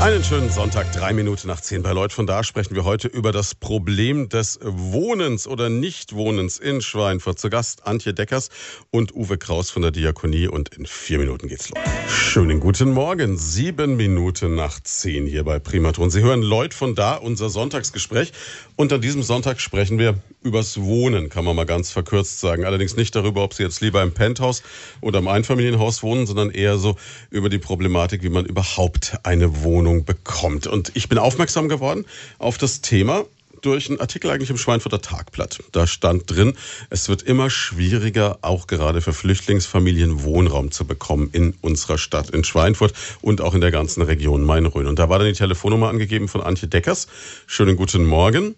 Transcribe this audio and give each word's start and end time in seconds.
Einen 0.00 0.22
schönen 0.22 0.48
Sonntag, 0.48 0.92
drei 0.92 1.12
Minuten 1.12 1.48
nach 1.48 1.60
zehn 1.60 1.82
bei 1.82 1.90
Leut 1.90 2.12
von 2.12 2.24
da 2.24 2.44
sprechen 2.44 2.76
wir 2.76 2.84
heute 2.84 3.08
über 3.08 3.32
das 3.32 3.56
Problem 3.56 4.28
des 4.28 4.60
Wohnens 4.62 5.48
oder 5.48 5.70
Nichtwohnens 5.70 6.58
in 6.58 6.80
Schweinfurt. 6.80 7.40
Zu 7.40 7.50
Gast 7.50 7.84
Antje 7.84 8.14
Deckers 8.14 8.50
und 8.92 9.12
Uwe 9.12 9.38
Kraus 9.38 9.70
von 9.70 9.82
der 9.82 9.90
Diakonie 9.90 10.46
und 10.46 10.68
in 10.68 10.86
vier 10.86 11.18
Minuten 11.18 11.48
geht's 11.48 11.70
los. 11.70 11.80
Schönen 12.08 12.60
guten 12.60 12.92
Morgen, 12.92 13.36
sieben 13.36 13.96
Minuten 13.96 14.54
nach 14.54 14.78
zehn 14.80 15.26
hier 15.26 15.42
bei 15.42 15.58
Primaton. 15.58 16.10
Sie 16.10 16.22
hören 16.22 16.42
Leut 16.42 16.74
von 16.74 16.94
da, 16.94 17.16
unser 17.16 17.50
Sonntagsgespräch 17.50 18.32
und 18.76 18.92
an 18.92 19.00
diesem 19.00 19.24
Sonntag 19.24 19.60
sprechen 19.60 19.98
wir 19.98 20.14
übers 20.44 20.80
Wohnen, 20.80 21.28
kann 21.28 21.44
man 21.44 21.56
mal 21.56 21.66
ganz 21.66 21.90
verkürzt 21.90 22.38
sagen. 22.38 22.64
Allerdings 22.64 22.94
nicht 22.94 23.16
darüber, 23.16 23.42
ob 23.42 23.52
Sie 23.52 23.64
jetzt 23.64 23.80
lieber 23.80 24.00
im 24.02 24.12
Penthouse 24.12 24.62
oder 25.00 25.18
im 25.18 25.26
Einfamilienhaus 25.26 26.04
wohnen, 26.04 26.26
sondern 26.26 26.50
eher 26.50 26.78
so 26.78 26.94
über 27.30 27.48
die 27.48 27.58
Problematik, 27.58 28.22
wie 28.22 28.28
man 28.28 28.44
überhaupt 28.46 29.18
eine 29.24 29.64
Wohnung 29.64 29.87
bekommt. 29.96 30.66
Und 30.66 30.92
ich 30.94 31.08
bin 31.08 31.18
aufmerksam 31.18 31.68
geworden 31.68 32.04
auf 32.38 32.58
das 32.58 32.80
Thema 32.80 33.24
durch 33.62 33.88
einen 33.88 34.00
Artikel 34.00 34.30
eigentlich 34.30 34.50
im 34.50 34.58
Schweinfurter 34.58 35.00
Tagblatt. 35.00 35.62
Da 35.72 35.86
stand 35.86 36.30
drin, 36.30 36.54
es 36.90 37.08
wird 37.08 37.22
immer 37.22 37.50
schwieriger, 37.50 38.38
auch 38.42 38.66
gerade 38.66 39.00
für 39.00 39.12
Flüchtlingsfamilien 39.12 40.22
Wohnraum 40.22 40.70
zu 40.70 40.86
bekommen 40.86 41.30
in 41.32 41.54
unserer 41.60 41.98
Stadt, 41.98 42.30
in 42.30 42.44
Schweinfurt 42.44 42.92
und 43.20 43.40
auch 43.40 43.54
in 43.54 43.60
der 43.60 43.70
ganzen 43.70 44.02
Region 44.02 44.44
Main-Rhön. 44.44 44.86
Und 44.86 44.98
da 44.98 45.08
war 45.08 45.18
dann 45.18 45.28
die 45.28 45.34
Telefonnummer 45.34 45.88
angegeben 45.88 46.28
von 46.28 46.40
Antje 46.40 46.68
Deckers. 46.68 47.08
Schönen 47.46 47.76
guten 47.76 48.04
Morgen. 48.04 48.54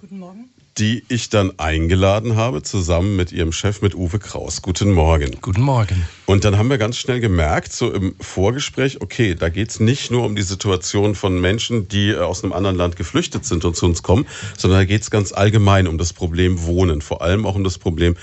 Guten 0.00 0.18
Morgen. 0.18 0.51
Die 0.78 1.04
ich 1.08 1.28
dann 1.28 1.58
eingeladen 1.58 2.36
habe, 2.36 2.62
zusammen 2.62 3.14
mit 3.14 3.30
ihrem 3.30 3.52
Chef, 3.52 3.82
mit 3.82 3.94
Uwe 3.94 4.18
Kraus. 4.18 4.62
Guten 4.62 4.90
Morgen. 4.92 5.36
Guten 5.42 5.60
Morgen. 5.60 6.06
Und 6.24 6.44
dann 6.44 6.56
haben 6.56 6.70
wir 6.70 6.78
ganz 6.78 6.96
schnell 6.96 7.20
gemerkt, 7.20 7.74
so 7.74 7.92
im 7.92 8.14
Vorgespräch, 8.20 9.02
okay, 9.02 9.34
da 9.34 9.50
geht's 9.50 9.80
nicht 9.80 10.10
nur 10.10 10.24
um 10.24 10.34
die 10.34 10.42
Situation 10.42 11.14
von 11.14 11.38
Menschen, 11.38 11.88
die 11.88 12.10
äh, 12.10 12.20
aus 12.20 12.42
einem 12.42 12.54
anderen 12.54 12.76
Land 12.76 12.96
geflüchtet 12.96 13.44
sind 13.44 13.66
und 13.66 13.76
zu 13.76 13.84
uns 13.84 14.02
kommen, 14.02 14.26
sondern 14.56 14.80
da 14.80 14.84
geht's 14.86 15.10
ganz 15.10 15.32
allgemein 15.32 15.86
um 15.86 15.98
das 15.98 16.14
Problem 16.14 16.62
Wohnen, 16.62 17.02
vor 17.02 17.20
allem 17.20 17.44
auch 17.44 17.54
um 17.54 17.64
das 17.64 17.76
Problem 17.76 18.16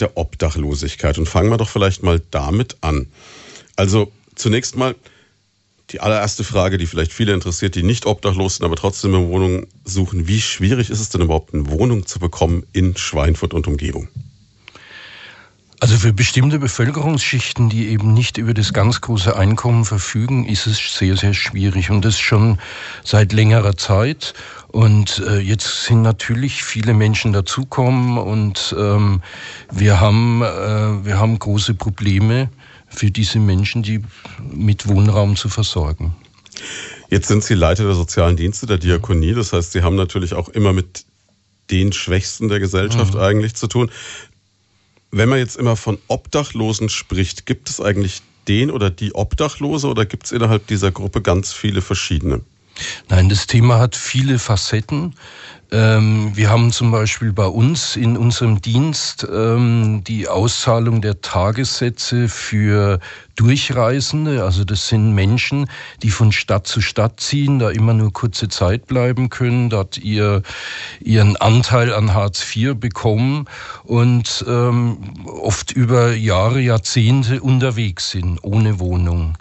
der 0.00 0.16
Obdachlosigkeit. 0.16 1.18
Und 1.18 1.28
fangen 1.28 1.50
wir 1.50 1.56
doch 1.56 1.68
vielleicht 1.68 2.02
mal 2.02 2.20
damit 2.32 2.78
an. 2.80 3.06
Also 3.76 4.10
zunächst 4.34 4.76
mal, 4.76 4.96
die 5.90 6.00
allererste 6.00 6.44
Frage, 6.44 6.78
die 6.78 6.86
vielleicht 6.86 7.12
viele 7.12 7.34
interessiert, 7.34 7.74
die 7.74 7.82
nicht 7.82 8.06
obdachlos 8.06 8.56
sind, 8.56 8.64
aber 8.64 8.76
trotzdem 8.76 9.14
eine 9.14 9.28
Wohnung 9.28 9.66
suchen. 9.84 10.26
Wie 10.26 10.40
schwierig 10.40 10.90
ist 10.90 11.00
es 11.00 11.10
denn 11.10 11.22
überhaupt, 11.22 11.52
eine 11.52 11.70
Wohnung 11.70 12.06
zu 12.06 12.18
bekommen 12.18 12.64
in 12.72 12.96
Schweinfurt 12.96 13.52
und 13.52 13.66
Umgebung? 13.66 14.08
Also 15.82 15.96
für 15.96 16.12
bestimmte 16.12 16.60
Bevölkerungsschichten, 16.60 17.68
die 17.68 17.88
eben 17.88 18.14
nicht 18.14 18.38
über 18.38 18.54
das 18.54 18.72
ganz 18.72 19.00
große 19.00 19.36
Einkommen 19.36 19.84
verfügen, 19.84 20.44
ist 20.44 20.68
es 20.68 20.96
sehr, 20.96 21.16
sehr 21.16 21.34
schwierig. 21.34 21.90
Und 21.90 22.04
das 22.04 22.20
schon 22.20 22.58
seit 23.02 23.32
längerer 23.32 23.76
Zeit. 23.76 24.32
Und 24.68 25.20
äh, 25.26 25.40
jetzt 25.40 25.82
sind 25.82 26.02
natürlich 26.02 26.62
viele 26.62 26.94
Menschen 26.94 27.32
dazukommen 27.32 28.16
und 28.16 28.76
ähm, 28.78 29.22
wir, 29.72 29.98
haben, 29.98 30.42
äh, 30.42 31.04
wir 31.04 31.18
haben 31.18 31.36
große 31.36 31.74
Probleme 31.74 32.48
für 32.94 33.10
diese 33.10 33.38
Menschen, 33.38 33.82
die 33.82 34.02
mit 34.52 34.88
Wohnraum 34.88 35.36
zu 35.36 35.48
versorgen. 35.48 36.14
Jetzt 37.10 37.28
sind 37.28 37.44
Sie 37.44 37.54
Leiter 37.54 37.84
der 37.84 37.94
sozialen 37.94 38.36
Dienste 38.36 38.66
der 38.66 38.78
Diakonie. 38.78 39.34
Das 39.34 39.52
heißt, 39.52 39.72
Sie 39.72 39.82
haben 39.82 39.96
natürlich 39.96 40.34
auch 40.34 40.48
immer 40.48 40.72
mit 40.72 41.04
den 41.70 41.92
Schwächsten 41.92 42.48
der 42.48 42.60
Gesellschaft 42.60 43.14
mhm. 43.14 43.20
eigentlich 43.20 43.54
zu 43.54 43.66
tun. 43.66 43.90
Wenn 45.10 45.28
man 45.28 45.38
jetzt 45.38 45.56
immer 45.56 45.76
von 45.76 45.98
Obdachlosen 46.08 46.88
spricht, 46.88 47.44
gibt 47.46 47.68
es 47.68 47.80
eigentlich 47.80 48.22
den 48.48 48.70
oder 48.70 48.90
die 48.90 49.14
Obdachlose 49.14 49.86
oder 49.86 50.06
gibt 50.06 50.26
es 50.26 50.32
innerhalb 50.32 50.66
dieser 50.66 50.90
Gruppe 50.90 51.20
ganz 51.20 51.52
viele 51.52 51.82
verschiedene? 51.82 52.40
Nein, 53.08 53.28
das 53.28 53.46
Thema 53.46 53.78
hat 53.78 53.94
viele 53.94 54.38
Facetten. 54.38 55.14
Ähm, 55.72 56.32
wir 56.34 56.50
haben 56.50 56.70
zum 56.70 56.90
Beispiel 56.90 57.32
bei 57.32 57.46
uns 57.46 57.96
in 57.96 58.18
unserem 58.18 58.60
Dienst 58.60 59.26
ähm, 59.32 60.04
die 60.06 60.28
Auszahlung 60.28 61.00
der 61.00 61.22
Tagessätze 61.22 62.28
für 62.28 63.00
Durchreisende. 63.36 64.44
Also 64.44 64.64
das 64.64 64.88
sind 64.88 65.14
Menschen, 65.14 65.70
die 66.02 66.10
von 66.10 66.30
Stadt 66.30 66.66
zu 66.66 66.82
Stadt 66.82 67.20
ziehen, 67.20 67.58
da 67.58 67.70
immer 67.70 67.94
nur 67.94 68.12
kurze 68.12 68.50
Zeit 68.50 68.86
bleiben 68.86 69.30
können, 69.30 69.70
dort 69.70 69.96
ihr, 69.96 70.42
ihren 71.00 71.36
Anteil 71.38 71.94
an 71.94 72.12
Hartz 72.12 72.44
IV 72.54 72.74
bekommen 72.74 73.46
und 73.84 74.44
ähm, 74.46 74.98
oft 75.26 75.72
über 75.72 76.12
Jahre, 76.12 76.60
Jahrzehnte 76.60 77.40
unterwegs 77.40 78.10
sind, 78.10 78.44
ohne 78.44 78.78
Wohnung. 78.78 79.38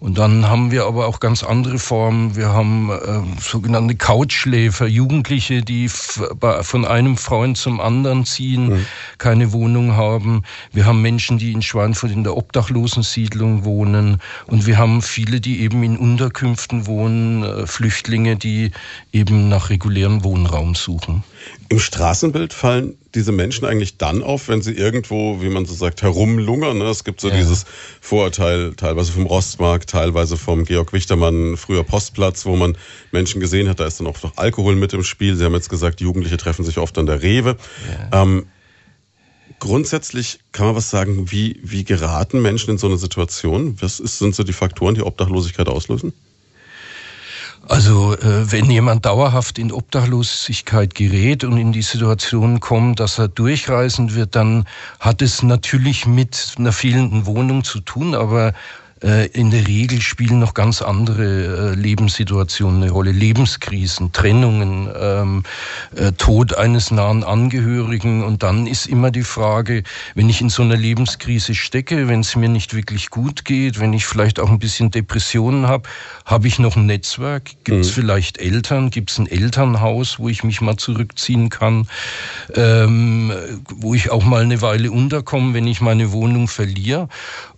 Und 0.00 0.16
dann 0.16 0.48
haben 0.48 0.70
wir 0.70 0.84
aber 0.84 1.08
auch 1.08 1.18
ganz 1.18 1.42
andere 1.42 1.80
Formen. 1.80 2.36
Wir 2.36 2.50
haben 2.50 2.90
äh, 2.90 3.40
sogenannte 3.40 3.96
Couchschläfer, 3.96 4.86
Jugendliche, 4.86 5.62
die 5.62 5.88
von 5.88 6.84
einem 6.84 7.16
Freund 7.16 7.56
zum 7.56 7.80
anderen 7.80 8.24
ziehen, 8.24 8.68
mhm. 8.68 8.86
keine 9.18 9.52
Wohnung 9.52 9.96
haben. 9.96 10.44
Wir 10.72 10.86
haben 10.86 11.02
Menschen, 11.02 11.38
die 11.38 11.50
in 11.50 11.62
Schweinfurt 11.62 12.12
in 12.12 12.22
der 12.22 12.36
Obdachlosensiedlung 12.36 13.64
wohnen. 13.64 14.18
Und 14.46 14.66
wir 14.66 14.78
haben 14.78 15.02
viele, 15.02 15.40
die 15.40 15.62
eben 15.62 15.82
in 15.82 15.96
Unterkünften 15.96 16.86
wohnen, 16.86 17.42
äh, 17.42 17.66
Flüchtlinge, 17.66 18.36
die 18.36 18.70
eben 19.12 19.48
nach 19.48 19.68
regulärem 19.70 20.22
Wohnraum 20.22 20.76
suchen. 20.76 21.24
Im 21.70 21.78
Straßenbild 21.78 22.52
fallen 22.52 22.96
diese 23.14 23.32
Menschen 23.32 23.66
eigentlich 23.66 23.98
dann 23.98 24.22
auf, 24.22 24.48
wenn 24.48 24.62
sie 24.62 24.72
irgendwo, 24.72 25.42
wie 25.42 25.48
man 25.48 25.66
so 25.66 25.74
sagt, 25.74 26.02
herumlungern. 26.02 26.78
Ne? 26.78 26.84
Es 26.84 27.04
gibt 27.04 27.20
so 27.20 27.28
ja. 27.28 27.36
dieses 27.36 27.66
Vorurteil, 28.00 28.74
teilweise 28.74 29.12
vom 29.12 29.26
Rostmarkt, 29.26 29.90
teilweise 29.90 30.36
vom 30.36 30.64
Georg 30.64 30.92
Wichtermann, 30.92 31.56
früher 31.56 31.84
Postplatz, 31.84 32.46
wo 32.46 32.56
man 32.56 32.76
Menschen 33.12 33.40
gesehen 33.40 33.68
hat, 33.68 33.80
da 33.80 33.86
ist 33.86 34.00
dann 34.00 34.06
auch 34.06 34.22
noch 34.22 34.36
Alkohol 34.36 34.76
mit 34.76 34.92
im 34.92 35.04
Spiel. 35.04 35.36
Sie 35.36 35.44
haben 35.44 35.54
jetzt 35.54 35.68
gesagt, 35.68 36.00
Jugendliche 36.00 36.36
treffen 36.36 36.64
sich 36.64 36.78
oft 36.78 36.96
an 36.96 37.06
der 37.06 37.22
Rewe. 37.22 37.56
Ja. 38.10 38.22
Ähm, 38.22 38.46
grundsätzlich 39.58 40.40
kann 40.52 40.66
man 40.66 40.76
was 40.76 40.90
sagen, 40.90 41.30
wie, 41.30 41.60
wie 41.62 41.84
geraten 41.84 42.40
Menschen 42.40 42.70
in 42.70 42.78
so 42.78 42.86
eine 42.86 42.98
Situation? 42.98 43.76
Was 43.80 44.00
ist, 44.00 44.18
sind 44.18 44.34
so 44.34 44.42
die 44.42 44.52
Faktoren, 44.52 44.94
die 44.94 45.02
Obdachlosigkeit 45.02 45.68
auslösen? 45.68 46.12
Also 47.66 48.14
äh, 48.14 48.52
wenn 48.52 48.70
jemand 48.70 49.04
dauerhaft 49.04 49.58
in 49.58 49.72
Obdachlosigkeit 49.72 50.94
gerät 50.94 51.44
und 51.44 51.58
in 51.58 51.72
die 51.72 51.82
Situation 51.82 52.60
kommt, 52.60 53.00
dass 53.00 53.18
er 53.18 53.28
durchreisend 53.28 54.14
wird, 54.14 54.36
dann 54.36 54.64
hat 55.00 55.22
es 55.22 55.42
natürlich 55.42 56.06
mit 56.06 56.54
einer 56.58 56.72
fehlenden 56.72 57.26
Wohnung 57.26 57.64
zu 57.64 57.80
tun, 57.80 58.14
aber 58.14 58.54
in 59.32 59.50
der 59.50 59.66
Regel 59.66 60.00
spielen 60.00 60.40
noch 60.40 60.54
ganz 60.54 60.82
andere 60.82 61.72
äh, 61.72 61.74
Lebenssituationen 61.74 62.82
eine 62.82 62.90
Rolle. 62.90 63.12
Lebenskrisen, 63.12 64.12
Trennungen, 64.12 64.88
ähm, 64.98 65.42
äh, 65.94 66.12
Tod 66.12 66.56
eines 66.56 66.90
nahen 66.90 67.22
Angehörigen. 67.22 68.24
Und 68.24 68.42
dann 68.42 68.66
ist 68.66 68.86
immer 68.86 69.10
die 69.10 69.22
Frage, 69.22 69.82
wenn 70.14 70.28
ich 70.28 70.40
in 70.40 70.50
so 70.50 70.62
einer 70.62 70.76
Lebenskrise 70.76 71.54
stecke, 71.54 72.08
wenn 72.08 72.20
es 72.20 72.34
mir 72.34 72.48
nicht 72.48 72.74
wirklich 72.74 73.10
gut 73.10 73.44
geht, 73.44 73.78
wenn 73.78 73.92
ich 73.92 74.06
vielleicht 74.06 74.40
auch 74.40 74.50
ein 74.50 74.58
bisschen 74.58 74.90
Depressionen 74.90 75.68
habe, 75.68 75.88
habe 76.24 76.48
ich 76.48 76.58
noch 76.58 76.76
ein 76.76 76.86
Netzwerk? 76.86 77.50
Gibt 77.64 77.84
es 77.84 77.90
mhm. 77.90 78.00
vielleicht 78.00 78.38
Eltern? 78.38 78.90
Gibt 78.90 79.10
es 79.10 79.18
ein 79.18 79.26
Elternhaus, 79.26 80.18
wo 80.18 80.28
ich 80.28 80.42
mich 80.42 80.60
mal 80.60 80.76
zurückziehen 80.76 81.50
kann? 81.50 81.88
Ähm, 82.54 83.32
wo 83.68 83.94
ich 83.94 84.10
auch 84.10 84.24
mal 84.24 84.42
eine 84.42 84.60
Weile 84.60 84.90
unterkomme, 84.90 85.54
wenn 85.54 85.66
ich 85.66 85.80
meine 85.80 86.12
Wohnung 86.12 86.48
verliere? 86.48 87.08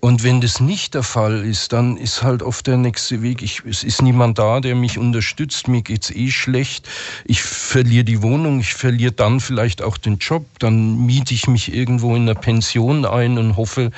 Und 0.00 0.22
wenn 0.22 0.40
das 0.40 0.60
nicht 0.60 0.94
der 0.94 1.02
Fall 1.02 1.29
Fall 1.30 1.44
ist, 1.46 1.72
dann 1.72 1.96
ist 1.96 2.22
halt 2.22 2.42
oft 2.42 2.66
der 2.66 2.76
nächste 2.76 3.22
Weg. 3.22 3.42
Ich, 3.42 3.62
es 3.64 3.84
ist 3.84 4.02
niemand 4.02 4.38
da, 4.38 4.60
der 4.60 4.74
mich 4.74 4.98
unterstützt. 4.98 5.68
Mir 5.68 5.82
geht's 5.82 6.10
eh 6.10 6.30
schlecht. 6.30 6.88
Ich 7.24 7.42
verliere 7.42 8.04
die 8.04 8.22
Wohnung. 8.22 8.58
Ich 8.58 8.74
verliere 8.74 9.12
dann 9.12 9.38
vielleicht 9.38 9.80
auch 9.80 9.96
den 9.96 10.18
Job. 10.18 10.44
Dann 10.58 11.06
miete 11.06 11.32
ich 11.32 11.46
mich 11.46 11.72
irgendwo 11.72 12.16
in 12.16 12.22
einer 12.22 12.34
Pension 12.34 13.04
ein 13.04 13.38
und 13.38 13.56
hoffe, 13.56 13.92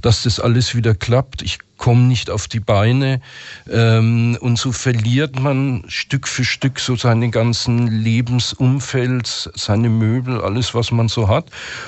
dass 0.00 0.22
das 0.22 0.38
alles 0.38 0.76
wieder 0.76 0.94
klappt. 0.94 1.42
Ich 1.42 1.58
komme 1.76 2.02
nicht 2.02 2.30
auf 2.30 2.46
die 2.46 2.60
Beine. 2.60 3.20
Ähm, 3.68 4.38
und 4.40 4.56
so 4.56 4.70
verliert 4.70 5.40
man 5.40 5.84
Stück 5.88 6.28
für 6.28 6.44
Stück 6.44 6.78
so 6.78 6.94
seine 6.94 7.30
ganzen 7.30 7.88
Lebensumfeld, 7.88 9.50
seine 9.54 9.88
Möbel, 9.88 10.40
alles, 10.40 10.72
was 10.72 10.92
man 10.92 11.08
so 11.08 11.26
hat. 11.26 11.46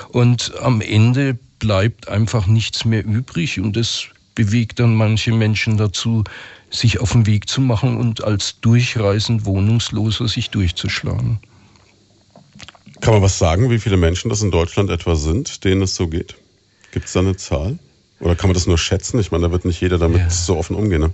Und 0.09 0.51
am 0.61 0.81
Ende 0.81 1.37
bleibt 1.59 2.09
einfach 2.09 2.47
nichts 2.47 2.83
mehr 2.83 3.05
übrig. 3.05 3.59
Und 3.59 3.77
das 3.77 4.09
bewegt 4.39 4.79
dann 4.79 4.95
manche 4.95 5.33
Menschen 5.33 5.75
dazu, 5.75 6.23
sich 6.69 7.01
auf 7.01 7.11
den 7.11 7.25
Weg 7.25 7.49
zu 7.49 7.59
machen 7.59 7.97
und 7.97 8.23
als 8.23 8.61
durchreisend 8.61 9.43
Wohnungsloser 9.43 10.29
sich 10.29 10.49
durchzuschlagen. 10.49 11.39
Kann 13.01 13.15
man 13.15 13.21
was 13.21 13.37
sagen, 13.37 13.69
wie 13.69 13.79
viele 13.79 13.97
Menschen 13.97 14.29
das 14.29 14.41
in 14.41 14.49
Deutschland 14.49 14.91
etwa 14.91 15.17
sind, 15.17 15.65
denen 15.65 15.81
es 15.81 15.93
so 15.93 16.07
geht? 16.07 16.35
Gibt 16.91 17.07
es 17.07 17.11
da 17.11 17.19
eine 17.19 17.35
Zahl? 17.35 17.79
Oder 18.21 18.37
kann 18.37 18.47
man 18.47 18.53
das 18.53 18.65
nur 18.65 18.77
schätzen? 18.77 19.19
Ich 19.19 19.29
meine, 19.29 19.47
da 19.47 19.51
wird 19.51 19.65
nicht 19.65 19.81
jeder 19.81 19.97
damit 19.97 20.21
ja. 20.21 20.29
so 20.29 20.55
offen 20.55 20.77
umgehen. 20.77 21.01
Ne? 21.01 21.13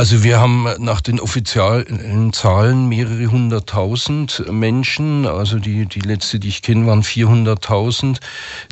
Also 0.00 0.24
wir 0.24 0.40
haben 0.40 0.66
nach 0.78 1.02
den 1.02 1.20
offiziellen 1.20 2.32
Zahlen 2.32 2.88
mehrere 2.88 3.26
hunderttausend 3.26 4.50
Menschen. 4.50 5.26
Also 5.26 5.58
die, 5.58 5.84
die 5.84 6.00
letzte, 6.00 6.38
die 6.38 6.48
ich 6.48 6.62
kenne, 6.62 6.86
waren 6.86 7.02
400.000, 7.02 8.18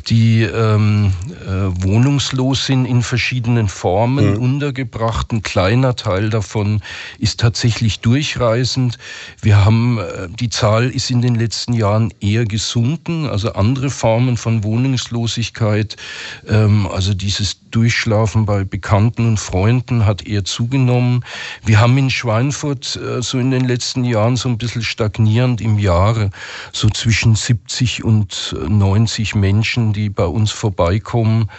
die 0.07 0.41
ähm, 0.41 1.13
äh, 1.45 1.83
wohnungslos 1.83 2.65
sind 2.65 2.85
in 2.85 3.03
verschiedenen 3.03 3.67
Formen, 3.67 4.37
mhm. 4.37 4.41
untergebracht. 4.41 5.31
Ein 5.31 5.43
kleiner 5.43 5.95
Teil 5.95 6.31
davon 6.31 6.81
ist 7.19 7.39
tatsächlich 7.39 7.99
durchreisend. 7.99 8.97
Wir 9.39 9.63
haben, 9.63 9.99
äh, 9.99 10.29
die 10.29 10.49
Zahl 10.49 10.89
ist 10.89 11.11
in 11.11 11.21
den 11.21 11.35
letzten 11.35 11.73
Jahren 11.73 12.11
eher 12.21 12.45
gesunken. 12.45 13.29
Also 13.29 13.53
andere 13.53 13.91
Formen 13.91 14.35
von 14.35 14.63
Wohnungslosigkeit, 14.63 15.95
ähm, 16.47 16.87
also 16.87 17.13
dieses 17.13 17.69
Durchschlafen 17.69 18.47
bei 18.47 18.63
Bekannten 18.63 19.27
und 19.27 19.39
Freunden 19.39 20.07
hat 20.07 20.25
eher 20.25 20.43
zugenommen. 20.43 21.18
Wir 21.63 21.79
haben 21.79 21.97
in 21.97 22.09
Schweinfurt 22.09 22.95
äh, 22.95 23.21
so 23.21 23.39
in 23.39 23.51
den 23.51 23.65
letzten 23.65 24.03
Jahren 24.03 24.35
so 24.35 24.49
ein 24.49 24.57
bisschen 24.57 24.83
stagnierend 24.83 25.61
im 25.61 25.79
Jahr 25.79 26.29
so 26.71 26.89
zwischen 26.89 27.35
70 27.35 28.03
und 28.03 28.55
90 28.67 29.35
Menschen, 29.35 29.93
die 29.93 30.09
bei 30.09 30.25
uns 30.25 30.51
vorbeikommen 30.51 31.49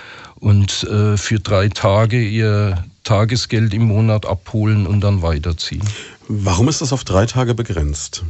und 0.41 0.85
äh, 0.85 1.17
für 1.17 1.41
drei 1.41 1.69
Tage 1.69 2.21
ihr 2.23 2.85
Tagesgeld 3.05 3.73
im 3.75 3.85
Monat 3.85 4.27
abholen 4.27 4.87
und 4.87 5.01
dann 5.01 5.23
weiterziehen. 5.23 5.83
Warum 6.29 6.69
ist 6.69 6.81
das 6.81 6.93
auf 6.93 7.05
drei 7.05 7.27
Tage 7.27 7.55
begrenzt? 7.55 8.25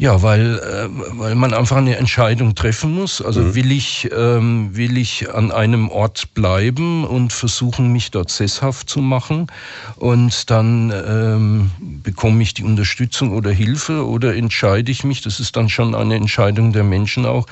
Ja, 0.00 0.22
weil, 0.22 0.58
äh, 0.60 0.88
weil 1.18 1.34
man 1.34 1.52
einfach 1.52 1.76
eine 1.76 1.96
Entscheidung 1.96 2.54
treffen 2.54 2.94
muss. 2.94 3.20
Also 3.20 3.42
mhm. 3.42 3.54
will 3.54 3.70
ich 3.70 4.08
ähm, 4.16 4.74
will 4.74 4.96
ich 4.96 5.28
an 5.28 5.52
einem 5.52 5.90
Ort 5.90 6.32
bleiben 6.32 7.04
und 7.04 7.34
versuchen, 7.34 7.92
mich 7.92 8.10
dort 8.10 8.30
sesshaft 8.30 8.88
zu 8.88 9.00
machen 9.00 9.48
und 9.96 10.48
dann 10.48 10.90
ähm, 10.90 11.70
bekomme 12.02 12.42
ich 12.42 12.54
die 12.54 12.64
Unterstützung 12.64 13.32
oder 13.32 13.50
Hilfe 13.50 14.06
oder 14.08 14.34
entscheide 14.34 14.90
ich 14.90 15.04
mich, 15.04 15.20
das 15.20 15.38
ist 15.38 15.54
dann 15.56 15.68
schon 15.68 15.94
eine 15.94 16.14
Entscheidung 16.14 16.72
der 16.72 16.84
Menschen 16.84 17.26
auch, 17.26 17.46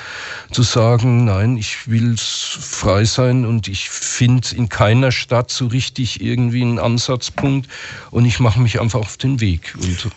zu 0.51 0.63
sagen, 0.63 1.27
nein, 1.27 1.59
ich 1.59 1.87
will 1.87 2.17
frei 2.17 3.05
sein 3.05 3.45
und 3.45 3.69
ich 3.69 3.91
finde 3.91 4.57
in 4.57 4.71
keiner 4.71 5.13
Stadt 5.13 5.51
so 5.51 5.67
richtig 5.67 6.23
irgendwie 6.23 6.63
einen 6.63 6.79
Ansatzpunkt 6.79 7.69
und 8.11 8.25
ich 8.25 8.41
mache 8.41 8.59
mich 8.59 8.81
einfach 8.81 9.01
auf 9.01 9.19
den 9.19 9.39
Weg. 9.43 9.75
Und 9.79 10.11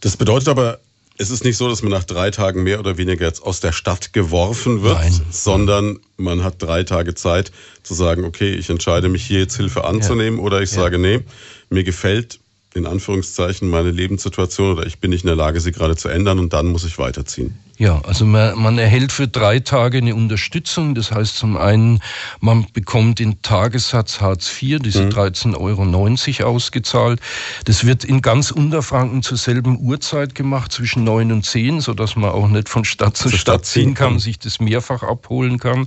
das 0.00 0.18
bedeutet 0.18 0.48
aber 0.48 0.78
es 1.20 1.30
ist 1.30 1.44
nicht 1.44 1.58
so, 1.58 1.68
dass 1.68 1.82
man 1.82 1.92
nach 1.92 2.04
drei 2.04 2.30
Tagen 2.30 2.62
mehr 2.62 2.80
oder 2.80 2.96
weniger 2.96 3.26
jetzt 3.26 3.42
aus 3.42 3.60
der 3.60 3.72
Stadt 3.72 4.14
geworfen 4.14 4.82
wird, 4.82 4.98
Nein. 4.98 5.20
sondern 5.30 6.00
man 6.16 6.42
hat 6.42 6.54
drei 6.62 6.82
Tage 6.82 7.14
Zeit 7.14 7.52
zu 7.82 7.92
sagen, 7.92 8.24
okay, 8.24 8.54
ich 8.54 8.70
entscheide 8.70 9.10
mich 9.10 9.26
hier 9.26 9.40
jetzt 9.40 9.56
Hilfe 9.58 9.84
anzunehmen 9.84 10.38
ja. 10.38 10.44
oder 10.46 10.62
ich 10.62 10.70
ja. 10.70 10.80
sage, 10.80 10.98
nee, 10.98 11.20
mir 11.68 11.84
gefällt 11.84 12.40
in 12.72 12.86
Anführungszeichen 12.86 13.68
meine 13.68 13.90
Lebenssituation 13.90 14.78
oder 14.78 14.86
ich 14.86 14.98
bin 14.98 15.10
nicht 15.10 15.24
in 15.24 15.26
der 15.26 15.36
Lage, 15.36 15.60
sie 15.60 15.72
gerade 15.72 15.94
zu 15.94 16.08
ändern 16.08 16.38
und 16.38 16.54
dann 16.54 16.68
muss 16.68 16.84
ich 16.84 16.98
weiterziehen. 16.98 17.58
Ja, 17.80 17.98
also 18.06 18.26
man, 18.26 18.58
man 18.58 18.76
erhält 18.76 19.10
für 19.10 19.26
drei 19.26 19.58
Tage 19.58 19.96
eine 19.96 20.14
Unterstützung. 20.14 20.94
Das 20.94 21.12
heißt 21.12 21.34
zum 21.34 21.56
einen, 21.56 22.00
man 22.38 22.66
bekommt 22.74 23.20
den 23.20 23.40
Tagessatz 23.40 24.20
Hartz 24.20 24.52
IV, 24.60 24.80
diese 24.80 25.04
mhm. 25.04 25.08
13,90 25.08 26.40
Euro 26.42 26.50
ausgezahlt. 26.50 27.20
Das 27.64 27.86
wird 27.86 28.04
in 28.04 28.20
ganz 28.20 28.50
Unterfranken 28.50 29.22
zur 29.22 29.38
selben 29.38 29.80
Uhrzeit 29.80 30.34
gemacht, 30.34 30.72
zwischen 30.72 31.04
neun 31.04 31.32
und 31.32 31.46
zehn, 31.46 31.80
sodass 31.80 32.16
man 32.16 32.28
auch 32.32 32.48
nicht 32.48 32.68
von 32.68 32.84
Stadt 32.84 33.16
zu 33.16 33.30
Stadt, 33.30 33.40
Stadt 33.40 33.64
ziehen 33.64 33.94
kann, 33.94 34.18
sich 34.18 34.38
das 34.38 34.60
mehrfach 34.60 35.02
abholen 35.02 35.58
kann. 35.58 35.86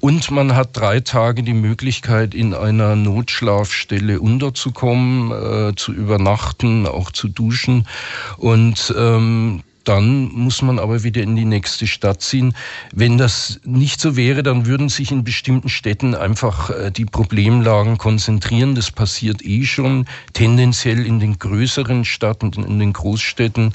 Und 0.00 0.30
man 0.30 0.54
hat 0.54 0.76
drei 0.76 1.00
Tage 1.00 1.42
die 1.42 1.54
Möglichkeit, 1.54 2.34
in 2.34 2.52
einer 2.52 2.96
Notschlafstelle 2.96 4.20
unterzukommen, 4.20 5.30
äh, 5.70 5.74
zu 5.74 5.94
übernachten, 5.94 6.86
auch 6.86 7.10
zu 7.10 7.28
duschen. 7.28 7.88
Und 8.36 8.94
ähm, 8.94 9.62
dann 9.84 10.30
muss 10.32 10.62
man 10.62 10.78
aber 10.78 11.02
wieder 11.02 11.22
in 11.22 11.36
die 11.36 11.44
nächste 11.44 11.86
Stadt 11.86 12.22
ziehen. 12.22 12.54
Wenn 12.92 13.18
das 13.18 13.60
nicht 13.64 14.00
so 14.00 14.16
wäre, 14.16 14.42
dann 14.42 14.66
würden 14.66 14.88
sich 14.88 15.10
in 15.10 15.24
bestimmten 15.24 15.68
Städten 15.68 16.14
einfach 16.14 16.70
äh, 16.70 16.90
die 16.90 17.04
Problemlagen 17.04 17.98
konzentrieren. 17.98 18.74
Das 18.74 18.90
passiert 18.90 19.42
eh 19.44 19.64
schon 19.64 20.06
tendenziell 20.32 21.06
in 21.06 21.18
den 21.18 21.38
größeren 21.38 22.04
Städten, 22.04 22.52
in 22.52 22.78
den 22.78 22.92
Großstädten. 22.92 23.74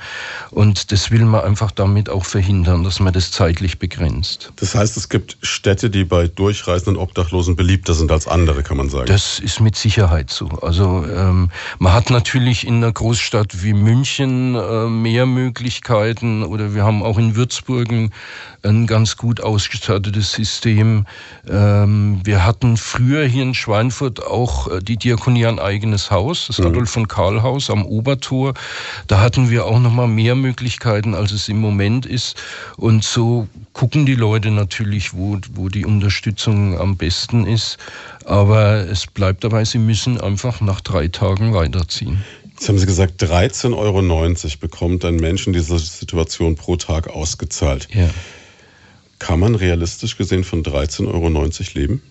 Und 0.52 0.92
das 0.92 1.12
will 1.12 1.26
man 1.26 1.42
einfach 1.42 1.72
damit 1.72 2.10
auch 2.10 2.26
verhindern, 2.26 2.84
dass 2.84 3.00
man 3.00 3.14
das 3.14 3.32
zeitlich 3.32 3.80
begrenzt. 3.80 4.52
Das 4.58 4.76
heißt, 4.76 4.98
es 4.98 5.10
gibt 5.10 5.38
Städte, 5.42 5.90
die 5.90 6.04
bei 6.04 6.28
durchreisenden 6.28 7.02
Obdachlosen 7.02 7.56
beliebter 7.56 7.94
sind 7.94 8.12
als 8.12 8.28
andere, 8.28 8.64
kann 8.64 8.78
man 8.78 8.90
sagen. 8.90 9.08
Das 9.08 9.40
ist 9.40 9.60
mit 9.60 9.76
Sicherheit 9.76 10.30
so. 10.30 10.50
Also 10.62 11.06
ähm, 11.06 11.50
man 11.80 11.94
hat 11.94 12.10
natürlich 12.10 12.68
in 12.68 12.78
einer 12.78 12.92
Großstadt 12.92 13.64
wie 13.64 13.74
München 13.74 14.56
äh, 14.56 14.88
mehr 14.88 15.26
Möglichkeiten, 15.26 15.95
Möglichkeiten 15.96 16.44
oder 16.44 16.74
wir 16.74 16.84
haben 16.84 17.04
auch 17.04 17.18
in 17.18 17.36
Würzburg 17.36 17.88
ein 18.64 18.88
ganz 18.88 19.16
gut 19.16 19.42
ausgestattetes 19.42 20.32
System. 20.32 21.06
Ähm, 21.48 22.22
wir 22.24 22.46
hatten 22.46 22.78
früher 22.78 23.26
hier 23.26 23.44
in 23.44 23.54
Schweinfurt 23.54 24.26
auch 24.26 24.68
äh, 24.68 24.80
die 24.82 24.98
Diakonie 24.98 25.46
ein 25.46 25.60
eigenes 25.60 26.12
Haus, 26.12 26.48
das 26.48 26.60
mhm. 26.60 26.68
Adolf 26.68 26.90
von 26.90 27.08
Karl 27.08 27.44
Haus 27.44 27.70
am 27.70 27.86
Obertor. 27.86 28.54
Da 29.08 29.22
hatten 29.22 29.50
wir 29.50 29.66
auch 29.66 29.80
noch 29.80 29.94
mal 29.94 30.08
mehr 30.08 30.36
Möglichkeiten, 30.36 31.14
als 31.14 31.32
es 31.32 31.48
im 31.48 31.60
Moment 31.60 32.06
ist. 32.06 32.38
Und 32.78 33.04
so 33.04 33.48
gucken 33.74 34.06
die 34.06 34.16
Leute 34.16 34.52
natürlich, 34.52 35.14
wo, 35.14 35.38
wo 35.54 35.70
die 35.70 35.86
Unterstützung 35.86 36.80
am 36.80 36.98
besten 36.98 37.46
ist. 37.46 37.78
Aber 38.26 38.90
es 38.90 39.06
bleibt 39.06 39.44
dabei, 39.44 39.64
sie 39.64 39.80
müssen 39.80 40.20
einfach 40.20 40.60
nach 40.60 40.82
drei 40.82 41.08
Tagen 41.08 41.54
weiterziehen. 41.54 42.24
Jetzt 42.58 42.70
haben 42.70 42.80
Sie 42.80 42.86
gesagt, 42.86 43.22
13,90 43.22 43.76
Euro 43.76 44.02
bekommt 44.62 45.04
ein 45.04 45.18
Mensch 45.18 45.46
in 45.46 45.52
dieser 45.52 45.78
Situation 45.78 46.56
pro 46.56 46.78
Tag 46.78 47.10
ausgezahlt. 47.10 47.90
Ja. 47.94 48.10
Kann 49.20 49.42
man 49.42 49.56
realistisch 49.56 50.18
gesehen 50.18 50.46
von 50.46 50.64
13,90 50.64 51.08
Euro 51.08 51.50
leben? 51.74 52.02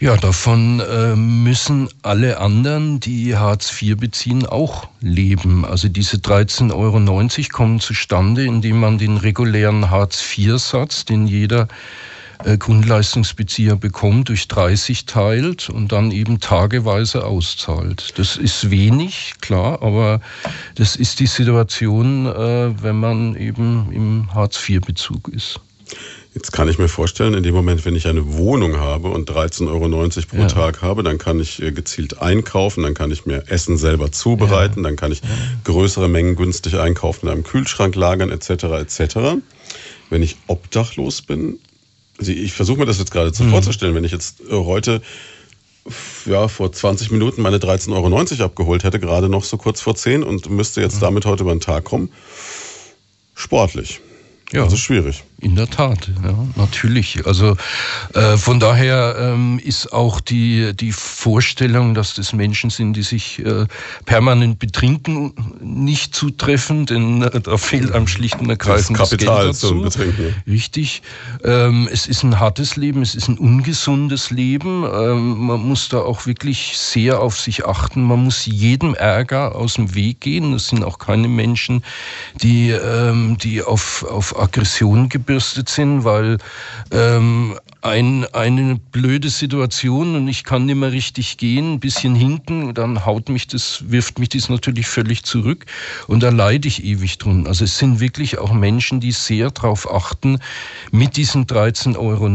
Ja, 0.00 0.16
davon 0.16 0.80
äh, 0.80 1.14
müssen 1.14 1.88
alle 2.00 2.38
anderen, 2.38 3.00
die 3.00 3.36
Hartz 3.36 3.70
IV 3.80 3.98
beziehen, 3.98 4.46
auch 4.46 4.88
leben. 5.00 5.64
Also 5.66 5.88
diese 5.88 6.16
13,90 6.16 6.72
Euro 6.74 7.48
kommen 7.52 7.80
zustande, 7.80 8.44
indem 8.44 8.80
man 8.80 8.96
den 8.96 9.18
regulären 9.18 9.90
Hartz 9.90 10.24
IV-Satz, 10.36 11.04
den 11.04 11.26
jeder 11.26 11.64
äh, 11.64 11.66
Grundleistungsbezieher 12.58 13.76
bekommt, 13.76 14.28
durch 14.28 14.48
30 14.48 15.06
teilt 15.06 15.68
und 15.68 15.92
dann 15.92 16.10
eben 16.10 16.40
tageweise 16.40 17.24
auszahlt. 17.24 18.18
Das 18.18 18.36
ist 18.36 18.70
wenig, 18.70 19.34
klar, 19.40 19.82
aber 19.82 20.20
das 20.74 20.96
ist 20.96 21.20
die 21.20 21.26
Situation, 21.26 22.26
äh, 22.26 22.82
wenn 22.82 22.96
man 22.96 23.36
eben 23.36 23.90
im 23.92 24.34
Hartz-IV-Bezug 24.34 25.28
ist. 25.28 25.60
Jetzt 26.34 26.52
kann 26.52 26.68
ich 26.68 26.78
mir 26.78 26.88
vorstellen, 26.88 27.34
in 27.34 27.42
dem 27.42 27.54
Moment, 27.54 27.84
wenn 27.84 27.94
ich 27.94 28.06
eine 28.06 28.34
Wohnung 28.34 28.78
habe 28.78 29.08
und 29.08 29.30
13,90 29.30 29.68
Euro 29.68 30.26
pro 30.26 30.36
ja. 30.38 30.46
Tag 30.46 30.80
habe, 30.80 31.02
dann 31.02 31.18
kann 31.18 31.38
ich 31.40 31.60
äh, 31.60 31.72
gezielt 31.72 32.22
einkaufen, 32.22 32.82
dann 32.82 32.94
kann 32.94 33.10
ich 33.10 33.26
mir 33.26 33.44
Essen 33.48 33.76
selber 33.76 34.10
zubereiten, 34.12 34.82
ja. 34.82 34.88
dann 34.88 34.96
kann 34.96 35.12
ich 35.12 35.20
größere 35.64 36.08
Mengen 36.08 36.36
günstig 36.36 36.78
einkaufen, 36.78 37.26
in 37.26 37.32
einem 37.32 37.42
Kühlschrank 37.42 37.94
lagern, 37.96 38.30
etc. 38.30 38.64
etc. 38.80 39.16
Wenn 40.08 40.22
ich 40.22 40.36
obdachlos 40.46 41.20
bin, 41.20 41.58
also 42.22 42.32
ich 42.32 42.52
versuche 42.52 42.78
mir 42.78 42.86
das 42.86 42.98
jetzt 42.98 43.10
gerade 43.10 43.30
mhm. 43.30 43.50
vorzustellen, 43.50 43.94
wenn 43.94 44.04
ich 44.04 44.12
jetzt 44.12 44.40
äh, 44.40 44.52
heute 44.52 45.02
ja, 46.26 46.46
vor 46.46 46.70
20 46.70 47.10
Minuten 47.10 47.42
meine 47.42 47.58
13,90 47.58 47.92
Euro 47.92 48.44
abgeholt 48.44 48.84
hätte, 48.84 49.00
gerade 49.00 49.28
noch 49.28 49.42
so 49.42 49.56
kurz 49.56 49.80
vor 49.80 49.96
10 49.96 50.22
und 50.22 50.48
müsste 50.48 50.80
jetzt 50.80 50.96
mhm. 50.96 51.00
damit 51.00 51.26
heute 51.26 51.42
über 51.42 51.52
den 51.52 51.60
Tag 51.60 51.84
kommen. 51.84 52.10
Sportlich. 53.34 54.00
Ja. 54.52 54.62
Also 54.64 54.76
schwierig. 54.76 55.24
In 55.42 55.56
der 55.56 55.68
Tat, 55.68 56.08
ja, 56.22 56.46
natürlich. 56.54 57.26
Also 57.26 57.56
äh, 58.14 58.36
von 58.36 58.60
daher 58.60 59.16
ähm, 59.18 59.58
ist 59.58 59.92
auch 59.92 60.20
die, 60.20 60.72
die 60.72 60.92
Vorstellung, 60.92 61.94
dass 61.94 62.14
das 62.14 62.32
Menschen 62.32 62.70
sind, 62.70 62.92
die 62.92 63.02
sich 63.02 63.44
äh, 63.44 63.66
permanent 64.04 64.60
betrinken, 64.60 65.32
nicht 65.60 66.14
zutreffend, 66.14 66.90
denn 66.90 67.22
äh, 67.22 67.40
da 67.40 67.56
fehlt 67.56 67.90
einem 67.90 68.06
schlicht 68.06 68.38
und 68.38 68.50
ergreifend 68.50 69.00
das 69.00 69.10
Kapital 69.10 69.48
das 69.48 69.58
zum 69.58 69.82
Betrinken. 69.82 70.32
Richtig. 70.46 71.02
Ähm, 71.42 71.88
es 71.90 72.06
ist 72.06 72.22
ein 72.22 72.38
hartes 72.38 72.76
Leben, 72.76 73.02
es 73.02 73.16
ist 73.16 73.26
ein 73.26 73.36
ungesundes 73.36 74.30
Leben. 74.30 74.84
Ähm, 74.84 75.46
man 75.46 75.60
muss 75.60 75.88
da 75.88 76.02
auch 76.02 76.24
wirklich 76.24 76.78
sehr 76.78 77.20
auf 77.20 77.40
sich 77.40 77.66
achten. 77.66 78.04
Man 78.04 78.22
muss 78.22 78.46
jedem 78.46 78.94
Ärger 78.94 79.56
aus 79.56 79.74
dem 79.74 79.96
Weg 79.96 80.20
gehen. 80.20 80.52
Das 80.52 80.68
sind 80.68 80.84
auch 80.84 81.00
keine 81.00 81.26
Menschen, 81.26 81.82
die, 82.40 82.70
ähm, 82.70 83.38
die 83.42 83.60
auf, 83.60 84.04
auf 84.04 84.38
Aggression 84.38 85.08
gebildet 85.08 85.31
aufgebürstet 85.32 85.68
sind, 85.68 86.04
weil 86.04 86.38
ähm, 86.90 87.58
ein, 87.80 88.26
eine 88.32 88.76
blöde 88.76 89.28
Situation 89.28 90.14
und 90.14 90.28
ich 90.28 90.44
kann 90.44 90.66
nicht 90.66 90.76
mehr 90.76 90.92
richtig 90.92 91.36
gehen, 91.36 91.74
ein 91.74 91.80
bisschen 91.80 92.14
hinken, 92.14 92.74
dann 92.74 93.04
haut 93.04 93.28
mich 93.28 93.48
das, 93.48 93.84
wirft 93.88 94.18
mich 94.18 94.28
das 94.28 94.48
natürlich 94.48 94.86
völlig 94.86 95.24
zurück 95.24 95.66
und 96.06 96.22
da 96.22 96.30
leide 96.30 96.68
ich 96.68 96.84
ewig 96.84 97.18
drum. 97.18 97.46
Also 97.46 97.64
es 97.64 97.78
sind 97.78 97.98
wirklich 97.98 98.38
auch 98.38 98.52
Menschen, 98.52 99.00
die 99.00 99.10
sehr 99.10 99.50
darauf 99.50 99.92
achten, 99.92 100.38
mit 100.92 101.16
diesen 101.16 101.46
13,90 101.46 101.96
Euro 101.98 102.28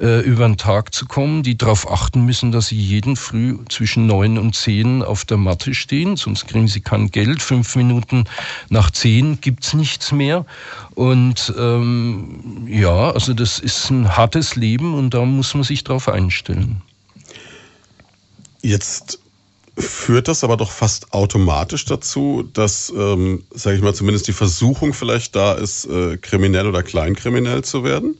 äh, 0.00 0.20
über 0.22 0.48
den 0.48 0.56
Tag 0.56 0.92
zu 0.92 1.06
kommen, 1.06 1.42
die 1.42 1.56
darauf 1.56 1.90
achten 1.90 2.24
müssen, 2.24 2.50
dass 2.50 2.68
sie 2.68 2.80
jeden 2.80 3.16
Früh 3.16 3.58
zwischen 3.68 4.06
neun 4.06 4.38
und 4.38 4.56
zehn 4.56 5.02
auf 5.02 5.24
der 5.24 5.36
Matte 5.36 5.74
stehen, 5.74 6.16
sonst 6.16 6.48
kriegen 6.48 6.68
sie 6.68 6.80
kein 6.80 7.10
Geld. 7.10 7.42
Fünf 7.42 7.76
Minuten 7.76 8.24
nach 8.70 8.90
zehn 8.90 9.40
gibt's 9.40 9.74
nichts 9.74 10.10
mehr. 10.10 10.44
Und 10.96 11.52
ähm, 11.58 12.66
ja, 12.66 13.10
also 13.10 13.34
das 13.34 13.58
ist 13.58 13.90
ein 13.90 14.16
hartes 14.16 14.56
Leben 14.56 14.94
und 14.94 15.12
da 15.12 15.26
muss 15.26 15.52
man 15.52 15.62
sich 15.62 15.84
drauf 15.84 16.08
einstellen. 16.08 16.80
Jetzt 18.62 19.18
führt 19.76 20.26
das 20.26 20.42
aber 20.42 20.56
doch 20.56 20.70
fast 20.70 21.12
automatisch 21.12 21.84
dazu, 21.84 22.48
dass, 22.54 22.90
ähm, 22.96 23.44
sage 23.50 23.76
ich 23.76 23.82
mal, 23.82 23.94
zumindest 23.94 24.26
die 24.26 24.32
Versuchung 24.32 24.94
vielleicht 24.94 25.36
da 25.36 25.52
ist, 25.52 25.84
äh, 25.84 26.16
kriminell 26.16 26.66
oder 26.66 26.82
kleinkriminell 26.82 27.62
zu 27.62 27.84
werden. 27.84 28.16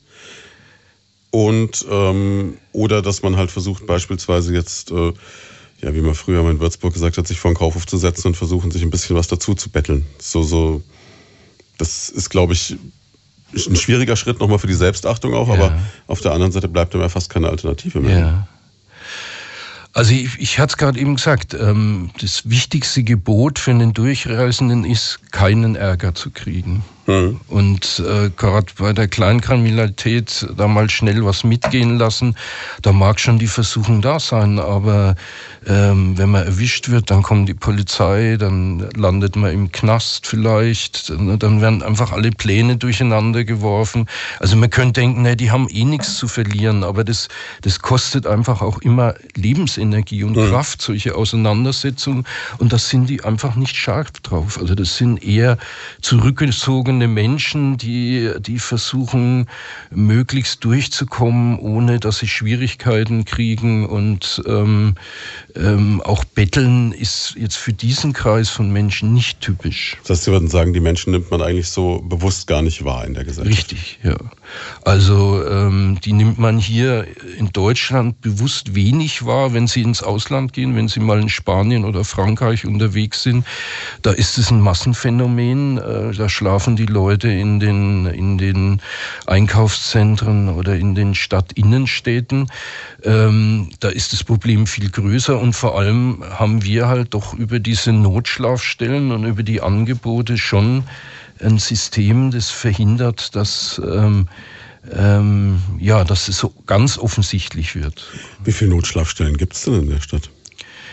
Und 1.31 1.87
ähm, 1.91 2.59
oder 2.73 3.01
dass 3.01 3.23
man 3.23 3.39
halt 3.39 3.51
versucht, 3.51 3.87
beispielsweise 3.87 4.53
jetzt, 4.53 4.91
äh, 4.91 5.15
ja, 5.81 5.95
wie 5.95 6.03
man 6.03 6.15
früher 6.15 6.43
mal 6.43 6.51
in 6.51 6.61
Würzburg 6.61 6.93
gesagt 6.93 7.17
hat, 7.17 7.27
sich 7.27 7.41
vor 7.41 7.51
den 7.53 7.57
Kaufhof 7.57 7.87
zu 7.87 7.97
setzen 7.97 8.29
und 8.29 8.37
versuchen, 8.37 8.71
sich 8.71 8.83
ein 8.83 8.91
bisschen 8.91 9.17
was 9.17 9.29
dazu 9.29 9.55
zu 9.55 9.71
betteln. 9.71 10.05
So, 10.19 10.43
so 10.43 10.83
das 11.79 12.09
ist, 12.09 12.31
glaube 12.31 12.53
ich, 12.53 12.77
ein 13.55 13.77
schwieriger 13.77 14.17
Schritt 14.17 14.41
nochmal 14.41 14.59
für 14.59 14.67
die 14.67 14.75
Selbstachtung 14.75 15.35
auch, 15.35 15.49
ja. 15.49 15.55
aber 15.55 15.79
auf 16.07 16.21
der 16.21 16.33
anderen 16.33 16.53
Seite 16.53 16.69
bleibt 16.69 16.95
ihm 16.95 17.01
ja 17.01 17.09
fast 17.09 17.31
keine 17.31 17.49
Alternative 17.49 18.01
mehr. 18.01 18.19
Ja. 18.19 18.49
Also 19.93 20.13
ich, 20.13 20.39
ich 20.39 20.59
hatte 20.59 20.73
es 20.73 20.77
gerade 20.77 21.01
eben 21.01 21.17
gesagt, 21.17 21.55
ähm, 21.55 22.11
das 22.21 22.51
wichtigste 22.51 23.03
Gebot 23.03 23.59
für 23.59 23.71
einen 23.71 23.95
Durchreisenden 23.95 24.85
ist, 24.85 25.21
keinen 25.31 25.75
Ärger 25.75 26.15
zu 26.15 26.31
kriegen. 26.31 26.85
Mhm. 27.07 27.41
Und 27.49 28.03
äh, 28.05 28.31
gerade 28.37 28.67
bei 28.79 28.93
der 28.93 29.07
Kleinkriminalität 29.09 30.47
da 30.57 30.67
mal 30.67 30.91
schnell 30.91 31.25
was 31.25 31.45
mitgehen 31.45 31.99
lassen, 31.99 32.37
da 32.83 32.93
mag 32.93 33.21
schon 33.21 33.39
die 33.39 33.47
Versuchung 33.47 34.03
da 34.03 34.19
sein, 34.19 34.59
aber 34.59 35.15
ähm, 35.67 36.19
wenn 36.19 36.31
man 36.31 36.45
erwischt 36.45 36.89
wird, 36.89 37.11
dann 37.11 37.23
kommt 37.23 37.49
die 37.49 37.55
Polizei, 37.55 38.37
dann 38.39 38.89
landet 38.97 39.37
man 39.37 39.53
im 39.53 39.73
Knast 39.73 40.27
vielleicht, 40.27 41.11
dann 41.11 41.61
werden 41.61 41.83
einfach 41.83 42.13
alle 42.13 42.31
Pläne 42.31 42.77
durcheinander 42.77 43.45
geworfen. 43.45 44.07
Also 44.41 44.57
man 44.57 44.71
könnte 44.71 45.01
denken, 45.01 45.23
nee, 45.23 45.37
die 45.37 45.51
haben 45.51 45.69
eh 45.71 45.85
nichts 45.85 46.17
zu 46.17 46.27
verlieren, 46.27 46.83
aber 46.83 47.05
das, 47.05 47.29
das 47.63 47.81
kostet 47.81 48.27
einfach 48.27 48.63
auch 48.63 48.79
immer 48.79 49.15
Lebensenergie 49.35 50.25
und 50.25 50.37
mhm. 50.37 50.51
Kraft, 50.51 50.83
solche 50.83 51.15
Auseinandersetzungen 51.15 52.25
und 52.59 52.73
da 52.73 52.79
sind 52.79 53.09
die 53.09 53.23
einfach 53.23 53.55
nicht 53.55 53.77
scharf 53.77 54.11
drauf. 54.23 54.59
Also 54.61 54.75
das 54.75 54.97
sind 54.97 55.23
eher 55.23 55.59
zurückgezogene 56.01 56.96
denkende 56.97 57.09
Menschen, 57.09 57.77
die, 57.77 58.31
die 58.41 58.59
versuchen, 58.59 59.47
möglichst 59.91 60.65
durchzukommen, 60.65 61.59
ohne 61.59 62.01
dass 62.01 62.19
sie 62.19 62.29
Schwierigkeiten 62.29 63.25
kriegen. 63.25 63.87
Und 63.87 64.43
ähm, 64.47 64.95
ähm, 65.55 66.01
auch 66.03 66.25
Betteln 66.25 66.93
ist 66.93 67.35
jetzt 67.37 67.57
für 67.57 67.73
diesen 67.73 68.13
Kreis 68.13 68.49
von 68.49 68.73
Menschen 68.73 69.13
nicht 69.13 69.41
typisch. 69.41 69.97
Das 70.03 70.11
heißt, 70.11 70.25
Sie 70.25 70.33
würden 70.33 70.49
sagen, 70.49 70.73
die 70.73 70.81
Menschen 70.81 71.13
nimmt 71.13 71.31
man 71.31 71.43
eigentlich 71.43 71.69
so 71.69 72.01
bewusst 72.01 72.47
gar 72.47 72.63
nicht 72.63 72.85
wahr 72.85 73.05
in 73.05 73.15
der 73.15 73.25
Gesellschaft. 73.25 73.73
Richtig, 73.73 73.99
ja. 74.03 74.17
Also 74.85 75.43
ähm, 75.49 75.99
die 76.05 76.13
nimmt 76.13 76.39
man 76.39 76.59
hier 76.59 77.07
in 77.39 77.53
Deutschland 77.53 78.21
bewusst 78.21 78.75
wenig 78.75 79.27
wahr, 79.27 79.53
wenn 79.53 79.67
sie 79.67 79.83
ins 79.83 80.03
Ausland 80.03 80.53
gehen, 80.53 80.77
wenn 80.77 80.89
sie 80.89 81.01
mal 81.01 81.21
in 81.21 81.29
Spanien 81.29 81.85
oder 81.85 82.05
Frankreich 82.05 82.65
unterwegs 82.65 83.23
sind. 83.23 83.45
Da 84.03 84.13
ist 84.13 84.39
es 84.39 84.51
ein 84.51 84.61
Massenphänomen. 84.61 85.79
Äh, 85.79 86.13
da 86.13 86.29
schlafen 86.29 86.77
die 86.77 86.87
Leute 86.87 87.29
in 87.29 87.61
den, 87.61 88.07
in 88.07 88.39
den 88.39 88.81
Einkaufszentren 89.27 90.49
oder 90.49 90.77
in 90.77 90.95
den 90.95 91.15
Stadtinnenstädten. 91.15 92.47
Ähm, 93.05 93.71
da 93.81 93.89
ist 93.89 94.13
das 94.13 94.25
Problem 94.25 94.67
viel 94.67 94.91
größer 94.91 95.39
und 95.39 95.53
vor 95.53 95.79
allem 95.79 96.23
haben 96.31 96.65
wir 96.65 96.89
halt 96.89 97.15
doch 97.15 97.35
über 97.35 97.59
diese 97.59 97.93
Notschlafstellen 97.93 99.13
und 99.13 99.25
über 99.25 99.43
die 99.43 99.61
Angebote 99.61 100.39
schon 100.39 100.85
ein 101.41 101.59
System, 101.59 102.31
das 102.31 102.51
verhindert, 102.51 103.35
dass 103.37 103.81
ähm, 103.85 104.29
ähm, 104.93 105.61
ja, 105.79 106.05
dass 106.05 106.29
es 106.29 106.39
so 106.39 106.53
ganz 106.67 106.99
offensichtlich 106.99 107.75
wird. 107.75 108.07
Wie 108.45 108.53
viele 108.53 108.71
Notschlafstellen 108.71 109.37
gibt 109.37 109.55
es 109.55 109.63
denn 109.63 109.75
in 109.75 109.91
der 109.91 110.01
Stadt? 110.01 110.31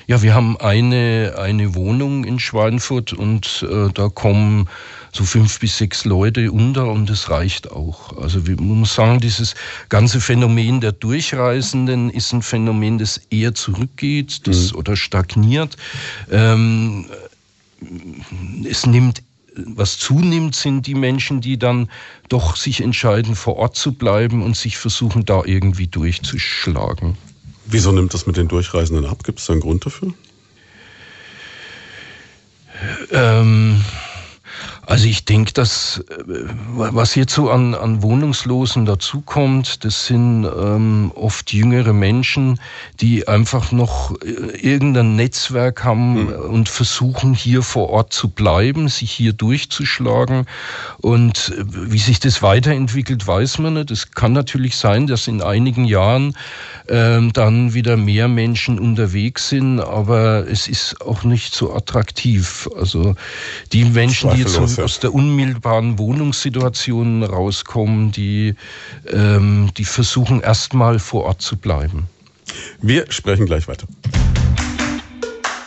Ja, 0.05 0.21
wir 0.21 0.33
haben 0.33 0.57
eine, 0.57 1.35
eine 1.37 1.75
Wohnung 1.75 2.25
in 2.25 2.37
Schweinfurt 2.37 3.13
und 3.13 3.65
äh, 3.69 3.89
da 3.93 4.09
kommen 4.09 4.67
so 5.13 5.23
fünf 5.23 5.59
bis 5.59 5.77
sechs 5.77 6.03
Leute 6.03 6.51
unter 6.51 6.91
und 6.91 7.09
es 7.09 7.29
reicht 7.29 7.71
auch. 7.71 8.17
Also 8.17 8.39
man 8.39 8.79
muss 8.79 8.95
sagen, 8.95 9.21
dieses 9.21 9.55
ganze 9.87 10.19
Phänomen 10.19 10.81
der 10.81 10.91
Durchreisenden 10.91 12.09
ist 12.09 12.33
ein 12.33 12.41
Phänomen, 12.41 12.97
das 12.97 13.21
eher 13.29 13.53
zurückgeht 13.53 14.45
das, 14.45 14.73
mhm. 14.73 14.79
oder 14.79 14.97
stagniert. 14.97 15.77
Ähm, 16.29 17.05
es 18.65 18.85
nimmt 18.85 19.23
was 19.55 19.97
zunimmt, 19.97 20.55
sind 20.55 20.87
die 20.87 20.95
Menschen, 20.95 21.41
die 21.41 21.57
dann 21.57 21.89
doch 22.29 22.55
sich 22.55 22.81
entscheiden, 22.81 23.35
vor 23.35 23.57
Ort 23.57 23.75
zu 23.75 23.93
bleiben 23.93 24.41
und 24.41 24.57
sich 24.57 24.77
versuchen, 24.77 25.25
da 25.25 25.43
irgendwie 25.45 25.87
durchzuschlagen. 25.87 27.17
Wieso 27.65 27.91
nimmt 27.91 28.13
das 28.13 28.25
mit 28.25 28.37
den 28.37 28.47
Durchreisenden 28.47 29.05
ab? 29.05 29.23
Gibt 29.23 29.39
es 29.39 29.45
da 29.45 29.53
einen 29.53 29.61
Grund 29.61 29.85
dafür? 29.85 30.13
Ähm, 33.11 33.83
also 34.85 35.07
ich 35.07 35.23
denke, 35.23 35.53
dass 35.53 36.03
äh, 36.09 36.23
was 36.75 37.15
jetzt 37.15 37.33
so 37.33 37.49
an, 37.49 37.73
an 37.73 38.01
Wohnungslosen 38.01 38.85
dazukommt, 38.85 39.85
das 39.85 40.07
sind 40.07 40.45
ähm, 40.45 41.11
oft 41.15 41.53
jüngere 41.53 41.93
Menschen, 41.93 42.59
die 42.99 43.27
einfach 43.27 43.71
noch 43.71 44.13
äh, 44.21 44.57
irgendein 44.57 45.15
Netzwerk 45.15 45.85
haben 45.85 46.25
mhm. 46.25 46.33
und 46.33 46.69
versuchen 46.69 47.33
hier 47.33 47.61
vor 47.61 47.89
Ort 47.91 48.11
zu 48.11 48.27
bleiben, 48.27 48.89
sich 48.89 49.11
hier 49.11 49.31
durchzuschlagen. 49.31 50.47
Und 50.99 51.53
äh, 51.57 51.63
wie 51.91 51.99
sich 51.99 52.19
das 52.19 52.41
weiterentwickelt, 52.41 53.25
weiß 53.25 53.59
man 53.59 53.75
nicht. 53.75 53.89
Es 53.89 54.11
kann 54.11 54.33
natürlich 54.33 54.75
sein, 54.75 55.07
dass 55.07 55.27
in 55.27 55.41
einigen 55.41 55.85
Jahren 55.85 56.35
ähm, 56.89 57.31
dann 57.31 57.73
wieder 57.73 57.95
mehr 57.95 58.27
Menschen 58.27 58.79
unterwegs 58.79 59.47
sind, 59.47 59.79
aber 59.79 60.45
es 60.45 60.67
ist 60.67 61.01
auch 61.01 61.23
nicht 61.23 61.55
so 61.55 61.73
attraktiv. 61.73 62.67
Also 62.77 63.15
die 63.71 63.85
Menschen, 63.85 64.31
die 64.31 64.41
jetzt 64.41 64.53
so 64.53 64.72
aus 64.79 64.99
der 64.99 65.13
unmittelbaren 65.13 65.97
Wohnungssituation 65.97 67.23
rauskommen, 67.23 68.11
die, 68.11 68.55
ähm, 69.11 69.71
die 69.77 69.85
versuchen 69.85 70.41
erstmal 70.41 70.99
vor 70.99 71.25
Ort 71.25 71.41
zu 71.41 71.57
bleiben. 71.57 72.07
Wir 72.81 73.11
sprechen 73.11 73.45
gleich 73.45 73.67
weiter. 73.67 73.87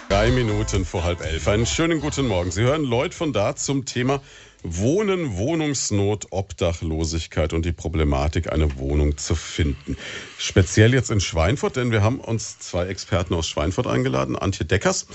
Drei 0.09 0.31
Minuten 0.31 0.85
vor 0.85 1.05
halb 1.05 1.21
elf. 1.21 1.47
Einen 1.49 1.67
schönen 1.67 2.01
guten 2.01 2.27
Morgen. 2.27 2.51
Sie 2.51 2.63
hören 2.63 2.85
Lloyd 2.85 3.13
von 3.13 3.33
da 3.33 3.57
zum 3.57 3.85
Thema 3.85 4.21
Wohnen, 4.63 5.37
Wohnungsnot, 5.37 6.27
Obdachlosigkeit 6.31 7.53
und 7.53 7.65
die 7.65 7.73
Problematik, 7.73 8.53
eine 8.53 8.79
Wohnung 8.79 9.17
zu 9.17 9.35
finden. 9.35 9.97
Speziell 10.39 10.93
jetzt 10.93 11.11
in 11.11 11.21
Schweinfurt, 11.21 11.77
denn 11.77 11.93
wir 11.93 12.03
haben 12.03 12.21
uns 12.21 12.59
zwei 12.59 12.87
Experten 12.87 13.35
aus 13.35 13.47
Schweinfurt 13.49 13.87
eingeladen, 13.87 14.37
Antje 14.37 14.65
Deckers 14.65 15.07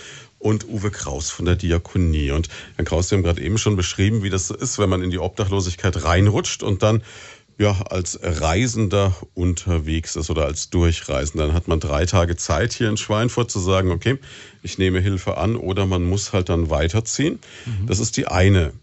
und 0.41 0.67
Uwe 0.67 0.91
Kraus 0.91 1.29
von 1.29 1.45
der 1.45 1.55
Diakonie. 1.55 2.31
Und 2.31 2.49
Herr 2.75 2.85
Kraus, 2.85 3.09
Sie 3.09 3.15
haben 3.15 3.23
gerade 3.23 3.41
eben 3.41 3.57
schon 3.57 3.75
beschrieben, 3.75 4.23
wie 4.23 4.29
das 4.29 4.47
so 4.47 4.55
ist, 4.55 4.79
wenn 4.79 4.89
man 4.89 5.03
in 5.03 5.11
die 5.11 5.19
Obdachlosigkeit 5.19 6.03
reinrutscht 6.03 6.63
und 6.63 6.83
dann 6.83 7.03
ja, 7.57 7.79
als 7.89 8.19
Reisender 8.23 9.15
unterwegs 9.35 10.15
ist 10.15 10.31
oder 10.31 10.45
als 10.45 10.71
Durchreisender, 10.71 11.47
dann 11.47 11.55
hat 11.55 11.67
man 11.67 11.79
drei 11.79 12.07
Tage 12.07 12.35
Zeit 12.35 12.73
hier 12.73 12.89
in 12.89 12.97
Schweinfurt 12.97 13.51
zu 13.51 13.59
sagen, 13.59 13.91
okay, 13.91 14.17
ich 14.63 14.79
nehme 14.79 14.99
Hilfe 14.99 15.37
an 15.37 15.55
oder 15.55 15.85
man 15.85 16.03
muss 16.03 16.33
halt 16.33 16.49
dann 16.49 16.71
weiterziehen. 16.71 17.39
Mhm. 17.65 17.85
Das 17.85 17.99
ist 17.99 18.17
die 18.17 18.25
eine 18.25 18.73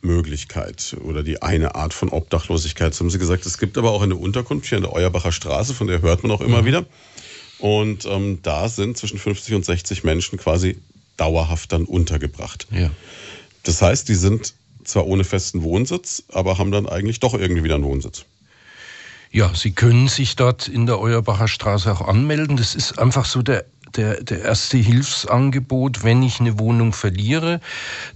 Möglichkeit 0.00 0.96
oder 1.02 1.22
die 1.22 1.42
eine 1.42 1.74
Art 1.74 1.92
von 1.92 2.08
Obdachlosigkeit. 2.08 2.94
So 2.94 3.00
haben 3.00 3.10
Sie 3.10 3.18
gesagt, 3.18 3.44
es 3.44 3.58
gibt 3.58 3.76
aber 3.76 3.90
auch 3.90 4.02
eine 4.02 4.16
Unterkunft 4.16 4.66
hier 4.66 4.78
an 4.78 4.84
der 4.84 4.92
Euerbacher 4.92 5.32
Straße, 5.32 5.74
von 5.74 5.86
der 5.86 6.00
hört 6.00 6.22
man 6.22 6.32
auch 6.32 6.40
immer 6.40 6.62
mhm. 6.62 6.66
wieder. 6.66 6.86
Und 7.58 8.04
ähm, 8.04 8.40
da 8.42 8.68
sind 8.68 8.96
zwischen 8.96 9.18
50 9.18 9.54
und 9.54 9.64
60 9.64 10.04
Menschen 10.04 10.38
quasi 10.38 10.76
dauerhaft 11.16 11.72
dann 11.72 11.84
untergebracht. 11.84 12.66
Ja. 12.70 12.90
Das 13.62 13.80
heißt, 13.82 14.08
die 14.08 14.14
sind 14.14 14.54
zwar 14.84 15.06
ohne 15.06 15.24
festen 15.24 15.62
Wohnsitz, 15.62 16.22
aber 16.28 16.58
haben 16.58 16.70
dann 16.70 16.86
eigentlich 16.86 17.20
doch 17.20 17.34
irgendwie 17.34 17.64
wieder 17.64 17.74
einen 17.74 17.84
Wohnsitz. 17.84 18.24
Ja, 19.32 19.52
Sie 19.54 19.72
können 19.72 20.08
sich 20.08 20.36
dort 20.36 20.68
in 20.68 20.86
der 20.86 21.00
Euerbacher 21.00 21.48
Straße 21.48 21.92
auch 21.92 22.00
anmelden. 22.00 22.56
Das 22.56 22.74
ist 22.74 22.98
einfach 22.98 23.24
so 23.24 23.42
der 23.42 23.64
der, 23.96 24.22
der 24.22 24.42
erste 24.42 24.76
Hilfsangebot, 24.76 26.04
wenn 26.04 26.22
ich 26.22 26.40
eine 26.40 26.58
Wohnung 26.58 26.92
verliere, 26.92 27.60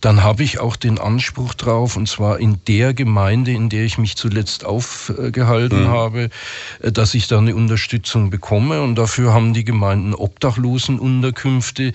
dann 0.01 0.23
habe 0.23 0.43
ich 0.43 0.61
auch 0.61 0.77
den 0.77 0.99
Anspruch 0.99 1.55
drauf, 1.55 1.97
und 1.97 2.09
zwar 2.09 2.39
in 2.39 2.59
der 2.69 2.95
Gemeinde, 2.95 3.53
in 3.53 3.69
der 3.69 3.85
ich 3.85 3.99
mich 3.99 4.17
zuletzt 4.17 4.65
aufgehalten 4.65 5.85
mhm. 5.85 5.89
habe, 5.89 6.31
äh, 6.81 6.93
dass 6.93 7.15
ich 7.15 7.29
da 7.29 7.39
eine 7.39 7.55
Unterstützung 7.55 8.31
bekomme. 8.31 8.83
Und 8.83 8.97
dafür 8.97 9.33
haben 9.33 9.55
die 9.55 9.65
Gemeinden 9.65 10.15
Obdachlosenunterkünfte, 10.15 11.93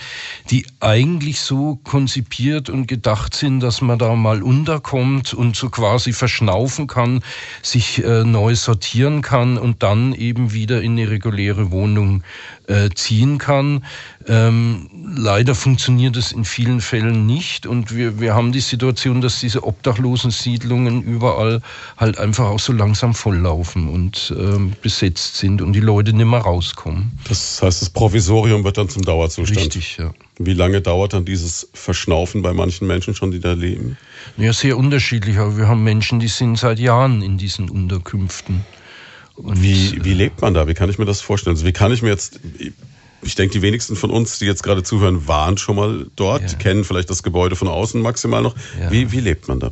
die 0.49 0.65
eigentlich 0.79 1.41
so 1.41 1.79
konzipiert 1.83 2.69
und 2.69 2.87
gedacht 2.87 3.35
sind, 3.35 3.59
dass 3.59 3.81
man 3.81 3.99
da 3.99 4.15
mal 4.15 4.41
unterkommt 4.41 5.33
und 5.33 5.55
so 5.55 5.69
quasi 5.69 6.13
verschnaufen 6.13 6.87
kann, 6.87 7.21
sich 7.61 8.03
äh, 8.03 8.23
neu 8.23 8.55
sortieren 8.55 9.21
kann 9.21 9.57
und 9.57 9.83
dann 9.83 10.13
eben 10.13 10.53
wieder 10.53 10.81
in 10.81 10.93
eine 10.93 11.09
reguläre 11.09 11.71
Wohnung 11.71 12.23
äh, 12.67 12.89
ziehen 12.93 13.37
kann. 13.37 13.85
Ähm, 14.27 14.89
leider 15.15 15.55
funktioniert 15.55 16.17
es 16.17 16.31
in 16.31 16.45
vielen 16.45 16.81
Fällen 16.81 17.25
nicht 17.25 17.65
und 17.67 17.95
wir, 17.95 18.19
wir 18.19 18.33
haben 18.33 18.51
die 18.51 18.59
Situation, 18.59 19.21
dass 19.21 19.39
diese 19.39 19.63
obdachlosen 19.63 20.31
Siedlungen 20.31 21.03
überall 21.03 21.61
halt 21.97 22.17
einfach 22.17 22.45
auch 22.45 22.59
so 22.59 22.73
langsam 22.73 23.13
volllaufen 23.13 23.89
und 23.89 24.33
ähm, 24.37 24.73
besetzt 24.81 25.37
sind 25.37 25.61
und 25.61 25.73
die 25.73 25.79
Leute 25.79 26.13
nicht 26.13 26.25
mehr 26.25 26.39
rauskommen. 26.39 27.11
Das 27.27 27.61
heißt, 27.61 27.81
das 27.81 27.89
Provisorium 27.89 28.63
wird 28.63 28.77
dann 28.77 28.89
zum 28.89 29.03
Dauerzustand. 29.03 29.59
Richtig, 29.59 29.97
ja. 29.97 30.11
Wie 30.37 30.53
lange 30.53 30.81
dauert 30.81 31.13
dann 31.13 31.23
dieses 31.23 31.69
Verschnaufen 31.73 32.41
bei 32.41 32.51
manchen 32.51 32.87
Menschen 32.87 33.15
schon, 33.15 33.31
die 33.31 33.39
da 33.39 33.53
leben? 33.53 33.97
Ja, 34.37 34.51
sehr 34.51 34.77
unterschiedlich, 34.77 35.37
aber 35.37 35.57
wir 35.57 35.67
haben 35.67 35.83
Menschen, 35.83 36.19
die 36.19 36.27
sind 36.27 36.57
seit 36.57 36.79
Jahren 36.79 37.21
in 37.21 37.37
diesen 37.37 37.69
Unterkünften. 37.69 38.65
Und 39.35 39.61
wie, 39.61 40.03
wie 40.03 40.13
lebt 40.13 40.41
man 40.41 40.53
da? 40.53 40.67
Wie 40.67 40.73
kann 40.73 40.89
ich 40.89 40.97
mir 40.97 41.05
das 41.05 41.21
vorstellen? 41.21 41.55
Also 41.55 41.65
wie 41.65 41.73
kann 41.73 41.91
ich 41.91 42.01
mir 42.01 42.09
jetzt, 42.09 42.39
ich 43.21 43.35
denke, 43.35 43.53
die 43.53 43.61
wenigsten 43.61 43.95
von 43.95 44.11
uns, 44.11 44.39
die 44.39 44.45
jetzt 44.45 44.63
gerade 44.63 44.83
zuhören, 44.83 45.27
waren 45.27 45.57
schon 45.57 45.75
mal 45.75 46.07
dort, 46.15 46.51
ja. 46.51 46.57
kennen 46.57 46.83
vielleicht 46.83 47.09
das 47.09 47.23
Gebäude 47.23 47.55
von 47.55 47.67
außen 47.67 48.01
maximal 48.01 48.41
noch. 48.41 48.55
Ja. 48.79 48.91
Wie, 48.91 49.11
wie 49.11 49.19
lebt 49.19 49.47
man 49.47 49.59
da? 49.59 49.71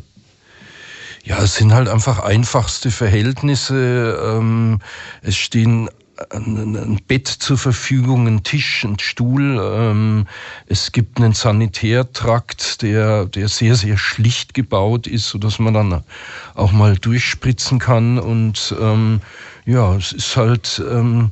Ja, 1.23 1.41
es 1.41 1.55
sind 1.55 1.73
halt 1.73 1.87
einfach 1.87 2.19
einfachste 2.19 2.91
Verhältnisse. 2.91 4.19
Ähm, 4.21 4.79
es 5.21 5.37
stehen 5.37 5.89
ein, 6.29 6.99
Bett 7.07 7.27
zur 7.27 7.57
Verfügung, 7.57 8.27
ein 8.27 8.43
Tisch, 8.43 8.83
ein 8.83 8.99
Stuhl. 8.99 9.59
Ähm, 9.61 10.27
es 10.67 10.91
gibt 10.91 11.17
einen 11.17 11.33
Sanitärtrakt, 11.33 12.81
der, 12.81 13.25
der 13.25 13.47
sehr, 13.47 13.75
sehr 13.75 13.97
schlicht 13.97 14.53
gebaut 14.53 15.07
ist, 15.07 15.29
sodass 15.29 15.59
man 15.59 15.73
dann 15.73 16.03
auch 16.55 16.71
mal 16.71 16.97
durchspritzen 16.97 17.79
kann. 17.79 18.19
Und 18.19 18.75
ähm, 18.79 19.21
ja, 19.65 19.95
es 19.95 20.11
ist 20.11 20.35
halt 20.37 20.81
ähm, 20.89 21.31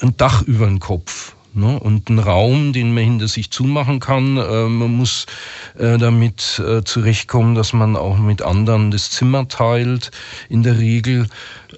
ein 0.00 0.16
Dach 0.16 0.42
über 0.42 0.66
den 0.66 0.80
Kopf. 0.80 1.34
Ne? 1.56 1.78
Und 1.78 2.10
ein 2.10 2.18
Raum, 2.18 2.72
den 2.72 2.92
man 2.92 3.04
hinter 3.04 3.28
sich 3.28 3.50
zumachen 3.50 4.00
kann. 4.00 4.36
Äh, 4.36 4.64
man 4.68 4.96
muss 4.96 5.26
äh, 5.78 5.98
damit 5.98 6.58
äh, 6.58 6.82
zurechtkommen, 6.82 7.54
dass 7.54 7.72
man 7.72 7.94
auch 7.94 8.18
mit 8.18 8.42
anderen 8.42 8.90
das 8.90 9.12
Zimmer 9.12 9.46
teilt, 9.46 10.10
in 10.48 10.64
der 10.64 10.78
Regel. 10.78 11.28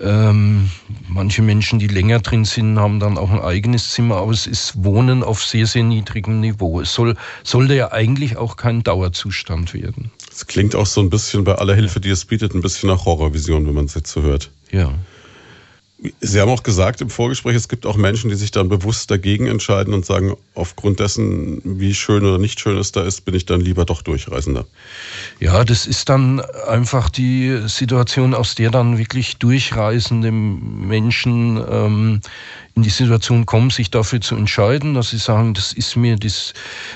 Ähm, 0.00 0.70
manche 1.08 1.42
Menschen, 1.42 1.78
die 1.78 1.88
länger 1.88 2.20
drin 2.20 2.46
sind, 2.46 2.78
haben 2.78 3.00
dann 3.00 3.18
auch 3.18 3.30
ein 3.30 3.40
eigenes 3.40 3.90
Zimmer, 3.90 4.16
aber 4.16 4.32
es 4.32 4.46
ist 4.46 4.82
Wohnen 4.82 5.22
auf 5.22 5.44
sehr, 5.44 5.66
sehr 5.66 5.84
niedrigem 5.84 6.40
Niveau. 6.40 6.80
Es 6.80 6.94
soll, 6.94 7.14
sollte 7.44 7.74
ja 7.74 7.92
eigentlich 7.92 8.38
auch 8.38 8.56
kein 8.56 8.82
Dauerzustand 8.82 9.74
werden. 9.74 10.10
Es 10.30 10.46
klingt 10.46 10.74
auch 10.74 10.86
so 10.86 11.02
ein 11.02 11.10
bisschen 11.10 11.44
bei 11.44 11.54
aller 11.54 11.74
Hilfe, 11.74 12.00
die 12.00 12.10
es 12.10 12.24
bietet, 12.24 12.54
ein 12.54 12.62
bisschen 12.62 12.88
nach 12.88 13.04
Horrorvision, 13.04 13.66
wenn 13.66 13.74
man 13.74 13.84
es 13.84 13.94
jetzt 13.94 14.10
so 14.10 14.22
hört. 14.22 14.50
Ja. 14.70 14.90
Sie 16.20 16.40
haben 16.40 16.50
auch 16.50 16.62
gesagt 16.62 17.00
im 17.00 17.08
Vorgespräch, 17.08 17.56
es 17.56 17.68
gibt 17.68 17.86
auch 17.86 17.96
Menschen, 17.96 18.28
die 18.28 18.36
sich 18.36 18.50
dann 18.50 18.68
bewusst 18.68 19.10
dagegen 19.10 19.46
entscheiden 19.46 19.94
und 19.94 20.04
sagen, 20.04 20.36
aufgrund 20.54 21.00
dessen, 21.00 21.62
wie 21.64 21.94
schön 21.94 22.22
oder 22.22 22.36
nicht 22.36 22.60
schön 22.60 22.76
es 22.76 22.92
da 22.92 23.02
ist, 23.02 23.24
bin 23.24 23.34
ich 23.34 23.46
dann 23.46 23.62
lieber 23.62 23.86
doch 23.86 24.02
Durchreisender. 24.02 24.66
Ja, 25.40 25.64
das 25.64 25.86
ist 25.86 26.10
dann 26.10 26.40
einfach 26.68 27.08
die 27.08 27.62
Situation, 27.66 28.34
aus 28.34 28.54
der 28.54 28.70
dann 28.70 28.98
wirklich 28.98 29.38
durchreisende 29.38 30.30
Menschen 30.30 31.64
ähm, 31.66 32.20
in 32.76 32.82
die 32.82 32.90
Situation 32.90 33.46
kommen, 33.46 33.70
sich 33.70 33.90
dafür 33.90 34.20
zu 34.20 34.36
entscheiden, 34.36 34.92
dass 34.92 35.08
sie 35.08 35.16
sagen, 35.16 35.54
das 35.54 35.72
ist 35.72 35.96
mir 35.96 36.16
das 36.16 36.52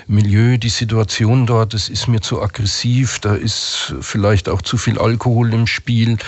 Milieu, 0.07 0.59
die 0.59 0.69
Situation 0.69 1.47
dort, 1.47 1.73
das 1.73 1.89
ist 1.89 2.07
mir 2.07 2.21
zu 2.21 2.43
aggressiv, 2.43 3.19
da 3.21 3.35
ist 3.35 3.95
vielleicht 4.03 4.51
auch 4.51 4.61
zu 4.61 4.77
viel 4.77 4.99
Alkohol 4.99 5.55
im 5.55 5.67
Spiel. 5.67 6.19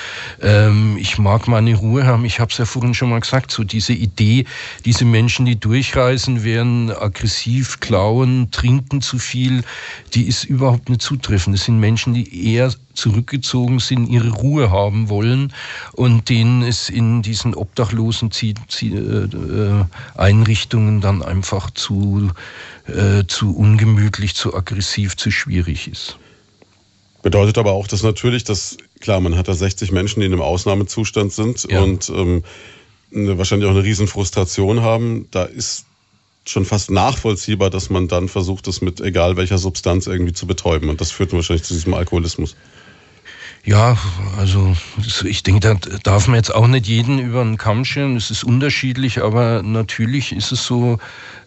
Ähm, 0.40 0.96
ich 0.98 1.18
mag 1.18 1.48
meine 1.48 1.74
Ruhe 1.74 2.06
haben. 2.06 2.24
Ich 2.24 2.40
habe 2.40 2.50
es 2.50 2.56
ja 2.56 2.64
vorhin 2.64 2.94
schon 2.94 3.10
mal 3.10 3.20
gesagt, 3.20 3.50
so 3.50 3.62
diese 3.62 3.92
Idee, 3.92 4.46
diese 4.86 5.04
Menschen, 5.04 5.44
die 5.44 5.60
durchreisen, 5.60 6.44
werden 6.44 6.90
aggressiv, 6.90 7.78
klauen, 7.78 8.50
trinken 8.52 9.02
zu 9.02 9.18
viel, 9.18 9.64
die 10.14 10.28
ist 10.28 10.44
überhaupt 10.44 10.88
nicht 10.88 11.02
zutreffend. 11.02 11.56
Das 11.56 11.66
sind 11.66 11.78
Menschen, 11.78 12.14
die 12.14 12.54
eher 12.54 12.72
zurückgezogen 12.94 13.78
sind, 13.78 14.08
ihre 14.08 14.30
Ruhe 14.30 14.70
haben 14.70 15.08
wollen 15.08 15.52
und 15.92 16.28
denen 16.28 16.62
es 16.62 16.88
in 16.88 17.22
diesen 17.22 17.54
obdachlosen 17.54 18.30
äh, 18.30 19.84
Einrichtungen 20.18 21.00
dann 21.00 21.22
einfach 21.22 21.70
zu, 21.70 22.30
äh, 22.86 23.24
zu 23.26 23.56
ungemütlich, 23.56 24.34
zu 24.34 24.54
aggressiv, 24.54 25.16
zu 25.16 25.30
schwierig 25.30 25.88
ist. 25.88 26.18
Bedeutet 27.22 27.56
aber 27.58 27.72
auch, 27.72 27.86
dass 27.86 28.02
natürlich, 28.02 28.42
dass 28.44 28.76
klar, 29.00 29.20
man 29.20 29.36
hat 29.36 29.48
da 29.48 29.54
60 29.54 29.92
Menschen, 29.92 30.20
die 30.20 30.26
in 30.26 30.32
einem 30.32 30.42
Ausnahmezustand 30.42 31.32
sind 31.32 31.66
ja. 31.70 31.80
und 31.80 32.08
ähm, 32.10 32.42
wahrscheinlich 33.12 33.68
auch 33.68 33.74
eine 33.74 33.84
riesen 33.84 34.08
Frustration 34.08 34.82
haben. 34.82 35.28
Da 35.30 35.44
ist 35.44 35.86
schon 36.46 36.64
fast 36.64 36.90
nachvollziehbar, 36.90 37.70
dass 37.70 37.90
man 37.90 38.08
dann 38.08 38.28
versucht, 38.28 38.66
das 38.66 38.80
mit 38.80 39.00
egal 39.00 39.36
welcher 39.36 39.58
Substanz 39.58 40.06
irgendwie 40.06 40.32
zu 40.32 40.46
betäuben. 40.46 40.88
Und 40.88 41.00
das 41.00 41.12
führt 41.12 41.32
wahrscheinlich 41.32 41.64
zu 41.64 41.74
diesem 41.74 41.94
Alkoholismus. 41.94 42.56
Ja, 43.64 43.96
also 44.36 44.74
ich 45.22 45.44
denke, 45.44 45.60
da 45.60 45.74
darf 46.02 46.26
man 46.26 46.34
jetzt 46.34 46.52
auch 46.52 46.66
nicht 46.66 46.88
jeden 46.88 47.20
über 47.20 47.44
den 47.44 47.58
Kamm 47.58 47.84
scheren. 47.84 48.16
Es 48.16 48.28
ist 48.32 48.42
unterschiedlich, 48.42 49.22
aber 49.22 49.62
natürlich 49.62 50.32
ist 50.32 50.50
es 50.50 50.66
so, 50.66 50.98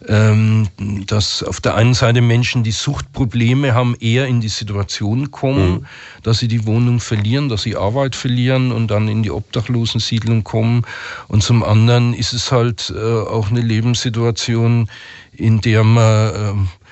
ähm, 0.08 0.68
dass 0.78 1.42
auf 1.42 1.60
der 1.60 1.74
einen 1.74 1.92
Seite 1.92 2.22
Menschen, 2.22 2.62
die 2.62 2.70
Suchtprobleme 2.72 3.74
haben, 3.74 3.94
eher 4.00 4.28
in 4.28 4.40
die 4.40 4.48
Situation 4.48 5.30
kommen, 5.30 5.72
mhm. 5.72 5.86
dass 6.22 6.38
sie 6.38 6.48
die 6.48 6.64
Wohnung 6.64 7.00
verlieren, 7.00 7.50
dass 7.50 7.64
sie 7.64 7.76
Arbeit 7.76 8.16
verlieren 8.16 8.72
und 8.72 8.90
dann 8.90 9.08
in 9.08 9.22
die 9.22 9.30
Obdachlosensiedlung 9.30 10.42
kommen. 10.42 10.86
Und 11.28 11.42
zum 11.42 11.62
anderen 11.62 12.14
ist 12.14 12.32
es 12.32 12.50
halt 12.50 12.94
äh, 12.96 12.98
auch 12.98 13.50
eine 13.50 13.60
Lebenssituation, 13.60 14.88
in 15.32 15.60
der 15.60 15.84
man 15.84 16.34
äh, 16.34 16.85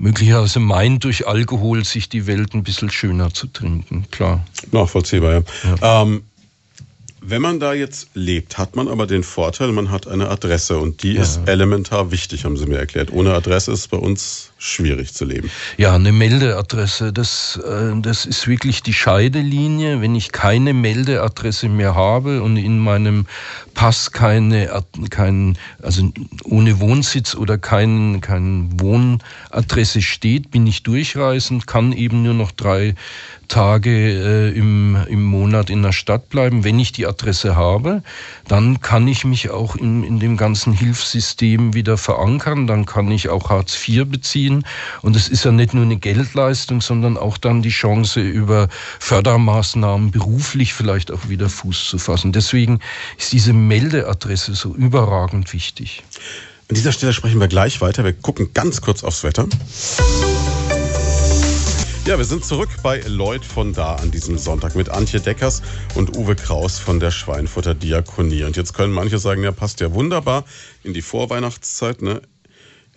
möglicherweise 0.00 0.60
meint, 0.60 1.04
durch 1.04 1.26
Alkohol 1.26 1.84
sich 1.84 2.08
die 2.08 2.26
Welt 2.26 2.54
ein 2.54 2.62
bisschen 2.62 2.90
schöner 2.90 3.32
zu 3.32 3.46
trinken, 3.46 4.06
klar. 4.10 4.44
Nachvollziehbar, 4.72 5.32
ja. 5.32 5.42
ja. 5.80 6.02
Ähm, 6.02 6.22
wenn 7.22 7.42
man 7.42 7.60
da 7.60 7.74
jetzt 7.74 8.08
lebt, 8.14 8.58
hat 8.58 8.76
man 8.76 8.88
aber 8.88 9.06
den 9.06 9.22
Vorteil, 9.22 9.72
man 9.72 9.90
hat 9.90 10.06
eine 10.06 10.28
Adresse 10.28 10.78
und 10.78 11.02
die 11.02 11.14
ja. 11.14 11.22
ist 11.22 11.40
elementar 11.46 12.10
wichtig, 12.10 12.44
haben 12.44 12.56
Sie 12.56 12.66
mir 12.66 12.78
erklärt. 12.78 13.12
Ohne 13.12 13.34
Adresse 13.34 13.72
ist 13.72 13.88
bei 13.88 13.98
uns 13.98 14.50
schwierig 14.58 15.14
zu 15.14 15.24
leben. 15.24 15.50
Ja, 15.76 15.94
eine 15.94 16.12
Meldeadresse, 16.12 17.12
das, 17.12 17.58
äh, 17.64 17.92
das 18.00 18.26
ist 18.26 18.46
wirklich 18.46 18.82
die 18.82 18.92
Scheidelinie. 18.92 20.00
Wenn 20.00 20.14
ich 20.14 20.32
keine 20.32 20.74
Meldeadresse 20.74 21.68
mehr 21.68 21.94
habe 21.94 22.42
und 22.42 22.56
in 22.56 22.78
meinem 22.78 23.26
Pass 23.74 24.12
keine, 24.12 24.82
kein, 25.10 25.58
also 25.82 26.10
ohne 26.44 26.80
Wohnsitz 26.80 27.34
oder 27.34 27.58
kein, 27.58 28.20
kein 28.20 28.80
Wohnadresse 28.80 30.02
steht, 30.02 30.50
bin 30.50 30.66
ich 30.66 30.82
durchreisend, 30.82 31.66
kann 31.66 31.92
eben 31.92 32.22
nur 32.22 32.34
noch 32.34 32.50
drei 32.50 32.94
Tage 33.50 33.90
äh, 33.90 34.56
im, 34.56 34.96
im 35.08 35.24
Monat 35.24 35.70
in 35.70 35.82
der 35.82 35.92
Stadt 35.92 36.28
bleiben. 36.28 36.62
Wenn 36.62 36.78
ich 36.78 36.92
die 36.92 37.06
Adresse 37.06 37.56
habe, 37.56 38.02
dann 38.46 38.80
kann 38.80 39.08
ich 39.08 39.24
mich 39.24 39.50
auch 39.50 39.74
in, 39.74 40.04
in 40.04 40.20
dem 40.20 40.36
ganzen 40.36 40.72
Hilfssystem 40.72 41.74
wieder 41.74 41.98
verankern. 41.98 42.68
Dann 42.68 42.86
kann 42.86 43.10
ich 43.10 43.28
auch 43.28 43.50
Hartz 43.50 43.76
IV 43.86 44.06
beziehen. 44.06 44.64
Und 45.02 45.16
es 45.16 45.28
ist 45.28 45.44
ja 45.44 45.50
nicht 45.50 45.74
nur 45.74 45.84
eine 45.84 45.96
Geldleistung, 45.96 46.80
sondern 46.80 47.18
auch 47.18 47.36
dann 47.36 47.60
die 47.60 47.70
Chance, 47.70 48.20
über 48.20 48.68
Fördermaßnahmen 49.00 50.12
beruflich 50.12 50.72
vielleicht 50.72 51.10
auch 51.10 51.28
wieder 51.28 51.48
Fuß 51.48 51.88
zu 51.88 51.98
fassen. 51.98 52.32
Deswegen 52.32 52.78
ist 53.18 53.32
diese 53.32 53.52
Meldeadresse 53.52 54.54
so 54.54 54.74
überragend 54.74 55.52
wichtig. 55.52 56.04
An 56.68 56.76
dieser 56.76 56.92
Stelle 56.92 57.12
sprechen 57.12 57.40
wir 57.40 57.48
gleich 57.48 57.80
weiter. 57.80 58.04
Wir 58.04 58.12
gucken 58.12 58.50
ganz 58.54 58.80
kurz 58.80 59.02
aufs 59.02 59.24
Wetter. 59.24 59.48
Ja, 62.06 62.16
wir 62.16 62.24
sind 62.24 62.44
zurück 62.44 62.70
bei 62.82 63.02
Lloyd 63.06 63.44
von 63.44 63.74
da 63.74 63.96
an 63.96 64.10
diesem 64.10 64.38
Sonntag 64.38 64.74
mit 64.74 64.88
Antje 64.88 65.20
Deckers 65.20 65.60
und 65.94 66.16
Uwe 66.16 66.34
Kraus 66.34 66.78
von 66.78 66.98
der 66.98 67.10
Schweinfutter 67.10 67.74
Diakonie. 67.74 68.44
Und 68.44 68.56
jetzt 68.56 68.72
können 68.72 68.92
manche 68.92 69.18
sagen, 69.18 69.44
ja, 69.44 69.52
passt 69.52 69.80
ja 69.80 69.92
wunderbar 69.92 70.44
in 70.82 70.94
die 70.94 71.02
Vorweihnachtszeit. 71.02 72.00
Ne? 72.00 72.22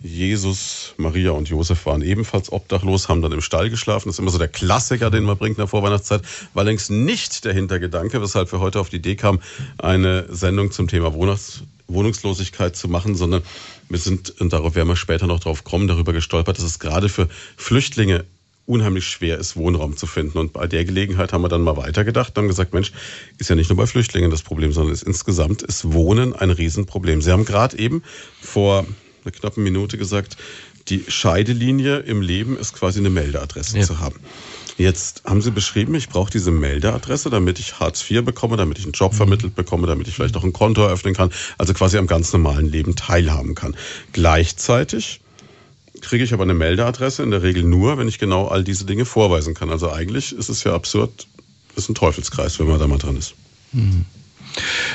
Jesus, 0.00 0.94
Maria 0.96 1.32
und 1.32 1.50
Josef 1.50 1.84
waren 1.84 2.00
ebenfalls 2.00 2.50
obdachlos, 2.50 3.08
haben 3.08 3.20
dann 3.20 3.32
im 3.32 3.42
Stall 3.42 3.68
geschlafen. 3.68 4.08
Das 4.08 4.16
ist 4.16 4.20
immer 4.20 4.30
so 4.30 4.38
der 4.38 4.48
Klassiker, 4.48 5.10
den 5.10 5.24
man 5.24 5.36
bringt 5.36 5.58
in 5.58 5.62
der 5.62 5.68
Vorweihnachtszeit. 5.68 6.22
War 6.54 6.64
längst 6.64 6.90
nicht 6.90 7.44
der 7.44 7.52
Hintergedanke, 7.52 8.22
weshalb 8.22 8.50
wir 8.52 8.60
heute 8.60 8.80
auf 8.80 8.88
die 8.88 8.96
Idee 8.96 9.16
kamen, 9.16 9.40
eine 9.78 10.26
Sendung 10.34 10.72
zum 10.72 10.88
Thema 10.88 11.14
Weihnachts 11.14 11.62
Wohnungslosigkeit 11.86 12.74
zu 12.74 12.88
machen, 12.88 13.14
sondern 13.14 13.42
wir 13.90 13.98
sind, 13.98 14.40
und 14.40 14.54
darauf 14.54 14.74
werden 14.74 14.88
wir 14.88 14.96
später 14.96 15.26
noch 15.26 15.40
drauf 15.40 15.62
kommen, 15.62 15.86
darüber 15.86 16.14
gestolpert, 16.14 16.56
dass 16.56 16.64
es 16.64 16.78
gerade 16.78 17.10
für 17.10 17.28
Flüchtlinge 17.58 18.24
unheimlich 18.66 19.06
schwer 19.06 19.38
ist, 19.38 19.56
Wohnraum 19.56 19.96
zu 19.96 20.06
finden. 20.06 20.38
Und 20.38 20.52
bei 20.52 20.66
der 20.66 20.84
Gelegenheit 20.84 21.32
haben 21.32 21.42
wir 21.42 21.48
dann 21.48 21.62
mal 21.62 21.76
weitergedacht 21.76 22.30
und 22.30 22.42
haben 22.42 22.48
gesagt, 22.48 22.72
Mensch, 22.72 22.92
ist 23.38 23.50
ja 23.50 23.56
nicht 23.56 23.68
nur 23.68 23.76
bei 23.76 23.86
Flüchtlingen 23.86 24.30
das 24.30 24.42
Problem, 24.42 24.72
sondern 24.72 24.94
ist 24.94 25.02
insgesamt 25.02 25.62
ist 25.62 25.92
Wohnen 25.92 26.34
ein 26.34 26.50
Riesenproblem. 26.50 27.20
Sie 27.20 27.30
haben 27.30 27.44
gerade 27.44 27.78
eben 27.78 28.02
vor 28.40 28.86
einer 29.24 29.32
knappen 29.32 29.62
Minute 29.62 29.98
gesagt, 29.98 30.36
die 30.88 31.04
Scheidelinie 31.08 31.98
im 31.98 32.20
Leben 32.20 32.58
ist 32.58 32.74
quasi 32.74 33.00
eine 33.00 33.10
Meldeadresse 33.10 33.78
ja. 33.78 33.84
zu 33.84 34.00
haben. 34.00 34.20
Jetzt 34.76 35.22
haben 35.24 35.40
Sie 35.40 35.52
beschrieben, 35.52 35.94
ich 35.94 36.08
brauche 36.08 36.30
diese 36.30 36.50
Meldeadresse, 36.50 37.30
damit 37.30 37.60
ich 37.60 37.78
Hartz 37.78 38.10
IV 38.10 38.24
bekomme, 38.24 38.56
damit 38.56 38.78
ich 38.78 38.84
einen 38.84 38.92
Job 38.92 39.12
mhm. 39.12 39.16
vermittelt 39.16 39.54
bekomme, 39.54 39.86
damit 39.86 40.08
ich 40.08 40.14
vielleicht 40.14 40.36
auch 40.36 40.42
ein 40.42 40.52
Konto 40.52 40.82
eröffnen 40.82 41.14
kann, 41.14 41.30
also 41.58 41.74
quasi 41.74 41.96
am 41.96 42.06
ganz 42.06 42.32
normalen 42.32 42.66
Leben 42.66 42.96
teilhaben 42.96 43.54
kann. 43.54 43.76
Gleichzeitig 44.12 45.20
kriege 46.04 46.24
ich 46.24 46.32
aber 46.32 46.44
eine 46.44 46.54
Meldeadresse 46.54 47.22
in 47.22 47.30
der 47.30 47.42
Regel 47.42 47.62
nur, 47.62 47.98
wenn 47.98 48.08
ich 48.08 48.18
genau 48.18 48.46
all 48.48 48.64
diese 48.64 48.84
Dinge 48.84 49.04
vorweisen 49.04 49.54
kann. 49.54 49.70
Also 49.70 49.90
eigentlich 49.90 50.32
ist 50.32 50.48
es 50.48 50.64
ja 50.64 50.74
absurd, 50.74 51.26
ist 51.76 51.88
ein 51.88 51.94
Teufelskreis, 51.94 52.58
wenn 52.58 52.68
man 52.68 52.78
da 52.78 52.86
mal 52.86 52.98
dran 52.98 53.16
ist. 53.16 53.34
Mhm. 53.72 54.04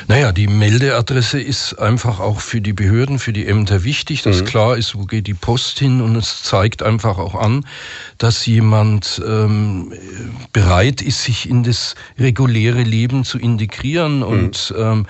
Naja, 0.08 0.32
die 0.32 0.48
Meldeadresse 0.48 1.40
ist 1.40 1.74
einfach 1.80 2.20
auch 2.20 2.40
für 2.40 2.62
die 2.62 2.74
Behörden, 2.74 3.20
für 3.20 3.34
die 3.34 3.46
Ämter 3.46 3.84
wichtig, 3.84 4.22
dass 4.22 4.42
mhm. 4.42 4.46
klar 4.46 4.78
ist, 4.78 4.96
wo 4.96 5.06
geht 5.06 5.28
die 5.28 5.34
Post 5.34 5.80
hin 5.80 6.02
und 6.02 6.16
es 6.16 6.44
zeigt 6.44 6.82
einfach 6.84 7.18
auch 7.18 7.36
an, 7.36 7.66
dass 8.18 8.46
jemand 8.46 9.22
ähm, 9.26 9.94
bereit 10.54 11.02
ist, 11.02 11.24
sich 11.24 11.50
in 11.50 11.64
das 11.64 11.96
reguläre 12.18 12.84
Leben 12.84 13.24
zu 13.24 13.38
integrieren 13.38 14.18
mhm. 14.18 14.24
und 14.24 14.74
ähm, 14.78 15.06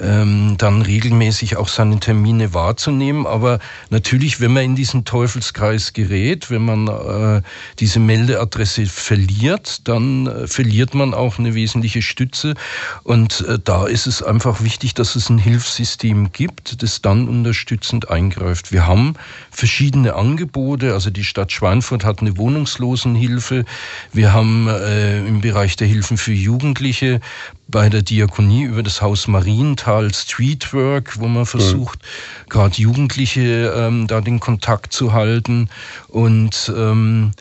ähm, 0.00 0.54
dann 0.58 0.82
regelmäßig 0.82 1.56
auch 1.56 1.68
seine 1.68 2.00
Termine 2.00 2.54
wahrzunehmen. 2.54 3.26
Aber 3.26 3.58
natürlich, 3.90 4.40
wenn 4.40 4.52
man 4.52 4.64
in 4.64 4.76
diesen 4.76 5.04
Teufelskreis 5.04 5.92
gerät, 5.92 6.50
wenn 6.50 6.64
man 6.64 6.88
äh, 6.88 7.42
diese 7.78 8.00
Meldeadresse 8.00 8.86
verliert, 8.86 9.86
dann 9.88 10.26
äh, 10.26 10.46
verliert 10.46 10.94
man 10.94 11.14
auch 11.14 11.38
eine 11.38 11.54
wesentliche 11.54 12.02
Stütze 12.02 12.54
und 13.04 13.40
äh, 13.42 13.58
da 13.62 13.86
ist 13.90 14.06
es 14.06 14.22
einfach 14.22 14.62
wichtig, 14.62 14.94
dass 14.94 15.16
es 15.16 15.28
ein 15.28 15.38
Hilfssystem 15.38 16.32
gibt, 16.32 16.82
das 16.82 17.02
dann 17.02 17.28
unterstützend 17.28 18.08
eingreift. 18.10 18.72
Wir 18.72 18.86
haben 18.86 19.14
verschiedene 19.50 20.14
Angebote. 20.14 20.94
Also 20.94 21.10
die 21.10 21.24
Stadt 21.24 21.52
Schweinfurt 21.52 22.04
hat 22.04 22.20
eine 22.20 22.36
Wohnungslosenhilfe. 22.36 23.64
Wir 24.12 24.32
haben 24.32 24.68
äh, 24.68 25.18
im 25.18 25.40
Bereich 25.40 25.76
der 25.76 25.88
Hilfen 25.88 26.16
für 26.16 26.32
Jugendliche 26.32 27.20
bei 27.68 27.88
der 27.88 28.02
Diakonie 28.02 28.64
über 28.64 28.82
das 28.82 29.02
Haus 29.02 29.28
Marienthal 29.28 30.12
Streetwork, 30.12 31.20
wo 31.20 31.28
man 31.28 31.46
versucht, 31.46 32.00
mhm. 32.00 32.48
gerade 32.48 32.80
Jugendliche 32.80 33.72
ähm, 33.76 34.06
da 34.06 34.20
den 34.20 34.40
Kontakt 34.40 34.92
zu 34.92 35.12
halten. 35.12 35.68
Und 36.08 36.72
ähm, 36.76 37.32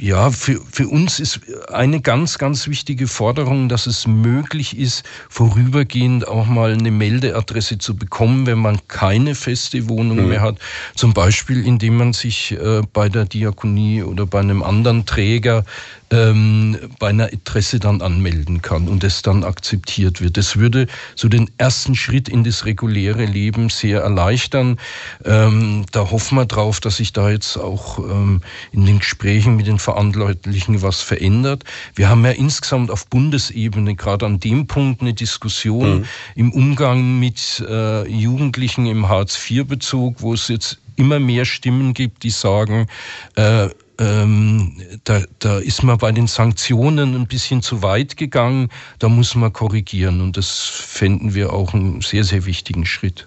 ja, 0.00 0.30
für, 0.30 0.60
für 0.70 0.88
uns 0.88 1.20
ist 1.20 1.40
eine 1.72 2.00
ganz, 2.00 2.38
ganz 2.38 2.68
wichtige 2.68 3.06
Forderung, 3.06 3.68
dass 3.68 3.86
es 3.86 4.06
möglich 4.06 4.78
ist, 4.78 5.04
vorübergehend 5.28 6.26
auch 6.26 6.46
mal 6.46 6.72
eine 6.72 6.90
Meldeadresse 6.90 7.78
zu 7.78 7.96
bekommen, 7.96 8.46
wenn 8.46 8.58
man 8.58 8.80
keine 8.88 9.34
feste 9.34 9.88
Wohnung 9.88 10.22
mhm. 10.22 10.28
mehr 10.28 10.40
hat. 10.40 10.58
Zum 10.94 11.14
Beispiel, 11.14 11.64
indem 11.66 11.96
man 11.96 12.12
sich 12.12 12.52
äh, 12.52 12.82
bei 12.92 13.08
der 13.08 13.24
Diakonie 13.26 14.02
oder 14.02 14.26
bei 14.26 14.40
einem 14.40 14.62
anderen 14.62 15.06
Träger 15.06 15.64
ähm, 16.10 16.78
bei 16.98 17.08
einer 17.08 17.26
Adresse 17.26 17.80
dann 17.80 18.00
anmelden 18.00 18.62
kann 18.62 18.88
und 18.88 19.02
es 19.04 19.22
dann 19.22 19.44
akzeptiert 19.44 20.20
wird. 20.20 20.36
Das 20.36 20.56
würde 20.56 20.86
so 21.14 21.28
den 21.28 21.50
ersten 21.58 21.94
Schritt 21.94 22.28
in 22.28 22.44
das 22.44 22.64
reguläre 22.64 23.24
Leben 23.24 23.70
sehr 23.70 24.00
erleichtern. 24.02 24.78
Ähm, 25.24 25.84
da 25.92 26.10
hoffen 26.10 26.36
wir 26.36 26.46
drauf, 26.46 26.80
dass 26.80 26.98
sich 26.98 27.12
da 27.12 27.30
jetzt 27.30 27.56
auch 27.56 27.98
ähm, 27.98 28.40
in 28.72 28.86
den 28.86 29.00
Gesprächen 29.00 29.56
mit 29.56 29.66
den 29.66 29.78
Verantwortlichen 29.78 30.82
was 30.82 31.00
verändert. 31.02 31.64
Wir 31.94 32.08
haben 32.08 32.24
ja 32.24 32.32
insgesamt 32.32 32.90
auf 32.90 33.06
Bundesebene 33.08 33.94
gerade 33.94 34.26
an 34.26 34.40
dem 34.40 34.66
Punkt 34.66 35.00
eine 35.00 35.14
Diskussion 35.14 35.98
mhm. 35.98 36.04
im 36.34 36.52
Umgang 36.52 37.18
mit 37.18 37.64
äh, 37.68 38.08
Jugendlichen 38.08 38.86
im 38.86 39.08
Hartz-IV-Bezug, 39.08 40.22
wo 40.22 40.34
es 40.34 40.48
jetzt 40.48 40.78
immer 40.96 41.18
mehr 41.20 41.44
Stimmen 41.44 41.94
gibt, 41.94 42.22
die 42.22 42.30
sagen, 42.30 42.86
äh, 43.34 43.68
ähm, 43.98 44.80
da, 45.04 45.22
da 45.38 45.58
ist 45.58 45.82
man 45.82 45.98
bei 45.98 46.12
den 46.12 46.26
Sanktionen 46.26 47.14
ein 47.14 47.26
bisschen 47.26 47.62
zu 47.62 47.82
weit 47.82 48.16
gegangen. 48.16 48.68
Da 48.98 49.08
muss 49.08 49.34
man 49.34 49.52
korrigieren. 49.52 50.20
Und 50.20 50.36
das 50.36 50.58
fänden 50.58 51.34
wir 51.34 51.52
auch 51.52 51.74
einen 51.74 52.00
sehr, 52.00 52.24
sehr 52.24 52.46
wichtigen 52.46 52.86
Schritt. 52.86 53.26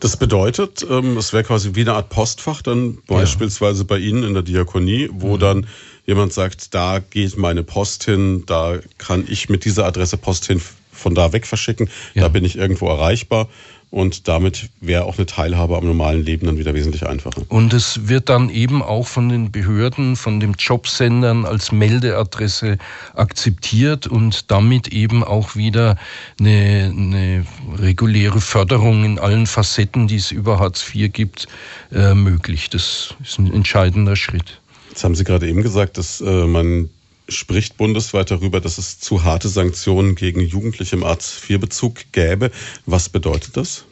Das 0.00 0.16
bedeutet, 0.16 0.86
ähm, 0.88 1.16
es 1.16 1.32
wäre 1.32 1.44
quasi 1.44 1.74
wie 1.74 1.80
eine 1.80 1.94
Art 1.94 2.10
Postfach 2.10 2.60
dann 2.60 2.98
beispielsweise 3.06 3.82
ja. 3.82 3.86
bei 3.86 3.98
Ihnen 3.98 4.24
in 4.24 4.34
der 4.34 4.42
Diakonie, 4.42 5.08
wo 5.10 5.36
mhm. 5.36 5.40
dann 5.40 5.66
jemand 6.04 6.32
sagt, 6.32 6.74
da 6.74 6.98
geht 6.98 7.36
meine 7.38 7.62
Post 7.62 8.04
hin, 8.04 8.44
da 8.46 8.78
kann 8.98 9.24
ich 9.26 9.48
mit 9.48 9.64
dieser 9.64 9.86
Adresse 9.86 10.18
Post 10.18 10.46
hin 10.46 10.60
von 10.92 11.14
da 11.14 11.32
weg 11.32 11.46
verschicken, 11.46 11.88
ja. 12.14 12.22
da 12.22 12.28
bin 12.28 12.44
ich 12.44 12.56
irgendwo 12.56 12.88
erreichbar. 12.88 13.48
Und 13.90 14.26
damit 14.26 14.68
wäre 14.80 15.04
auch 15.04 15.16
eine 15.16 15.26
Teilhabe 15.26 15.76
am 15.76 15.86
normalen 15.86 16.22
Leben 16.22 16.46
dann 16.46 16.58
wieder 16.58 16.74
wesentlich 16.74 17.06
einfacher. 17.06 17.42
Und 17.48 17.72
es 17.72 18.08
wird 18.08 18.28
dann 18.28 18.50
eben 18.50 18.82
auch 18.82 19.06
von 19.06 19.28
den 19.28 19.52
Behörden, 19.52 20.16
von 20.16 20.40
den 20.40 20.54
Jobsendern 20.58 21.44
als 21.44 21.70
Meldeadresse 21.70 22.78
akzeptiert 23.14 24.06
und 24.06 24.50
damit 24.50 24.88
eben 24.88 25.22
auch 25.22 25.54
wieder 25.54 25.96
eine, 26.40 26.92
eine 26.94 27.46
reguläre 27.78 28.40
Förderung 28.40 29.04
in 29.04 29.18
allen 29.18 29.46
Facetten, 29.46 30.08
die 30.08 30.16
es 30.16 30.32
über 30.32 30.58
Hartz 30.58 30.84
IV 30.94 31.12
gibt, 31.12 31.46
äh, 31.92 32.12
möglich. 32.12 32.68
Das 32.70 33.14
ist 33.22 33.38
ein 33.38 33.52
entscheidender 33.52 34.16
Schritt. 34.16 34.60
Jetzt 34.88 35.04
haben 35.04 35.14
Sie 35.14 35.24
gerade 35.24 35.48
eben 35.48 35.62
gesagt, 35.62 35.96
dass 35.96 36.20
äh, 36.20 36.46
man 36.46 36.90
spricht 37.28 37.76
bundesweit 37.76 38.30
darüber, 38.30 38.60
dass 38.60 38.78
es 38.78 38.98
zu 38.98 39.24
harte 39.24 39.48
Sanktionen 39.48 40.14
gegen 40.14 40.40
Jugendliche 40.40 40.96
im 40.96 41.04
Hartz-IV-Bezug 41.04 42.12
gäbe. 42.12 42.50
Was 42.86 43.08
bedeutet 43.08 43.56
das? 43.56 43.84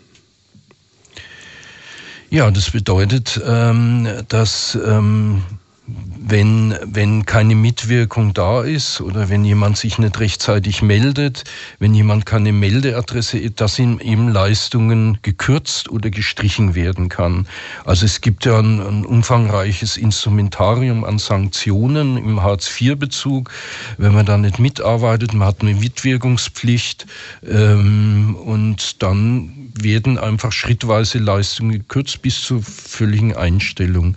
Ja, 2.31 2.51
das 2.51 2.71
bedeutet, 2.71 3.41
ähm, 3.45 4.09
dass 4.29 4.77
ähm, 4.85 5.43
wenn, 5.87 6.75
wenn 6.87 7.27
keine 7.27 7.55
Mitwirkung 7.55 8.33
da 8.33 8.63
ist 8.63 9.03
oder 9.03 9.29
wenn 9.29 9.45
jemand 9.45 9.77
sich 9.77 9.99
nicht 9.99 10.19
rechtzeitig 10.19 10.81
meldet, 10.81 11.45
wenn 11.79 11.93
jemand 11.95 12.25
keine 12.25 12.53
Meldeadresse, 12.53 13.51
dass 13.51 13.79
ihm 13.79 14.01
eben 14.01 14.29
Leistungen 14.29 15.19
gekürzt 15.21 15.91
oder 15.91 16.09
gestrichen 16.09 16.75
werden 16.75 17.11
kann. 17.11 17.47
Also 17.85 18.07
es 18.07 18.23
gibt 18.23 18.47
ja 18.47 18.59
ein, 18.59 18.81
ein 18.81 19.05
umfangreiches 19.05 19.99
Instrumentarium 19.99 21.05
an 21.05 21.19
Sanktionen 21.19 22.17
im 22.17 22.43
Hartz-IV-Bezug. 22.43 23.51
Wenn 23.99 24.15
man 24.15 24.25
da 24.25 24.39
nicht 24.39 24.59
mitarbeitet, 24.59 25.35
man 25.35 25.49
hat 25.49 25.61
eine 25.61 25.75
Mitwirkungspflicht 25.75 27.07
ähm, 27.47 28.37
und 28.37 29.03
dann 29.03 29.71
werden 29.75 30.17
einfach 30.17 30.53
schrittweise 30.53 31.19
Leistungen 31.19 31.73
gekürzt 31.73 32.23
bis 32.23 32.41
zur 32.41 32.63
völligen 32.63 33.37
Einstellung. 33.37 34.17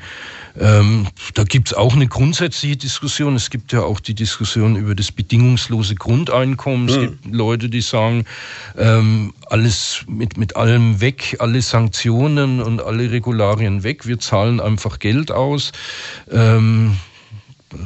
Ähm, 0.60 1.08
da 1.34 1.44
gibt 1.44 1.70
es 1.70 1.74
auch 1.74 1.96
eine 1.96 2.08
grundsätzliche 2.08 2.78
Diskussion. 2.78 3.36
Es 3.36 3.50
gibt 3.50 3.72
ja 3.72 3.82
auch 3.82 4.00
die 4.00 4.14
Diskussion 4.14 4.76
über 4.76 4.96
das 4.96 5.12
bedingungslose 5.12 5.96
Grundeinkommen. 5.96 6.90
Es 6.90 6.98
mhm. 6.98 7.02
gibt 7.02 7.26
Leute, 7.28 7.70
die 7.70 7.82
sagen, 7.82 8.26
ähm, 8.78 9.34
alles 9.48 10.04
mit, 10.08 10.38
mit 10.38 10.56
allem 10.56 11.00
weg, 11.02 11.38
alle 11.40 11.62
Sanktionen 11.62 12.62
und 12.62 12.82
alle 12.82 13.12
Regularien 13.12 13.84
weg. 13.84 14.08
Wir 14.08 14.20
zahlen 14.20 14.60
einfach 14.60 15.00
Geld 15.00 15.32
aus. 15.32 15.72
Ähm, 16.32 16.98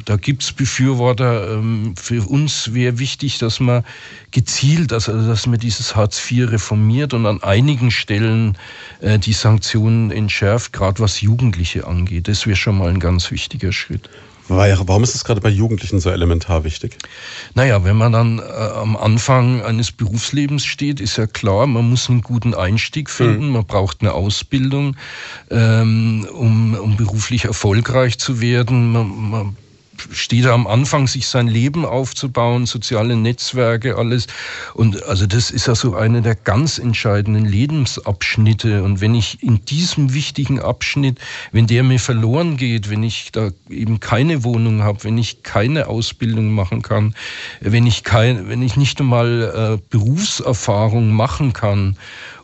da 0.04 0.16
gibt 0.16 0.42
es 0.42 0.52
Befürworter. 0.52 1.54
Ähm, 1.54 1.94
für 1.96 2.28
uns 2.28 2.72
wäre 2.72 2.98
wichtig, 2.98 3.38
dass 3.38 3.60
man 3.60 3.84
gezielt, 4.30 4.92
also 4.92 5.12
dass 5.12 5.46
man 5.46 5.58
dieses 5.58 5.96
Hartz 5.96 6.30
IV 6.30 6.52
reformiert 6.52 7.14
und 7.14 7.26
an 7.26 7.42
einigen 7.42 7.90
Stellen 7.90 8.56
äh, 9.00 9.18
die 9.18 9.32
Sanktionen 9.32 10.10
entschärft, 10.10 10.72
gerade 10.72 11.00
was 11.00 11.20
Jugendliche 11.20 11.86
angeht. 11.86 12.28
Das 12.28 12.46
wäre 12.46 12.56
schon 12.56 12.78
mal 12.78 12.90
ein 12.90 13.00
ganz 13.00 13.30
wichtiger 13.30 13.72
Schritt. 13.72 14.08
Warum 14.48 15.02
ist 15.02 15.14
das 15.14 15.24
gerade 15.24 15.40
bei 15.40 15.48
Jugendlichen 15.48 16.00
so 16.00 16.10
elementar 16.10 16.64
wichtig? 16.64 16.98
Naja, 17.54 17.84
wenn 17.84 17.96
man 17.96 18.12
dann 18.12 18.38
äh, 18.38 18.42
am 18.42 18.96
Anfang 18.96 19.62
eines 19.62 19.92
Berufslebens 19.92 20.64
steht, 20.64 21.00
ist 21.00 21.16
ja 21.16 21.26
klar, 21.26 21.66
man 21.66 21.88
muss 21.88 22.10
einen 22.10 22.22
guten 22.22 22.52
Einstieg 22.52 23.08
finden, 23.08 23.46
mhm. 23.46 23.52
man 23.52 23.64
braucht 23.64 24.00
eine 24.00 24.12
Ausbildung, 24.12 24.96
ähm, 25.50 26.26
um, 26.32 26.74
um 26.74 26.96
beruflich 26.96 27.44
erfolgreich 27.44 28.18
zu 28.18 28.40
werden. 28.40 28.92
Man, 28.92 29.30
man 29.30 29.56
steht 30.10 30.44
er 30.44 30.52
am 30.52 30.66
Anfang, 30.66 31.06
sich 31.06 31.26
sein 31.26 31.48
Leben 31.48 31.84
aufzubauen, 31.84 32.66
soziale 32.66 33.16
Netzwerke, 33.16 33.96
alles. 33.96 34.26
Und 34.74 35.02
also 35.04 35.26
das 35.26 35.50
ist 35.50 35.66
ja 35.66 35.74
so 35.74 35.94
einer 35.94 36.20
der 36.20 36.34
ganz 36.34 36.78
entscheidenden 36.78 37.44
Lebensabschnitte. 37.44 38.82
Und 38.82 39.00
wenn 39.00 39.14
ich 39.14 39.42
in 39.42 39.64
diesem 39.64 40.14
wichtigen 40.14 40.60
Abschnitt, 40.60 41.18
wenn 41.52 41.66
der 41.66 41.82
mir 41.82 42.00
verloren 42.00 42.56
geht, 42.56 42.90
wenn 42.90 43.02
ich 43.02 43.32
da 43.32 43.50
eben 43.68 44.00
keine 44.00 44.44
Wohnung 44.44 44.82
habe, 44.82 45.04
wenn 45.04 45.18
ich 45.18 45.42
keine 45.42 45.88
Ausbildung 45.88 46.50
machen 46.50 46.82
kann, 46.82 47.14
wenn 47.60 47.86
ich 47.86 48.04
kein, 48.04 48.48
wenn 48.48 48.62
ich 48.62 48.76
nicht 48.76 49.00
einmal 49.00 49.78
äh, 49.78 49.82
Berufserfahrung 49.90 51.12
machen 51.12 51.52
kann 51.52 51.96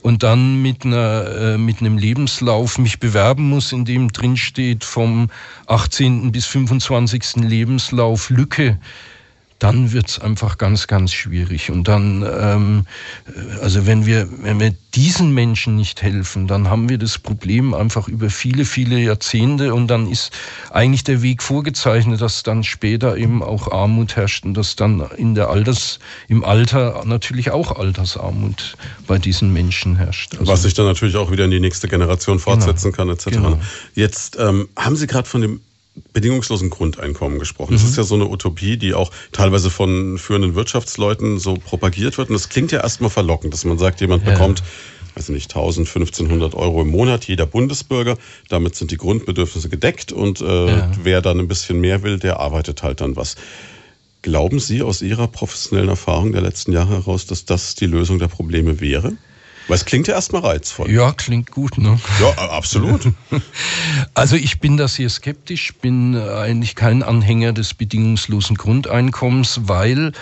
und 0.02 0.22
dann 0.22 0.62
mit 0.62 0.84
einer 0.84 1.26
äh, 1.26 1.58
mit 1.58 1.80
einem 1.80 1.98
Lebenslauf 1.98 2.78
mich 2.78 3.00
bewerben 3.00 3.48
muss, 3.48 3.72
in 3.72 3.84
dem 3.84 4.12
drin 4.12 4.36
steht 4.36 4.84
vom 4.84 5.28
18. 5.66 6.32
bis 6.32 6.46
25. 6.46 7.36
Lebenslauf 7.36 8.30
Lücke 8.30 8.78
dann 9.58 9.92
wird's 9.92 10.18
einfach 10.20 10.58
ganz, 10.58 10.86
ganz 10.86 11.12
schwierig. 11.12 11.70
Und 11.70 11.88
dann, 11.88 12.22
ähm, 12.22 12.86
also 13.60 13.86
wenn 13.86 14.06
wir, 14.06 14.28
wenn 14.42 14.60
wir 14.60 14.74
diesen 14.94 15.32
Menschen 15.32 15.76
nicht 15.76 16.02
helfen, 16.02 16.46
dann 16.46 16.70
haben 16.70 16.88
wir 16.88 16.98
das 16.98 17.18
Problem 17.18 17.74
einfach 17.74 18.08
über 18.08 18.30
viele, 18.30 18.64
viele 18.64 18.98
Jahrzehnte 18.98 19.74
und 19.74 19.88
dann 19.88 20.08
ist 20.08 20.32
eigentlich 20.70 21.04
der 21.04 21.22
Weg 21.22 21.42
vorgezeichnet, 21.42 22.20
dass 22.20 22.42
dann 22.42 22.62
später 22.62 23.16
eben 23.16 23.42
auch 23.42 23.70
Armut 23.70 24.16
herrscht 24.16 24.44
und 24.44 24.54
dass 24.54 24.76
dann 24.76 25.04
in 25.16 25.34
der 25.34 25.50
Alters, 25.50 25.98
im 26.28 26.44
Alter 26.44 27.02
natürlich 27.04 27.50
auch 27.50 27.76
Altersarmut 27.76 28.76
bei 29.06 29.18
diesen 29.18 29.52
Menschen 29.52 29.96
herrscht. 29.96 30.36
Also 30.38 30.50
Was 30.50 30.62
sich 30.62 30.74
dann 30.74 30.86
natürlich 30.86 31.16
auch 31.16 31.30
wieder 31.30 31.44
in 31.44 31.50
die 31.50 31.60
nächste 31.60 31.88
Generation 31.88 32.38
fortsetzen 32.38 32.92
genau, 32.92 32.96
kann, 32.96 33.08
etc. 33.10 33.24
Genau. 33.30 33.60
Jetzt 33.94 34.36
ähm, 34.38 34.68
haben 34.76 34.96
Sie 34.96 35.06
gerade 35.06 35.28
von 35.28 35.40
dem 35.40 35.60
bedingungslosen 36.12 36.70
Grundeinkommen 36.70 37.38
gesprochen. 37.38 37.74
Mhm. 37.74 37.78
Das 37.78 37.84
ist 37.84 37.96
ja 37.96 38.02
so 38.02 38.14
eine 38.14 38.28
Utopie, 38.28 38.76
die 38.76 38.94
auch 38.94 39.10
teilweise 39.32 39.70
von 39.70 40.18
führenden 40.18 40.54
Wirtschaftsleuten 40.54 41.38
so 41.38 41.54
propagiert 41.54 42.18
wird. 42.18 42.30
Und 42.30 42.34
das 42.34 42.48
klingt 42.48 42.72
ja 42.72 42.80
erstmal 42.80 43.10
verlockend, 43.10 43.52
dass 43.52 43.64
man 43.64 43.78
sagt, 43.78 44.00
jemand 44.00 44.24
ja. 44.24 44.32
bekommt 44.32 44.62
weiß 45.18 45.30
nicht, 45.30 45.50
1000, 45.50 45.88
1500 45.88 46.54
Euro 46.54 46.82
im 46.82 46.90
Monat, 46.90 47.24
jeder 47.24 47.44
Bundesbürger. 47.44 48.16
Damit 48.48 48.76
sind 48.76 48.92
die 48.92 48.96
Grundbedürfnisse 48.96 49.68
gedeckt 49.68 50.12
und 50.12 50.40
äh, 50.40 50.66
ja. 50.68 50.90
wer 51.02 51.20
dann 51.20 51.40
ein 51.40 51.48
bisschen 51.48 51.80
mehr 51.80 52.02
will, 52.04 52.18
der 52.18 52.38
arbeitet 52.38 52.82
halt 52.82 53.00
dann 53.00 53.16
was. 53.16 53.34
Glauben 54.22 54.60
Sie 54.60 54.82
aus 54.82 55.02
Ihrer 55.02 55.28
professionellen 55.28 55.88
Erfahrung 55.88 56.32
der 56.32 56.42
letzten 56.42 56.72
Jahre 56.72 56.94
heraus, 56.94 57.26
dass 57.26 57.44
das 57.44 57.74
die 57.74 57.86
Lösung 57.86 58.18
der 58.18 58.28
Probleme 58.28 58.80
wäre? 58.80 59.12
Weil 59.68 59.76
es 59.76 59.84
klingt 59.84 60.08
ja 60.08 60.14
erstmal 60.14 60.42
reizvoll. 60.42 60.90
Ja, 60.90 61.12
klingt 61.12 61.50
gut, 61.50 61.76
ne? 61.76 62.00
Ja, 62.20 62.30
absolut. 62.50 63.08
Also 64.14 64.34
ich 64.36 64.58
bin 64.58 64.76
da 64.76 64.88
sehr 64.88 65.08
skeptisch, 65.08 65.74
bin 65.74 66.16
eigentlich 66.16 66.74
kein 66.74 67.02
Anhänger 67.02 67.52
des 67.52 67.74
bedingungslosen 67.74 68.56
Grundeinkommens, 68.56 69.60
weil, 69.64 70.12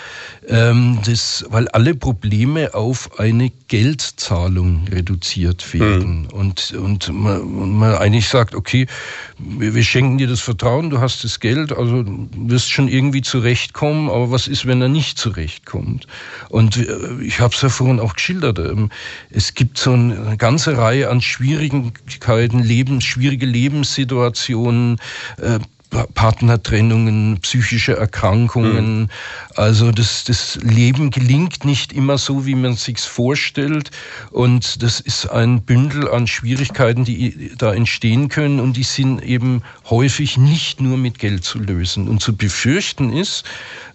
ähm, 0.48 1.00
das, 1.04 1.44
weil 1.48 1.68
alle 1.68 1.94
Probleme 1.94 2.74
auf 2.74 3.18
eine 3.18 3.50
Geldzahlung 3.68 4.86
reduziert 4.88 5.74
werden. 5.74 6.22
Mhm. 6.22 6.26
Und, 6.26 6.72
und, 6.72 7.12
man, 7.12 7.78
man 7.78 7.94
eigentlich 7.96 8.28
sagt, 8.28 8.54
okay, 8.54 8.86
wir, 9.38 9.74
wir 9.74 9.82
schenken 9.82 10.18
dir 10.18 10.28
das 10.28 10.40
Vertrauen, 10.40 10.90
du 10.90 11.00
hast 11.00 11.24
das 11.24 11.40
Geld, 11.40 11.72
also 11.72 12.04
wirst 12.36 12.70
schon 12.70 12.88
irgendwie 12.88 13.22
zurechtkommen, 13.22 14.08
aber 14.08 14.30
was 14.30 14.46
ist, 14.46 14.66
wenn 14.66 14.80
er 14.80 14.88
nicht 14.88 15.18
zurechtkommt? 15.18 16.06
Und 16.48 16.76
äh, 16.76 17.22
ich 17.22 17.40
habe 17.40 17.54
es 17.54 17.62
ja 17.62 17.68
vorhin 17.68 18.00
auch 18.00 18.14
geschildert. 18.14 18.58
Ähm, 18.58 18.90
es 19.30 19.54
gibt 19.54 19.78
so 19.78 19.92
eine 19.92 20.36
ganze 20.36 20.76
Reihe 20.76 21.10
an 21.10 21.20
Schwierigkeiten, 21.20 22.60
Lebens, 22.60 23.04
schwierige 23.04 23.46
Lebenssituationen, 23.46 24.98
äh, 25.38 25.58
Partnertrennungen, 25.90 27.38
psychische 27.40 27.96
Erkrankungen. 27.96 29.00
Mhm. 29.00 29.08
Also 29.54 29.92
das, 29.92 30.24
das 30.24 30.56
Leben 30.62 31.10
gelingt 31.10 31.64
nicht 31.64 31.92
immer 31.92 32.18
so, 32.18 32.46
wie 32.46 32.54
man 32.54 32.74
sich's 32.74 33.04
vorstellt. 33.04 33.90
Und 34.30 34.82
das 34.82 35.00
ist 35.00 35.26
ein 35.26 35.62
Bündel 35.62 36.10
an 36.10 36.26
Schwierigkeiten, 36.26 37.04
die 37.04 37.52
da 37.56 37.72
entstehen 37.72 38.28
können. 38.28 38.60
Und 38.60 38.76
die 38.76 38.82
sind 38.82 39.22
eben 39.22 39.62
häufig 39.88 40.36
nicht 40.36 40.80
nur 40.80 40.96
mit 40.96 41.18
Geld 41.18 41.44
zu 41.44 41.58
lösen. 41.58 42.08
Und 42.08 42.20
zu 42.20 42.36
befürchten 42.36 43.12
ist, 43.12 43.44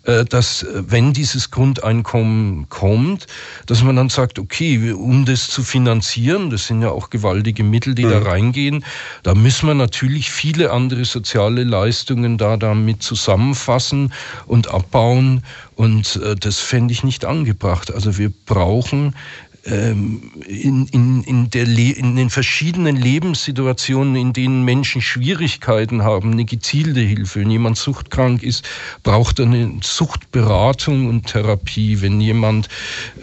dass 0.04 0.64
äh, 0.64 0.84
wenn 0.88 1.14
dieses 1.14 1.52
Grundeinkommen 1.52 2.68
kommt, 2.70 3.28
dass 3.68 3.84
man 3.84 3.96
dann 3.96 4.10
sagt, 4.10 4.40
okay, 4.40 4.94
um 4.94 5.26
das 5.26 5.48
zu 5.48 5.64
finanzieren, 5.64 6.50
das 6.50 6.68
sind 6.68 6.82
ja 6.82 6.90
auch 6.90 7.10
gewaltige 7.10 7.64
Mittel, 7.64 7.94
die 7.94 8.06
mhm. 8.06 8.12
da 8.12 8.20
reingehen, 8.24 8.86
da 9.24 9.36
müssen 9.36 9.68
wir 9.68 9.76
natürlich 9.76 10.32
viele 10.32 10.72
andere 10.72 11.06
soziale 11.06 11.64
Leistungen 11.64 12.38
da 12.38 12.58
damit 12.58 13.04
zusammenfassen 13.04 14.12
und 14.48 14.70
abbauen. 14.70 15.44
Und 15.76 16.20
äh, 16.24 16.36
das 16.36 16.60
fände 16.60 16.92
ich 16.94 17.04
nicht 17.04 17.26
angebracht. 17.26 17.94
Also 17.94 18.18
wir 18.18 18.32
brauchen 18.46 19.16
in, 19.64 20.88
in, 20.88 21.24
in, 21.24 21.50
der 21.52 21.68
in 21.68 22.16
den 22.16 22.32
verschiedenen 22.32 22.96
Lebenssituationen, 22.96 24.16
in 24.16 24.34
denen 24.34 24.66
Menschen 24.66 25.02
Schwierigkeiten 25.02 26.04
haben, 26.04 26.32
eine 26.32 26.46
gezielte 26.46 27.02
Hilfe. 27.02 27.42
Wenn 27.42 27.52
jemand 27.52 27.78
suchtkrank 27.78 28.42
ist, 28.42 28.68
braucht 29.04 29.38
er 29.38 29.46
eine 29.46 29.78
Suchtberatung 29.84 31.08
und 31.08 31.28
Therapie. 31.28 32.02
Wenn 32.02 32.20
jemand 32.20 32.70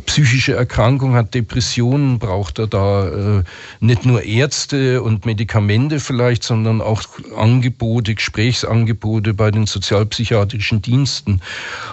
psychische 0.07 0.55
Erkrankung 0.55 1.15
hat, 1.15 1.35
Depressionen, 1.35 2.21
braucht 2.21 2.61
er 2.61 2.69
da 2.69 3.39
äh, 3.39 3.43
nicht 3.81 4.07
nur 4.07 4.23
Ärzte 4.23 5.03
und 5.03 5.27
Medikamente 5.27 5.99
vielleicht, 5.99 6.45
sondern 6.45 6.81
auch 6.81 7.03
Angebote, 7.37 8.15
Gesprächsangebote 8.15 9.35
bei 9.35 9.51
den 9.51 9.67
sozialpsychiatrischen 9.67 10.83
Diensten. 10.83 11.41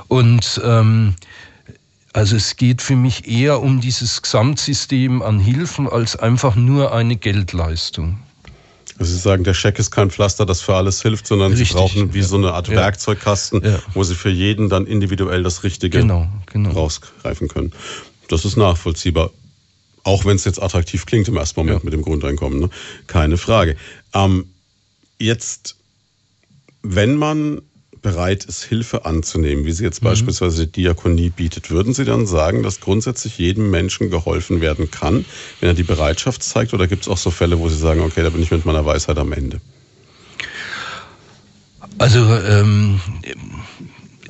Und 0.07 0.61
ähm, 0.63 1.15
also 2.15 2.37
es 2.37 2.55
geht 2.55 2.81
für 2.81 2.95
mich 2.95 3.27
eher 3.27 3.61
um 3.61 3.81
dieses 3.81 4.21
Gesamtsystem 4.21 5.21
an 5.21 5.37
Hilfen 5.37 5.89
als 5.89 6.15
einfach 6.15 6.55
nur 6.55 6.93
eine 6.93 7.17
Geldleistung. 7.17 8.19
Also 8.97 9.11
Sie 9.11 9.19
sagen, 9.19 9.43
der 9.43 9.53
Scheck 9.53 9.77
ist 9.79 9.91
kein 9.91 10.09
Pflaster, 10.09 10.45
das 10.45 10.61
für 10.61 10.75
alles 10.75 11.01
hilft, 11.01 11.27
sondern 11.27 11.51
Richtig, 11.51 11.67
Sie 11.67 11.73
brauchen 11.73 12.13
wie 12.13 12.19
ja. 12.19 12.23
so 12.23 12.37
eine 12.37 12.53
Art 12.53 12.69
ja. 12.69 12.75
Werkzeugkasten, 12.75 13.61
ja. 13.65 13.79
wo 13.93 14.01
Sie 14.05 14.15
für 14.15 14.29
jeden 14.29 14.69
dann 14.69 14.87
individuell 14.87 15.43
das 15.43 15.65
Richtige 15.65 15.99
genau, 15.99 16.29
genau. 16.45 16.69
rausgreifen 16.69 17.49
können. 17.49 17.73
Das 18.29 18.45
ist 18.45 18.55
nachvollziehbar. 18.55 19.31
Auch 20.05 20.23
wenn 20.23 20.37
es 20.37 20.45
jetzt 20.45 20.63
attraktiv 20.63 21.05
klingt 21.05 21.27
im 21.27 21.35
ersten 21.35 21.59
Moment 21.59 21.83
mit 21.83 21.91
dem 21.91 22.01
Grundeinkommen, 22.01 22.59
ne? 22.59 22.69
keine 23.07 23.35
Frage. 23.35 23.75
Ähm, 24.13 24.45
jetzt, 25.19 25.75
wenn 26.81 27.17
man 27.17 27.61
bereit 28.05 28.45
ist, 28.45 28.63
Hilfe 28.63 29.03
anzunehmen, 29.05 29.65
wie 29.65 29.71
sie 29.71 29.83
jetzt 29.83 30.03
mhm. 30.03 30.09
beispielsweise 30.09 30.67
die 30.67 30.83
Diakonie 30.83 31.31
bietet, 31.31 31.71
würden 31.71 31.95
Sie 31.95 32.05
dann 32.05 32.27
sagen, 32.27 32.61
dass 32.61 32.79
grundsätzlich 32.79 33.39
jedem 33.39 33.71
Menschen 33.71 34.11
geholfen 34.11 34.61
werden 34.61 34.91
kann, 34.91 35.25
wenn 35.59 35.69
er 35.69 35.73
die 35.73 35.81
Bereitschaft 35.81 36.43
zeigt? 36.43 36.75
Oder 36.75 36.85
gibt 36.85 37.01
es 37.01 37.07
auch 37.07 37.17
so 37.17 37.31
Fälle, 37.31 37.57
wo 37.57 37.67
Sie 37.67 37.77
sagen, 37.77 38.01
okay, 38.01 38.21
da 38.21 38.29
bin 38.29 38.43
ich 38.43 38.51
mit 38.51 38.63
meiner 38.63 38.85
Weisheit 38.85 39.17
am 39.17 39.33
Ende? 39.33 39.59
Also 41.97 42.19
ähm, 42.19 43.01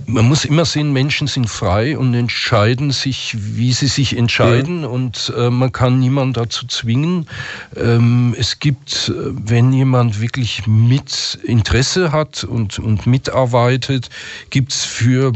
man 0.07 0.27
muss 0.27 0.45
immer 0.45 0.65
sehen, 0.65 0.93
Menschen 0.93 1.27
sind 1.27 1.49
frei 1.49 1.97
und 1.97 2.13
entscheiden 2.13 2.91
sich, 2.91 3.35
wie 3.37 3.73
sie 3.73 3.87
sich 3.87 4.15
entscheiden 4.17 4.81
ja. 4.81 4.87
und 4.87 5.33
äh, 5.35 5.49
man 5.49 5.71
kann 5.71 5.99
niemand 5.99 6.37
dazu 6.37 6.67
zwingen. 6.67 7.27
Ähm, 7.75 8.35
es 8.37 8.59
gibt, 8.59 9.09
äh, 9.09 9.13
wenn 9.31 9.73
jemand 9.73 10.21
wirklich 10.21 10.67
mit 10.67 11.39
Interesse 11.43 12.11
hat 12.11 12.43
und, 12.43 12.77
und 12.79 13.07
mitarbeitet, 13.07 14.09
gibt's 14.49 14.83
für, 14.83 15.33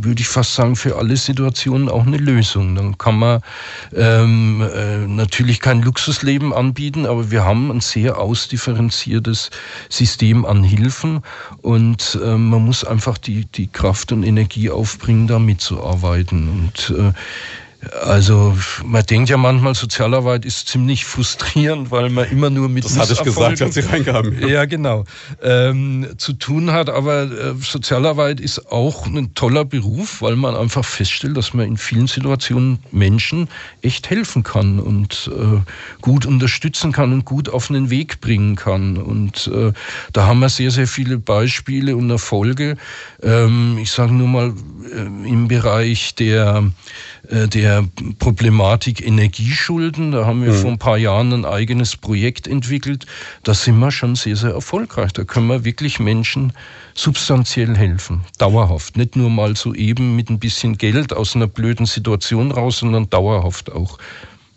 würde 0.00 0.20
ich 0.20 0.28
fast 0.28 0.54
sagen, 0.54 0.76
für 0.76 0.96
alle 0.96 1.16
Situationen 1.16 1.88
auch 1.88 2.06
eine 2.06 2.18
Lösung. 2.18 2.74
Dann 2.74 2.96
kann 2.96 3.18
man 3.18 3.40
ähm, 3.94 4.62
äh, 4.62 5.06
natürlich 5.06 5.60
kein 5.60 5.82
Luxusleben 5.82 6.52
anbieten, 6.52 7.04
aber 7.04 7.30
wir 7.30 7.44
haben 7.44 7.70
ein 7.70 7.80
sehr 7.80 8.18
ausdifferenziertes 8.18 9.50
System 9.88 10.44
an 10.44 10.64
Hilfen 10.64 11.22
und 11.62 12.18
äh, 12.22 12.36
man 12.36 12.64
muss 12.64 12.84
einfach 12.84 13.18
die, 13.18 13.44
die 13.44 13.66
Kraft 13.66 13.97
Kraft 13.98 14.12
und 14.12 14.22
Energie 14.22 14.70
aufbringen, 14.70 15.26
da 15.26 15.40
mitzuarbeiten. 15.40 16.48
Und 16.48 16.94
äh, 16.96 17.12
also 18.02 18.56
man 18.84 19.04
denkt 19.06 19.30
ja 19.30 19.36
manchmal, 19.36 19.74
Sozialarbeit 19.74 20.44
ist 20.44 20.68
ziemlich 20.68 21.04
frustrierend, 21.04 21.92
weil 21.92 22.10
man 22.10 22.28
immer 22.28 22.50
nur 22.50 22.68
mit 22.68 22.84
Das 22.84 22.98
hatte 22.98 23.12
ich 23.12 23.22
gesagt, 23.22 23.62
als 23.62 23.74
Sie 23.74 23.80
reingaben. 23.80 24.48
Ja, 24.48 24.64
genau. 24.64 25.04
Ähm, 25.42 26.08
zu 26.16 26.32
tun 26.32 26.72
hat, 26.72 26.90
aber 26.90 27.22
äh, 27.22 27.54
Sozialarbeit 27.60 28.40
ist 28.40 28.72
auch 28.72 29.06
ein 29.06 29.32
toller 29.34 29.64
Beruf, 29.64 30.22
weil 30.22 30.34
man 30.34 30.56
einfach 30.56 30.84
feststellt, 30.84 31.36
dass 31.36 31.54
man 31.54 31.66
in 31.66 31.76
vielen 31.76 32.08
Situationen 32.08 32.80
Menschen 32.90 33.48
echt 33.80 34.10
helfen 34.10 34.42
kann 34.42 34.80
und 34.80 35.30
äh, 35.32 35.60
gut 36.00 36.26
unterstützen 36.26 36.90
kann 36.90 37.12
und 37.12 37.24
gut 37.24 37.48
auf 37.48 37.70
einen 37.70 37.90
Weg 37.90 38.20
bringen 38.20 38.56
kann. 38.56 38.96
Und 38.96 39.48
äh, 39.54 39.72
da 40.12 40.26
haben 40.26 40.40
wir 40.40 40.48
sehr, 40.48 40.72
sehr 40.72 40.88
viele 40.88 41.18
Beispiele 41.18 41.96
und 41.96 42.10
Erfolge. 42.10 42.76
Ähm, 43.22 43.78
ich 43.80 43.92
sage 43.92 44.12
nur 44.12 44.28
mal 44.28 44.52
äh, 44.92 45.28
im 45.28 45.46
Bereich 45.46 46.16
der 46.16 46.72
der 47.30 47.86
Problematik 48.18 49.04
Energieschulden. 49.04 50.12
Da 50.12 50.26
haben 50.26 50.44
wir 50.44 50.52
mhm. 50.52 50.56
vor 50.56 50.70
ein 50.70 50.78
paar 50.78 50.98
Jahren 50.98 51.32
ein 51.32 51.44
eigenes 51.44 51.96
Projekt 51.96 52.46
entwickelt. 52.46 53.06
Da 53.42 53.54
sind 53.54 53.78
wir 53.78 53.90
schon 53.90 54.16
sehr, 54.16 54.36
sehr 54.36 54.50
erfolgreich. 54.50 55.12
Da 55.12 55.24
können 55.24 55.46
wir 55.46 55.64
wirklich 55.64 56.00
Menschen 56.00 56.52
substanziell 56.94 57.76
helfen, 57.76 58.22
dauerhaft. 58.38 58.96
Nicht 58.96 59.16
nur 59.16 59.30
mal 59.30 59.56
so 59.56 59.74
eben 59.74 60.16
mit 60.16 60.30
ein 60.30 60.38
bisschen 60.38 60.78
Geld 60.78 61.12
aus 61.12 61.36
einer 61.36 61.46
blöden 61.46 61.86
Situation 61.86 62.50
raus, 62.50 62.78
sondern 62.78 63.08
dauerhaft 63.10 63.72
auch. 63.72 63.98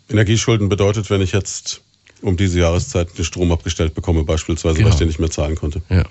Energieschulden 0.08 0.68
bedeutet, 0.68 1.10
wenn 1.10 1.20
ich 1.20 1.32
jetzt 1.32 1.82
um 2.22 2.36
diese 2.36 2.60
Jahreszeit 2.60 3.16
den 3.18 3.24
Strom 3.24 3.52
abgestellt 3.52 3.94
bekomme, 3.94 4.24
beispielsweise, 4.24 4.76
genau. 4.76 4.86
weil 4.86 4.92
ich 4.92 4.98
den 4.98 5.08
nicht 5.08 5.18
mehr 5.18 5.30
zahlen 5.30 5.56
konnte. 5.56 5.82
Ja. 5.88 6.04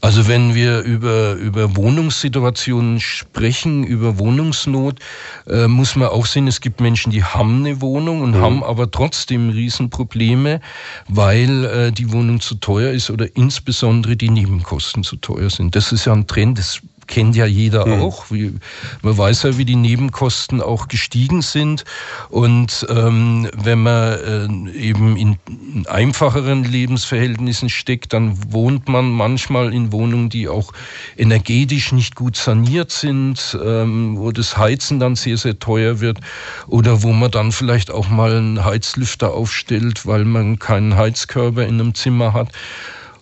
Also 0.00 0.28
wenn 0.28 0.54
wir 0.54 0.80
über, 0.80 1.34
über 1.34 1.76
Wohnungssituationen 1.76 3.00
sprechen, 3.00 3.84
über 3.84 4.18
Wohnungsnot, 4.18 5.00
äh, 5.48 5.66
muss 5.66 5.96
man 5.96 6.08
auch 6.08 6.26
sehen, 6.26 6.46
es 6.46 6.60
gibt 6.60 6.80
Menschen, 6.80 7.10
die 7.10 7.24
haben 7.24 7.64
eine 7.64 7.80
Wohnung 7.80 8.22
und 8.22 8.32
mhm. 8.32 8.40
haben 8.40 8.64
aber 8.64 8.90
trotzdem 8.90 9.50
Riesenprobleme, 9.50 10.60
weil 11.08 11.64
äh, 11.64 11.92
die 11.92 12.12
Wohnung 12.12 12.40
zu 12.40 12.56
teuer 12.56 12.92
ist 12.92 13.10
oder 13.10 13.36
insbesondere 13.36 14.16
die 14.16 14.30
Nebenkosten 14.30 15.02
zu 15.02 15.16
teuer 15.16 15.50
sind. 15.50 15.74
Das 15.74 15.92
ist 15.92 16.04
ja 16.04 16.12
ein 16.12 16.26
Trend, 16.26 16.58
das 16.58 16.80
kennt 17.06 17.36
ja 17.36 17.46
jeder 17.46 17.86
mhm. 17.86 18.02
auch. 18.02 18.30
Wie, 18.30 18.54
man 19.02 19.16
weiß 19.16 19.44
ja, 19.44 19.58
wie 19.58 19.64
die 19.64 19.76
Nebenkosten 19.76 20.60
auch 20.60 20.88
gestiegen 20.88 21.42
sind. 21.42 21.84
Und 22.28 22.86
ähm, 22.90 23.48
wenn 23.56 23.82
man 23.82 24.72
äh, 24.72 24.78
eben 24.78 25.16
in, 25.16 25.38
in 25.74 25.86
einfacheren 25.86 26.64
Lebensverhältnissen 26.64 27.68
steckt, 27.68 28.12
dann 28.12 28.52
wohnt 28.52 28.88
man 28.88 29.10
manchmal 29.10 29.72
in 29.72 29.92
Wohnungen, 29.92 30.28
die 30.28 30.48
auch 30.48 30.72
energetisch 31.16 31.92
nicht 31.92 32.14
gut 32.14 32.36
saniert 32.36 32.90
sind, 32.90 33.58
ähm, 33.62 34.16
wo 34.18 34.32
das 34.32 34.56
Heizen 34.56 35.00
dann 35.00 35.16
sehr, 35.16 35.36
sehr 35.36 35.58
teuer 35.58 36.00
wird 36.00 36.20
oder 36.66 37.02
wo 37.02 37.12
man 37.12 37.30
dann 37.30 37.52
vielleicht 37.52 37.90
auch 37.90 38.08
mal 38.08 38.36
einen 38.36 38.64
Heizlüfter 38.64 39.32
aufstellt, 39.32 40.06
weil 40.06 40.24
man 40.24 40.58
keinen 40.58 40.96
Heizkörper 40.96 41.66
in 41.66 41.80
einem 41.80 41.94
Zimmer 41.94 42.32
hat. 42.32 42.52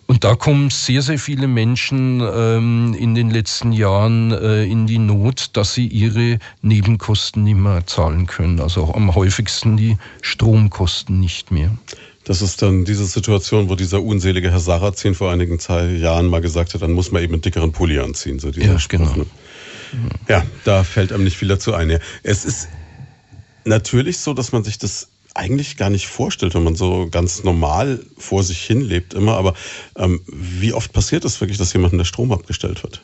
Und 0.06 0.22
da 0.22 0.34
kommen 0.34 0.70
sehr, 0.70 1.00
sehr 1.02 1.18
viele 1.18 1.46
Menschen 1.46 2.20
ähm, 2.20 2.94
in 2.98 3.14
den 3.14 3.30
letzten 3.30 3.72
Jahren 3.72 4.32
äh, 4.32 4.64
in 4.64 4.86
die 4.86 4.98
Not, 4.98 5.50
dass 5.54 5.74
sie 5.74 5.86
ihre 5.86 6.38
Nebenkosten 6.62 7.44
nicht 7.44 7.56
mehr 7.56 7.86
zahlen 7.86 8.26
können. 8.26 8.60
Also 8.60 8.82
auch 8.82 8.94
am 8.94 9.14
häufigsten 9.14 9.76
die 9.76 9.96
Stromkosten 10.20 11.20
nicht 11.20 11.50
mehr. 11.50 11.70
Das 12.24 12.42
ist 12.42 12.62
dann 12.62 12.84
diese 12.84 13.04
Situation, 13.04 13.68
wo 13.68 13.74
dieser 13.74 14.02
unselige 14.02 14.50
Herr 14.50 14.60
Sarrazin 14.60 15.14
vor 15.14 15.30
einigen 15.30 15.58
Jahren 15.98 16.26
mal 16.26 16.40
gesagt 16.40 16.74
hat, 16.74 16.82
dann 16.82 16.92
muss 16.92 17.10
man 17.12 17.22
eben 17.22 17.34
einen 17.34 17.42
dickeren 17.42 17.72
Pulli 17.72 17.98
anziehen. 17.98 18.38
So 18.38 18.50
dieser 18.50 18.72
ja, 18.72 18.78
Spruch, 18.78 18.98
genau. 18.98 19.16
Ne? 19.16 19.26
Ja, 20.28 20.44
da 20.64 20.84
fällt 20.84 21.12
einem 21.12 21.24
nicht 21.24 21.36
viel 21.36 21.48
dazu 21.48 21.74
ein. 21.74 21.98
Es 22.22 22.44
ist 22.44 22.68
natürlich 23.64 24.18
so, 24.18 24.34
dass 24.34 24.52
man 24.52 24.64
sich 24.64 24.78
das 24.78 25.08
eigentlich 25.34 25.76
gar 25.76 25.90
nicht 25.90 26.06
vorstellt, 26.06 26.54
wenn 26.54 26.64
man 26.64 26.76
so 26.76 27.08
ganz 27.10 27.44
normal 27.44 28.00
vor 28.16 28.42
sich 28.42 28.62
hin 28.62 28.80
lebt 28.80 29.14
immer. 29.14 29.36
Aber 29.36 29.54
ähm, 29.96 30.20
wie 30.26 30.72
oft 30.72 30.92
passiert 30.92 31.24
es 31.24 31.40
wirklich, 31.40 31.58
dass 31.58 31.72
jemandem 31.72 31.98
der 31.98 32.04
Strom 32.04 32.32
abgestellt 32.32 32.82
wird? 32.82 33.02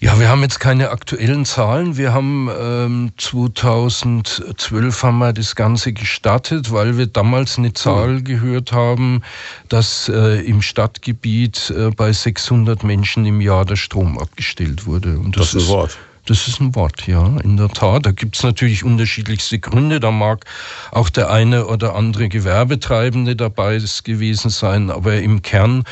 Ja, 0.00 0.18
wir 0.18 0.28
haben 0.28 0.42
jetzt 0.42 0.60
keine 0.60 0.90
aktuellen 0.90 1.44
Zahlen. 1.44 1.96
Wir 1.96 2.12
haben 2.12 2.50
ähm, 2.58 3.12
2012 3.16 5.02
haben 5.02 5.18
wir 5.18 5.32
das 5.32 5.54
Ganze 5.54 5.92
gestartet, 5.92 6.72
weil 6.72 6.98
wir 6.98 7.06
damals 7.06 7.58
eine 7.58 7.72
Zahl 7.72 8.08
mhm. 8.08 8.24
gehört 8.24 8.72
haben, 8.72 9.22
dass 9.68 10.08
äh, 10.08 10.40
im 10.44 10.62
Stadtgebiet 10.62 11.70
äh, 11.70 11.90
bei 11.90 12.12
600 12.12 12.82
Menschen 12.82 13.24
im 13.24 13.40
Jahr 13.40 13.64
der 13.64 13.76
Strom 13.76 14.18
abgestellt 14.18 14.86
wurde. 14.86 15.18
Und 15.18 15.36
das, 15.36 15.52
das 15.52 15.62
ist 15.62 15.68
ein 15.68 15.74
Wort. 15.74 15.98
Das 16.26 16.48
ist 16.48 16.58
ein 16.58 16.74
Wort, 16.74 17.06
ja, 17.06 17.36
in 17.44 17.58
der 17.58 17.68
Tat. 17.68 18.06
Da 18.06 18.10
gibt's 18.10 18.42
natürlich 18.42 18.82
unterschiedlichste 18.82 19.58
Gründe. 19.58 20.00
Da 20.00 20.10
mag 20.10 20.46
auch 20.90 21.10
der 21.10 21.30
eine 21.30 21.66
oder 21.66 21.94
andere 21.94 22.30
Gewerbetreibende 22.30 23.36
dabei 23.36 23.78
gewesen 24.04 24.50
sein, 24.50 24.90
aber 24.90 25.16
im 25.20 25.42
Kern, 25.42 25.84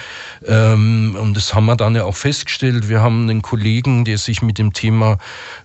ähm, 0.47 1.16
und 1.21 1.37
das 1.37 1.53
haben 1.53 1.66
wir 1.66 1.77
dann 1.77 1.95
ja 1.95 2.05
auch 2.05 2.16
festgestellt, 2.16 2.88
wir 2.88 3.03
haben 3.03 3.29
einen 3.29 3.42
Kollegen, 3.42 4.07
der 4.07 4.16
sich 4.16 4.40
mit 4.40 4.59
dem 4.59 4.73
Thema 4.73 5.18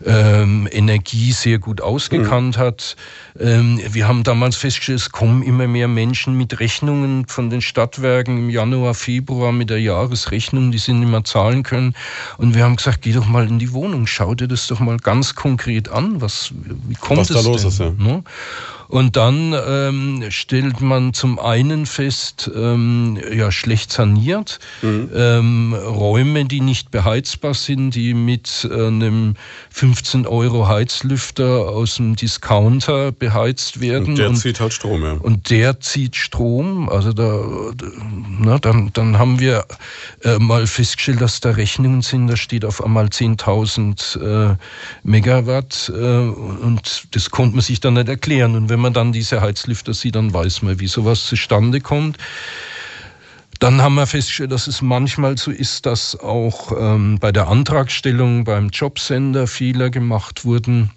ähm, 0.05 0.67
Energie 0.69 1.31
sehr 1.31 1.59
gut 1.59 1.79
ausgekannt 1.79 2.57
mhm. 2.57 2.61
hat. 2.61 2.95
Ähm, 3.39 3.79
wir 3.89 4.07
haben 4.07 4.23
damals 4.23 4.57
festgestellt, 4.57 4.99
es 4.99 5.11
kommen 5.11 5.43
immer 5.43 5.67
mehr 5.67 5.87
Menschen 5.87 6.35
mit 6.35 6.59
Rechnungen 6.59 7.25
von 7.27 7.49
den 7.49 7.61
Stadtwerken 7.61 8.37
im 8.37 8.49
Januar, 8.49 8.95
Februar 8.95 9.53
mit 9.53 9.69
der 9.69 9.79
Jahresrechnung, 9.79 10.71
die 10.71 10.77
sie 10.77 10.93
nicht 10.93 11.09
mehr 11.09 11.23
zahlen 11.23 11.63
können. 11.63 11.95
Und 12.37 12.55
wir 12.55 12.63
haben 12.65 12.75
gesagt, 12.75 13.03
geh 13.03 13.13
doch 13.13 13.27
mal 13.27 13.47
in 13.47 13.59
die 13.59 13.71
Wohnung, 13.71 14.07
schau 14.07 14.35
dir 14.35 14.47
das 14.47 14.56
das 14.57 14.67
doch 14.67 14.79
mal 14.79 14.97
ganz 14.97 15.35
konkret 15.35 15.89
an. 15.89 16.21
Was, 16.21 16.51
wie 16.53 16.95
kommt 16.95 17.19
was 17.19 17.29
es 17.29 17.35
da 17.43 17.49
los 17.49 17.61
denn? 17.61 17.69
ist, 17.69 17.79
ja. 17.79 18.23
Und 18.87 19.15
dann 19.15 19.53
ähm, 19.67 20.23
stellt 20.29 20.81
man 20.81 21.13
zum 21.13 21.39
einen 21.39 21.85
fest, 21.85 22.49
ähm, 22.55 23.19
ja, 23.35 23.51
schlecht 23.51 23.91
saniert, 23.91 24.59
mhm. 24.81 25.09
ähm, 25.13 25.73
Räume, 25.73 26.45
die 26.45 26.61
nicht 26.61 26.91
beheizbar 26.91 27.53
sind, 27.53 27.91
die 27.91 28.13
mit 28.13 28.67
äh, 28.69 28.87
einem 28.87 29.35
15 29.71 30.25
Euro 30.25 30.67
Heizlüfter 30.67 31.69
aus 31.69 31.95
dem 31.95 32.15
Discounter 32.15 33.11
beheizt 33.11 33.81
werden. 33.81 34.09
Und 34.09 34.17
der 34.17 34.29
und, 34.29 34.35
zieht 34.37 34.59
halt 34.59 34.73
Strom, 34.73 35.03
ja. 35.03 35.13
Und 35.13 35.49
der 35.49 35.79
zieht 35.79 36.15
Strom. 36.15 36.89
Also 36.89 37.11
da, 37.13 37.43
na, 38.39 38.57
dann, 38.59 38.91
dann 38.93 39.17
haben 39.17 39.39
wir 39.39 39.65
äh, 40.23 40.37
mal 40.39 40.65
festgestellt, 40.65 41.21
dass 41.21 41.41
da 41.41 41.51
Rechnungen 41.51 42.01
sind, 42.01 42.27
da 42.27 42.37
steht 42.37 42.63
auf 42.63 42.83
einmal 42.83 43.07
10.000 43.07 44.51
äh, 44.51 44.55
Megawatt 45.03 45.91
äh, 45.93 45.97
und 45.97 47.07
das 47.11 47.29
konnte 47.31 47.55
man 47.55 47.63
sich 47.63 47.79
dann 47.79 47.95
nicht 47.95 48.07
erklären. 48.07 48.55
Und 48.55 48.69
wenn 48.69 48.76
wenn 48.77 48.83
man 48.83 48.93
dann 48.93 49.11
diese 49.11 49.41
Heizlüfter 49.41 49.95
sieht, 49.95 50.13
dann 50.13 50.31
weiß 50.31 50.61
man, 50.61 50.79
wie 50.79 50.85
sowas 50.85 51.25
zustande 51.25 51.81
kommt. 51.81 52.17
Dann 53.57 53.81
haben 53.81 53.95
wir 53.95 54.05
festgestellt, 54.05 54.51
dass 54.51 54.67
es 54.67 54.83
manchmal 54.83 55.35
so 55.35 55.49
ist, 55.49 55.87
dass 55.87 56.15
auch 56.19 56.71
ähm, 56.79 57.17
bei 57.19 57.31
der 57.31 57.47
Antragstellung 57.47 58.43
beim 58.43 58.69
Jobsender 58.69 59.47
Fehler 59.47 59.89
gemacht 59.89 60.45
wurden 60.45 60.91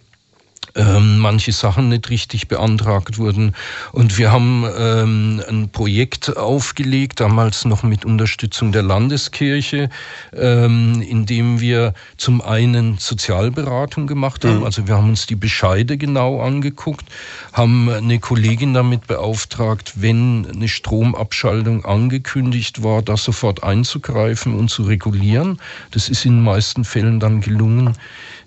ähm, 0.74 1.18
manche 1.18 1.52
Sachen 1.52 1.88
nicht 1.88 2.10
richtig 2.10 2.48
beantragt 2.48 3.18
wurden. 3.18 3.54
Und 3.92 4.18
wir 4.18 4.30
haben 4.32 4.64
ähm, 4.78 5.42
ein 5.48 5.68
Projekt 5.70 6.36
aufgelegt, 6.36 7.20
damals 7.20 7.64
noch 7.64 7.82
mit 7.82 8.04
Unterstützung 8.04 8.72
der 8.72 8.82
Landeskirche, 8.82 9.90
ähm, 10.34 11.02
in 11.02 11.26
dem 11.26 11.60
wir 11.60 11.94
zum 12.16 12.40
einen 12.40 12.98
Sozialberatung 12.98 14.06
gemacht 14.06 14.44
haben. 14.44 14.58
Mhm. 14.58 14.64
Also 14.64 14.86
wir 14.86 14.96
haben 14.96 15.10
uns 15.10 15.26
die 15.26 15.36
Bescheide 15.36 15.96
genau 15.96 16.40
angeguckt, 16.40 17.06
haben 17.52 17.88
eine 17.88 18.18
Kollegin 18.18 18.74
damit 18.74 19.06
beauftragt, 19.06 19.94
wenn 19.96 20.46
eine 20.46 20.68
Stromabschaltung 20.68 21.84
angekündigt 21.84 22.82
war, 22.82 23.02
da 23.02 23.16
sofort 23.16 23.62
einzugreifen 23.62 24.56
und 24.56 24.68
zu 24.70 24.84
regulieren. 24.84 25.58
Das 25.90 26.08
ist 26.08 26.24
in 26.24 26.36
den 26.36 26.44
meisten 26.44 26.84
Fällen 26.84 27.20
dann 27.20 27.40
gelungen 27.40 27.94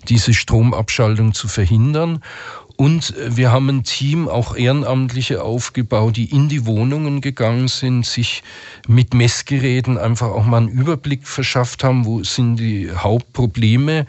diese 0.08 0.34
Stromabschaltung 0.34 1.34
zu 1.34 1.48
verhindern. 1.48 2.20
Und 2.76 3.14
wir 3.28 3.52
haben 3.52 3.68
ein 3.68 3.84
Team, 3.84 4.28
auch 4.28 4.56
Ehrenamtliche 4.56 5.42
aufgebaut, 5.42 6.16
die 6.16 6.30
in 6.32 6.48
die 6.48 6.66
Wohnungen 6.66 7.20
gegangen 7.20 7.68
sind, 7.68 8.04
sich 8.04 8.42
mit 8.88 9.14
Messgeräten 9.14 9.96
einfach 9.96 10.28
auch 10.28 10.44
mal 10.44 10.56
einen 10.56 10.68
Überblick 10.68 11.28
verschafft 11.28 11.84
haben, 11.84 12.04
wo 12.04 12.24
sind 12.24 12.56
die 12.56 12.90
Hauptprobleme. 12.90 14.06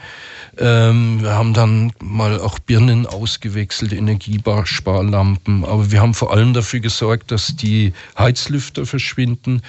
Ähm, 0.57 1.21
wir 1.21 1.33
haben 1.33 1.53
dann 1.53 1.93
mal 2.01 2.39
auch 2.39 2.57
Birnen 2.57 3.05
ausgewechselt, 3.05 3.93
Energiesparlampen, 3.93 5.63
aber 5.63 5.91
wir 5.91 6.01
haben 6.01 6.15
vor 6.15 6.33
allem 6.33 6.53
dafür 6.53 6.79
gesorgt, 6.79 7.29
dass 7.29 7.55
die 7.55 7.93
Heizlüfter 8.17 8.87
verschwinden. 8.87 9.61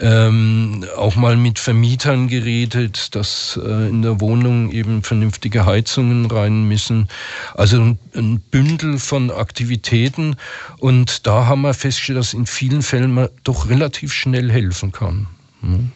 Ähm, 0.00 0.84
auch 0.96 1.16
mal 1.16 1.36
mit 1.36 1.58
Vermietern 1.58 2.28
geredet, 2.28 3.14
dass 3.16 3.58
äh, 3.62 3.88
in 3.88 4.02
der 4.02 4.20
Wohnung 4.20 4.70
eben 4.70 5.02
vernünftige 5.02 5.66
Heizungen 5.66 6.26
rein 6.26 6.68
müssen. 6.68 7.08
Also 7.54 7.80
ein, 7.80 7.98
ein 8.14 8.40
Bündel 8.40 8.98
von 8.98 9.32
Aktivitäten. 9.32 10.36
Und 10.78 11.26
da 11.26 11.46
haben 11.46 11.62
wir 11.62 11.74
festgestellt, 11.74 12.18
dass 12.18 12.32
in 12.32 12.46
vielen 12.46 12.82
Fällen 12.82 13.12
man 13.12 13.28
doch 13.42 13.68
relativ 13.68 14.12
schnell 14.12 14.52
helfen 14.52 14.92
kann. 14.92 15.26
Hm. 15.62 15.90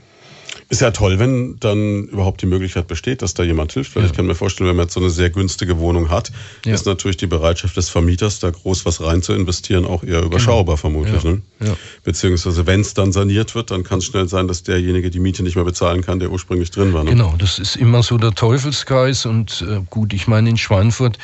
Ist 0.72 0.80
ja 0.80 0.90
toll, 0.90 1.18
wenn 1.18 1.58
dann 1.60 2.04
überhaupt 2.04 2.40
die 2.40 2.46
Möglichkeit 2.46 2.86
besteht, 2.86 3.20
dass 3.20 3.34
da 3.34 3.42
jemand 3.42 3.74
hilft. 3.74 3.94
Weil 3.94 4.04
ja. 4.04 4.08
ich 4.08 4.16
kann 4.16 4.24
mir 4.24 4.34
vorstellen, 4.34 4.70
wenn 4.70 4.76
man 4.76 4.86
jetzt 4.86 4.94
so 4.94 5.00
eine 5.00 5.10
sehr 5.10 5.28
günstige 5.28 5.78
Wohnung 5.78 6.08
hat, 6.08 6.32
ja. 6.64 6.72
ist 6.72 6.86
natürlich 6.86 7.18
die 7.18 7.26
Bereitschaft 7.26 7.76
des 7.76 7.90
Vermieters, 7.90 8.38
da 8.38 8.48
groß 8.48 8.86
was 8.86 9.02
rein 9.02 9.20
zu 9.20 9.34
investieren, 9.34 9.84
auch 9.84 10.02
eher 10.02 10.22
überschaubar 10.22 10.76
genau. 10.76 11.04
vermutlich. 11.04 11.24
Ja. 11.24 11.32
Ne? 11.32 11.76
Beziehungsweise 12.04 12.66
wenn 12.66 12.80
es 12.80 12.94
dann 12.94 13.12
saniert 13.12 13.54
wird, 13.54 13.70
dann 13.70 13.84
kann 13.84 13.98
es 13.98 14.06
schnell 14.06 14.28
sein, 14.28 14.48
dass 14.48 14.62
derjenige 14.62 15.10
die 15.10 15.20
Miete 15.20 15.42
nicht 15.42 15.56
mehr 15.56 15.66
bezahlen 15.66 16.00
kann, 16.00 16.20
der 16.20 16.30
ursprünglich 16.30 16.70
drin 16.70 16.94
war. 16.94 17.04
Ne? 17.04 17.10
Genau, 17.10 17.34
das 17.36 17.58
ist 17.58 17.76
immer 17.76 18.02
so 18.02 18.16
der 18.16 18.32
Teufelskreis. 18.32 19.26
Und 19.26 19.62
äh, 19.68 19.82
gut, 19.90 20.14
ich 20.14 20.26
meine, 20.26 20.48
in 20.48 20.56
Schweinfurt 20.56 21.18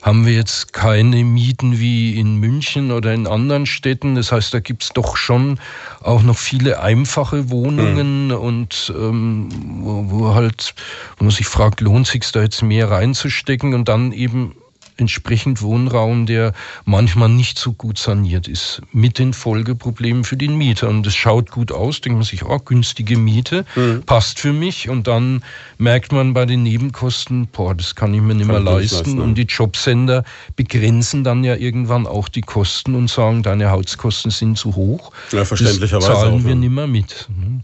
haben 0.00 0.24
wir 0.24 0.32
jetzt 0.32 0.72
keine 0.72 1.24
Mieten 1.24 1.78
wie 1.78 2.18
in 2.18 2.36
München 2.36 2.90
oder 2.90 3.12
in 3.12 3.26
anderen 3.26 3.66
Städten. 3.66 4.14
Das 4.14 4.32
heißt, 4.32 4.54
da 4.54 4.60
gibt 4.60 4.84
es 4.84 4.88
doch 4.88 5.18
schon 5.18 5.60
auch 6.00 6.22
noch 6.22 6.38
viele 6.38 6.80
einfache 6.80 7.50
Wohnungen 7.50 8.28
mhm. 8.28 8.34
und 8.34 8.93
ähm, 8.94 9.48
wo, 9.82 10.10
wo 10.10 10.34
halt, 10.34 10.74
wo 11.18 11.24
man 11.24 11.32
sich 11.32 11.46
fragt, 11.46 11.80
lohnt 11.80 12.06
sich 12.06 12.30
da 12.32 12.42
jetzt 12.42 12.62
mehr 12.62 12.90
reinzustecken 12.90 13.74
und 13.74 13.88
dann 13.88 14.12
eben 14.12 14.54
entsprechend 14.96 15.60
Wohnraum, 15.62 16.26
der 16.26 16.52
manchmal 16.84 17.28
nicht 17.28 17.58
so 17.58 17.72
gut 17.72 17.98
saniert 17.98 18.46
ist, 18.46 18.80
mit 18.92 19.18
den 19.18 19.32
Folgeproblemen 19.32 20.24
für 20.24 20.36
den 20.36 20.56
Mieter. 20.56 20.88
Und 20.88 21.06
es 21.06 21.14
schaut 21.14 21.50
gut 21.50 21.72
aus, 21.72 22.00
denkt 22.00 22.18
man 22.18 22.24
sich, 22.24 22.44
oh, 22.44 22.58
günstige 22.58 23.16
Miete, 23.18 23.64
mhm. 23.74 24.02
passt 24.04 24.38
für 24.38 24.52
mich. 24.52 24.88
Und 24.88 25.06
dann 25.06 25.42
merkt 25.78 26.12
man 26.12 26.32
bei 26.34 26.46
den 26.46 26.62
Nebenkosten, 26.62 27.48
boah, 27.48 27.74
das 27.74 27.94
kann 27.94 28.14
ich 28.14 28.20
mir 28.20 28.34
nicht 28.34 28.46
mehr 28.46 28.60
leisten. 28.60 28.96
leisten. 28.96 29.20
Und 29.20 29.34
die 29.34 29.42
Jobsender 29.42 30.24
begrenzen 30.54 31.24
dann 31.24 31.42
ja 31.42 31.56
irgendwann 31.56 32.06
auch 32.06 32.28
die 32.28 32.42
Kosten 32.42 32.94
und 32.94 33.10
sagen, 33.10 33.42
deine 33.42 33.70
Hautskosten 33.70 34.30
sind 34.30 34.56
zu 34.58 34.76
hoch. 34.76 35.12
Ja, 35.32 35.44
verständlicherweise. 35.44 36.08
Das 36.08 36.20
zahlen 36.20 36.40
auch, 36.40 36.44
wir 36.44 36.50
ja. 36.50 36.56
nicht 36.56 36.72
mehr 36.72 36.86
mit. 36.86 37.28
Mhm. 37.28 37.62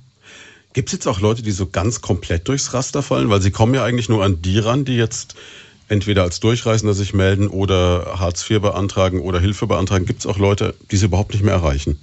Gibt 0.73 0.91
es 0.91 0.93
jetzt 0.93 1.09
auch 1.09 1.21
Leute, 1.21 1.43
die 1.43 1.51
so 1.51 1.67
ganz 1.67 2.01
komplett 2.01 2.47
durchs 2.47 2.73
Raster 2.73 3.03
fallen? 3.03 3.29
Weil 3.29 3.43
sie 3.43 3.51
kommen 3.51 3.75
ja 3.75 3.85
eigentlich 3.85 4.09
nur 4.09 4.25
an 4.25 4.41
die 4.41 4.59
ran, 4.59 4.85
die 4.85 4.97
jetzt 4.97 5.35
entweder 5.89 6.23
als 6.23 6.39
Durchreisender 6.39 6.95
sich 6.95 7.13
melden 7.13 7.49
oder 7.49 8.21
Hartz 8.21 8.49
IV 8.49 8.61
beantragen 8.61 9.21
oder 9.21 9.41
Hilfe 9.41 9.67
beantragen. 9.67 10.07
Gibt 10.07 10.21
es 10.21 10.27
auch 10.27 10.39
Leute, 10.39 10.75
die 10.91 10.97
sie 10.97 11.07
überhaupt 11.07 11.33
nicht 11.33 11.43
mehr 11.43 11.55
erreichen? 11.55 11.99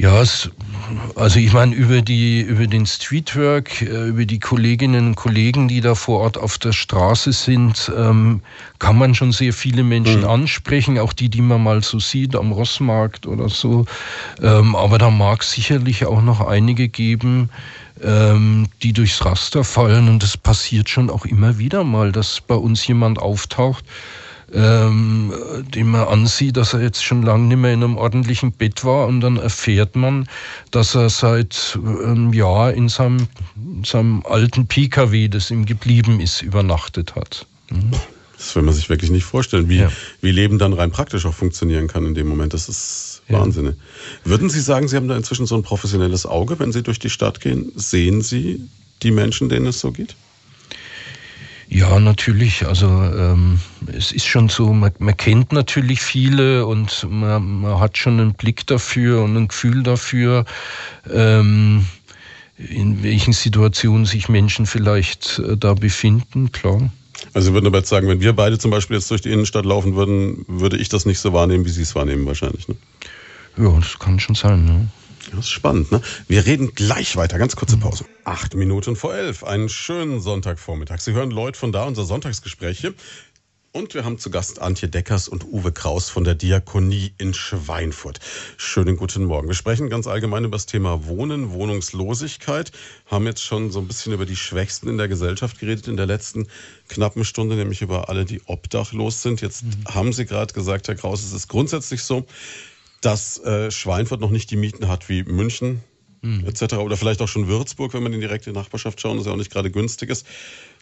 Ja, 0.00 0.22
es, 0.22 0.48
also 1.16 1.40
ich 1.40 1.52
meine, 1.52 1.74
über, 1.74 2.02
die, 2.02 2.40
über 2.40 2.68
den 2.68 2.86
Streetwork, 2.86 3.82
äh, 3.82 4.06
über 4.06 4.26
die 4.26 4.38
Kolleginnen 4.38 5.08
und 5.08 5.14
Kollegen, 5.16 5.66
die 5.66 5.80
da 5.80 5.96
vor 5.96 6.20
Ort 6.20 6.38
auf 6.38 6.56
der 6.58 6.72
Straße 6.72 7.32
sind, 7.32 7.90
ähm, 7.96 8.40
kann 8.78 8.96
man 8.96 9.16
schon 9.16 9.32
sehr 9.32 9.52
viele 9.52 9.82
Menschen 9.82 10.20
mhm. 10.20 10.28
ansprechen, 10.28 11.00
auch 11.00 11.12
die, 11.12 11.28
die 11.28 11.40
man 11.40 11.64
mal 11.64 11.82
so 11.82 11.98
sieht 11.98 12.36
am 12.36 12.52
Rossmarkt 12.52 13.26
oder 13.26 13.48
so. 13.48 13.86
Ähm, 14.40 14.76
aber 14.76 14.98
da 14.98 15.10
mag 15.10 15.42
es 15.42 15.50
sicherlich 15.50 16.06
auch 16.06 16.22
noch 16.22 16.46
einige 16.46 16.88
geben, 16.88 17.50
ähm, 18.00 18.68
die 18.84 18.92
durchs 18.92 19.24
Raster 19.24 19.64
fallen. 19.64 20.08
Und 20.08 20.22
das 20.22 20.36
passiert 20.36 20.88
schon 20.88 21.10
auch 21.10 21.26
immer 21.26 21.58
wieder 21.58 21.82
mal, 21.82 22.12
dass 22.12 22.40
bei 22.40 22.54
uns 22.54 22.86
jemand 22.86 23.18
auftaucht, 23.18 23.84
ähm, 24.52 25.32
den 25.74 25.88
man 25.88 26.08
ansieht, 26.08 26.56
dass 26.56 26.72
er 26.72 26.80
jetzt 26.80 27.04
schon 27.04 27.22
lange 27.22 27.44
nicht 27.44 27.58
mehr 27.58 27.72
in 27.72 27.84
einem 27.84 27.96
ordentlichen 27.96 28.52
Bett 28.52 28.84
war 28.84 29.06
und 29.06 29.20
dann 29.20 29.36
erfährt 29.36 29.96
man, 29.96 30.28
dass 30.70 30.94
er 30.94 31.10
seit 31.10 31.78
einem 31.84 32.32
Jahr 32.32 32.72
in 32.72 32.88
seinem, 32.88 33.28
in 33.56 33.84
seinem 33.84 34.22
alten 34.26 34.66
PKW, 34.66 35.28
das 35.28 35.50
ihm 35.50 35.66
geblieben 35.66 36.20
ist, 36.20 36.42
übernachtet 36.42 37.14
hat. 37.14 37.46
Mhm. 37.70 37.90
Das 38.38 38.54
will 38.54 38.62
man 38.62 38.72
sich 38.72 38.88
wirklich 38.88 39.10
nicht 39.10 39.24
vorstellen, 39.24 39.68
wie, 39.68 39.78
ja. 39.78 39.92
wie 40.20 40.30
Leben 40.30 40.58
dann 40.58 40.72
rein 40.72 40.92
praktisch 40.92 41.26
auch 41.26 41.34
funktionieren 41.34 41.88
kann 41.88 42.06
in 42.06 42.14
dem 42.14 42.28
Moment. 42.28 42.54
Das 42.54 42.68
ist 42.68 43.22
ja. 43.28 43.40
Wahnsinn. 43.40 43.74
Würden 44.24 44.48
Sie 44.48 44.60
sagen, 44.60 44.86
Sie 44.86 44.96
haben 44.96 45.08
da 45.08 45.16
inzwischen 45.16 45.44
so 45.44 45.56
ein 45.56 45.64
professionelles 45.64 46.24
Auge, 46.24 46.58
wenn 46.60 46.70
Sie 46.70 46.84
durch 46.84 47.00
die 47.00 47.10
Stadt 47.10 47.40
gehen? 47.40 47.72
Sehen 47.74 48.22
Sie 48.22 48.60
die 49.02 49.10
Menschen, 49.10 49.48
denen 49.48 49.66
es 49.66 49.80
so 49.80 49.90
geht? 49.90 50.14
Ja, 51.68 52.00
natürlich. 52.00 52.66
Also 52.66 52.86
ähm, 52.86 53.60
es 53.92 54.10
ist 54.12 54.26
schon 54.26 54.48
so, 54.48 54.72
man, 54.72 54.92
man 54.98 55.16
kennt 55.16 55.52
natürlich 55.52 56.00
viele 56.00 56.64
und 56.64 57.06
man, 57.10 57.60
man, 57.60 57.78
hat 57.78 57.98
schon 57.98 58.18
einen 58.18 58.34
Blick 58.34 58.66
dafür 58.66 59.22
und 59.22 59.36
ein 59.36 59.48
Gefühl 59.48 59.82
dafür, 59.82 60.46
ähm, 61.12 61.84
in 62.56 63.02
welchen 63.02 63.34
Situationen 63.34 64.06
sich 64.06 64.28
Menschen 64.28 64.64
vielleicht 64.64 65.40
äh, 65.40 65.56
da 65.56 65.74
befinden, 65.74 66.52
klar. 66.52 66.90
Also 67.34 67.48
Sie 67.48 67.54
würden 67.54 67.66
aber 67.66 67.78
jetzt 67.78 67.90
sagen, 67.90 68.08
wenn 68.08 68.20
wir 68.20 68.32
beide 68.32 68.58
zum 68.58 68.70
Beispiel 68.70 68.96
jetzt 68.96 69.10
durch 69.10 69.20
die 69.20 69.30
Innenstadt 69.30 69.66
laufen 69.66 69.94
würden, 69.94 70.44
würde 70.48 70.78
ich 70.78 70.88
das 70.88 71.04
nicht 71.04 71.18
so 71.18 71.32
wahrnehmen, 71.32 71.66
wie 71.66 71.70
Sie 71.70 71.82
es 71.82 71.94
wahrnehmen 71.94 72.26
wahrscheinlich. 72.26 72.66
Ne? 72.68 72.76
Ja, 73.58 73.70
das 73.72 73.98
kann 73.98 74.18
schon 74.18 74.34
sein. 74.34 74.64
Ne? 74.64 74.88
Das 75.30 75.40
ist 75.40 75.50
spannend, 75.50 75.92
ne? 75.92 76.00
Wir 76.26 76.46
reden 76.46 76.74
gleich 76.74 77.16
weiter. 77.16 77.38
Ganz 77.38 77.54
kurze 77.54 77.76
Pause. 77.76 78.04
Acht 78.24 78.54
Minuten 78.54 78.96
vor 78.96 79.14
elf. 79.14 79.44
Einen 79.44 79.68
schönen 79.68 80.20
Sonntagvormittag. 80.20 81.00
Sie 81.00 81.12
hören 81.12 81.30
Leute 81.30 81.58
von 81.58 81.72
da, 81.72 81.84
unser 81.84 82.04
Sonntagsgespräch 82.04 82.78
hier. 82.80 82.94
Und 83.70 83.92
wir 83.92 84.04
haben 84.04 84.18
zu 84.18 84.30
Gast 84.30 84.62
Antje 84.62 84.88
Deckers 84.88 85.28
und 85.28 85.44
Uwe 85.44 85.72
Kraus 85.72 86.08
von 86.08 86.24
der 86.24 86.34
Diakonie 86.34 87.12
in 87.18 87.34
Schweinfurt. 87.34 88.18
Schönen 88.56 88.96
guten 88.96 89.24
Morgen. 89.26 89.46
Wir 89.46 89.54
sprechen 89.54 89.90
ganz 89.90 90.06
allgemein 90.06 90.44
über 90.44 90.56
das 90.56 90.64
Thema 90.64 91.06
Wohnen, 91.06 91.50
Wohnungslosigkeit. 91.50 92.72
Haben 93.06 93.26
jetzt 93.26 93.44
schon 93.44 93.70
so 93.70 93.78
ein 93.78 93.86
bisschen 93.86 94.14
über 94.14 94.24
die 94.24 94.36
Schwächsten 94.36 94.88
in 94.88 94.96
der 94.96 95.06
Gesellschaft 95.08 95.58
geredet 95.60 95.86
in 95.86 95.98
der 95.98 96.06
letzten 96.06 96.48
knappen 96.88 97.26
Stunde, 97.26 97.56
nämlich 97.56 97.82
über 97.82 98.08
alle, 98.08 98.24
die 98.24 98.40
obdachlos 98.46 99.22
sind. 99.22 99.42
Jetzt 99.42 99.64
mhm. 99.64 99.84
haben 99.86 100.12
Sie 100.14 100.24
gerade 100.24 100.54
gesagt, 100.54 100.88
Herr 100.88 100.94
Kraus, 100.94 101.22
es 101.22 101.32
ist 101.32 101.48
grundsätzlich 101.48 102.02
so, 102.02 102.26
dass 103.00 103.38
äh, 103.38 103.70
Schweinfurt 103.70 104.20
noch 104.20 104.30
nicht 104.30 104.50
die 104.50 104.56
Mieten 104.56 104.88
hat 104.88 105.08
wie 105.08 105.22
München 105.22 105.82
mhm. 106.22 106.44
etc. 106.46 106.74
Oder 106.74 106.96
vielleicht 106.96 107.22
auch 107.22 107.28
schon 107.28 107.48
Würzburg, 107.48 107.94
wenn 107.94 108.02
man 108.02 108.12
in 108.12 108.20
die 108.20 108.26
direkte 108.26 108.52
Nachbarschaft 108.52 109.00
schauen, 109.00 109.16
das 109.16 109.26
ja 109.26 109.32
auch 109.32 109.36
nicht 109.36 109.52
gerade 109.52 109.70
günstig 109.70 110.10
ist. 110.10 110.26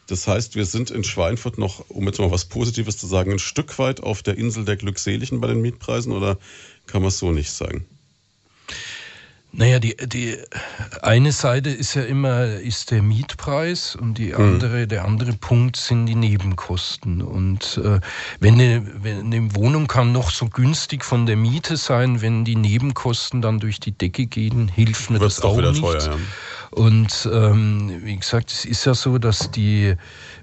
Das 0.09 0.29
heißt, 0.29 0.55
wir 0.55 0.67
sind 0.67 0.91
in 0.91 1.03
Schweinfurt 1.03 1.59
noch, 1.59 1.91
um 1.91 2.07
jetzt 2.07 2.21
mal 2.21 2.31
was 2.31 2.45
Positives 2.45 2.97
zu 2.97 3.07
sagen, 3.07 3.33
ein 3.33 3.39
Stück 3.41 3.79
weit 3.79 4.03
auf 4.03 4.23
der 4.23 4.39
Insel 4.39 4.65
der 4.65 4.77
Glückseligen 4.77 5.41
bei 5.41 5.49
den 5.49 5.61
Mietpreisen 5.61 6.13
oder 6.13 6.39
kann 6.87 7.03
man 7.03 7.09
es 7.09 7.19
so 7.19 7.33
nicht 7.33 7.51
sagen? 7.51 7.87
Naja, 9.59 9.79
die, 9.79 9.97
die 9.97 10.37
eine 11.01 11.33
Seite 11.33 11.71
ist 11.71 11.95
ja 11.95 12.03
immer 12.03 12.45
ist 12.45 12.91
der 12.91 13.03
Mietpreis 13.03 13.97
und 13.97 14.19
die 14.19 14.35
hm. 14.35 14.45
andere, 14.45 14.83
mhm. 14.83 14.89
der 14.89 15.05
andere 15.07 15.33
Punkt 15.33 15.77
sind 15.77 16.05
die 16.05 16.15
Nebenkosten. 16.15 17.23
Und 17.23 17.81
äh, 17.83 18.01
wenn, 18.39 18.55
eine, 18.55 18.87
wenn 19.03 19.33
eine 19.33 19.55
Wohnung 19.55 19.87
kann 19.87 20.13
noch 20.13 20.31
so 20.31 20.47
günstig 20.51 21.07
von 21.07 21.25
der 21.25 21.37
Miete 21.37 21.79
sein, 21.79 22.21
wenn 22.21 22.45
die 22.45 22.57
Nebenkosten 22.57 23.41
dann 23.41 23.59
durch 23.59 23.81
die 23.81 23.93
Decke 23.93 24.27
gehen, 24.27 24.69
hilft 24.69 25.09
mir 25.09 25.21
Wird's 25.21 25.37
das 25.37 25.45
auch 25.45 25.57
nicht. 25.59 25.81
Teuer, 25.81 26.03
ja. 26.03 26.17
Und 26.71 27.27
ähm, 27.33 28.01
wie 28.03 28.17
gesagt, 28.17 28.53
es 28.53 28.67
ist 28.67 28.85
ja 28.85 28.93
so, 28.93 29.17
dass 29.17 29.51
die, 29.51 29.95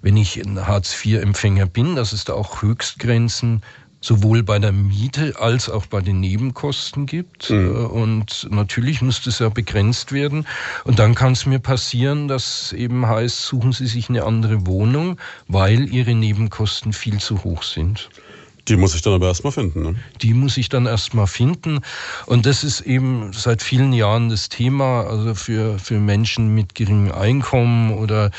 wenn 0.02 0.18
ich 0.18 0.44
ein 0.44 0.66
Hartz-IV-Empfänger 0.66 1.68
bin, 1.68 1.96
dass 1.96 2.14
es 2.14 2.26
da 2.26 2.34
auch 2.34 2.64
Höchstgrenzen 2.64 3.62
sowohl 4.04 4.44
bei 4.44 4.60
der 4.60 4.74
Miete 4.74 5.36
als 5.40 5.70
auch 5.70 5.86
bei 5.86 6.02
den 6.02 6.20
Nebenkosten 6.20 7.06
gibt. 7.06 7.50
Mhm. 7.50 7.76
Äh, 7.76 7.80
und 7.80 8.48
natürlich 8.52 9.02
muss 9.02 9.22
das 9.22 9.40
ja 9.40 9.50
begrenzt 9.50 10.12
werden. 10.12 10.46
Und 10.84 11.00
dann 11.00 11.16
kann 11.16 11.32
es 11.32 11.46
mir 11.46 11.60
passieren, 11.60 12.28
dass 12.28 12.74
eben 12.74 13.08
heißt, 13.08 13.44
suchen 13.44 13.72
Sie 13.72 13.88
sich 13.88 14.10
eine 14.10 14.24
andere 14.24 14.68
Wohnung, 14.68 15.18
weil 15.48 15.88
Ihre 15.90 16.14
Nebenkosten 16.14 16.94
viel 16.94 17.20
zu 17.20 17.44
hoch 17.44 17.64
sind. 17.64 18.10
Die 18.68 18.78
muss 18.78 18.96
ich 18.96 19.02
dann 19.02 19.14
aber 19.14 19.28
erstmal 19.28 19.52
finden. 19.52 19.84
Ne? 19.84 19.96
Die 20.22 20.34
muss 20.34 20.56
ich 20.56 20.70
dann 20.70 20.86
erstmal 20.86 21.28
finden. 21.28 21.80
Und 22.26 22.46
das 22.46 22.64
ist 22.64 22.82
eben 22.82 23.32
seit 23.34 23.62
vielen 23.62 23.92
Jahren 23.92 24.30
das 24.30 24.48
Thema, 24.48 25.02
also 25.02 25.36
für, 25.36 25.80
für 25.80 26.00
Menschen 26.00 26.56
mit 26.56 26.74
geringem 26.74 27.12
Einkommen 27.12 27.94
oder 27.94 28.32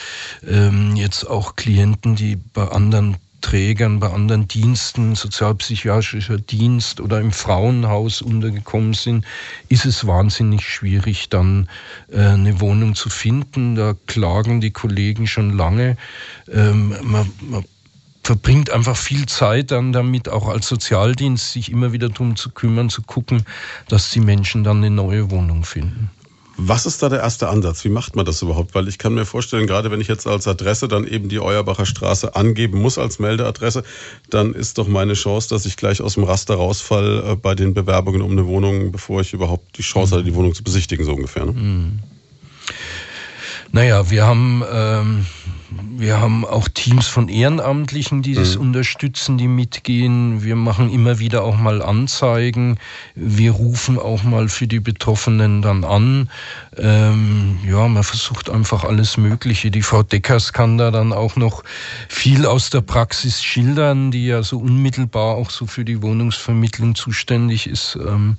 ähm, 0.49 0.97
jetzt 0.97 1.25
auch 1.25 1.57
Klienten, 1.57 2.17
die 2.17 2.37
bei 2.37 2.67
anderen 2.69 3.17
Trägern, 3.45 4.01
bei 4.01 4.11
anderen 4.11 4.49
Diensten, 4.49 5.15
sozialpsychiatrischer 5.17 6.39
Dienst 6.39 6.99
oder 6.99 7.21
im 7.21 7.31
Frauenhaus 7.31 8.23
untergekommen 8.23 8.95
sind, 8.95 9.27
ist 9.69 9.85
es 9.85 10.07
wahnsinnig 10.07 10.67
schwierig, 10.67 11.29
dann 11.29 11.69
äh, 12.11 12.21
eine 12.21 12.59
Wohnung 12.63 12.95
zu 12.95 13.11
finden. 13.11 13.75
Da 13.75 13.95
klagen 14.07 14.63
die 14.63 14.71
Kollegen 14.71 15.27
schon 15.27 15.55
lange. 15.55 15.99
Ähm, 16.51 16.97
man, 17.03 17.31
man 17.43 17.65
verbringt 18.23 18.71
einfach 18.71 18.97
viel 18.97 19.27
Zeit 19.27 19.73
dann 19.73 19.93
damit, 19.93 20.31
auch 20.31 20.49
als 20.49 20.67
Sozialdienst, 20.67 21.53
sich 21.53 21.71
immer 21.71 21.93
wieder 21.93 22.09
darum 22.09 22.37
zu 22.37 22.49
kümmern, 22.49 22.89
zu 22.89 23.03
gucken, 23.03 23.45
dass 23.89 24.11
die 24.11 24.21
Menschen 24.21 24.65
dann 24.65 24.79
eine 24.79 24.89
neue 24.89 25.31
Wohnung 25.31 25.65
finden. 25.65 26.11
Was 26.57 26.87
ist 26.87 27.03
da 27.03 27.09
der 27.09 27.21
erste 27.21 27.49
Ansatz? 27.49 27.85
Wie 27.85 27.89
macht 27.89 28.15
man 28.15 28.25
das 28.25 28.41
überhaupt? 28.43 28.75
Weil 28.75 28.87
ich 28.87 28.99
kann 28.99 29.15
mir 29.15 29.25
vorstellen, 29.25 29.67
gerade 29.67 29.91
wenn 29.91 30.01
ich 30.01 30.07
jetzt 30.07 30.27
als 30.27 30.47
Adresse 30.47 30.87
dann 30.87 31.05
eben 31.05 31.29
die 31.29 31.41
Euerbacher 31.41 31.85
Straße 31.85 32.37
angeben 32.37 32.81
muss 32.81 32.97
als 32.97 33.19
Meldeadresse, 33.19 33.83
dann 34.31 34.55
ist 34.55 34.79
doch 34.79 34.87
meine 34.87 35.15
Chance, 35.15 35.49
dass 35.49 35.67
ich 35.67 35.77
gleich 35.77 36.01
aus 36.01 36.15
dem 36.15 36.25
Raster 36.25 36.55
rausfall 36.55 37.25
äh, 37.27 37.37
bei 37.37 37.55
den 37.55 37.75
Bewerbungen 37.75 38.23
um 38.23 38.31
eine 38.31 38.47
Wohnung, 38.47 38.93
bevor 38.93 39.21
ich 39.21 39.33
überhaupt 39.33 39.77
die 39.79 39.83
Chance 39.83 40.15
hatte, 40.15 40.25
die 40.25 40.35
Wohnung 40.35 40.55
zu 40.55 40.63
besichtigen, 40.63 41.05
so 41.05 41.15
ungefähr. 41.15 41.47
Ne? 41.47 41.53
Mhm. 41.53 41.99
Naja, 43.73 44.09
wir 44.09 44.25
haben, 44.25 44.63
ähm, 44.71 45.27
wir 45.71 46.21
haben 46.21 46.45
auch 46.45 46.69
Teams 46.69 47.07
von 47.07 47.29
Ehrenamtlichen, 47.29 48.23
die 48.23 48.35
das 48.35 48.57
mhm. 48.57 48.63
unterstützen, 48.63 49.39
die 49.39 49.49
mitgehen. 49.49 50.43
Wir 50.43 50.57
machen 50.57 50.91
immer 50.91 51.19
wieder 51.19 51.43
auch 51.43 51.57
mal 51.57 51.83
Anzeigen. 51.83 52.79
Wir 53.15 53.53
rufen 53.53 53.99
auch 53.99 54.23
mal 54.23 54.49
für 54.49 54.67
die 54.67 54.81
Betroffenen 54.81 55.63
dann 55.63 55.85
an. 55.85 56.31
Ähm, 56.77 57.59
ja, 57.67 57.89
man 57.89 58.05
versucht 58.05 58.51
einfach 58.51 58.85
alles 58.85 59.17
Mögliche. 59.17 59.71
Die 59.71 59.83
Frau 59.83 60.03
Deckers 60.03 60.53
kann 60.53 60.79
da 60.79 60.91
dann 60.91 61.13
auch 61.13 61.37
noch 61.37 61.63
viel 62.09 62.47
aus 62.47 62.71
der 62.71 62.83
Praxis 62.83 63.43
schildern, 63.43 64.11
die 64.11 64.27
ja 64.27 64.43
so 64.43 64.59
unmittelbar 64.59 65.37
auch 65.37 65.51
so 65.51 65.67
für 65.67 65.85
die 65.85 66.03
Wohnungsvermittlung 66.03 66.95
zuständig 66.95 67.67
ist. 67.67 67.97
Ähm, 67.97 68.37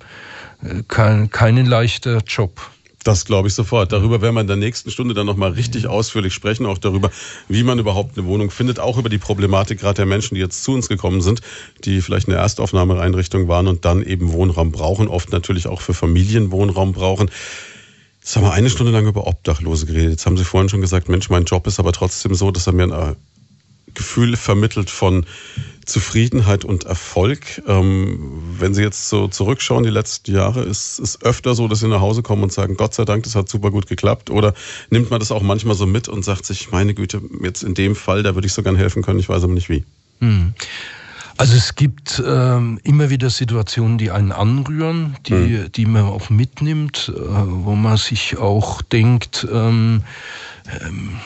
äh, 0.64 0.84
kein, 0.88 1.30
kein 1.30 1.66
leichter 1.66 2.20
Job. 2.26 2.75
Das 3.06 3.24
glaube 3.24 3.48
ich 3.48 3.54
sofort. 3.54 3.92
Darüber 3.92 4.20
werden 4.24 4.34
wir 4.34 4.42
in 4.42 4.48
der 4.48 4.56
nächsten 4.56 4.90
Stunde 4.90 5.14
dann 5.14 5.28
nochmal 5.28 5.52
richtig 5.52 5.86
ausführlich 5.86 6.34
sprechen, 6.34 6.66
auch 6.66 6.80
darüber, 6.80 7.12
wie 7.48 7.62
man 7.62 7.78
überhaupt 7.78 8.18
eine 8.18 8.26
Wohnung 8.26 8.50
findet, 8.50 8.80
auch 8.80 8.98
über 8.98 9.10
die 9.10 9.20
Problematik 9.20 9.80
gerade 9.80 9.98
der 9.98 10.08
Menschen, 10.08 10.34
die 10.34 10.42
jetzt 10.42 10.64
zu 10.64 10.74
uns 10.74 10.90
gekommen 10.90 11.22
sind, 11.22 11.42
die 11.84 12.02
vielleicht 12.02 12.28
eine 12.28 12.38
Erstaufnahmeeinrichtung 12.38 13.48
waren 13.48 13.68
und 13.68 13.86
dann 13.86 14.02
eben 14.02 14.32
Wohnraum 14.34 14.72
brauchen, 14.72 15.08
oft 15.08 15.32
natürlich 15.32 15.68
auch 15.68 15.82
für 15.82 15.94
Familien 15.94 16.50
Wohnraum 16.50 16.94
brauchen. 16.94 17.30
Jetzt 18.22 18.38
haben 18.38 18.44
wir 18.44 18.54
eine 18.54 18.72
Stunde 18.72 18.92
lang 18.92 19.06
über 19.06 19.28
Obdachlose 19.28 19.86
geredet. 19.86 20.10
Jetzt 20.10 20.26
haben 20.26 20.36
Sie 20.36 20.44
vorhin 20.44 20.70
schon 20.70 20.82
gesagt, 20.82 21.08
Mensch, 21.08 21.30
mein 21.30 21.46
Job 21.46 21.68
ist 21.68 21.80
aber 21.80 21.92
trotzdem 21.92 22.34
so, 22.34 22.50
dass 22.50 22.66
er 22.66 22.74
mir 22.74 22.86
ein 22.86 23.16
Gefühl 23.96 24.38
vermittelt 24.38 24.90
von 24.90 25.26
Zufriedenheit 25.86 26.66
und 26.66 26.84
Erfolg. 26.84 27.62
Ähm, 27.68 28.42
wenn 28.58 28.74
Sie 28.74 28.82
jetzt 28.82 29.08
so 29.10 29.28
zurückschauen, 29.28 29.84
die 29.84 29.90
letzten 29.90 30.34
Jahre, 30.34 30.64
ist 30.64 31.00
es 31.00 31.22
öfter 31.22 31.54
so, 31.54 31.68
dass 31.68 31.80
Sie 31.80 31.88
nach 31.88 32.02
Hause 32.02 32.24
kommen 32.24 32.44
und 32.44 32.52
sagen, 32.52 32.76
Gott 32.76 32.94
sei 32.94 33.06
Dank, 33.06 33.24
das 33.24 33.36
hat 33.36 33.50
super 33.50 33.72
gut 33.72 33.88
geklappt? 33.88 34.30
Oder 34.30 34.54
nimmt 34.90 35.12
man 35.12 35.20
das 35.20 35.32
auch 35.32 35.44
manchmal 35.44 35.76
so 35.76 35.86
mit 35.86 36.08
und 36.08 36.26
sagt 36.26 36.46
sich, 36.46 36.72
meine 36.72 36.94
Güte, 36.94 37.22
jetzt 37.44 37.64
in 37.64 37.76
dem 37.76 37.96
Fall, 37.96 38.24
da 38.24 38.36
würde 38.36 38.48
ich 38.48 38.54
so 38.54 38.64
gern 38.64 38.76
helfen 38.76 39.04
können, 39.04 39.20
ich 39.20 39.30
weiß 39.30 39.44
aber 39.44 39.54
nicht 39.54 39.70
wie? 39.70 39.84
Hm. 40.22 40.54
Also 41.38 41.58
es 41.58 41.76
gibt 41.76 42.24
ähm, 42.26 42.80
immer 42.84 43.10
wieder 43.10 43.30
Situationen, 43.30 43.98
die 43.98 44.10
einen 44.10 44.32
anrühren, 44.32 45.18
die, 45.28 45.34
mhm. 45.34 45.72
die 45.74 45.86
man 45.86 46.04
auch 46.04 46.30
mitnimmt, 46.30 47.12
äh, 47.14 47.20
wo 47.20 47.76
man 47.76 47.98
sich 47.98 48.38
auch 48.38 48.82
denkt, 48.82 49.46
ähm, 49.52 50.04
ähm, 50.82 51.20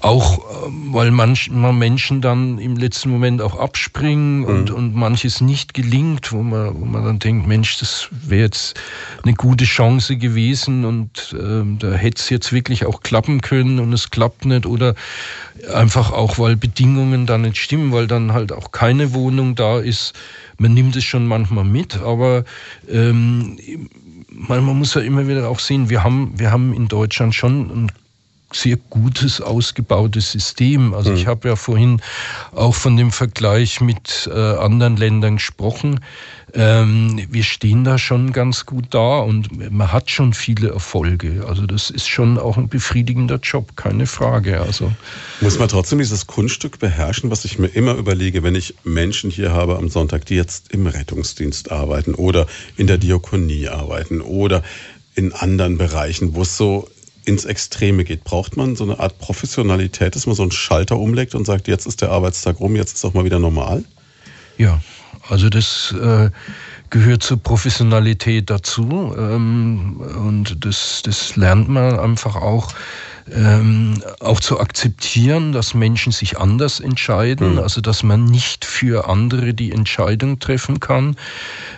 auch 0.00 0.38
äh, 0.38 0.70
weil 0.92 1.10
manchmal 1.10 1.72
Menschen 1.72 2.20
dann 2.20 2.58
im 2.58 2.76
letzten 2.76 3.10
Moment 3.10 3.42
auch 3.42 3.58
abspringen 3.58 4.44
und, 4.44 4.70
mhm. 4.70 4.76
und 4.76 4.94
manches 4.94 5.40
nicht 5.40 5.74
gelingt, 5.74 6.32
wo 6.32 6.42
man, 6.42 6.80
wo 6.80 6.84
man 6.84 7.04
dann 7.04 7.18
denkt, 7.18 7.46
Mensch, 7.46 7.78
das 7.78 8.08
wäre 8.10 8.42
jetzt 8.42 8.78
eine 9.24 9.34
gute 9.34 9.64
Chance 9.64 10.16
gewesen 10.16 10.84
und 10.84 11.34
äh, 11.38 11.64
da 11.78 11.92
hätte 11.92 12.22
es 12.22 12.30
jetzt 12.30 12.52
wirklich 12.52 12.86
auch 12.86 13.00
klappen 13.00 13.40
können 13.40 13.80
und 13.80 13.92
es 13.92 14.10
klappt 14.10 14.44
nicht 14.44 14.66
oder 14.66 14.94
einfach 15.72 16.12
auch, 16.12 16.38
weil 16.38 16.56
Bedingungen 16.56 17.26
dann 17.26 17.42
nicht 17.42 17.56
stimmen, 17.56 17.92
weil 17.92 18.06
dann 18.06 18.32
halt 18.32 18.52
auch 18.52 18.70
keine 18.70 19.14
Wohnung 19.14 19.54
da 19.56 19.80
ist. 19.80 20.12
Man 20.58 20.74
nimmt 20.74 20.96
es 20.96 21.04
schon 21.04 21.26
manchmal 21.26 21.64
mit, 21.64 21.98
aber 21.98 22.44
ähm, 22.88 23.58
man, 24.30 24.64
man 24.64 24.78
muss 24.78 24.94
ja 24.94 25.00
immer 25.00 25.26
wieder 25.26 25.48
auch 25.48 25.58
sehen, 25.58 25.90
wir 25.90 26.04
haben, 26.04 26.32
wir 26.36 26.52
haben 26.52 26.72
in 26.72 26.88
Deutschland 26.88 27.34
schon 27.34 27.70
ein 27.70 27.92
sehr 28.56 28.76
gutes, 28.90 29.40
ausgebautes 29.40 30.32
System. 30.32 30.94
Also 30.94 31.10
mhm. 31.10 31.16
ich 31.16 31.26
habe 31.26 31.48
ja 31.48 31.56
vorhin 31.56 32.00
auch 32.54 32.74
von 32.74 32.96
dem 32.96 33.10
Vergleich 33.10 33.80
mit 33.80 34.28
äh, 34.32 34.38
anderen 34.38 34.96
Ländern 34.96 35.36
gesprochen. 35.36 36.00
Ähm, 36.54 37.26
wir 37.30 37.42
stehen 37.42 37.84
da 37.84 37.98
schon 37.98 38.32
ganz 38.32 38.66
gut 38.66 38.86
da 38.90 39.18
und 39.18 39.70
man 39.70 39.92
hat 39.92 40.10
schon 40.10 40.32
viele 40.32 40.70
Erfolge. 40.70 41.44
Also 41.46 41.66
das 41.66 41.90
ist 41.90 42.08
schon 42.08 42.38
auch 42.38 42.56
ein 42.56 42.68
befriedigender 42.68 43.38
Job, 43.42 43.76
keine 43.76 44.06
Frage. 44.06 44.60
Also 44.60 44.92
muss 45.40 45.58
man 45.58 45.68
trotzdem 45.68 45.98
dieses 45.98 46.26
Kunststück 46.26 46.78
beherrschen, 46.78 47.30
was 47.30 47.44
ich 47.44 47.58
mir 47.58 47.68
immer 47.68 47.94
überlege, 47.94 48.42
wenn 48.42 48.54
ich 48.54 48.74
Menschen 48.84 49.30
hier 49.30 49.52
habe 49.52 49.76
am 49.76 49.88
Sonntag, 49.88 50.24
die 50.26 50.36
jetzt 50.36 50.72
im 50.72 50.86
Rettungsdienst 50.86 51.70
arbeiten 51.70 52.14
oder 52.14 52.46
in 52.76 52.86
der 52.86 52.98
Diakonie 52.98 53.68
arbeiten 53.68 54.20
oder 54.20 54.62
in 55.14 55.32
anderen 55.32 55.78
Bereichen, 55.78 56.34
wo 56.34 56.42
es 56.42 56.56
so 56.56 56.88
ins 57.26 57.44
Extreme 57.44 58.04
geht. 58.04 58.24
Braucht 58.24 58.56
man 58.56 58.76
so 58.76 58.84
eine 58.84 58.98
Art 58.98 59.18
Professionalität, 59.18 60.14
dass 60.14 60.26
man 60.26 60.34
so 60.34 60.42
einen 60.42 60.52
Schalter 60.52 60.96
umlegt 60.96 61.34
und 61.34 61.44
sagt, 61.44 61.68
jetzt 61.68 61.86
ist 61.86 62.00
der 62.00 62.10
Arbeitstag 62.10 62.60
rum, 62.60 62.76
jetzt 62.76 62.94
ist 62.94 63.04
auch 63.04 63.14
mal 63.14 63.24
wieder 63.24 63.38
normal? 63.38 63.84
Ja, 64.56 64.80
also 65.28 65.48
das 65.48 65.94
äh, 66.00 66.30
gehört 66.90 67.22
zur 67.22 67.38
Professionalität 67.38 68.48
dazu 68.48 69.14
ähm, 69.18 70.00
und 70.00 70.64
das, 70.64 71.02
das 71.04 71.36
lernt 71.36 71.68
man 71.68 71.98
einfach 71.98 72.36
auch 72.36 72.72
ähm, 73.34 74.02
auch 74.20 74.40
zu 74.40 74.60
akzeptieren, 74.60 75.52
dass 75.52 75.74
Menschen 75.74 76.12
sich 76.12 76.38
anders 76.38 76.78
entscheiden, 76.78 77.54
mhm. 77.54 77.58
also 77.58 77.80
dass 77.80 78.02
man 78.02 78.24
nicht 78.24 78.64
für 78.64 79.08
andere 79.08 79.52
die 79.52 79.72
Entscheidung 79.72 80.38
treffen 80.38 80.78
kann. 80.78 81.16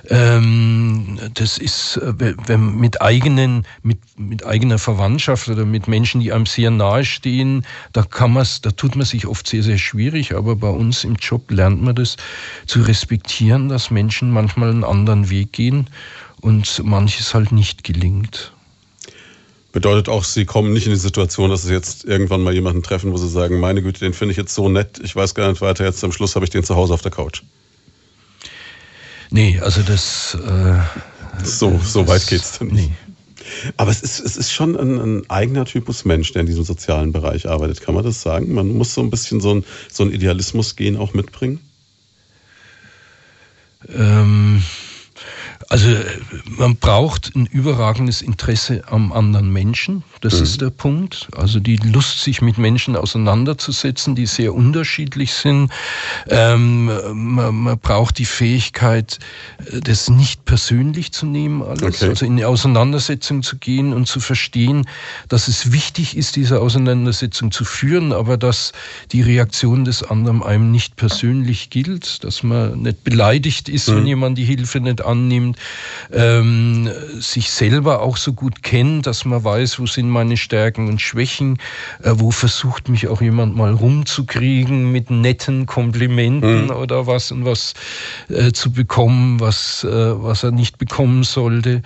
Ähm, 0.08 1.18
das 1.34 1.56
ist 1.58 1.96
äh, 1.96 2.34
wenn 2.46 2.76
mit 2.76 3.00
eigenen, 3.00 3.66
mit, 3.82 3.98
mit 4.18 4.44
eigener 4.44 4.78
Verwandtschaft 4.78 5.48
oder 5.48 5.64
mit 5.64 5.88
Menschen, 5.88 6.20
die 6.20 6.32
einem 6.32 6.46
sehr 6.46 6.70
nahe 6.70 7.04
stehen, 7.04 7.64
da 7.92 8.02
kann 8.02 8.32
man 8.32 8.46
da 8.62 8.70
tut 8.70 8.96
man 8.96 9.06
sich 9.06 9.26
oft 9.26 9.46
sehr, 9.46 9.62
sehr 9.62 9.78
schwierig, 9.78 10.34
aber 10.34 10.56
bei 10.56 10.70
uns 10.70 11.04
im 11.04 11.16
Job 11.16 11.50
lernt 11.50 11.82
man 11.82 11.94
das 11.94 12.16
zu 12.66 12.82
respektieren, 12.82 13.68
dass 13.68 13.90
Menschen 13.90 14.30
manchmal 14.30 14.70
einen 14.70 14.84
anderen 14.84 15.30
Weg 15.30 15.52
gehen 15.52 15.88
und 16.40 16.82
manches 16.84 17.34
halt 17.34 17.52
nicht 17.52 17.84
gelingt. 17.84 18.52
Bedeutet 19.70 20.08
auch, 20.08 20.24
Sie 20.24 20.46
kommen 20.46 20.72
nicht 20.72 20.86
in 20.86 20.92
die 20.92 20.98
Situation, 20.98 21.50
dass 21.50 21.62
Sie 21.62 21.72
jetzt 21.72 22.04
irgendwann 22.04 22.42
mal 22.42 22.54
jemanden 22.54 22.82
treffen, 22.82 23.12
wo 23.12 23.16
Sie 23.18 23.28
sagen, 23.28 23.60
meine 23.60 23.82
Güte, 23.82 24.00
den 24.00 24.14
finde 24.14 24.32
ich 24.32 24.38
jetzt 24.38 24.54
so 24.54 24.68
nett, 24.68 24.98
ich 25.02 25.14
weiß 25.14 25.34
gar 25.34 25.50
nicht 25.50 25.60
weiter, 25.60 25.84
jetzt 25.84 26.02
am 26.04 26.12
Schluss 26.12 26.34
habe 26.34 26.44
ich 26.44 26.50
den 26.50 26.64
zu 26.64 26.74
Hause 26.74 26.94
auf 26.94 27.02
der 27.02 27.10
Couch. 27.10 27.42
Nee, 29.30 29.60
also 29.60 29.82
das... 29.82 30.34
Äh, 30.34 30.78
so, 31.44 31.78
so 31.84 32.08
weit 32.08 32.26
geht 32.26 32.40
es 32.40 32.58
dann 32.58 32.68
nicht. 32.68 32.88
Nee. 32.88 32.96
Aber 33.76 33.90
es 33.90 34.02
ist, 34.02 34.20
es 34.20 34.36
ist 34.36 34.52
schon 34.52 34.76
ein, 34.76 34.98
ein, 34.98 35.30
eigener 35.30 35.64
Typus 35.64 36.04
Mensch, 36.04 36.32
der 36.32 36.40
in 36.40 36.46
diesem 36.46 36.64
sozialen 36.64 37.12
Bereich 37.12 37.48
arbeitet. 37.48 37.80
Kann 37.80 37.94
man 37.94 38.04
das 38.04 38.20
sagen? 38.20 38.52
Man 38.52 38.68
muss 38.68 38.94
so 38.94 39.00
ein 39.00 39.10
bisschen 39.10 39.40
so 39.40 39.54
ein, 39.54 39.64
so 39.90 40.04
ein 40.04 40.12
Idealismus-Gen 40.12 40.96
auch 40.96 41.14
mitbringen? 41.14 41.60
Ähm, 43.88 44.62
also 45.68 45.88
man 46.46 46.76
braucht 46.76 47.34
ein 47.34 47.46
überragendes 47.46 48.22
Interesse 48.22 48.82
am 48.86 49.12
anderen 49.12 49.52
Menschen. 49.52 50.04
Das 50.20 50.36
mhm. 50.36 50.42
ist 50.42 50.60
der 50.60 50.70
Punkt. 50.70 51.28
Also 51.36 51.60
die 51.60 51.76
Lust, 51.76 52.22
sich 52.22 52.40
mit 52.40 52.58
Menschen 52.58 52.96
auseinanderzusetzen, 52.96 54.14
die 54.14 54.26
sehr 54.26 54.54
unterschiedlich 54.54 55.34
sind. 55.34 55.70
Ähm, 56.28 56.86
man, 57.12 57.54
man, 57.54 57.78
braucht 57.78 58.18
die 58.18 58.24
Fähigkeit, 58.24 59.18
das 59.72 60.08
nicht 60.08 60.44
persönlich 60.44 61.12
zu 61.12 61.26
nehmen, 61.26 61.62
alles. 61.62 61.96
Okay. 61.96 62.08
Also 62.08 62.24
in 62.24 62.32
eine 62.32 62.48
Auseinandersetzung 62.48 63.42
zu 63.42 63.56
gehen 63.56 63.92
und 63.92 64.06
zu 64.06 64.20
verstehen, 64.20 64.86
dass 65.28 65.48
es 65.48 65.72
wichtig 65.72 66.16
ist, 66.16 66.36
diese 66.36 66.60
Auseinandersetzung 66.60 67.50
zu 67.50 67.64
führen, 67.64 68.12
aber 68.12 68.36
dass 68.36 68.72
die 69.12 69.22
Reaktion 69.22 69.84
des 69.84 70.02
anderen 70.02 70.42
einem 70.42 70.70
nicht 70.70 70.96
persönlich 70.96 71.70
gilt, 71.70 72.24
dass 72.24 72.42
man 72.42 72.82
nicht 72.82 73.04
beleidigt 73.04 73.68
ist, 73.68 73.88
mhm. 73.88 73.96
wenn 73.96 74.06
jemand 74.06 74.38
die 74.38 74.44
Hilfe 74.44 74.80
nicht 74.80 75.04
annimmt, 75.04 75.47
ähm, 76.12 76.90
sich 77.18 77.50
selber 77.50 78.02
auch 78.02 78.16
so 78.16 78.32
gut 78.32 78.62
kennt, 78.62 79.06
dass 79.06 79.24
man 79.24 79.44
weiß, 79.44 79.78
wo 79.78 79.86
sind 79.86 80.08
meine 80.08 80.36
Stärken 80.36 80.88
und 80.88 81.00
Schwächen? 81.00 81.58
Äh, 82.02 82.12
wo 82.14 82.30
versucht 82.30 82.88
mich 82.88 83.08
auch 83.08 83.20
jemand 83.20 83.56
mal 83.56 83.72
rumzukriegen 83.72 84.90
mit 84.90 85.10
netten 85.10 85.66
Komplimenten 85.66 86.64
mhm. 86.64 86.70
oder 86.70 87.06
was 87.06 87.32
und 87.32 87.44
was 87.44 87.74
äh, 88.28 88.52
zu 88.52 88.72
bekommen, 88.72 89.40
was, 89.40 89.84
äh, 89.84 89.88
was 89.90 90.42
er 90.42 90.50
nicht 90.50 90.78
bekommen 90.78 91.22
sollte? 91.22 91.82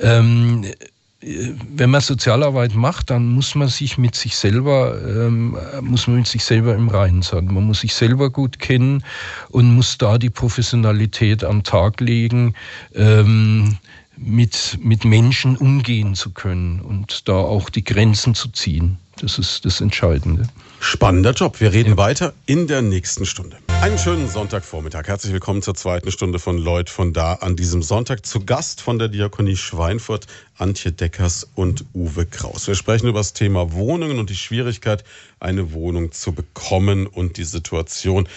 Ähm, 0.00 0.64
äh, 0.64 0.74
wenn 1.20 1.90
man 1.90 2.00
Sozialarbeit 2.02 2.74
macht, 2.74 3.10
dann 3.10 3.26
muss 3.26 3.54
man 3.54 3.68
sich 3.68 3.96
mit 3.96 4.14
sich 4.14 4.36
selber, 4.36 4.98
ähm, 5.02 5.56
muss 5.80 6.06
man 6.06 6.18
mit 6.18 6.26
sich 6.26 6.44
selber 6.44 6.74
im 6.74 6.88
Reinen 6.88 7.22
sein. 7.22 7.46
Man 7.46 7.64
muss 7.64 7.80
sich 7.80 7.94
selber 7.94 8.30
gut 8.30 8.58
kennen 8.58 9.02
und 9.48 9.74
muss 9.74 9.96
da 9.98 10.18
die 10.18 10.30
Professionalität 10.30 11.42
am 11.42 11.62
Tag 11.62 12.00
legen. 12.00 12.54
Ähm, 12.94 13.78
mit, 14.18 14.78
mit 14.82 15.04
Menschen 15.04 15.56
umgehen 15.56 16.14
zu 16.14 16.30
können 16.30 16.80
und 16.80 17.28
da 17.28 17.34
auch 17.34 17.68
die 17.68 17.84
Grenzen 17.84 18.34
zu 18.34 18.48
ziehen. 18.48 18.98
Das 19.18 19.38
ist 19.38 19.64
das 19.64 19.80
Entscheidende. 19.80 20.46
Spannender 20.78 21.32
Job. 21.32 21.58
Wir 21.58 21.72
reden 21.72 21.90
ja. 21.90 21.96
weiter 21.96 22.34
in 22.44 22.66
der 22.66 22.82
nächsten 22.82 23.24
Stunde. 23.24 23.56
Einen 23.80 23.98
schönen 23.98 24.28
Sonntagvormittag. 24.28 25.06
Herzlich 25.06 25.32
willkommen 25.32 25.62
zur 25.62 25.74
zweiten 25.74 26.12
Stunde 26.12 26.38
von 26.38 26.58
Lloyd 26.58 26.90
von 26.90 27.14
da 27.14 27.32
an 27.32 27.56
diesem 27.56 27.80
Sonntag. 27.80 28.26
Zu 28.26 28.44
Gast 28.44 28.82
von 28.82 28.98
der 28.98 29.08
Diakonie 29.08 29.56
Schweinfurt, 29.56 30.26
Antje 30.58 30.92
Deckers 30.92 31.48
und 31.54 31.86
Uwe 31.94 32.26
Kraus. 32.26 32.66
Wir 32.66 32.74
sprechen 32.74 33.08
über 33.08 33.20
das 33.20 33.32
Thema 33.32 33.72
Wohnungen 33.72 34.18
und 34.18 34.28
die 34.28 34.36
Schwierigkeit, 34.36 35.02
eine 35.40 35.72
Wohnung 35.72 36.12
zu 36.12 36.32
bekommen 36.32 37.06
und 37.06 37.38
die 37.38 37.44
Situation, 37.44 38.28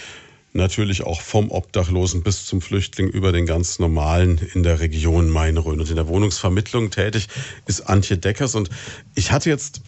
natürlich 0.54 1.04
auch 1.04 1.20
vom 1.20 1.52
Obdachlosen 1.52 2.24
bis 2.24 2.46
zum 2.46 2.62
Flüchtling 2.62 3.10
über 3.10 3.34
den 3.34 3.46
ganz 3.46 3.80
normalen 3.80 4.38
in 4.54 4.64
der 4.64 4.80
Region 4.80 5.30
Main-Rhön. 5.30 5.82
Und 5.82 5.90
in 5.90 5.98
der 5.98 6.08
Wohnungsvermittlung 6.08 6.90
tätig 6.90 7.28
ist 7.66 7.82
Antje 7.82 8.18
Deckers. 8.18 8.56
Und 8.56 8.70
ich 9.14 9.34
hatte 9.34 9.50
jetzt 9.50 9.82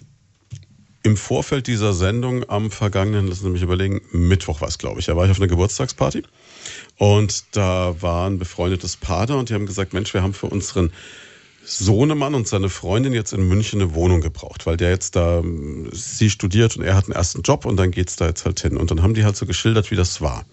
im 1.03 1.17
Vorfeld 1.17 1.67
dieser 1.67 1.93
Sendung 1.93 2.47
am 2.49 2.69
vergangenen, 2.71 3.27
lassen 3.27 3.43
Sie 3.43 3.49
mich 3.49 3.61
überlegen, 3.61 4.01
Mittwoch 4.11 4.61
war 4.61 4.67
es, 4.67 4.77
glaube 4.77 4.99
ich, 4.99 5.07
da 5.07 5.15
war 5.15 5.25
ich 5.25 5.31
auf 5.31 5.37
einer 5.37 5.47
Geburtstagsparty. 5.47 6.23
Und 6.97 7.43
da 7.51 7.95
war 8.01 8.29
ein 8.29 8.37
befreundetes 8.37 8.97
Paar 8.97 9.25
da 9.25 9.35
und 9.35 9.49
die 9.49 9.53
haben 9.55 9.65
gesagt, 9.65 9.93
Mensch, 9.93 10.13
wir 10.13 10.21
haben 10.21 10.33
für 10.33 10.47
unseren 10.47 10.91
Sohnemann 11.63 12.35
und 12.35 12.47
seine 12.47 12.69
Freundin 12.69 13.13
jetzt 13.13 13.33
in 13.33 13.47
München 13.47 13.81
eine 13.81 13.93
Wohnung 13.93 14.21
gebraucht, 14.21 14.65
weil 14.65 14.77
der 14.77 14.89
jetzt 14.89 15.15
da, 15.15 15.43
sie 15.91 16.29
studiert 16.29 16.75
und 16.77 16.83
er 16.83 16.95
hat 16.95 17.05
einen 17.05 17.13
ersten 17.13 17.41
Job 17.41 17.65
und 17.65 17.77
dann 17.77 17.91
geht's 17.91 18.15
da 18.15 18.27
jetzt 18.27 18.45
halt 18.45 18.59
hin. 18.59 18.77
Und 18.77 18.91
dann 18.91 19.01
haben 19.01 19.13
die 19.13 19.23
halt 19.23 19.35
so 19.35 19.45
geschildert, 19.45 19.91
wie 19.91 19.95
das 19.95 20.21
war. 20.21 20.45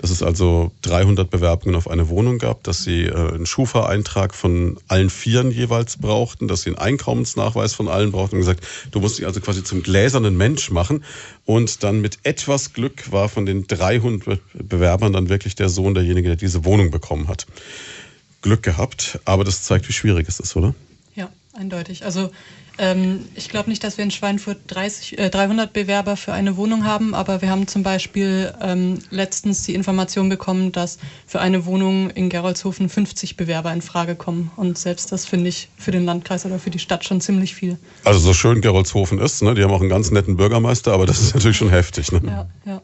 Dass 0.00 0.10
es 0.10 0.22
also 0.22 0.72
300 0.80 1.28
Bewerbungen 1.28 1.76
auf 1.76 1.86
eine 1.86 2.08
Wohnung 2.08 2.38
gab, 2.38 2.64
dass 2.64 2.84
sie 2.84 3.04
äh, 3.04 3.14
einen 3.14 3.44
Schufa-Eintrag 3.44 4.34
von 4.34 4.78
allen 4.88 5.10
Vieren 5.10 5.50
jeweils 5.50 5.98
brauchten, 5.98 6.48
dass 6.48 6.62
sie 6.62 6.70
einen 6.70 6.78
Einkommensnachweis 6.78 7.74
von 7.74 7.88
allen 7.88 8.10
brauchten 8.10 8.36
und 8.36 8.40
gesagt, 8.40 8.66
du 8.92 9.00
musst 9.00 9.18
dich 9.18 9.26
also 9.26 9.40
quasi 9.40 9.62
zum 9.62 9.82
gläsernen 9.82 10.38
Mensch 10.38 10.70
machen. 10.70 11.04
Und 11.44 11.82
dann 11.82 12.00
mit 12.00 12.20
etwas 12.22 12.72
Glück 12.72 13.12
war 13.12 13.28
von 13.28 13.44
den 13.44 13.66
300 13.66 14.40
Bewerbern 14.54 15.12
dann 15.12 15.28
wirklich 15.28 15.54
der 15.54 15.68
Sohn 15.68 15.92
derjenige, 15.92 16.28
der 16.28 16.36
diese 16.36 16.64
Wohnung 16.64 16.90
bekommen 16.90 17.28
hat. 17.28 17.46
Glück 18.40 18.62
gehabt, 18.62 19.20
aber 19.26 19.44
das 19.44 19.64
zeigt, 19.64 19.86
wie 19.86 19.92
schwierig 19.92 20.26
es 20.28 20.40
ist, 20.40 20.56
oder? 20.56 20.74
Eindeutig. 21.60 22.06
Also 22.06 22.30
ähm, 22.78 23.26
ich 23.34 23.50
glaube 23.50 23.68
nicht, 23.68 23.84
dass 23.84 23.98
wir 23.98 24.04
in 24.04 24.10
Schweinfurt 24.10 24.56
30, 24.68 25.18
äh, 25.18 25.28
300 25.28 25.70
Bewerber 25.70 26.16
für 26.16 26.32
eine 26.32 26.56
Wohnung 26.56 26.86
haben, 26.86 27.14
aber 27.14 27.42
wir 27.42 27.50
haben 27.50 27.66
zum 27.66 27.82
Beispiel 27.82 28.54
ähm, 28.62 29.00
letztens 29.10 29.64
die 29.64 29.74
Information 29.74 30.30
bekommen, 30.30 30.72
dass 30.72 30.96
für 31.26 31.38
eine 31.38 31.66
Wohnung 31.66 32.08
in 32.08 32.30
Geroldshofen 32.30 32.88
50 32.88 33.36
Bewerber 33.36 33.70
in 33.74 33.82
Frage 33.82 34.16
kommen. 34.16 34.50
Und 34.56 34.78
selbst 34.78 35.12
das 35.12 35.26
finde 35.26 35.50
ich 35.50 35.68
für 35.76 35.90
den 35.90 36.06
Landkreis 36.06 36.46
oder 36.46 36.58
für 36.58 36.70
die 36.70 36.78
Stadt 36.78 37.04
schon 37.04 37.20
ziemlich 37.20 37.54
viel. 37.54 37.76
Also 38.04 38.20
so 38.20 38.32
schön 38.32 38.62
Geroldshofen 38.62 39.18
ist, 39.18 39.42
ne? 39.42 39.52
die 39.52 39.62
haben 39.62 39.70
auch 39.70 39.80
einen 39.80 39.90
ganz 39.90 40.10
netten 40.10 40.38
Bürgermeister, 40.38 40.94
aber 40.94 41.04
das 41.04 41.20
ist 41.20 41.34
natürlich 41.34 41.58
schon 41.58 41.68
heftig. 41.68 42.10
Ne? 42.10 42.22
Ja, 42.24 42.46
ja. 42.64 42.80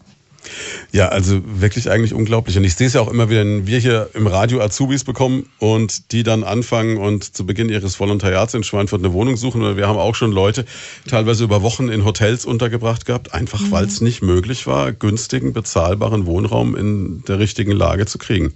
Ja, 0.92 1.08
also 1.08 1.40
wirklich 1.44 1.90
eigentlich 1.90 2.14
unglaublich. 2.14 2.56
Und 2.56 2.64
ich 2.64 2.74
sehe 2.74 2.86
es 2.86 2.94
ja 2.94 3.00
auch 3.00 3.10
immer 3.10 3.28
wieder, 3.30 3.40
wenn 3.40 3.66
wir 3.66 3.78
hier 3.78 4.10
im 4.14 4.26
Radio 4.26 4.60
Azubis 4.60 5.04
bekommen 5.04 5.48
und 5.58 6.12
die 6.12 6.22
dann 6.22 6.44
anfangen 6.44 6.96
und 6.96 7.36
zu 7.36 7.46
Beginn 7.46 7.68
ihres 7.68 7.98
Volontariats 7.98 8.54
in 8.54 8.62
Schweinfurt 8.62 9.02
eine 9.02 9.12
Wohnung 9.12 9.36
suchen. 9.36 9.62
Oder 9.62 9.76
wir 9.76 9.88
haben 9.88 9.98
auch 9.98 10.14
schon 10.14 10.32
Leute 10.32 10.64
teilweise 11.08 11.44
über 11.44 11.62
Wochen 11.62 11.88
in 11.88 12.04
Hotels 12.04 12.44
untergebracht 12.44 13.06
gehabt, 13.06 13.34
einfach 13.34 13.60
mhm. 13.60 13.70
weil 13.70 13.84
es 13.84 14.00
nicht 14.00 14.22
möglich 14.22 14.66
war, 14.66 14.92
günstigen, 14.92 15.52
bezahlbaren 15.52 16.26
Wohnraum 16.26 16.76
in 16.76 17.22
der 17.24 17.38
richtigen 17.38 17.72
Lage 17.72 18.06
zu 18.06 18.18
kriegen. 18.18 18.52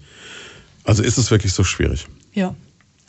Also 0.85 1.03
ist 1.03 1.19
es 1.19 1.31
wirklich 1.31 1.53
so 1.53 1.65
schwierig? 1.65 2.07
Ja, 2.33 2.55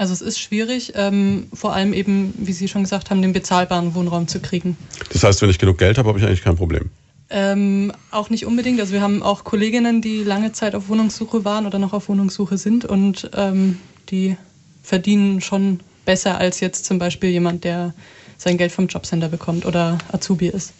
also 0.02 0.14
es 0.14 0.22
ist 0.22 0.40
schwierig, 0.40 0.94
ähm, 0.96 1.48
vor 1.54 1.74
allem 1.74 1.94
eben, 1.94 2.34
wie 2.38 2.54
Sie 2.54 2.68
schon 2.68 2.82
gesagt 2.82 3.12
haben, 3.12 3.22
den 3.22 3.34
bezahlbaren 3.34 3.94
Wohnraum 3.94 4.28
zu 4.28 4.40
kriegen. 4.40 4.76
Das 5.14 5.24
heißt, 5.24 5.44
wenn 5.44 5.52
ich 5.52 5.60
genug 5.60 5.78
Geld 5.78 6.00
habe, 6.00 6.10
habe 6.10 6.18
ich 6.18 6.26
eigentlich 6.26 6.42
kein 6.42 6.56
Problem. 6.56 6.90
Ähm, 7.34 7.94
auch 8.12 8.30
nicht 8.30 8.46
unbedingt. 8.46 8.80
Also 8.82 8.92
wir 8.92 9.02
haben 9.02 9.24
auch 9.24 9.46
Kolleginnen, 9.46 10.02
die 10.02 10.24
lange 10.24 10.52
Zeit 10.52 10.76
auf 10.76 10.90
Wohnungssuche 10.90 11.46
waren 11.46 11.66
oder 11.66 11.80
noch 11.80 11.94
auf 11.94 12.10
Wohnungssuche 12.10 12.58
sind 12.58 12.84
und 12.84 13.32
ähm, 13.34 13.80
die 14.10 14.36
verdienen 14.84 15.40
schon 15.40 15.80
besser 16.04 16.38
als 16.38 16.60
jetzt 16.60 16.86
zum 16.86 17.00
Beispiel 17.00 17.30
jemand, 17.30 17.64
der 17.64 17.94
sein 18.38 18.58
Geld 18.58 18.72
vom 18.72 18.88
Jobcenter 18.88 19.30
bekommt 19.30 19.66
oder 19.66 19.98
Azubi 20.12 20.48
ist. 20.48 20.74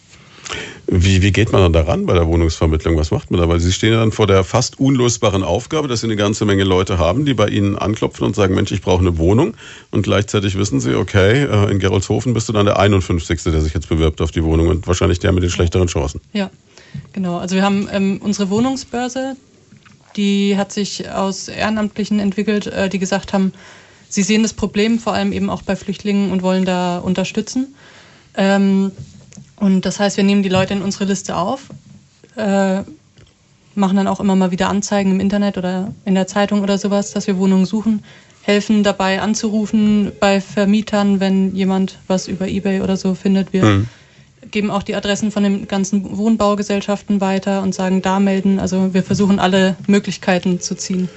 Wie, 0.88 1.22
wie 1.22 1.32
geht 1.32 1.54
man 1.54 1.62
dann 1.62 1.74
daran 1.74 2.06
bei 2.06 2.14
der 2.14 2.28
Wohnungsvermittlung? 2.28 2.98
Was 2.98 3.12
macht 3.12 3.32
man 3.32 3.40
da? 3.40 3.48
Weil 3.48 3.62
Sie 3.62 3.72
stehen 3.72 3.94
ja 3.94 4.00
dann 4.00 4.12
vor 4.12 4.28
der 4.28 4.44
fast 4.44 4.80
unlösbaren 4.80 5.44
Aufgabe, 5.44 5.88
dass 5.88 6.02
Sie 6.02 6.08
eine 6.08 6.18
ganze 6.18 6.44
Menge 6.44 6.66
Leute 6.66 6.98
haben, 6.98 7.24
die 7.24 7.34
bei 7.34 7.48
Ihnen 7.48 7.78
anklopfen 7.78 8.26
und 8.26 8.36
sagen, 8.36 8.56
Mensch, 8.56 8.72
ich 8.72 8.82
brauche 8.82 9.00
eine 9.00 9.18
Wohnung. 9.18 9.54
Und 9.92 10.02
gleichzeitig 10.02 10.58
wissen 10.58 10.82
Sie, 10.82 10.96
okay, 10.96 11.44
äh, 11.44 11.72
in 11.72 11.80
Geroldshofen 11.80 12.34
bist 12.34 12.50
du 12.50 12.54
dann 12.54 12.66
der 12.66 12.78
51. 12.78 13.42
der 13.44 13.62
sich 13.62 13.74
jetzt 13.74 13.88
bewirbt 13.88 14.20
auf 14.20 14.32
die 14.32 14.44
Wohnung 14.44 14.68
und 14.68 14.86
wahrscheinlich 14.86 15.20
der 15.20 15.32
mit 15.32 15.44
den 15.44 15.50
schlechteren 15.50 15.88
Chancen. 15.88 16.20
Ja, 16.34 16.50
genau. 17.14 17.38
Also 17.38 17.56
wir 17.56 17.64
haben 17.64 17.88
ähm, 17.92 18.20
unsere 18.22 18.50
Wohnungsbörse, 18.50 19.38
die 20.18 20.58
hat 20.58 20.74
sich 20.74 21.10
aus 21.10 21.48
Ehrenamtlichen 21.48 22.20
entwickelt, 22.20 22.68
äh, 22.68 22.90
die 22.90 23.00
gesagt 23.00 23.32
haben, 23.32 23.54
sie 24.10 24.24
sehen 24.24 24.44
das 24.44 24.52
Problem 24.52 25.00
vor 25.00 25.14
allem 25.14 25.32
eben 25.32 25.50
auch 25.50 25.62
bei 25.62 25.78
Flüchtlingen 25.78 26.32
und 26.32 26.44
wollen 26.44 26.66
da 26.66 26.98
unterstützen. 26.98 27.76
Ähm, 28.36 28.92
und 29.62 29.86
das 29.86 30.00
heißt, 30.00 30.18
wir 30.18 30.24
nehmen 30.24 30.42
die 30.42 30.50
Leute 30.50 30.74
in 30.74 30.82
unsere 30.82 31.06
Liste 31.06 31.38
auf, 31.38 31.70
äh, 32.36 32.82
machen 33.76 33.96
dann 33.96 34.08
auch 34.08 34.20
immer 34.20 34.36
mal 34.36 34.50
wieder 34.50 34.70
Anzeigen 34.70 35.12
im 35.12 35.20
Internet 35.20 35.56
oder 35.56 35.94
in 36.04 36.16
der 36.16 36.26
Zeitung 36.26 36.64
oder 36.64 36.80
sowas, 36.80 37.12
dass 37.12 37.28
wir 37.28 37.38
Wohnungen 37.38 37.68
suchen, 37.68 38.04
helfen 38.42 38.82
dabei 38.82 39.22
anzurufen 39.22 40.12
bei 40.20 40.42
Vermietern, 40.42 41.20
wenn 41.20 41.56
jemand 41.56 42.00
was 42.08 42.28
über 42.28 42.48
eBay 42.48 42.82
oder 42.82 42.98
so 42.98 43.14
findet. 43.14 43.54
Wir 43.54 43.64
mhm. 43.64 43.88
geben 44.50 44.72
auch 44.72 44.82
die 44.82 44.96
Adressen 44.96 45.30
von 45.30 45.44
den 45.44 45.68
ganzen 45.68 46.18
Wohnbaugesellschaften 46.18 47.22
weiter 47.22 47.62
und 47.62 47.76
sagen, 47.76 48.02
da 48.02 48.20
melden. 48.20 48.60
Also 48.60 48.96
wir 48.96 49.04
versuchen 49.04 49.40
alle 49.40 49.76
Möglichkeiten 49.86 50.60
zu 50.60 50.74
ziehen. 50.74 51.08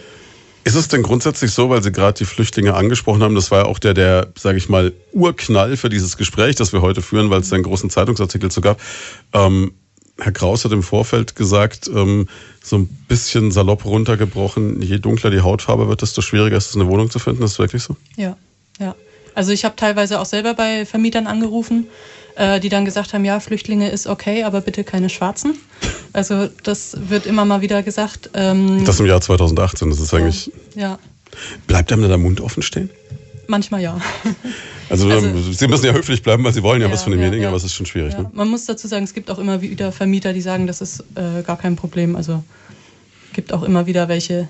Ist 0.65 0.77
es 0.77 0.89
denn 0.89 1.03
grundsätzlich 1.03 1.53
so, 1.53 1.69
weil 1.69 1.83
Sie 1.83 1.93
gerade 1.93 2.17
die 2.17 2.25
Flüchtlinge 2.25 2.75
angesprochen 2.75 3.23
haben, 3.23 3.35
das 3.35 3.51
war 3.51 3.61
ja 3.61 3.65
auch 3.67 3.79
der, 3.79 3.93
der, 3.93 4.29
sage 4.37 4.57
ich 4.57 4.71
mal, 4.71 4.95
Urknall 5.12 5.77
für 5.77 5.91
dieses 5.91 6.17
Gespräch, 6.17 6.57
das 6.57 6.73
wir 6.73 6.81
heute 6.81 7.03
führen, 7.03 7.29
weil 7.29 7.41
es 7.41 7.53
einen 7.53 7.62
großen 7.62 7.91
Zeitungsartikel 7.91 8.51
zu 8.51 8.62
gab. 8.62 8.81
Ähm, 9.35 9.75
Herr 10.19 10.33
Kraus 10.33 10.65
hat 10.65 10.73
im 10.73 10.83
Vorfeld 10.83 11.37
gesagt, 11.37 11.89
ähm, 11.89 12.29
so 12.62 12.79
ein 12.79 12.87
bisschen 13.09 13.51
salopp 13.51 13.85
runtergebrochen, 13.85 14.81
je 14.81 14.99
dunkler 14.99 15.31
die 15.31 15.41
Hautfarbe 15.41 15.89
wird, 15.89 16.03
desto 16.03 16.23
schwieriger 16.23 16.57
ist 16.57 16.71
es, 16.71 16.77
eine 16.77 16.87
Wohnung 16.87 17.11
zu 17.11 17.19
finden. 17.19 17.43
Ist 17.43 17.53
das 17.53 17.59
wirklich 17.59 17.83
so? 17.83 17.97
Ja, 18.17 18.37
ja. 18.79 18.95
Also 19.35 19.51
ich 19.53 19.65
habe 19.65 19.77
teilweise 19.77 20.21
auch 20.21 20.27
selber 20.27 20.55
bei 20.55 20.87
Vermietern 20.87 21.27
angerufen, 21.27 21.89
äh, 22.37 22.61
die 22.61 22.68
dann 22.68 22.85
gesagt 22.85 23.12
haben, 23.12 23.24
ja, 23.24 23.41
Flüchtlinge 23.41 23.91
ist 23.91 24.07
okay, 24.07 24.45
aber 24.45 24.61
bitte 24.61 24.85
keine 24.85 25.09
Schwarzen. 25.09 25.55
Also 26.12 26.49
das 26.62 26.97
wird 27.09 27.26
immer 27.26 27.45
mal 27.45 27.61
wieder 27.61 27.82
gesagt. 27.82 28.30
Ähm, 28.35 28.85
das 28.85 29.01
im 29.01 29.07
Jahr 29.07 29.20
2018, 29.20 29.91
das 29.91 30.01
ist 30.01 30.14
eigentlich... 30.14 30.53
Ja. 30.74 30.99
Bleibt 31.66 31.93
einem 31.93 32.03
da 32.03 32.09
der 32.09 32.18
Mund 32.18 32.41
offen 32.41 32.62
stehen? 32.62 32.91
Manchmal 33.47 33.82
ja. 33.82 34.01
Also, 34.91 35.09
also, 35.09 35.53
Sie 35.53 35.66
müssen 35.66 35.87
ja 35.87 35.93
höflich 35.93 36.22
bleiben, 36.22 36.45
weil 36.45 36.53
Sie 36.53 36.62
wollen 36.62 36.80
ja, 36.80 36.89
ja 36.89 36.93
was 36.93 37.03
von 37.03 37.12
demjenigen, 37.12 37.39
ja, 37.39 37.45
ja. 37.45 37.49
aber 37.49 37.57
es 37.57 37.64
ist 37.64 37.74
schon 37.74 37.87
schwierig. 37.87 38.16
Ne? 38.16 38.30
Man 38.32 38.49
muss 38.49 38.66
dazu 38.66 38.87
sagen, 38.87 39.05
es 39.05 39.14
gibt 39.14 39.30
auch 39.30 39.39
immer 39.39 39.62
wieder 39.62 39.93
Vermieter, 39.93 40.32
die 40.35 40.43
sagen, 40.43 40.66
das 40.66 40.82
ist 40.82 41.01
äh, 41.14 41.43
gar 41.43 41.57
kein 41.57 41.74
Problem. 41.74 42.16
Also 42.16 42.45
gibt 43.32 43.53
auch 43.53 43.62
immer 43.62 43.87
wieder 43.87 44.09
welche, 44.09 44.49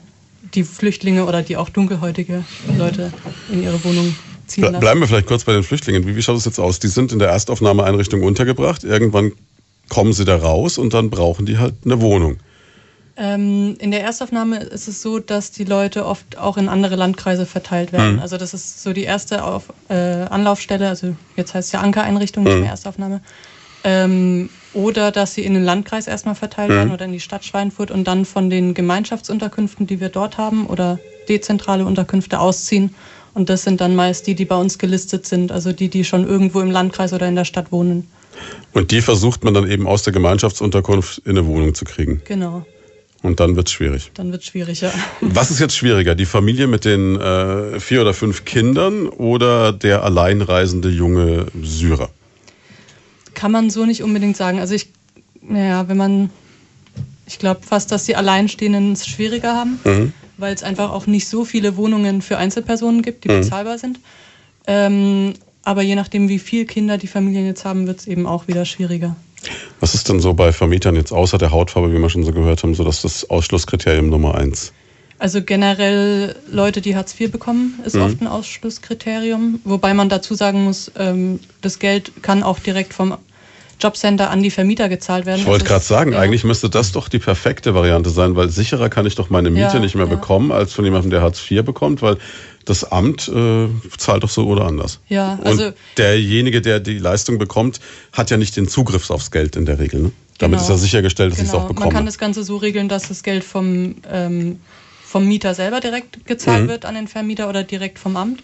die 0.54 0.64
Flüchtlinge 0.64 1.24
oder 1.24 1.42
die 1.42 1.56
auch 1.56 1.68
dunkelhäutige 1.68 2.44
Leute 2.76 3.12
in 3.50 3.62
ihre 3.62 3.82
Wohnung 3.84 4.14
ziehen 4.46 4.64
lassen. 4.64 4.80
Bleiben 4.80 5.00
wir 5.00 5.08
vielleicht 5.08 5.26
kurz 5.26 5.44
bei 5.44 5.52
den 5.52 5.62
Flüchtlingen. 5.62 6.06
Wie, 6.06 6.16
wie 6.16 6.22
schaut 6.22 6.36
es 6.36 6.44
jetzt 6.44 6.58
aus? 6.58 6.78
Die 6.78 6.88
sind 6.88 7.12
in 7.12 7.18
der 7.18 7.28
Erstaufnahmeeinrichtung 7.28 8.22
untergebracht. 8.22 8.84
Irgendwann 8.84 9.32
kommen 9.88 10.12
sie 10.12 10.24
da 10.24 10.36
raus 10.36 10.78
und 10.78 10.94
dann 10.94 11.10
brauchen 11.10 11.46
die 11.46 11.58
halt 11.58 11.74
eine 11.84 12.00
Wohnung. 12.00 12.38
Ähm, 13.16 13.76
in 13.78 13.92
der 13.92 14.02
Erstaufnahme 14.02 14.58
ist 14.58 14.88
es 14.88 15.00
so, 15.00 15.20
dass 15.20 15.52
die 15.52 15.64
Leute 15.64 16.04
oft 16.04 16.36
auch 16.36 16.56
in 16.56 16.68
andere 16.68 16.96
Landkreise 16.96 17.46
verteilt 17.46 17.92
werden. 17.92 18.14
Mhm. 18.16 18.20
Also 18.20 18.38
das 18.38 18.54
ist 18.54 18.82
so 18.82 18.92
die 18.92 19.04
erste 19.04 19.44
Auf, 19.44 19.72
äh, 19.88 19.94
Anlaufstelle, 19.94 20.88
also 20.88 21.14
jetzt 21.36 21.54
heißt 21.54 21.68
es 21.68 21.72
ja 21.72 21.80
Ankereinrichtung, 21.80 22.42
nicht 22.42 22.54
mhm. 22.54 22.62
mehr 22.62 22.70
Erstaufnahme. 22.70 23.20
Ähm, 23.84 24.48
oder 24.72 25.12
dass 25.12 25.34
sie 25.34 25.44
in 25.44 25.54
den 25.54 25.62
Landkreis 25.62 26.08
erstmal 26.08 26.34
verteilt 26.34 26.70
mhm. 26.70 26.74
werden 26.74 26.90
oder 26.92 27.04
in 27.04 27.12
die 27.12 27.20
Stadt 27.20 27.44
Schweinfurt 27.44 27.92
und 27.92 28.04
dann 28.08 28.24
von 28.24 28.50
den 28.50 28.74
Gemeinschaftsunterkünften, 28.74 29.86
die 29.86 30.00
wir 30.00 30.08
dort 30.08 30.36
haben, 30.36 30.66
oder 30.66 30.98
dezentrale 31.28 31.84
Unterkünfte 31.84 32.40
ausziehen. 32.40 32.94
Und 33.34 33.50
das 33.50 33.64
sind 33.64 33.80
dann 33.80 33.96
meist 33.96 34.26
die, 34.26 34.34
die 34.34 34.44
bei 34.44 34.56
uns 34.56 34.78
gelistet 34.78 35.26
sind, 35.26 35.50
also 35.50 35.72
die, 35.72 35.88
die 35.88 36.04
schon 36.04 36.26
irgendwo 36.26 36.60
im 36.60 36.70
Landkreis 36.70 37.12
oder 37.12 37.28
in 37.28 37.34
der 37.34 37.44
Stadt 37.44 37.72
wohnen. 37.72 38.08
Und 38.72 38.90
die 38.90 39.00
versucht 39.00 39.44
man 39.44 39.54
dann 39.54 39.70
eben 39.70 39.86
aus 39.86 40.02
der 40.04 40.12
Gemeinschaftsunterkunft 40.12 41.18
in 41.18 41.32
eine 41.32 41.46
Wohnung 41.46 41.74
zu 41.74 41.84
kriegen. 41.84 42.22
Genau. 42.24 42.64
Und 43.22 43.40
dann 43.40 43.56
wird 43.56 43.68
es 43.68 43.72
schwierig. 43.72 44.10
Dann 44.14 44.32
wird 44.32 44.42
es 44.42 44.48
schwierig, 44.48 44.82
ja. 44.82 44.92
Was 45.20 45.50
ist 45.50 45.58
jetzt 45.58 45.74
schwieriger? 45.74 46.14
Die 46.14 46.26
Familie 46.26 46.66
mit 46.66 46.84
den 46.84 47.18
äh, 47.18 47.80
vier 47.80 48.02
oder 48.02 48.12
fünf 48.12 48.44
Kindern 48.44 49.08
oder 49.08 49.72
der 49.72 50.04
alleinreisende 50.04 50.90
junge 50.90 51.46
Syrer? 51.62 52.10
Kann 53.32 53.50
man 53.50 53.70
so 53.70 53.86
nicht 53.86 54.02
unbedingt 54.02 54.36
sagen. 54.36 54.60
Also 54.60 54.74
ich, 54.74 54.90
naja, 55.40 55.88
wenn 55.88 55.96
man, 55.96 56.30
ich 57.26 57.38
glaube 57.38 57.62
fast, 57.66 57.90
dass 57.90 58.04
die 58.04 58.14
Alleinstehenden 58.14 58.92
es 58.92 59.06
schwieriger 59.06 59.54
haben, 59.54 59.80
mhm. 59.84 60.12
Weil 60.36 60.54
es 60.54 60.62
einfach 60.62 60.90
auch 60.90 61.06
nicht 61.06 61.28
so 61.28 61.44
viele 61.44 61.76
Wohnungen 61.76 62.22
für 62.22 62.38
Einzelpersonen 62.38 63.02
gibt, 63.02 63.24
die 63.24 63.28
mhm. 63.28 63.40
bezahlbar 63.40 63.78
sind. 63.78 64.00
Ähm, 64.66 65.34
aber 65.62 65.82
je 65.82 65.94
nachdem, 65.94 66.28
wie 66.28 66.38
viele 66.38 66.66
Kinder 66.66 66.98
die 66.98 67.06
Familien 67.06 67.46
jetzt 67.46 67.64
haben, 67.64 67.86
wird 67.86 68.00
es 68.00 68.06
eben 68.06 68.26
auch 68.26 68.48
wieder 68.48 68.64
schwieriger. 68.64 69.16
Was 69.80 69.94
ist 69.94 70.08
denn 70.08 70.20
so 70.20 70.34
bei 70.34 70.52
Vermietern 70.52 70.96
jetzt 70.96 71.12
außer 71.12 71.38
der 71.38 71.50
Hautfarbe, 71.50 71.92
wie 71.92 71.98
wir 71.98 72.10
schon 72.10 72.24
so 72.24 72.32
gehört 72.32 72.62
haben, 72.62 72.74
so 72.74 72.84
dass 72.84 73.02
das 73.02 73.28
Ausschlusskriterium 73.28 74.08
Nummer 74.08 74.34
eins? 74.34 74.72
Also 75.18 75.42
generell 75.42 76.34
Leute, 76.50 76.80
die 76.80 76.96
Hartz 76.96 77.18
IV 77.18 77.30
bekommen, 77.30 77.78
ist 77.84 77.94
mhm. 77.94 78.02
oft 78.02 78.20
ein 78.20 78.26
Ausschlusskriterium. 78.26 79.60
Wobei 79.64 79.94
man 79.94 80.08
dazu 80.08 80.34
sagen 80.34 80.64
muss, 80.64 80.90
ähm, 80.98 81.40
das 81.60 81.78
Geld 81.78 82.22
kann 82.22 82.42
auch 82.42 82.58
direkt 82.58 82.94
vom 82.94 83.16
Jobcenter 83.84 84.30
an 84.30 84.42
die 84.42 84.50
Vermieter 84.50 84.88
gezahlt 84.88 85.26
werden. 85.26 85.40
Ich 85.40 85.46
wollte 85.46 85.64
gerade 85.64 85.84
sagen, 85.84 86.12
ja. 86.12 86.18
eigentlich 86.18 86.42
müsste 86.44 86.70
das 86.70 86.92
doch 86.92 87.08
die 87.08 87.18
perfekte 87.18 87.74
Variante 87.74 88.10
sein, 88.10 88.34
weil 88.34 88.48
sicherer 88.48 88.88
kann 88.88 89.04
ich 89.06 89.14
doch 89.14 89.30
meine 89.30 89.50
Miete 89.50 89.74
ja, 89.74 89.78
nicht 89.78 89.94
mehr 89.94 90.06
ja. 90.06 90.14
bekommen, 90.14 90.50
als 90.52 90.72
von 90.72 90.84
jemandem, 90.84 91.10
der 91.10 91.22
Hartz 91.22 91.50
IV 91.50 91.64
bekommt, 91.64 92.00
weil 92.00 92.16
das 92.64 92.90
Amt 92.90 93.28
äh, 93.28 93.68
zahlt 93.98 94.22
doch 94.22 94.30
so 94.30 94.46
oder 94.46 94.64
anders. 94.64 95.00
Ja, 95.08 95.38
also 95.44 95.66
Und 95.66 95.74
derjenige, 95.98 96.62
der 96.62 96.80
die 96.80 96.98
Leistung 96.98 97.38
bekommt, 97.38 97.78
hat 98.12 98.30
ja 98.30 98.38
nicht 98.38 98.56
den 98.56 98.68
Zugriff 98.68 99.10
aufs 99.10 99.30
Geld 99.30 99.54
in 99.56 99.66
der 99.66 99.78
Regel. 99.78 100.00
Ne? 100.00 100.12
Damit 100.38 100.58
genau. 100.58 100.62
ist 100.62 100.68
ja 100.70 100.76
sichergestellt, 100.76 101.32
dass 101.32 101.38
genau. 101.38 101.50
ich 101.50 101.58
es 101.58 101.62
auch 101.62 101.68
bekomme. 101.68 101.86
Man 101.86 101.94
kann 101.94 102.06
das 102.06 102.18
Ganze 102.18 102.42
so 102.42 102.56
regeln, 102.56 102.88
dass 102.88 103.08
das 103.08 103.22
Geld 103.22 103.44
vom, 103.44 103.96
ähm, 104.10 104.60
vom 105.04 105.26
Mieter 105.28 105.54
selber 105.54 105.80
direkt 105.80 106.26
gezahlt 106.26 106.64
mhm. 106.64 106.68
wird 106.68 106.84
an 106.86 106.94
den 106.94 107.06
Vermieter 107.06 107.50
oder 107.50 107.62
direkt 107.64 107.98
vom 107.98 108.16
Amt 108.16 108.42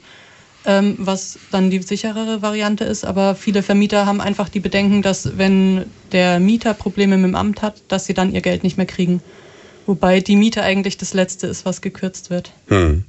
ähm, 0.66 0.96
was 0.98 1.38
dann 1.50 1.70
die 1.70 1.82
sicherere 1.82 2.42
Variante 2.42 2.84
ist. 2.84 3.04
Aber 3.04 3.34
viele 3.34 3.62
Vermieter 3.62 4.06
haben 4.06 4.20
einfach 4.20 4.48
die 4.48 4.60
Bedenken, 4.60 5.02
dass 5.02 5.38
wenn 5.38 5.86
der 6.12 6.40
Mieter 6.40 6.74
Probleme 6.74 7.16
mit 7.16 7.30
dem 7.30 7.34
Amt 7.34 7.62
hat, 7.62 7.82
dass 7.88 8.06
sie 8.06 8.14
dann 8.14 8.32
ihr 8.32 8.40
Geld 8.40 8.62
nicht 8.62 8.76
mehr 8.76 8.86
kriegen. 8.86 9.22
Wobei 9.86 10.20
die 10.20 10.36
Miete 10.36 10.62
eigentlich 10.62 10.98
das 10.98 11.14
Letzte 11.14 11.46
ist, 11.46 11.64
was 11.64 11.80
gekürzt 11.80 12.30
wird. 12.30 12.52
Hm. 12.68 13.04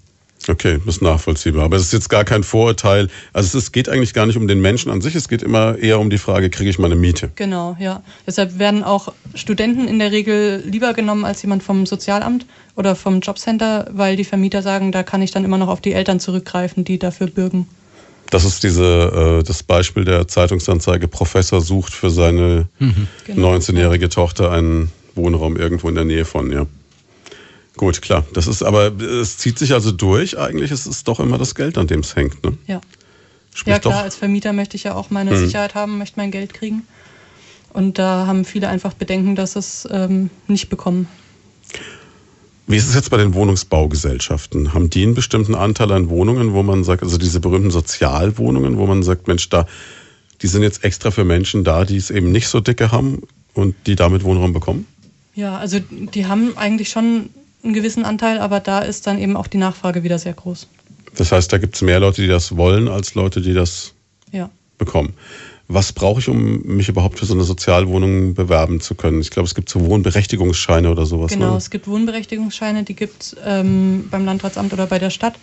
Okay, 0.48 0.80
das 0.86 0.96
ist 0.96 1.02
nachvollziehbar. 1.02 1.66
Aber 1.66 1.78
es 1.78 1.84
ist 1.84 1.94
jetzt 1.94 2.10
gar 2.10 2.24
kein 2.24 2.44
Vorurteil. 2.44 3.10
Also 3.34 3.58
es 3.58 3.72
geht 3.72 3.90
eigentlich 3.90 4.14
gar 4.14 4.26
nicht 4.26 4.38
um 4.38 4.48
den 4.48 4.62
Menschen 4.62 4.92
an 4.92 5.02
sich, 5.02 5.16
es 5.16 5.28
geht 5.30 5.44
immer 5.44 5.78
eher 5.78 6.00
um 6.00 6.10
die 6.10 6.18
Frage, 6.18 6.50
kriege 6.50 6.70
ich 6.70 6.80
meine 6.80 6.96
Miete? 6.96 7.32
Genau, 7.36 7.76
ja. 7.80 8.02
Deshalb 8.26 8.60
werden 8.60 8.84
auch 8.84 9.14
Studenten 9.36 9.88
in 9.88 10.00
der 10.00 10.12
Regel 10.12 10.64
lieber 10.66 10.94
genommen 10.94 11.26
als 11.26 11.42
jemand 11.42 11.64
vom 11.64 11.86
Sozialamt 11.86 12.46
oder 12.76 12.96
vom 12.96 13.20
Jobcenter, 13.20 13.88
weil 13.92 14.16
die 14.16 14.24
Vermieter 14.24 14.62
sagen, 14.62 14.92
da 14.92 15.04
kann 15.04 15.22
ich 15.22 15.32
dann 15.32 15.46
immer 15.46 15.58
noch 15.58 15.68
auf 15.68 15.82
die 15.82 15.94
Eltern 15.94 16.20
zurückgreifen, 16.20 16.84
die 16.84 16.98
dafür 16.98 17.28
bürgen. 17.28 17.68
Das 18.32 18.46
ist 18.46 18.64
diese, 18.64 19.40
äh, 19.42 19.44
das 19.44 19.62
Beispiel 19.62 20.06
der 20.06 20.28
Zeitungsanzeige, 20.28 21.08
Professor 21.08 21.62
sucht 21.62 21.94
für 21.94 22.10
seine 22.10 22.68
mhm. 22.80 23.08
19-jährige 23.28 24.08
genau. 24.08 24.14
Tochter 24.14 24.52
einen 24.52 24.92
Wohnraum 25.16 25.58
irgendwo 25.58 25.90
in 25.90 25.96
der 25.96 26.06
Nähe 26.06 26.26
von, 26.26 26.52
ja. 26.52 26.66
Gut, 27.82 28.00
klar. 28.04 28.24
Das 28.34 28.46
ist 28.46 28.62
aber, 28.62 28.92
es 29.02 29.40
zieht 29.40 29.58
sich 29.58 29.74
also 29.74 29.92
durch. 29.92 30.38
Eigentlich 30.38 30.70
ist 30.70 30.86
es 30.86 31.04
doch 31.04 31.20
immer 31.20 31.40
das 31.40 31.56
Geld, 31.56 31.80
an 31.80 31.88
dem 31.88 32.02
es 32.02 32.16
hängt. 32.16 32.44
Ne? 32.44 32.56
Ja. 32.68 32.80
Sprich 33.56 33.72
ja, 33.72 33.80
klar, 33.80 33.96
doch. 33.96 34.04
als 34.04 34.16
Vermieter 34.16 34.54
möchte 34.54 34.78
ich 34.78 34.84
ja 34.84 34.94
auch 34.94 35.10
meine 35.10 35.32
mhm. 35.32 35.38
Sicherheit 35.38 35.74
haben, 35.74 35.98
möchte 35.98 36.20
mein 36.20 36.30
Geld 36.30 36.54
kriegen. 36.54 36.84
Und 37.74 37.98
da 37.98 38.28
haben 38.28 38.46
viele 38.46 38.68
einfach 38.68 38.94
Bedenken, 38.94 39.36
dass 39.36 39.56
es 39.56 39.88
ähm, 39.90 40.30
nicht 40.48 40.70
bekommen. 40.70 41.08
Wie 42.68 42.76
ist 42.78 42.88
es 42.88 42.94
jetzt 42.94 43.10
bei 43.10 43.18
den 43.18 43.34
Wohnungsbaugesellschaften? 43.34 44.76
Haben 44.76 44.92
die 44.92 45.02
einen 45.02 45.16
bestimmten 45.16 45.56
Anteil 45.56 45.92
an 45.92 46.08
Wohnungen, 46.08 46.54
wo 46.54 46.62
man 46.62 46.84
sagt, 46.84 47.02
also 47.02 47.18
diese 47.18 47.40
berühmten 47.40 47.72
Sozialwohnungen, 47.72 48.78
wo 48.78 48.86
man 48.86 49.02
sagt, 49.02 49.28
Mensch, 49.28 49.50
da, 49.50 49.66
die 50.44 50.48
sind 50.48 50.62
jetzt 50.62 50.84
extra 50.84 51.10
für 51.10 51.24
Menschen 51.24 51.64
da, 51.64 51.84
die 51.84 51.98
es 51.98 52.12
eben 52.12 52.32
nicht 52.32 52.48
so 52.48 52.60
dicke 52.60 52.92
haben 52.92 53.24
und 53.56 53.74
die 53.88 53.96
damit 53.96 54.24
Wohnraum 54.24 54.54
bekommen? 54.54 54.86
Ja, 55.34 55.58
also 55.58 55.80
die 55.80 56.28
haben 56.28 56.56
eigentlich 56.58 56.90
schon 56.90 57.32
einen 57.64 57.74
gewissen 57.74 58.06
Anteil, 58.06 58.40
aber 58.40 58.60
da 58.60 58.80
ist 58.80 59.08
dann 59.08 59.20
eben 59.20 59.36
auch 59.36 59.48
die 59.48 59.58
Nachfrage 59.58 60.04
wieder 60.04 60.20
sehr 60.20 60.34
groß. 60.34 60.68
Das 61.16 61.32
heißt, 61.32 61.52
da 61.52 61.58
gibt 61.58 61.76
es 61.76 61.82
mehr 61.82 62.00
Leute, 62.00 62.22
die 62.22 62.28
das 62.28 62.56
wollen, 62.56 62.88
als 62.88 63.16
Leute, 63.16 63.42
die 63.42 63.54
das 63.54 63.94
ja. 64.32 64.50
bekommen. 64.78 65.14
Was 65.68 65.94
brauche 65.94 66.20
ich, 66.20 66.28
um 66.28 66.64
mich 66.64 66.90
überhaupt 66.90 67.20
für 67.20 67.26
so 67.26 67.34
eine 67.34 67.44
Sozialwohnung 67.44 68.34
bewerben 68.34 68.82
zu 68.82 68.94
können? 68.94 69.22
Ich 69.22 69.30
glaube, 69.30 69.48
es 69.48 69.56
gibt 69.56 69.70
so 69.70 69.86
Wohnberechtigungsscheine 69.86 70.92
oder 70.92 71.06
sowas. 71.06 71.32
Genau, 71.32 71.52
ne? 71.52 71.58
es 71.58 71.70
gibt 71.70 71.88
Wohnberechtigungsscheine, 71.88 72.84
die 72.84 72.94
gibt 72.94 73.24
es 73.24 73.36
ähm, 73.46 74.08
beim 74.12 74.26
Landratsamt 74.26 74.74
oder 74.74 74.88
bei 74.88 75.00
der 75.00 75.12
Stadt. 75.12 75.36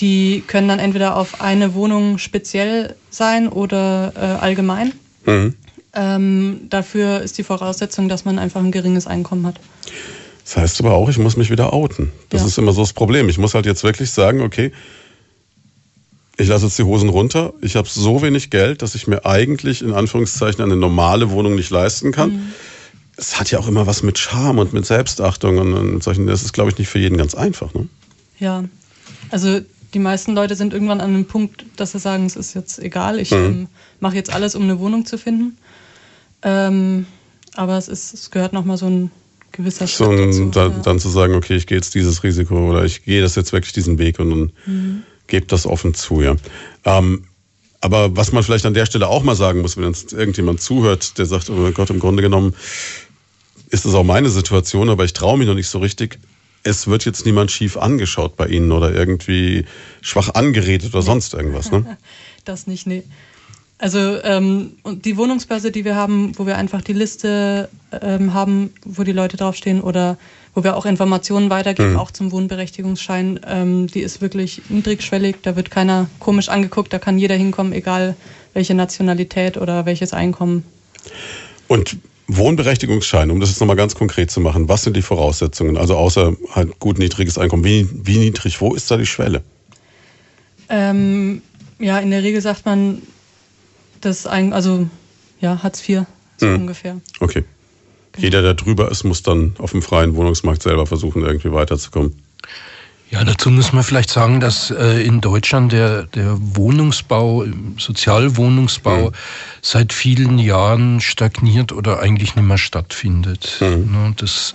Die 0.00 0.42
können 0.46 0.68
dann 0.68 0.80
entweder 0.80 1.16
auf 1.16 1.40
eine 1.40 1.74
Wohnung 1.74 2.18
speziell 2.18 2.94
sein 3.10 3.48
oder 3.48 4.12
äh, 4.16 4.20
allgemein. 4.20 4.92
Mhm. 5.24 5.54
Ähm, 5.94 6.60
dafür 6.68 7.20
ist 7.20 7.38
die 7.38 7.44
Voraussetzung, 7.44 8.08
dass 8.08 8.24
man 8.24 8.38
einfach 8.38 8.60
ein 8.60 8.72
geringes 8.72 9.06
Einkommen 9.06 9.46
hat. 9.46 9.60
Das 10.44 10.58
heißt 10.58 10.80
aber 10.80 10.92
auch, 10.92 11.08
ich 11.08 11.18
muss 11.18 11.36
mich 11.36 11.50
wieder 11.50 11.72
outen. 11.72 12.12
Das 12.28 12.42
ja. 12.42 12.46
ist 12.46 12.58
immer 12.58 12.72
so 12.72 12.82
das 12.82 12.92
Problem. 12.92 13.28
Ich 13.28 13.38
muss 13.38 13.54
halt 13.54 13.64
jetzt 13.64 13.82
wirklich 13.82 14.10
sagen, 14.10 14.42
okay, 14.42 14.72
ich 16.36 16.48
lasse 16.48 16.66
jetzt 16.66 16.78
die 16.78 16.82
Hosen 16.82 17.08
runter. 17.08 17.54
Ich 17.62 17.76
habe 17.76 17.88
so 17.88 18.20
wenig 18.20 18.50
Geld, 18.50 18.82
dass 18.82 18.94
ich 18.94 19.06
mir 19.06 19.24
eigentlich 19.24 19.80
in 19.80 19.94
Anführungszeichen 19.94 20.62
eine 20.62 20.76
normale 20.76 21.30
Wohnung 21.30 21.54
nicht 21.54 21.70
leisten 21.70 22.12
kann. 22.12 22.32
Mhm. 22.32 22.52
Es 23.16 23.38
hat 23.38 23.50
ja 23.50 23.58
auch 23.58 23.68
immer 23.68 23.86
was 23.86 24.02
mit 24.02 24.18
Charme 24.18 24.58
und 24.58 24.72
mit 24.72 24.84
Selbstachtung 24.84 25.58
und, 25.58 25.72
und 25.72 26.02
solchen. 26.02 26.26
Das 26.26 26.42
ist, 26.42 26.52
glaube 26.52 26.70
ich, 26.70 26.78
nicht 26.78 26.88
für 26.88 26.98
jeden 26.98 27.16
ganz 27.16 27.34
einfach. 27.34 27.72
Ne? 27.72 27.88
Ja, 28.38 28.64
also 29.30 29.60
die 29.94 29.98
meisten 30.00 30.34
Leute 30.34 30.56
sind 30.56 30.74
irgendwann 30.74 31.00
an 31.00 31.10
einem 31.10 31.24
Punkt, 31.24 31.64
dass 31.76 31.92
sie 31.92 32.00
sagen, 32.00 32.26
es 32.26 32.36
ist 32.36 32.54
jetzt 32.54 32.80
egal, 32.80 33.20
ich 33.20 33.30
mhm. 33.30 33.36
ähm, 33.36 33.68
mache 34.00 34.16
jetzt 34.16 34.32
alles, 34.32 34.56
um 34.56 34.64
eine 34.64 34.80
Wohnung 34.80 35.06
zu 35.06 35.16
finden. 35.16 35.56
Ähm, 36.42 37.06
aber 37.54 37.78
es, 37.78 37.86
ist, 37.86 38.12
es 38.12 38.30
gehört 38.32 38.52
nochmal 38.52 38.76
so 38.76 38.86
ein 38.86 39.10
gewisser 39.54 39.86
Schritt 39.86 40.18
dazu, 40.18 40.50
da, 40.50 40.66
ja. 40.66 40.68
Dann 40.84 40.98
zu 40.98 41.08
sagen, 41.08 41.34
okay, 41.34 41.56
ich 41.56 41.66
gehe 41.66 41.78
jetzt 41.78 41.94
dieses 41.94 42.22
Risiko 42.22 42.70
oder 42.70 42.84
ich 42.84 43.04
gehe 43.04 43.22
das 43.22 43.34
jetzt 43.34 43.52
wirklich 43.52 43.72
diesen 43.72 43.98
Weg 43.98 44.18
und 44.18 44.30
dann 44.30 44.52
mhm 44.66 45.02
gebt 45.26 45.52
das 45.52 45.66
offen 45.66 45.94
zu, 45.94 46.22
ja. 46.22 46.36
Ähm, 46.84 47.24
aber 47.80 48.16
was 48.16 48.32
man 48.32 48.42
vielleicht 48.42 48.66
an 48.66 48.74
der 48.74 48.86
Stelle 48.86 49.08
auch 49.08 49.22
mal 49.22 49.36
sagen 49.36 49.60
muss, 49.60 49.76
wenn 49.76 49.84
uns 49.84 50.12
irgendjemand 50.12 50.60
zuhört, 50.60 51.18
der 51.18 51.26
sagt, 51.26 51.50
oh 51.50 51.70
Gott, 51.72 51.90
im 51.90 52.00
Grunde 52.00 52.22
genommen 52.22 52.54
ist 53.68 53.84
das 53.84 53.94
auch 53.94 54.04
meine 54.04 54.30
Situation, 54.30 54.88
aber 54.88 55.04
ich 55.04 55.12
traue 55.12 55.36
mich 55.36 55.46
noch 55.46 55.54
nicht 55.54 55.68
so 55.68 55.78
richtig. 55.78 56.18
Es 56.62 56.86
wird 56.86 57.04
jetzt 57.04 57.26
niemand 57.26 57.50
schief 57.50 57.76
angeschaut 57.76 58.36
bei 58.36 58.46
Ihnen 58.46 58.72
oder 58.72 58.94
irgendwie 58.94 59.66
schwach 60.00 60.30
angeredet 60.30 60.94
oder 60.94 61.02
sonst 61.02 61.34
irgendwas, 61.34 61.70
ne? 61.70 61.98
Das 62.44 62.66
nicht, 62.66 62.86
nee. 62.86 63.02
Also 63.84 64.16
ähm, 64.24 64.72
die 64.86 65.18
Wohnungsbörse, 65.18 65.70
die 65.70 65.84
wir 65.84 65.94
haben, 65.94 66.32
wo 66.38 66.46
wir 66.46 66.56
einfach 66.56 66.80
die 66.80 66.94
Liste 66.94 67.68
ähm, 68.00 68.32
haben, 68.32 68.70
wo 68.86 69.02
die 69.02 69.12
Leute 69.12 69.36
draufstehen 69.36 69.82
oder 69.82 70.16
wo 70.54 70.64
wir 70.64 70.74
auch 70.74 70.86
Informationen 70.86 71.50
weitergeben, 71.50 71.92
mhm. 71.92 71.98
auch 71.98 72.10
zum 72.10 72.32
Wohnberechtigungsschein, 72.32 73.40
ähm, 73.46 73.86
die 73.88 74.00
ist 74.00 74.22
wirklich 74.22 74.62
niedrigschwellig. 74.70 75.36
Da 75.42 75.54
wird 75.54 75.70
keiner 75.70 76.08
komisch 76.18 76.48
angeguckt, 76.48 76.94
da 76.94 76.98
kann 76.98 77.18
jeder 77.18 77.34
hinkommen, 77.34 77.74
egal 77.74 78.16
welche 78.54 78.72
Nationalität 78.72 79.58
oder 79.58 79.84
welches 79.84 80.14
Einkommen. 80.14 80.64
Und 81.68 81.98
Wohnberechtigungsschein, 82.28 83.30
um 83.30 83.38
das 83.38 83.50
jetzt 83.50 83.60
nochmal 83.60 83.76
ganz 83.76 83.94
konkret 83.94 84.30
zu 84.30 84.40
machen, 84.40 84.66
was 84.66 84.84
sind 84.84 84.96
die 84.96 85.02
Voraussetzungen? 85.02 85.76
Also 85.76 85.98
außer 85.98 86.34
halt 86.52 86.78
gut 86.78 86.98
niedriges 86.98 87.36
Einkommen, 87.36 87.64
wie, 87.64 87.86
wie 87.92 88.16
niedrig, 88.16 88.62
wo 88.62 88.72
ist 88.72 88.90
da 88.90 88.96
die 88.96 89.04
Schwelle? 89.04 89.42
Ähm, 90.70 91.42
ja, 91.78 91.98
in 91.98 92.10
der 92.10 92.22
Regel 92.22 92.40
sagt 92.40 92.64
man, 92.64 93.02
das 94.04 94.26
ein, 94.26 94.52
also 94.52 94.88
ja, 95.40 95.62
Hartz 95.62 95.86
IV 95.88 96.02
so 96.38 96.46
hm. 96.46 96.62
ungefähr. 96.62 97.00
Okay. 97.20 97.44
Genau. 98.12 98.24
Jeder, 98.24 98.42
der 98.42 98.54
drüber 98.54 98.90
ist, 98.90 99.04
muss 99.04 99.22
dann 99.22 99.54
auf 99.58 99.72
dem 99.72 99.82
freien 99.82 100.14
Wohnungsmarkt 100.14 100.62
selber 100.62 100.86
versuchen, 100.86 101.22
irgendwie 101.22 101.52
weiterzukommen. 101.52 102.14
Ja, 103.10 103.22
dazu 103.22 103.50
muss 103.50 103.72
man 103.72 103.84
vielleicht 103.84 104.10
sagen, 104.10 104.40
dass 104.40 104.70
äh, 104.70 105.04
in 105.04 105.20
Deutschland 105.20 105.70
der, 105.72 106.04
der 106.04 106.36
Wohnungsbau, 106.36 107.44
Sozialwohnungsbau 107.78 109.10
mhm. 109.10 109.14
seit 109.62 109.92
vielen 109.92 110.38
Jahren 110.38 111.00
stagniert 111.00 111.70
oder 111.70 112.00
eigentlich 112.00 112.34
nicht 112.34 112.46
mehr 112.46 112.58
stattfindet. 112.58 113.58
Mhm. 113.60 113.92
Ne, 113.92 114.14
das, 114.16 114.52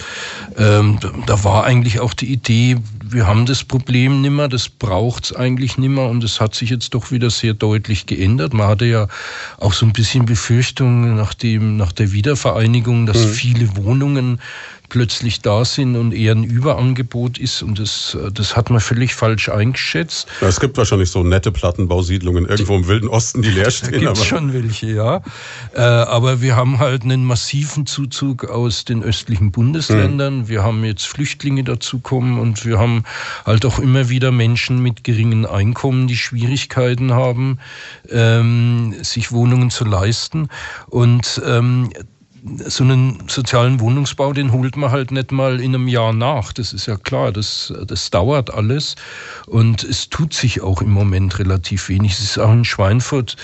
ähm, 0.57 0.99
da 1.25 1.43
war 1.43 1.63
eigentlich 1.63 2.01
auch 2.01 2.13
die 2.13 2.33
Idee, 2.33 2.77
wir 3.11 3.27
haben 3.27 3.45
das 3.45 3.63
Problem 3.63 4.21
nimmer, 4.21 4.47
das 4.47 4.69
braucht's 4.69 5.33
eigentlich 5.35 5.77
nimmer 5.77 6.07
und 6.07 6.23
es 6.23 6.39
hat 6.39 6.55
sich 6.55 6.69
jetzt 6.69 6.93
doch 6.93 7.11
wieder 7.11 7.29
sehr 7.29 7.53
deutlich 7.53 8.05
geändert. 8.05 8.53
Man 8.53 8.67
hatte 8.67 8.85
ja 8.85 9.07
auch 9.57 9.73
so 9.73 9.85
ein 9.85 9.93
bisschen 9.93 10.25
Befürchtung 10.25 11.15
nach, 11.15 11.33
dem, 11.33 11.77
nach 11.77 11.91
der 11.91 12.11
Wiedervereinigung, 12.11 13.05
dass 13.05 13.25
mhm. 13.25 13.29
viele 13.29 13.75
Wohnungen 13.77 14.39
plötzlich 14.89 15.41
da 15.41 15.63
sind 15.63 15.95
und 15.95 16.13
eher 16.13 16.33
ein 16.33 16.43
Überangebot 16.43 17.37
ist. 17.37 17.61
Und 17.61 17.79
das, 17.79 18.17
das 18.33 18.55
hat 18.55 18.69
man 18.69 18.81
völlig 18.81 19.15
falsch 19.15 19.49
eingeschätzt. 19.49 20.27
Ja, 20.41 20.47
es 20.47 20.59
gibt 20.59 20.77
wahrscheinlich 20.77 21.09
so 21.09 21.23
nette 21.23 21.51
Plattenbausiedlungen 21.51 22.45
irgendwo 22.45 22.75
im 22.75 22.87
Wilden 22.87 23.07
Osten, 23.07 23.41
die 23.41 23.51
leer 23.51 23.71
stehen. 23.71 24.03
Da 24.03 24.13
gibt 24.13 24.17
schon 24.17 24.53
welche, 24.53 24.87
ja. 24.87 25.21
Äh, 25.73 25.81
aber 25.81 26.41
wir 26.41 26.55
haben 26.55 26.79
halt 26.79 27.03
einen 27.03 27.23
massiven 27.23 27.85
Zuzug 27.85 28.45
aus 28.45 28.83
den 28.83 29.03
östlichen 29.03 29.51
Bundesländern. 29.51 30.39
Mhm. 30.39 30.49
Wir 30.49 30.63
haben 30.63 30.83
jetzt 30.83 31.05
Flüchtlinge 31.05 31.63
dazukommen 31.63 32.39
und 32.39 32.65
wir 32.65 32.79
haben 32.79 32.98
halt 33.45 33.65
auch 33.65 33.79
immer 33.79 34.09
wieder 34.09 34.31
Menschen 34.31 34.81
mit 34.81 35.03
geringen 35.03 35.45
Einkommen, 35.45 36.07
die 36.07 36.17
Schwierigkeiten 36.17 37.13
haben, 37.13 37.59
ähm, 38.09 38.95
sich 39.01 39.31
Wohnungen 39.31 39.69
zu 39.69 39.85
leisten. 39.85 40.49
Und 40.87 41.41
ähm, 41.45 41.89
so 42.65 42.83
einen 42.83 43.23
sozialen 43.27 43.79
Wohnungsbau, 43.79 44.33
den 44.33 44.51
holt 44.51 44.75
man 44.77 44.91
halt 44.91 45.11
nicht 45.11 45.31
mal 45.31 45.59
in 45.59 45.75
einem 45.75 45.87
Jahr 45.87 46.13
nach. 46.13 46.53
Das 46.53 46.73
ist 46.73 46.85
ja 46.85 46.97
klar, 46.97 47.31
das, 47.31 47.73
das 47.85 48.09
dauert 48.09 48.53
alles. 48.53 48.95
Und 49.47 49.83
es 49.83 50.09
tut 50.09 50.33
sich 50.33 50.61
auch 50.61 50.81
im 50.81 50.91
Moment 50.91 51.39
relativ 51.39 51.89
wenig. 51.89 52.13
Es 52.13 52.21
ist 52.21 52.37
auch 52.39 52.51
in 52.51 52.65
Schweinfurt 52.65 53.35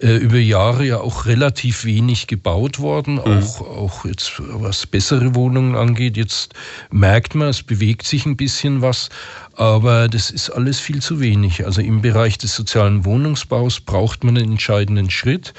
äh, 0.00 0.16
über 0.16 0.38
Jahre 0.38 0.84
ja 0.84 1.00
auch 1.00 1.26
relativ 1.26 1.84
wenig 1.84 2.26
gebaut 2.26 2.78
worden, 2.78 3.14
mhm. 3.14 3.20
auch, 3.20 3.60
auch 3.60 4.04
jetzt 4.04 4.34
was 4.38 4.86
bessere 4.86 5.34
Wohnungen 5.34 5.74
angeht. 5.74 6.16
Jetzt 6.16 6.54
merkt 6.90 7.34
man, 7.34 7.48
es 7.48 7.62
bewegt 7.62 8.06
sich 8.06 8.26
ein 8.26 8.36
bisschen 8.36 8.82
was. 8.82 9.08
Aber 9.54 10.08
das 10.08 10.30
ist 10.30 10.50
alles 10.50 10.80
viel 10.80 11.02
zu 11.02 11.20
wenig. 11.20 11.66
Also 11.66 11.82
im 11.82 12.00
Bereich 12.00 12.38
des 12.38 12.54
sozialen 12.54 13.04
Wohnungsbaus 13.04 13.80
braucht 13.80 14.24
man 14.24 14.36
einen 14.36 14.52
entscheidenden 14.52 15.10
Schritt, 15.10 15.52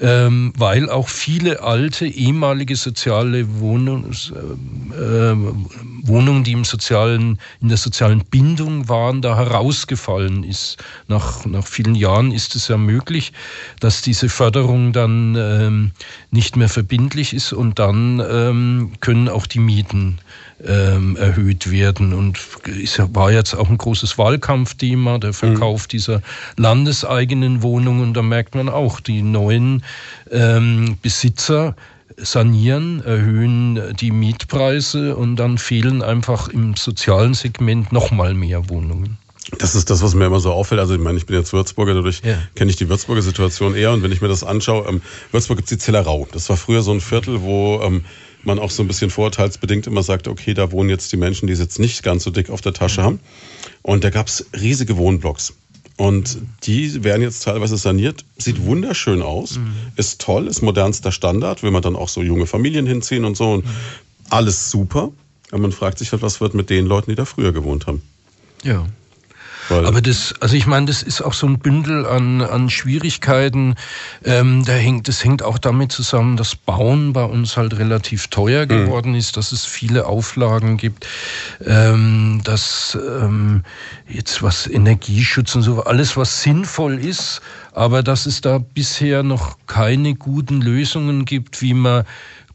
ähm, 0.00 0.52
weil 0.56 0.88
auch 0.88 1.08
viele 1.08 1.62
alte 1.62 2.06
ehemalige 2.06 2.76
soziale 2.76 3.60
Wohnungs, 3.60 4.32
äh, 4.32 5.34
Wohnungen, 6.02 6.44
die 6.44 6.52
im 6.52 6.64
sozialen, 6.64 7.38
in 7.60 7.68
der 7.68 7.76
sozialen 7.76 8.24
Bindung 8.24 8.88
waren, 8.88 9.20
da 9.20 9.36
herausgefallen 9.36 10.44
ist. 10.44 10.78
Nach, 11.08 11.44
nach 11.44 11.66
vielen 11.66 11.94
Jahren 11.94 12.32
ist 12.32 12.56
es 12.56 12.68
ja 12.68 12.76
möglich, 12.78 13.32
dass 13.80 14.00
diese 14.00 14.28
Förderung 14.28 14.92
dann 14.92 15.36
ähm, 15.38 15.90
nicht 16.30 16.56
mehr 16.56 16.68
verbindlich 16.68 17.34
ist 17.34 17.52
und 17.52 17.78
dann 17.78 18.20
ähm, 18.20 18.92
können 19.00 19.28
auch 19.28 19.46
die 19.46 19.60
Mieten 19.60 20.18
ähm, 20.66 21.16
erhöht 21.16 21.70
werden. 21.70 22.12
Und 22.12 22.38
es 22.82 22.98
war 23.14 23.32
jetzt 23.32 23.54
auch 23.54 23.68
ein 23.68 23.78
großes 23.78 24.18
Wahlkampfthema, 24.18 25.18
der 25.18 25.32
Verkauf 25.32 25.84
mhm. 25.84 25.88
dieser 25.88 26.22
landeseigenen 26.56 27.62
Wohnungen. 27.62 28.02
Und 28.02 28.14
da 28.14 28.22
merkt 28.22 28.54
man 28.54 28.68
auch, 28.68 29.00
die 29.00 29.22
neuen 29.22 29.82
ähm, 30.30 30.98
Besitzer 31.02 31.76
sanieren, 32.16 33.02
erhöhen 33.04 33.80
die 33.98 34.10
Mietpreise 34.10 35.16
und 35.16 35.36
dann 35.36 35.58
fehlen 35.58 36.02
einfach 36.02 36.48
im 36.48 36.76
sozialen 36.76 37.34
Segment 37.34 37.92
nochmal 37.92 38.34
mehr 38.34 38.68
Wohnungen. 38.68 39.18
Das 39.58 39.74
ist 39.74 39.90
das, 39.90 40.02
was 40.02 40.14
mir 40.14 40.26
immer 40.26 40.40
so 40.40 40.52
auffällt. 40.52 40.80
Also 40.80 40.94
ich 40.94 41.00
meine, 41.00 41.18
ich 41.18 41.26
bin 41.26 41.36
jetzt 41.36 41.52
Würzburger, 41.52 41.94
dadurch 41.94 42.20
ja. 42.24 42.38
kenne 42.54 42.70
ich 42.70 42.76
die 42.76 42.88
Würzburger 42.88 43.22
Situation 43.22 43.74
eher. 43.74 43.92
Und 43.92 44.02
wenn 44.02 44.12
ich 44.12 44.20
mir 44.20 44.28
das 44.28 44.44
anschaue, 44.44 44.86
ähm, 44.88 45.00
Würzburg 45.32 45.58
gibt 45.58 45.70
es 45.70 45.78
die 45.78 45.82
Zellerau. 45.82 46.28
Das 46.32 46.48
war 46.50 46.56
früher 46.56 46.82
so 46.82 46.92
ein 46.92 47.00
Viertel, 47.00 47.42
wo 47.42 47.80
ähm, 47.82 48.04
man 48.44 48.58
auch 48.58 48.70
so 48.70 48.82
ein 48.82 48.86
bisschen 48.88 49.10
vorurteilsbedingt 49.10 49.86
immer 49.86 50.02
sagt, 50.02 50.28
okay, 50.28 50.54
da 50.54 50.72
wohnen 50.72 50.88
jetzt 50.88 51.12
die 51.12 51.16
Menschen, 51.16 51.46
die 51.46 51.52
es 51.52 51.58
jetzt 51.58 51.78
nicht 51.78 52.02
ganz 52.02 52.24
so 52.24 52.30
dick 52.30 52.50
auf 52.50 52.60
der 52.60 52.72
Tasche 52.72 53.02
haben. 53.02 53.20
Und 53.82 54.04
da 54.04 54.10
gab 54.10 54.28
es 54.28 54.46
riesige 54.58 54.96
Wohnblocks. 54.96 55.54
Und 56.00 56.38
die 56.62 57.04
werden 57.04 57.20
jetzt 57.20 57.44
teilweise 57.44 57.76
saniert. 57.76 58.24
Sieht 58.38 58.64
wunderschön 58.64 59.20
aus, 59.20 59.58
mhm. 59.58 59.74
ist 59.96 60.18
toll, 60.18 60.46
ist 60.46 60.62
modernster 60.62 61.12
Standard, 61.12 61.62
will 61.62 61.72
man 61.72 61.82
dann 61.82 61.94
auch 61.94 62.08
so 62.08 62.22
junge 62.22 62.46
Familien 62.46 62.86
hinziehen 62.86 63.26
und 63.26 63.36
so. 63.36 63.52
Und 63.52 63.66
mhm. 63.66 63.70
alles 64.30 64.70
super. 64.70 65.10
Aber 65.50 65.60
man 65.60 65.72
fragt 65.72 65.98
sich 65.98 66.10
halt, 66.12 66.22
was 66.22 66.40
wird 66.40 66.54
mit 66.54 66.70
den 66.70 66.86
Leuten, 66.86 67.10
die 67.10 67.16
da 67.16 67.26
früher 67.26 67.52
gewohnt 67.52 67.86
haben. 67.86 68.00
Ja. 68.64 68.86
Aber 69.70 70.00
das, 70.00 70.34
also 70.40 70.56
ich 70.56 70.66
meine, 70.66 70.86
das 70.86 71.02
ist 71.02 71.22
auch 71.22 71.32
so 71.32 71.46
ein 71.46 71.58
Bündel 71.58 72.06
an, 72.06 72.42
an 72.42 72.70
Schwierigkeiten. 72.70 73.76
Ähm, 74.24 74.64
da 74.64 74.72
hängt, 74.72 75.08
das 75.08 75.24
hängt 75.24 75.42
auch 75.42 75.58
damit 75.58 75.92
zusammen, 75.92 76.36
dass 76.36 76.56
Bauen 76.56 77.12
bei 77.12 77.24
uns 77.24 77.56
halt 77.56 77.78
relativ 77.78 78.28
teuer 78.28 78.64
mhm. 78.64 78.68
geworden 78.68 79.12
mhm. 79.12 79.18
ist, 79.18 79.36
dass 79.36 79.52
es 79.52 79.64
viele 79.64 80.06
Auflagen 80.06 80.76
gibt, 80.76 81.06
ähm, 81.64 82.40
dass 82.44 82.98
ähm, 83.00 83.62
jetzt 84.08 84.42
was 84.42 84.66
Energieschutz 84.66 85.54
und 85.54 85.62
so, 85.62 85.84
alles 85.84 86.16
was 86.16 86.42
sinnvoll 86.42 86.98
ist, 86.98 87.40
aber 87.72 88.02
dass 88.02 88.26
es 88.26 88.40
da 88.40 88.58
bisher 88.58 89.22
noch 89.22 89.56
keine 89.66 90.14
guten 90.14 90.60
Lösungen 90.60 91.24
gibt, 91.24 91.62
wie 91.62 91.74
man 91.74 92.04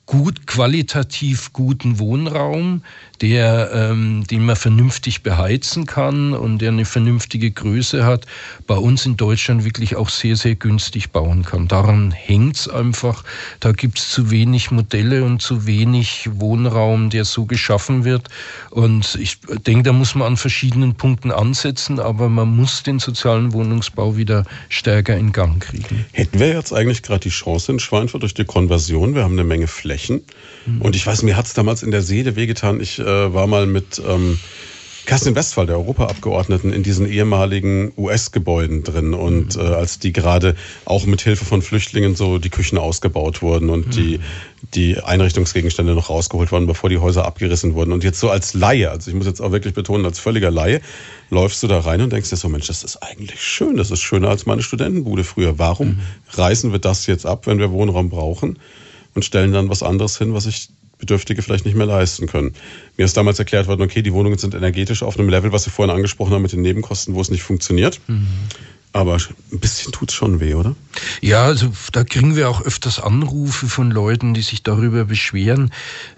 gut 0.05 0.45
qualitativ 0.45 1.51
guten 1.51 1.99
Wohnraum 1.99 2.83
der, 3.21 3.71
ähm, 3.73 4.23
den 4.29 4.45
man 4.45 4.55
vernünftig 4.55 5.23
beheizen 5.23 5.85
kann 5.85 6.33
und 6.33 6.59
der 6.59 6.69
eine 6.69 6.85
vernünftige 6.85 7.51
Größe 7.51 8.05
hat, 8.05 8.25
bei 8.67 8.75
uns 8.75 9.05
in 9.05 9.17
Deutschland 9.17 9.63
wirklich 9.63 9.95
auch 9.95 10.09
sehr, 10.09 10.35
sehr 10.35 10.55
günstig 10.55 11.11
bauen 11.11 11.43
kann. 11.43 11.67
Daran 11.67 12.11
hängt's 12.11 12.67
einfach. 12.67 13.23
Da 13.59 13.71
gibt's 13.71 14.09
zu 14.09 14.31
wenig 14.31 14.71
Modelle 14.71 15.23
und 15.23 15.41
zu 15.41 15.65
wenig 15.65 16.29
Wohnraum, 16.33 17.09
der 17.09 17.25
so 17.25 17.45
geschaffen 17.45 18.05
wird. 18.05 18.29
Und 18.71 19.17
ich 19.21 19.39
denke, 19.65 19.83
da 19.83 19.93
muss 19.93 20.15
man 20.15 20.27
an 20.27 20.37
verschiedenen 20.37 20.95
Punkten 20.95 21.31
ansetzen, 21.31 21.99
aber 21.99 22.29
man 22.29 22.55
muss 22.55 22.83
den 22.83 22.99
sozialen 22.99 23.53
Wohnungsbau 23.53 24.17
wieder 24.17 24.45
stärker 24.69 25.17
in 25.17 25.31
Gang 25.31 25.61
kriegen. 25.61 26.05
Hätten 26.11 26.39
wir 26.39 26.49
jetzt 26.49 26.73
eigentlich 26.73 27.03
gerade 27.03 27.21
die 27.21 27.29
Chance 27.29 27.71
in 27.71 27.79
Schweinfurt 27.79 28.23
durch 28.23 28.33
die 28.33 28.45
Konversion? 28.45 29.15
Wir 29.15 29.23
haben 29.23 29.33
eine 29.33 29.43
Menge 29.43 29.67
Flächen. 29.67 30.21
Mhm. 30.65 30.81
Und 30.81 30.95
ich 30.95 31.05
weiß, 31.05 31.23
mir 31.23 31.37
hat's 31.37 31.53
damals 31.53 31.83
in 31.83 31.91
der 31.91 32.01
Seele 32.01 32.35
wehgetan. 32.35 32.81
Ich 32.81 32.99
äh, 33.05 33.33
war 33.33 33.47
mal 33.47 33.65
mit 33.67 34.01
ähm, 34.05 34.37
Kerstin 35.05 35.35
Westphal, 35.35 35.67
der 35.67 35.77
Europaabgeordneten, 35.77 36.73
in 36.73 36.81
diesen 36.81 37.07
ehemaligen 37.07 37.93
US-Gebäuden 37.95 38.83
drin. 38.83 39.13
Und 39.13 39.55
mhm. 39.55 39.61
äh, 39.61 39.65
als 39.65 39.99
die 39.99 40.11
gerade 40.11 40.55
auch 40.85 41.05
mit 41.05 41.21
Hilfe 41.21 41.45
von 41.45 41.61
Flüchtlingen 41.61 42.15
so 42.15 42.39
die 42.39 42.49
Küchen 42.49 42.77
ausgebaut 42.77 43.41
wurden 43.41 43.69
und 43.69 43.87
mhm. 43.87 43.91
die, 43.91 44.19
die 44.73 44.99
Einrichtungsgegenstände 44.99 45.93
noch 45.93 46.09
rausgeholt 46.09 46.51
wurden, 46.51 46.65
bevor 46.65 46.89
die 46.89 46.97
Häuser 46.97 47.25
abgerissen 47.25 47.75
wurden. 47.75 47.91
Und 47.91 48.03
jetzt 48.03 48.19
so 48.19 48.29
als 48.29 48.53
Laie, 48.53 48.89
also 48.89 49.11
ich 49.11 49.15
muss 49.15 49.27
jetzt 49.27 49.41
auch 49.41 49.51
wirklich 49.51 49.75
betonen, 49.75 50.05
als 50.05 50.19
völliger 50.19 50.49
Laie, 50.49 50.81
läufst 51.29 51.61
du 51.61 51.67
da 51.67 51.79
rein 51.79 52.01
und 52.01 52.11
denkst 52.11 52.31
dir 52.31 52.37
so, 52.37 52.49
Mensch, 52.49 52.67
das 52.67 52.83
ist 52.83 52.97
eigentlich 52.97 53.41
schön. 53.41 53.77
Das 53.77 53.91
ist 53.91 54.01
schöner 54.01 54.29
als 54.29 54.45
meine 54.45 54.63
Studentenbude 54.63 55.23
früher. 55.23 55.59
Warum 55.59 55.87
mhm. 55.87 55.99
reißen 56.31 56.71
wir 56.71 56.79
das 56.79 57.05
jetzt 57.05 57.25
ab, 57.25 57.45
wenn 57.45 57.59
wir 57.59 57.71
Wohnraum 57.71 58.09
brauchen? 58.09 58.59
Und 59.13 59.23
stellen 59.23 59.53
dann 59.53 59.69
was 59.69 59.81
anderes 59.81 60.17
hin, 60.17 60.33
was 60.33 60.45
ich 60.45 60.67
Bedürftige 60.97 61.41
vielleicht 61.41 61.65
nicht 61.65 61.75
mehr 61.75 61.85
leisten 61.85 62.27
können. 62.27 62.53
Mir 62.97 63.05
ist 63.05 63.17
damals 63.17 63.39
erklärt 63.39 63.67
worden, 63.67 63.81
okay, 63.81 64.01
die 64.01 64.13
Wohnungen 64.13 64.37
sind 64.37 64.55
energetisch 64.55 65.03
auf 65.03 65.19
einem 65.19 65.29
Level, 65.29 65.51
was 65.51 65.63
Sie 65.63 65.69
vorhin 65.69 65.93
angesprochen 65.93 66.33
haben 66.33 66.41
mit 66.41 66.51
den 66.51 66.61
Nebenkosten, 66.61 67.15
wo 67.15 67.21
es 67.21 67.29
nicht 67.29 67.43
funktioniert. 67.43 67.99
Mhm. 68.07 68.27
Aber 68.95 69.17
ein 69.51 69.59
bisschen 69.59 69.91
tut 69.91 70.09
es 70.09 70.15
schon 70.15 70.39
weh, 70.39 70.53
oder? 70.53 70.73
Ja, 71.19 71.43
also 71.43 71.69
da 71.91 72.05
kriegen 72.05 72.37
wir 72.37 72.49
auch 72.49 72.61
öfters 72.61 72.97
Anrufe 72.97 73.67
von 73.67 73.91
Leuten, 73.91 74.33
die 74.33 74.41
sich 74.41 74.63
darüber 74.63 75.03
beschweren. 75.03 75.71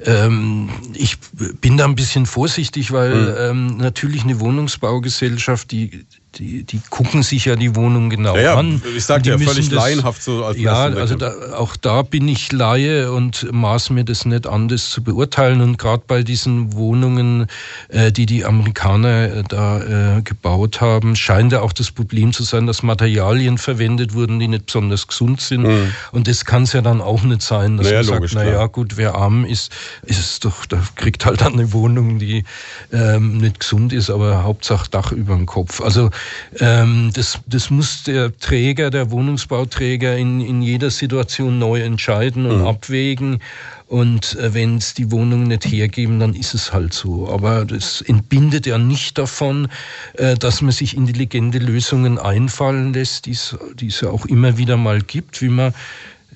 Ähm, 0.06 0.70
ich 0.94 1.18
bin 1.60 1.78
da 1.78 1.86
ein 1.86 1.96
bisschen 1.96 2.28
vorsichtig, 2.28 2.92
weil 2.92 3.16
mhm. 3.16 3.36
ähm, 3.72 3.78
natürlich 3.78 4.22
eine 4.22 4.40
Wohnungsbaugesellschaft, 4.40 5.72
die 5.72 6.06
die, 6.40 6.64
die 6.64 6.82
gucken 6.90 7.24
sich 7.24 7.46
ja 7.46 7.56
die 7.56 7.76
Wohnung 7.76 8.10
genau 8.10 8.36
ja, 8.36 8.42
ja, 8.42 8.56
an. 8.56 8.82
Ich 8.96 9.06
sagte 9.06 9.30
ja 9.30 9.38
völlig 9.38 9.70
das, 9.70 9.76
laienhaft 9.76 10.22
so 10.22 10.44
als 10.44 10.58
Ja, 10.58 10.84
also 10.84 11.16
da, 11.16 11.34
auch 11.58 11.76
da 11.76 12.02
bin 12.02 12.28
ich 12.28 12.52
Laie 12.52 13.12
und 13.12 13.52
maß 13.52 13.90
mir 13.90 14.04
das 14.04 14.26
nicht 14.26 14.48
an, 14.48 14.68
das 14.68 14.90
zu 14.90 15.04
beurteilen. 15.04 15.62
Und 15.62 15.78
gerade 15.78 16.04
bei 16.06 16.24
diesen 16.24 16.74
Wohnungen, 16.74 17.48
äh, 17.90 18.12
die 18.12 18.26
die 18.26 18.46
Amerikaner 18.46 19.38
äh, 19.38 19.44
da 19.48 20.18
äh, 20.18 20.22
gebaut 20.22 20.82
haben, 20.82 21.16
scheint 21.16 21.52
ja 21.52 21.62
auch 21.62 21.74
das 21.74 21.92
Problem 21.92 22.34
zu 22.34 22.44
sein, 22.44 22.68
dass 22.68 22.84
Materialien 22.84 23.58
verwendet 23.58 24.14
wurden, 24.14 24.40
die 24.40 24.48
nicht 24.48 24.68
besonders 24.68 25.08
gesund 25.08 25.42
sind. 25.42 25.64
Mhm. 25.64 25.94
Und 26.12 26.28
das 26.28 26.46
kann 26.46 26.64
es 26.64 26.74
ja 26.74 26.82
dann 26.82 27.02
auch 27.02 27.24
nicht 27.24 27.42
sein, 27.42 27.78
dass 27.78 27.88
naja, 27.88 28.04
man 28.04 28.22
sagt, 28.22 28.34
naja 28.36 28.66
gut, 28.68 28.98
wer 28.98 29.16
arm 29.16 29.46
ist, 29.46 29.72
ist 30.04 30.20
es 30.20 30.40
doch, 30.40 30.66
da 30.66 30.82
kriegt 30.96 31.26
halt 31.26 31.42
dann 31.42 31.54
eine 31.54 31.74
Wohnung, 31.74 32.20
die 32.20 32.44
ähm, 32.92 33.38
nicht 33.38 33.60
gesund 33.60 33.94
ist, 33.94 34.10
aber 34.10 34.44
Hauptsache 34.44 34.90
Dach 34.90 35.12
über 35.12 35.36
dem 35.36 35.46
Kopf. 35.46 35.82
Also 35.82 36.12
das, 36.60 37.40
das 37.46 37.70
muss 37.70 38.04
der 38.04 38.38
Träger, 38.38 38.90
der 38.90 39.12
Wohnungsbauträger 39.12 40.18
in, 40.18 40.42
in 40.42 40.62
jeder 40.62 40.90
Situation 40.90 41.60
neu 41.60 41.82
entscheiden 41.82 42.46
und 42.46 42.62
mhm. 42.62 42.68
abwägen. 42.68 43.40
Und 43.88 44.36
äh, 44.36 44.54
wenn 44.54 44.78
es 44.78 44.94
die 44.94 45.12
Wohnungen 45.12 45.48
nicht 45.48 45.66
hergeben, 45.66 46.20
dann 46.20 46.34
ist 46.34 46.54
es 46.54 46.74
halt 46.74 46.94
so. 46.94 47.30
Aber 47.30 47.64
das 47.64 48.02
entbindet 48.02 48.66
ja 48.66 48.78
nicht 48.78 49.18
davon, 49.18 49.70
äh, 50.16 50.36
dass 50.36 50.62
man 50.62 50.72
sich 50.72 50.96
intelligente 50.98 51.60
Lösungen 51.60 52.20
einfallen 52.20 52.94
lässt, 52.94 53.28
die 53.28 53.32
es 53.32 54.02
ja 54.02 54.10
auch 54.10 54.26
immer 54.26 54.58
wieder 54.58 54.76
mal 54.76 55.02
gibt, 55.02 55.42
wie 55.42 55.50
man 55.50 55.74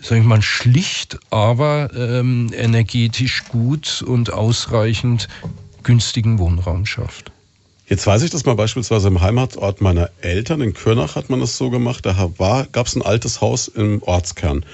sage 0.01 0.21
ich 0.21 0.27
mal, 0.27 0.41
schlicht, 0.41 1.19
aber 1.29 1.89
ähm, 1.95 2.49
energetisch 2.55 3.43
gut 3.49 4.01
und 4.01 4.33
ausreichend 4.33 5.27
günstigen 5.83 6.39
Wohnraum 6.39 6.85
schafft. 6.87 7.31
Jetzt 7.91 8.07
weiß 8.07 8.21
ich, 8.23 8.29
dass 8.29 8.45
man 8.45 8.55
beispielsweise 8.55 9.09
im 9.09 9.19
Heimatort 9.19 9.81
meiner 9.81 10.11
Eltern, 10.21 10.61
in 10.61 10.73
Kürnach 10.73 11.17
hat 11.17 11.29
man 11.29 11.41
das 11.41 11.57
so 11.57 11.69
gemacht, 11.69 12.05
da 12.05 12.29
gab 12.71 12.87
es 12.87 12.95
ein 12.95 13.01
altes 13.01 13.41
Haus 13.41 13.67
im 13.67 14.01
Ortskern, 14.03 14.65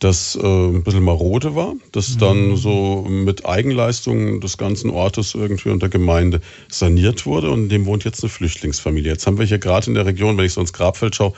das 0.00 0.34
äh, 0.34 0.44
ein 0.44 0.82
bisschen 0.82 1.04
marode 1.04 1.54
war, 1.54 1.74
das 1.92 2.16
mhm. 2.16 2.18
dann 2.18 2.56
so 2.56 3.06
mit 3.08 3.46
Eigenleistungen 3.46 4.40
des 4.40 4.58
ganzen 4.58 4.90
Ortes 4.90 5.36
irgendwie 5.36 5.68
unter 5.68 5.88
Gemeinde 5.88 6.40
saniert 6.68 7.26
wurde 7.26 7.52
und 7.52 7.62
in 7.62 7.68
dem 7.68 7.86
wohnt 7.86 8.02
jetzt 8.02 8.24
eine 8.24 8.30
Flüchtlingsfamilie. 8.30 9.12
Jetzt 9.12 9.28
haben 9.28 9.38
wir 9.38 9.46
hier 9.46 9.58
gerade 9.58 9.86
in 9.86 9.94
der 9.94 10.06
Region, 10.06 10.36
wenn 10.36 10.44
ich 10.44 10.54
so 10.54 10.60
ins 10.60 10.72
Grabfeld 10.72 11.14
schaue, 11.14 11.32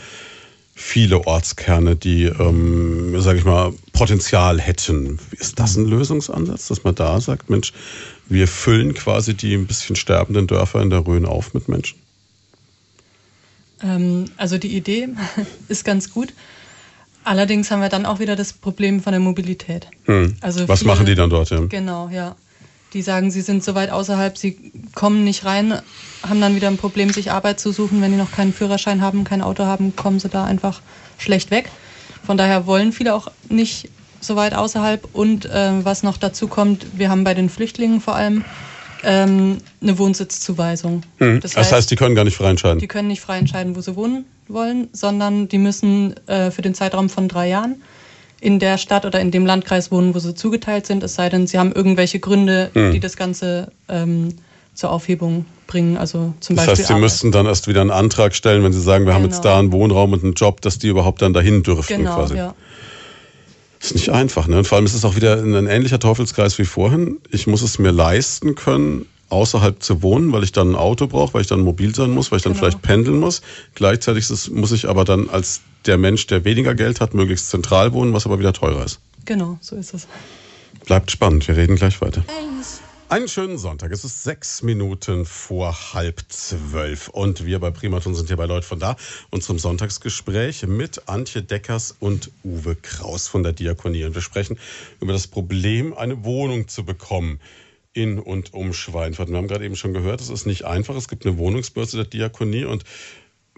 viele 0.79 1.27
Ortskerne, 1.27 1.97
die, 1.97 2.25
ähm, 2.25 3.19
sage 3.21 3.39
ich 3.39 3.45
mal, 3.47 3.73
Potenzial 3.93 4.61
hätten. 4.61 5.19
Ist 5.33 5.59
das 5.59 5.75
ein 5.77 5.87
Lösungsansatz, 5.87 6.69
dass 6.69 6.85
man 6.85 6.95
da 6.95 7.19
sagt, 7.19 7.49
Mensch, 7.49 7.73
wir 8.29 8.47
füllen 8.47 8.93
quasi 8.93 9.35
die 9.35 9.55
ein 9.55 9.67
bisschen 9.67 9.97
sterbenden 9.97 10.47
Dörfer 10.47 10.83
in 10.83 10.91
der 10.91 11.07
Rhön 11.07 11.25
auf 11.25 11.55
mit 11.55 11.69
Menschen? 11.69 11.99
Ähm, 13.83 14.27
also 14.37 14.59
die 14.59 14.77
Idee 14.77 15.09
ist 15.69 15.87
ganz 15.87 16.13
gut. 16.13 16.35
Allerdings 17.25 17.71
haben 17.71 17.81
wir 17.81 17.89
dann 17.89 18.05
auch 18.05 18.21
wieder 18.21 18.37
das 18.37 18.53
Problem 18.53 19.01
von 19.01 19.13
der 19.13 19.21
Mobilität. 19.21 19.89
Hm. 20.05 20.37
Also 20.43 20.69
Was 20.69 20.81
viele, 20.81 20.93
machen 20.93 21.07
die 21.07 21.15
dann 21.15 21.31
dort? 21.31 21.49
Ja? 21.51 21.61
Genau, 21.61 22.11
ja. 22.11 22.37
Die 22.97 23.03
sagen, 23.03 23.31
sie 23.31 23.43
sind 23.43 23.63
so 23.63 23.75
weit 23.75 23.91
außerhalb, 23.91 24.39
sie 24.39 24.57
kommen 24.95 25.23
nicht 25.23 25.45
rein, 25.45 25.83
haben 26.27 26.41
dann 26.41 26.57
wieder 26.57 26.69
ein 26.69 26.79
Problem, 26.79 27.11
sich 27.11 27.31
Arbeit 27.31 27.61
zu 27.61 27.71
suchen. 27.71 28.01
Wenn 28.01 28.11
die 28.11 28.17
noch 28.17 28.33
keinen 28.33 28.55
Führerschein 28.55 29.03
haben, 29.03 29.23
kein 29.23 29.43
Auto 29.43 29.67
haben, 29.67 29.95
kommen 29.95 30.19
sie 30.19 30.31
da 30.31 30.45
einfach 30.45 30.81
schlecht 31.19 31.51
weg. 31.51 31.69
Von 32.25 32.39
daher 32.39 32.67
wollen 32.67 32.93
viele 32.93 33.15
auch 33.15 33.31
nicht 33.51 33.91
so 34.23 34.35
weit 34.35 34.55
außerhalb. 34.55 35.07
Und 35.13 35.45
äh, 35.45 35.85
was 35.85 36.05
noch 36.05 36.17
dazu 36.17 36.49
kommt, 36.49 36.87
wir 36.95 37.11
haben 37.11 37.23
bei 37.23 37.35
den 37.35 37.51
Flüchtlingen 37.51 38.01
vor 38.01 38.17
allem 38.17 38.47
ähm, 39.03 39.59
eine 39.83 39.99
Wohnsitzzuweisung. 39.99 41.03
Mhm. 41.19 41.41
Das, 41.41 41.55
heißt, 41.55 41.71
das, 41.71 41.73
heißt, 41.73 41.91
die 41.91 41.97
können 41.97 42.15
gar 42.15 42.25
nicht 42.25 42.39
frei 42.39 42.49
entscheiden? 42.49 42.79
Die 42.79 42.89
können 42.89 43.09
nicht 43.09 43.21
frei 43.21 43.37
entscheiden, 43.37 43.77
wo 43.77 43.83
sie 43.83 43.95
wohnen 43.95 44.25
wollen, 44.49 44.89
sondern 44.93 45.49
die 45.49 45.59
müssen 45.59 46.15
äh, 46.29 46.51
für 46.51 46.63
den 46.63 46.73
Zeitraum 46.73 47.11
von 47.11 47.29
drei 47.29 47.51
Jahren 47.51 47.83
in 48.41 48.59
der 48.59 48.79
Stadt 48.79 49.05
oder 49.05 49.21
in 49.21 49.31
dem 49.31 49.47
Landkreis 49.47 49.91
wohnen, 49.91 50.15
wo 50.15 50.19
sie 50.19 50.35
zugeteilt 50.35 50.87
sind, 50.87 51.03
es 51.03 51.15
sei 51.15 51.29
denn, 51.29 51.47
sie 51.47 51.59
haben 51.59 51.73
irgendwelche 51.73 52.21
Gründe, 52.21 52.71
mhm. 52.75 52.93
die 52.93 53.01
das 53.01 53.17
Ganze 53.17 53.73
ähm, 53.89 54.35
zur 54.75 54.91
Aufhebung 54.91 55.47
bringen. 55.67 55.97
Also 55.97 56.35
zum 56.41 56.57
das 56.57 56.67
Beispiel 56.67 56.85
heißt, 56.85 56.95
Sie 56.95 57.01
müssten 57.01 57.33
dann 57.33 57.47
erst 57.47 57.67
wieder 57.67 57.81
einen 57.81 57.91
Antrag 57.91 58.35
stellen, 58.35 58.63
wenn 58.63 58.73
Sie 58.73 58.81
sagen, 58.81 59.05
wir 59.05 59.13
genau. 59.13 59.17
haben 59.17 59.25
jetzt 59.25 59.43
genau. 59.43 59.55
da 59.55 59.59
einen 59.59 59.73
Wohnraum 59.73 60.13
und 60.13 60.23
einen 60.23 60.35
Job, 60.35 60.61
dass 60.61 60.79
die 60.79 60.89
überhaupt 60.89 61.23
dann 61.23 61.33
dahin 61.33 61.63
dürften 61.63 61.99
genau, 61.99 62.17
quasi. 62.17 62.37
Ja. 62.37 62.55
Ist 63.81 63.95
nicht 63.95 64.11
einfach, 64.11 64.47
ne? 64.47 64.59
Und 64.59 64.67
vor 64.67 64.77
allem 64.77 64.87
ist 64.87 64.95
es 64.95 65.05
auch 65.05 65.17
wieder 65.17 65.37
ein 65.37 65.67
ähnlicher 65.67 65.99
Teufelskreis 65.99 66.59
wie 66.59 66.65
vorhin. 66.65 67.19
Ich 67.31 67.47
muss 67.47 67.63
es 67.63 67.79
mir 67.79 67.91
leisten 67.91 68.55
können, 68.55 69.07
außerhalb 69.29 69.83
zu 69.83 70.03
wohnen, 70.03 70.33
weil 70.33 70.45
ich 70.45 70.53
dann 70.53 70.73
ein 70.73 70.77
Auto 70.77 71.07
brauche, 71.07 71.35
weil 71.35 71.41
ich 71.41 71.47
dann 71.47 71.61
mobil 71.61 71.95
sein 71.95 72.11
muss, 72.11 72.31
weil 72.31 72.39
ich 72.39 72.43
dann 72.43 72.53
genau. 72.53 72.65
vielleicht 72.65 72.83
pendeln 72.83 73.19
muss. 73.19 73.43
Gleichzeitig 73.75 74.29
muss 74.51 74.73
ich 74.73 74.89
aber 74.89 75.05
dann 75.05 75.29
als 75.29 75.61
der 75.87 75.99
Mensch, 75.99 76.27
der 76.27 76.45
weniger 76.45 76.75
Geld 76.75 77.01
hat, 77.01 77.15
möglichst 77.15 77.51
zentral 77.51 77.93
wohnen, 77.93 78.13
was 78.13 78.27
aber 78.27 78.39
wieder 78.39 78.53
teurer 78.53 78.85
ist. 78.85 79.01
Genau, 79.25 79.59
so 79.61 79.77
ist 79.77 79.95
es. 79.95 80.07
Bleibt 80.85 81.11
spannend, 81.11 81.47
wir 81.49 81.57
reden 81.57 81.77
gleich 81.77 82.01
weiter. 82.01 82.25
Einen 83.09 83.29
schönen 83.29 83.57
Sonntag. 83.57 83.93
Es 83.93 84.03
ist 84.03 84.25
sechs 84.25 84.65
Minuten 84.65 85.27
vor 85.27 85.95
halb 85.95 86.25
zwölf. 86.29 87.07
Und 87.09 87.47
wir 87.47 87.61
bei 87.61 87.71
Primaton 87.71 88.17
sind 88.17 88.27
hier 88.27 88.37
bei 88.37 88.47
Leut 88.47 88.65
von 88.65 88.81
da, 88.81 88.97
unserem 89.31 89.61
Sonntagsgespräch 89.61 90.67
mit 90.67 91.09
Antje 91.09 91.43
Deckers 91.43 91.95
und 92.01 92.33
Uwe 92.43 92.75
Kraus 92.75 93.29
von 93.29 93.45
der 93.45 93.53
Diakonie. 93.53 94.05
Und 94.05 94.17
wir 94.17 94.23
sprechen 94.23 94.59
über 95.01 95.13
das 95.13 95.29
Problem, 95.29 95.95
eine 95.95 96.25
Wohnung 96.25 96.67
zu 96.67 96.85
bekommen 96.85 97.39
in 97.97 98.19
und 98.19 98.55
um 98.55 98.73
Schweinfurt. 98.73 99.29
Wir 99.31 99.37
haben 99.37 99.49
gerade 99.49 99.65
eben 99.65 99.77
schon 99.77 99.93
gehört, 99.95 100.21
es 100.21 100.29
ist 100.29 100.47
nicht 100.47 100.65
einfach. 100.65 100.95
Es 100.97 101.09
gibt 101.09 101.27
eine 101.27 101.39
Wohnungsbörse 101.39 101.97
der 101.97 102.07
Diakonie 102.07 102.65
und 102.65 102.85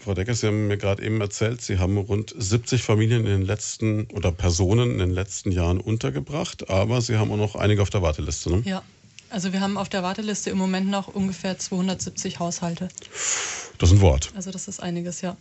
Frau 0.01 0.15
Deckers, 0.15 0.41
Sie 0.41 0.47
haben 0.47 0.69
mir 0.69 0.79
gerade 0.79 1.03
eben 1.03 1.21
erzählt, 1.21 1.61
Sie 1.61 1.79
haben 1.79 1.99
rund 1.99 2.33
70 2.37 2.83
Familien 2.83 3.23
in 3.23 3.33
den 3.33 3.43
letzten 3.43 4.07
oder 4.13 4.31
Personen 4.31 4.93
in 4.93 4.99
den 4.99 5.11
letzten 5.11 5.51
Jahren 5.51 5.81
untergebracht, 5.81 6.71
aber 6.71 7.01
Sie 7.01 7.17
haben 7.17 7.33
auch 7.33 7.37
noch 7.37 7.57
einige 7.57 7.83
auf 7.83 7.91
der 7.91 8.01
Warteliste. 8.01 8.51
Ne? 8.51 8.63
Ja, 8.65 8.83
Also 9.31 9.53
wir 9.53 9.61
haben 9.61 9.77
auf 9.77 9.89
der 9.89 10.05
Warteliste 10.05 10.51
im 10.51 10.59
Moment 10.59 10.89
noch 10.89 11.09
ungefähr 11.09 11.59
270 11.59 12.39
Haushalte. 12.39 12.89
Das 13.79 13.91
ist 13.91 13.97
ein 13.97 14.01
Wort. 14.01 14.31
Also 14.37 14.53
das 14.53 14.69
ist 14.69 14.81
einiges, 14.81 15.21
ja. 15.21 15.37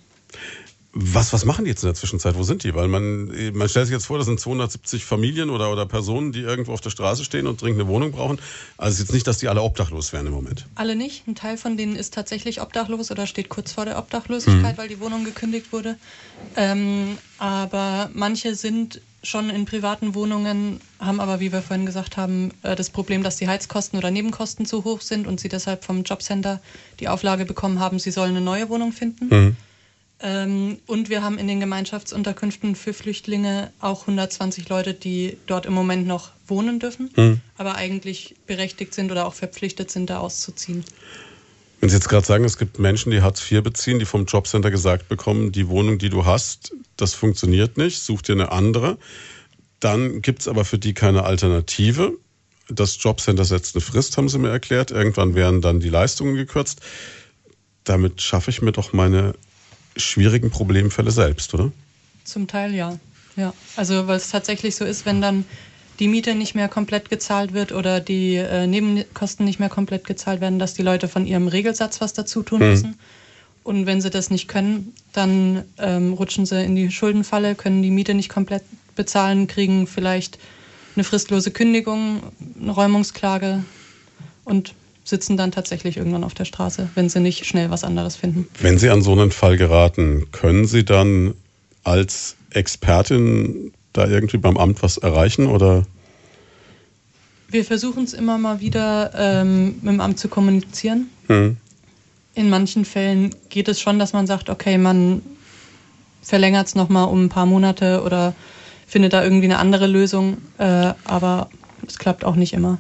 Was, 0.94 1.32
was 1.34 1.46
machen 1.46 1.66
die 1.66 1.70
jetzt 1.70 1.84
in 1.84 1.88
der 1.88 1.96
Zwischenzeit? 1.96 2.36
Wo 2.36 2.44
sind 2.44 2.64
die? 2.64 2.74
Weil 2.74 2.88
man, 2.88 3.32
man 3.54 3.70
stellt 3.70 3.88
sich 3.88 3.94
jetzt 3.94 4.08
vor, 4.08 4.18
das 4.18 4.26
sind 4.26 4.40
270 4.40 5.06
Familien 5.06 5.50
oder, 5.50 5.72
oder 5.72 5.86
Personen, 5.86 6.32
die 6.32 6.40
irgendwo 6.40 6.74
auf 6.74 6.82
der 6.82 6.90
Straße 6.90 7.24
stehen 7.24 7.46
und 7.46 7.62
dringend 7.62 7.82
eine 7.82 7.90
Wohnung 7.90 8.12
brauchen. 8.12 8.40
Also 8.78 8.94
es 8.94 8.94
ist 8.96 9.00
jetzt 9.08 9.14
nicht, 9.14 9.28
dass 9.28 9.38
die 9.38 9.48
alle 9.48 9.62
obdachlos 9.62 10.12
wären 10.14 10.28
im 10.28 10.34
Moment. 10.34 10.66
Alle 10.76 10.96
nicht. 10.96 11.28
Ein 11.28 11.36
Teil 11.36 11.58
von 11.58 11.78
denen 11.78 11.96
ist 11.96 12.14
tatsächlich 12.14 12.62
obdachlos 12.62 13.12
oder 13.12 13.28
steht 13.28 13.50
kurz 13.50 13.74
vor 13.74 13.86
der 13.86 14.00
Obdachlosigkeit, 14.00 14.76
mhm. 14.76 14.78
weil 14.78 14.88
die 14.88 15.00
Wohnung 15.00 15.24
gekündigt 15.24 15.72
wurde. 15.72 15.98
Ähm, 16.56 17.18
aber 17.38 18.10
manche 18.14 18.56
sind 18.56 19.02
schon 19.24 19.50
in 19.50 19.66
privaten 19.66 20.16
Wohnungen, 20.16 20.80
haben 21.00 21.20
aber, 21.20 21.40
wie 21.40 21.52
wir 21.52 21.62
vorhin 21.62 21.86
gesagt 21.86 22.18
haben, 22.18 22.52
äh, 22.64 22.76
das 22.76 22.90
Problem, 22.90 23.24
dass 23.24 23.36
die 23.36 23.48
Heizkosten 23.48 24.00
oder 24.00 24.10
Nebenkosten 24.10 24.66
zu 24.66 24.84
hoch 24.84 25.02
sind 25.02 25.28
und 25.28 25.40
sie 25.40 25.50
deshalb 25.50 25.84
vom 25.84 26.04
Jobcenter 26.04 26.62
die 27.00 27.08
Auflage 27.08 27.46
bekommen 27.46 27.80
haben, 27.80 28.00
sie 28.00 28.12
sollen 28.12 28.32
eine 28.32 28.42
neue 28.42 28.70
Wohnung 28.70 28.94
finden. 28.94 29.28
Mhm. 29.30 29.58
Ähm, 30.20 30.80
und 30.88 31.10
wir 31.10 31.22
haben 31.22 31.38
in 31.38 31.48
den 31.48 31.60
Gemeinschaftsunterkünften 31.60 32.76
für 32.76 32.94
Flüchtlinge 32.94 33.72
auch 33.80 34.02
120 34.02 34.68
Leute, 34.70 34.94
die 34.94 35.38
dort 35.46 35.66
im 35.66 35.74
Moment 35.74 36.08
noch 36.08 36.32
wohnen 36.48 36.80
dürfen, 36.80 37.12
mhm. 37.16 37.42
aber 37.58 37.76
eigentlich 37.76 38.36
berechtigt 38.48 38.94
sind 38.94 39.12
oder 39.12 39.28
auch 39.28 39.34
verpflichtet 39.34 39.92
sind, 39.92 40.10
da 40.10 40.20
auszuziehen. 40.20 40.84
Wenn 41.80 41.90
Sie 41.90 41.96
jetzt 41.96 42.10
gerade 42.10 42.26
sagen, 42.26 42.44
es 42.44 42.58
gibt 42.58 42.80
Menschen, 42.80 43.12
die 43.12 43.22
Hartz 43.22 43.52
IV 43.52 43.62
beziehen, 43.62 44.00
die 44.00 44.06
vom 44.06 44.26
Jobcenter 44.26 44.72
gesagt 44.72 45.08
bekommen, 45.08 45.52
die 45.52 45.68
Wohnung, 45.68 46.00
die 46.00 46.10
du 46.10 46.26
hast, 46.26 46.74
das 46.96 47.14
funktioniert 47.14 47.78
nicht, 47.78 48.02
such 48.02 48.24
dir 48.24 48.34
eine 48.34 48.52
andere. 48.52 48.98
Dann 49.80 50.24
gibt 50.24 50.42
es 50.42 50.48
aber 50.48 50.66
für 50.66 50.80
die 50.80 50.96
keine 50.96 51.24
Alternative. 51.24 52.14
Das 52.68 53.02
Jobcenter 53.02 53.46
setzt 53.46 53.76
eine 53.76 53.82
Frist, 53.82 54.18
haben 54.18 54.28
sie 54.28 54.40
mir 54.40 54.50
erklärt. 54.50 54.90
Irgendwann 54.90 55.36
werden 55.36 55.62
dann 55.62 55.80
die 55.80 55.90
Leistungen 55.90 56.34
gekürzt. 56.34 56.82
Damit 57.84 58.22
schaffe 58.22 58.50
ich 58.50 58.64
mir 58.64 58.72
doch 58.72 58.92
meine 58.92 59.36
schwierigen 60.00 60.50
Problemfälle 60.50 61.12
selbst, 61.12 61.54
oder? 61.54 61.72
Zum 62.24 62.48
Teil 62.48 62.74
ja. 62.74 62.98
Ja, 63.36 63.54
also 63.76 64.08
weil 64.08 64.18
es 64.18 64.30
tatsächlich 64.30 64.76
so 64.76 64.84
ist, 64.84 65.06
wenn 65.06 65.22
dann 65.22 65.46
die 66.00 66.08
Miete 66.08 66.36
nicht 66.36 66.56
mehr 66.56 66.68
komplett 66.68 67.10
gezahlt 67.10 67.54
wird 67.54 67.72
oder 67.72 68.00
die 68.00 68.36
äh, 68.36 68.68
Nebenkosten 68.68 69.46
nicht 69.46 69.60
mehr 69.60 69.70
komplett 69.70 70.06
gezahlt 70.06 70.42
werden, 70.42 70.60
dass 70.60 70.74
die 70.74 70.82
Leute 70.82 71.08
von 71.08 71.26
ihrem 71.26 71.48
Regelsatz 71.48 72.02
was 72.02 72.14
dazu 72.14 72.44
tun 72.44 72.62
mhm. 72.62 72.68
müssen. 72.68 73.00
Und 73.64 73.86
wenn 73.86 74.02
sie 74.02 74.10
das 74.10 74.30
nicht 74.30 74.48
können, 74.48 74.94
dann 75.12 75.64
ähm, 75.78 76.14
rutschen 76.14 76.46
sie 76.46 76.64
in 76.64 76.76
die 76.76 76.90
Schuldenfalle, 76.90 77.54
können 77.56 77.84
die 77.84 77.92
Miete 77.92 78.14
nicht 78.14 78.30
komplett 78.30 78.64
bezahlen, 78.96 79.48
kriegen 79.48 79.88
vielleicht 79.88 80.40
eine 80.96 81.04
fristlose 81.04 81.52
Kündigung, 81.52 82.22
eine 82.60 82.72
Räumungsklage 82.72 83.64
und 84.46 84.74
sitzen 85.08 85.38
dann 85.38 85.52
tatsächlich 85.52 85.96
irgendwann 85.96 86.26
auf 86.26 86.34
der 86.34 86.44
Straße, 86.44 86.90
wenn 86.96 87.08
sie 87.08 87.22
nicht 87.22 87.46
schnell 87.46 87.70
was 87.70 87.86
anderes 87.86 88.18
finden. 88.18 88.48
Wenn 88.60 88.78
Sie 88.78 88.90
an 88.90 89.02
so 89.02 89.14
einen 89.14 89.32
Fall 89.32 89.56
geraten, 89.56 90.28
können 90.32 90.66
Sie 90.66 90.84
dann 90.84 91.34
als 91.86 92.36
Expertin 92.52 93.72
da 93.94 94.06
irgendwie 94.06 94.38
beim 94.38 94.58
Amt 94.58 94.84
was 94.84 94.98
erreichen 94.98 95.48
oder? 95.48 95.84
Wir 97.48 97.64
versuchen 97.64 98.04
es 98.04 98.14
immer 98.14 98.38
mal 98.38 98.60
wieder 98.60 99.12
ähm, 99.16 99.76
mit 99.82 99.94
dem 99.94 100.02
Amt 100.02 100.20
zu 100.20 100.28
kommunizieren. 100.28 101.10
Hm. 101.28 101.56
In 102.36 102.50
manchen 102.50 102.84
Fällen 102.84 103.34
geht 103.48 103.70
es 103.70 103.80
schon, 103.80 104.00
dass 104.00 104.12
man 104.12 104.28
sagt, 104.28 104.50
okay, 104.50 104.78
man 104.78 105.22
verlängert 106.22 106.68
es 106.68 106.76
nochmal 106.76 107.08
um 107.08 107.26
ein 107.26 107.30
paar 107.30 107.46
Monate 107.46 108.04
oder 108.04 108.36
findet 108.86 109.14
da 109.14 109.24
irgendwie 109.24 109.46
eine 109.46 109.60
andere 109.60 109.88
Lösung, 109.88 110.38
äh, 110.58 110.94
aber 111.06 111.50
es 111.88 111.98
klappt 111.98 112.26
auch 112.26 112.36
nicht 112.36 112.52
immer. 112.52 112.80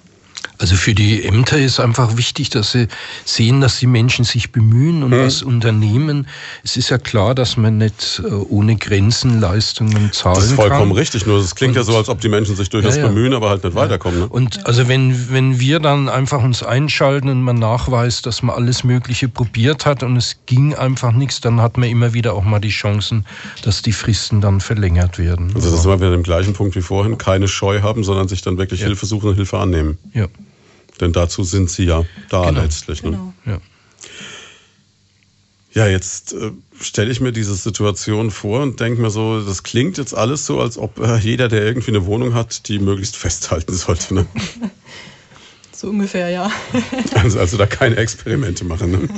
Also 0.60 0.76
für 0.76 0.96
die 0.96 1.24
Ämter 1.24 1.60
ist 1.60 1.80
einfach 1.80 2.18
wichtig, 2.18 2.50
dass 2.50 2.72
sie 2.72 2.88
sehen, 3.26 3.62
dass 3.62 3.78
die 3.78 3.86
Menschen 3.86 4.26
sich 4.26 4.52
bemühen 4.52 5.04
und 5.04 5.12
mhm. 5.12 5.26
was 5.26 5.44
unternehmen. 5.44 6.28
Es 6.64 6.78
ist 6.78 6.90
ja 6.90 6.98
klar, 6.98 7.36
dass 7.36 7.58
man 7.58 7.78
nicht 7.78 8.22
äh, 8.26 8.32
ohne 8.32 8.76
Grenzen 8.76 9.40
Leistungen 9.40 10.12
zahlen 10.12 10.34
kann. 10.36 10.42
Das 10.42 10.46
ist 10.46 10.54
vollkommen 10.54 10.90
kann. 10.90 10.98
richtig. 10.98 11.26
Nur 11.28 11.40
es 11.40 11.54
klingt 11.54 11.76
und, 11.76 11.78
ja 11.78 11.84
so, 11.84 11.96
als 11.96 12.10
ob 12.10 12.22
die 12.22 12.30
Menschen 12.30 12.56
sich 12.56 12.70
durchaus 12.70 12.96
ja, 12.96 13.04
ja. 13.04 13.08
bemühen, 13.08 13.34
aber 13.34 13.50
halt 13.50 13.64
nicht 13.64 13.76
weiterkommen. 13.76 14.22
Ne? 14.22 14.28
Und 14.28 14.66
also 14.66 14.88
wenn, 14.88 15.32
wenn 15.32 15.60
wir 15.60 15.80
dann 15.80 16.10
einfach 16.10 16.44
uns 16.44 16.64
einschalten 16.64 17.30
und 17.30 17.44
man 17.44 17.60
nachweist, 17.60 18.26
dass 18.26 18.42
man 18.42 18.56
alles 18.56 18.84
Mögliche 18.84 19.30
probiert 19.30 19.86
hat 19.86 20.02
und 20.02 20.18
es 20.18 20.38
ging 20.48 20.74
einfach 20.74 21.12
nichts, 21.12 21.40
dann 21.40 21.62
hat 21.62 21.78
man 21.78 21.90
immer 21.90 22.14
wieder 22.14 22.34
auch 22.34 22.44
mal 22.44 22.60
die 22.60 22.70
Chancen, 22.70 23.26
dass 23.62 23.84
die 23.84 23.94
Fristen 23.94 24.42
dann 24.42 24.60
verlängert 24.60 25.20
werden. 25.20 25.52
Also 25.54 25.70
das 25.70 25.84
sind 25.84 25.92
wir 25.92 26.00
wieder 26.00 26.14
im 26.14 26.24
gleichen 26.24 26.54
Punkt 26.54 26.76
wie 26.76 26.82
vorhin. 26.82 27.18
Keine 27.20 27.48
Scheu 27.48 27.82
haben, 27.82 28.04
sondern 28.04 28.28
sich 28.28 28.42
dann 28.42 28.58
wirklich 28.58 28.82
Hilfe 28.82 29.06
suchen 29.06 29.30
und 29.30 29.36
Hilfe 29.36 29.60
annehmen. 29.60 29.98
Ja. 30.14 30.26
Denn 31.00 31.14
dazu 31.14 31.44
sind 31.44 31.70
sie 31.70 31.86
ja 31.86 32.06
da 32.30 32.50
genau. 32.50 32.62
letztlich. 32.62 33.04
Ne? 33.04 33.12
Genau. 33.12 33.34
Ja. 33.46 33.60
ja, 35.74 35.88
jetzt 35.88 36.34
äh, 36.34 36.52
stelle 36.80 37.12
ich 37.12 37.22
mir 37.22 37.32
diese 37.32 37.56
Situation 37.56 38.32
vor 38.32 38.62
und 38.62 38.80
denke 38.80 39.02
mir 39.02 39.10
so, 39.10 39.42
das 39.42 39.64
klingt 39.64 39.98
jetzt 39.98 40.16
alles 40.16 40.46
so, 40.46 40.60
als 40.60 40.78
ob 40.78 41.00
äh, 41.00 41.18
jeder, 41.18 41.48
der 41.48 41.64
irgendwie 41.64 41.92
eine 41.92 42.06
Wohnung 42.06 42.34
hat, 42.34 42.68
die 42.68 42.80
möglichst 42.80 43.16
festhalten 43.16 43.74
sollte. 43.76 44.14
Ne? 44.14 44.26
so 45.72 45.90
ungefähr, 45.90 46.30
ja. 46.30 46.52
also, 47.16 47.40
also 47.40 47.58
da 47.58 47.68
keine 47.68 47.98
Experimente 47.98 48.66
machen. 48.66 48.92
Ne? 48.92 49.10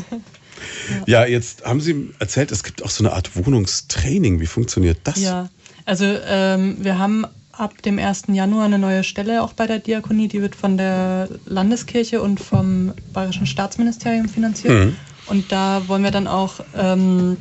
Ja. 1.08 1.22
ja, 1.22 1.26
jetzt 1.26 1.64
haben 1.64 1.80
Sie 1.80 2.14
erzählt, 2.20 2.52
es 2.52 2.64
gibt 2.64 2.84
auch 2.84 2.90
so 2.90 3.04
eine 3.04 3.14
Art 3.14 3.36
Wohnungstraining. 3.36 4.42
Wie 4.42 4.46
funktioniert 4.46 5.00
das? 5.06 5.22
Ja, 5.22 5.50
also 5.86 6.06
ähm, 6.06 6.78
wir 6.82 7.00
haben 7.00 7.26
ab 7.60 7.82
dem 7.82 7.99
1. 7.99 8.24
Januar 8.30 8.66
eine 8.66 8.80
neue 8.80 9.03
Stelle 9.03 9.43
auch 9.43 9.53
bei 9.53 9.68
der 9.68 9.80
Diakonie. 9.80 10.28
Die 10.28 10.41
wird 10.41 10.55
von 10.55 10.78
der 10.78 11.28
Landeskirche 11.45 12.22
und 12.22 12.39
vom 12.39 12.93
Bayerischen 13.14 13.45
Staatsministerium 13.45 14.30
finanziert. 14.30 14.74
Mhm. 14.74 14.95
Und 15.28 15.51
da 15.51 15.88
wollen 15.88 16.03
wir 16.03 16.12
dann 16.12 16.28
auch 16.28 16.62
ähm, 16.76 17.38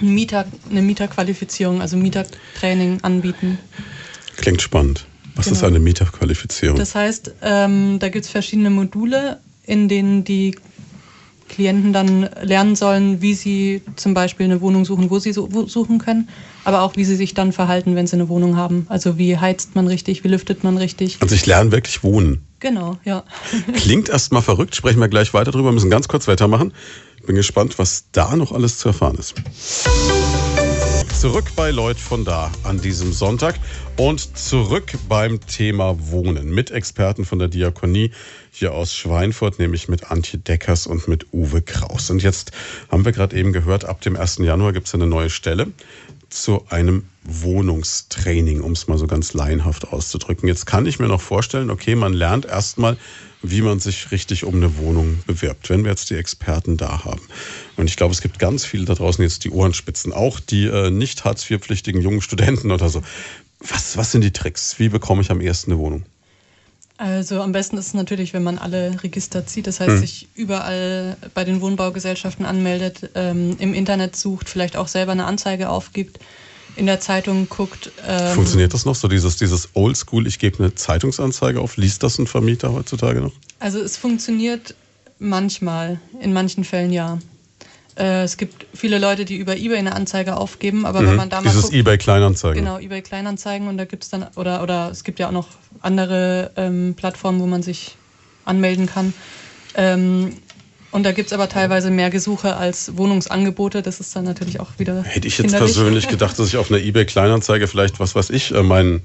Mieter, 0.00 0.44
eine 0.70 0.82
Mieterqualifizierung, 0.82 1.80
also 1.80 1.96
Mietertraining 1.96 2.98
anbieten. 3.02 3.58
Klingt 4.36 4.62
spannend. 4.62 5.06
Was 5.34 5.46
genau. 5.46 5.56
ist 5.56 5.64
eine 5.64 5.80
Mieterqualifizierung? 5.80 6.78
Das 6.78 6.94
heißt, 6.94 7.34
ähm, 7.42 7.98
da 7.98 8.08
gibt 8.08 8.26
es 8.26 8.30
verschiedene 8.30 8.70
Module, 8.70 9.40
in 9.64 9.88
denen 9.88 10.24
die 10.24 10.56
Klienten 11.48 11.92
dann 11.92 12.28
lernen 12.42 12.76
sollen, 12.76 13.20
wie 13.22 13.34
sie 13.34 13.82
zum 13.96 14.14
Beispiel 14.14 14.44
eine 14.44 14.60
Wohnung 14.60 14.84
suchen, 14.84 15.10
wo 15.10 15.18
sie 15.18 15.32
so, 15.32 15.48
suchen 15.66 15.98
können, 15.98 16.28
aber 16.64 16.82
auch 16.82 16.96
wie 16.96 17.04
sie 17.04 17.16
sich 17.16 17.34
dann 17.34 17.52
verhalten, 17.52 17.96
wenn 17.96 18.06
sie 18.06 18.14
eine 18.14 18.28
Wohnung 18.28 18.56
haben. 18.56 18.86
Also 18.88 19.18
wie 19.18 19.36
heizt 19.36 19.74
man 19.74 19.86
richtig, 19.86 20.24
wie 20.24 20.28
lüftet 20.28 20.64
man 20.64 20.76
richtig. 20.76 21.18
Also 21.20 21.34
ich 21.34 21.46
lerne 21.46 21.72
wirklich 21.72 22.02
wohnen. 22.02 22.42
Genau, 22.60 22.98
ja. 23.04 23.24
Klingt 23.74 24.08
erstmal 24.08 24.42
verrückt, 24.42 24.74
sprechen 24.74 25.00
wir 25.00 25.08
gleich 25.08 25.34
weiter 25.34 25.50
drüber, 25.50 25.72
müssen 25.72 25.90
ganz 25.90 26.08
kurz 26.08 26.26
weitermachen. 26.28 26.72
Bin 27.26 27.36
gespannt, 27.36 27.78
was 27.78 28.04
da 28.12 28.36
noch 28.36 28.52
alles 28.52 28.78
zu 28.78 28.88
erfahren 28.88 29.16
ist. 29.16 29.34
Zurück 31.24 31.52
bei 31.56 31.70
Leut 31.70 31.98
von 31.98 32.26
da 32.26 32.52
an 32.64 32.82
diesem 32.82 33.14
Sonntag 33.14 33.54
und 33.96 34.36
zurück 34.36 34.92
beim 35.08 35.40
Thema 35.40 35.96
Wohnen 36.10 36.54
mit 36.54 36.70
Experten 36.70 37.24
von 37.24 37.38
der 37.38 37.48
Diakonie 37.48 38.10
hier 38.52 38.74
aus 38.74 38.92
Schweinfurt, 38.92 39.58
nämlich 39.58 39.88
mit 39.88 40.10
Antje 40.10 40.38
Deckers 40.38 40.86
und 40.86 41.08
mit 41.08 41.32
Uwe 41.32 41.62
Kraus. 41.62 42.10
Und 42.10 42.22
jetzt 42.22 42.52
haben 42.90 43.06
wir 43.06 43.12
gerade 43.12 43.34
eben 43.38 43.54
gehört, 43.54 43.86
ab 43.86 44.02
dem 44.02 44.18
1. 44.18 44.40
Januar 44.40 44.74
gibt 44.74 44.86
es 44.86 44.94
eine 44.94 45.06
neue 45.06 45.30
Stelle 45.30 45.68
zu 46.28 46.66
einem 46.68 47.06
Wohnungstraining, 47.22 48.60
um 48.60 48.72
es 48.72 48.86
mal 48.86 48.98
so 48.98 49.06
ganz 49.06 49.32
laienhaft 49.32 49.88
auszudrücken. 49.88 50.46
Jetzt 50.46 50.66
kann 50.66 50.84
ich 50.84 50.98
mir 50.98 51.08
noch 51.08 51.22
vorstellen, 51.22 51.70
okay, 51.70 51.94
man 51.94 52.12
lernt 52.12 52.44
erstmal, 52.44 52.98
wie 53.44 53.60
man 53.60 53.78
sich 53.78 54.10
richtig 54.10 54.44
um 54.44 54.54
eine 54.54 54.78
Wohnung 54.78 55.18
bewirbt, 55.26 55.68
wenn 55.68 55.84
wir 55.84 55.90
jetzt 55.90 56.08
die 56.10 56.14
Experten 56.14 56.76
da 56.76 57.04
haben. 57.04 57.20
Und 57.76 57.88
ich 57.88 57.96
glaube, 57.96 58.12
es 58.12 58.22
gibt 58.22 58.38
ganz 58.38 58.64
viele 58.64 58.86
da 58.86 58.94
draußen 58.94 59.22
jetzt 59.22 59.44
die 59.44 59.50
Ohrenspitzen, 59.50 60.12
auch 60.12 60.40
die 60.40 60.64
äh, 60.64 60.90
nicht 60.90 61.24
Hartz-IV-pflichtigen 61.24 62.00
jungen 62.00 62.22
Studenten 62.22 62.72
oder 62.72 62.88
so. 62.88 63.02
Was, 63.60 63.96
was 63.96 64.12
sind 64.12 64.22
die 64.22 64.32
Tricks? 64.32 64.78
Wie 64.78 64.88
bekomme 64.88 65.20
ich 65.22 65.30
am 65.30 65.40
ersten 65.40 65.72
eine 65.72 65.80
Wohnung? 65.80 66.04
Also 66.96 67.42
am 67.42 67.52
besten 67.52 67.76
ist 67.76 67.88
es 67.88 67.94
natürlich, 67.94 68.34
wenn 68.34 68.44
man 68.44 68.56
alle 68.56 69.02
Register 69.02 69.46
zieht, 69.46 69.66
das 69.66 69.80
heißt, 69.80 69.90
hm. 69.90 69.98
sich 69.98 70.28
überall 70.34 71.16
bei 71.34 71.44
den 71.44 71.60
Wohnbaugesellschaften 71.60 72.46
anmeldet, 72.46 73.10
ähm, 73.14 73.56
im 73.58 73.74
Internet 73.74 74.14
sucht, 74.14 74.48
vielleicht 74.48 74.76
auch 74.76 74.86
selber 74.86 75.12
eine 75.12 75.24
Anzeige 75.24 75.70
aufgibt, 75.70 76.20
in 76.76 76.86
der 76.86 77.00
Zeitung 77.00 77.48
guckt. 77.48 77.90
Ähm, 78.06 78.34
Funktioniert 78.34 78.74
das 78.74 78.84
noch 78.84 78.94
so, 78.94 79.08
dieses, 79.08 79.36
dieses 79.36 79.70
Oldschool, 79.74 80.26
ich 80.26 80.38
gebe 80.38 80.58
eine 80.58 80.74
Zeitungsanzeige 80.74 81.60
auf? 81.60 81.76
Liest 81.76 82.02
das 82.02 82.18
ein 82.18 82.26
Vermieter 82.26 82.72
heutzutage 82.72 83.20
noch? 83.20 83.32
Also 83.60 83.78
es 83.80 83.96
funktioniert 83.96 84.74
manchmal, 85.18 86.00
in 86.20 86.32
manchen 86.32 86.64
Fällen 86.64 86.92
ja. 86.92 87.18
Äh, 87.96 88.24
es 88.24 88.36
gibt 88.36 88.66
viele 88.74 88.98
Leute, 88.98 89.24
die 89.24 89.36
über 89.36 89.56
eBay 89.56 89.78
eine 89.78 89.94
Anzeige 89.94 90.36
aufgeben, 90.36 90.84
aber 90.84 91.00
mhm. 91.00 91.06
wenn 91.06 91.16
man 91.16 91.30
da 91.30 91.40
mal 91.40 91.50
Dieses 91.50 91.62
guckt, 91.64 91.74
eBay 91.74 91.98
Kleinanzeigen. 91.98 92.64
Genau, 92.64 92.78
eBay 92.78 93.02
Kleinanzeigen 93.02 93.68
und 93.68 93.78
da 93.78 93.84
gibt 93.84 94.02
es 94.02 94.10
dann 94.10 94.26
oder 94.34 94.62
oder 94.62 94.90
es 94.90 95.04
gibt 95.04 95.20
ja 95.20 95.28
auch 95.28 95.32
noch 95.32 95.48
andere 95.80 96.50
ähm, 96.56 96.94
Plattformen, 96.96 97.40
wo 97.40 97.46
man 97.46 97.62
sich 97.62 97.96
anmelden 98.44 98.86
kann. 98.86 99.14
Ähm, 99.76 100.36
und 100.94 101.02
da 101.02 101.12
gibt 101.12 101.26
es 101.26 101.32
aber 101.32 101.48
teilweise 101.48 101.90
mehr 101.90 102.08
Gesuche 102.08 102.56
als 102.56 102.96
Wohnungsangebote. 102.96 103.82
Das 103.82 104.00
ist 104.00 104.14
dann 104.14 104.24
natürlich 104.24 104.60
auch 104.60 104.78
wieder. 104.78 105.02
Hätte 105.02 105.26
ich 105.26 105.38
jetzt 105.38 105.50
kinderlich. 105.50 105.74
persönlich 105.74 106.08
gedacht, 106.14 106.38
dass 106.38 106.48
ich 106.48 106.56
auf 106.56 106.70
einer 106.70 106.80
eBay 106.80 107.04
Kleinanzeige 107.04 107.66
vielleicht, 107.66 107.98
was 108.00 108.14
weiß 108.14 108.30
ich, 108.30 108.54
äh, 108.54 108.62
mein 108.62 109.02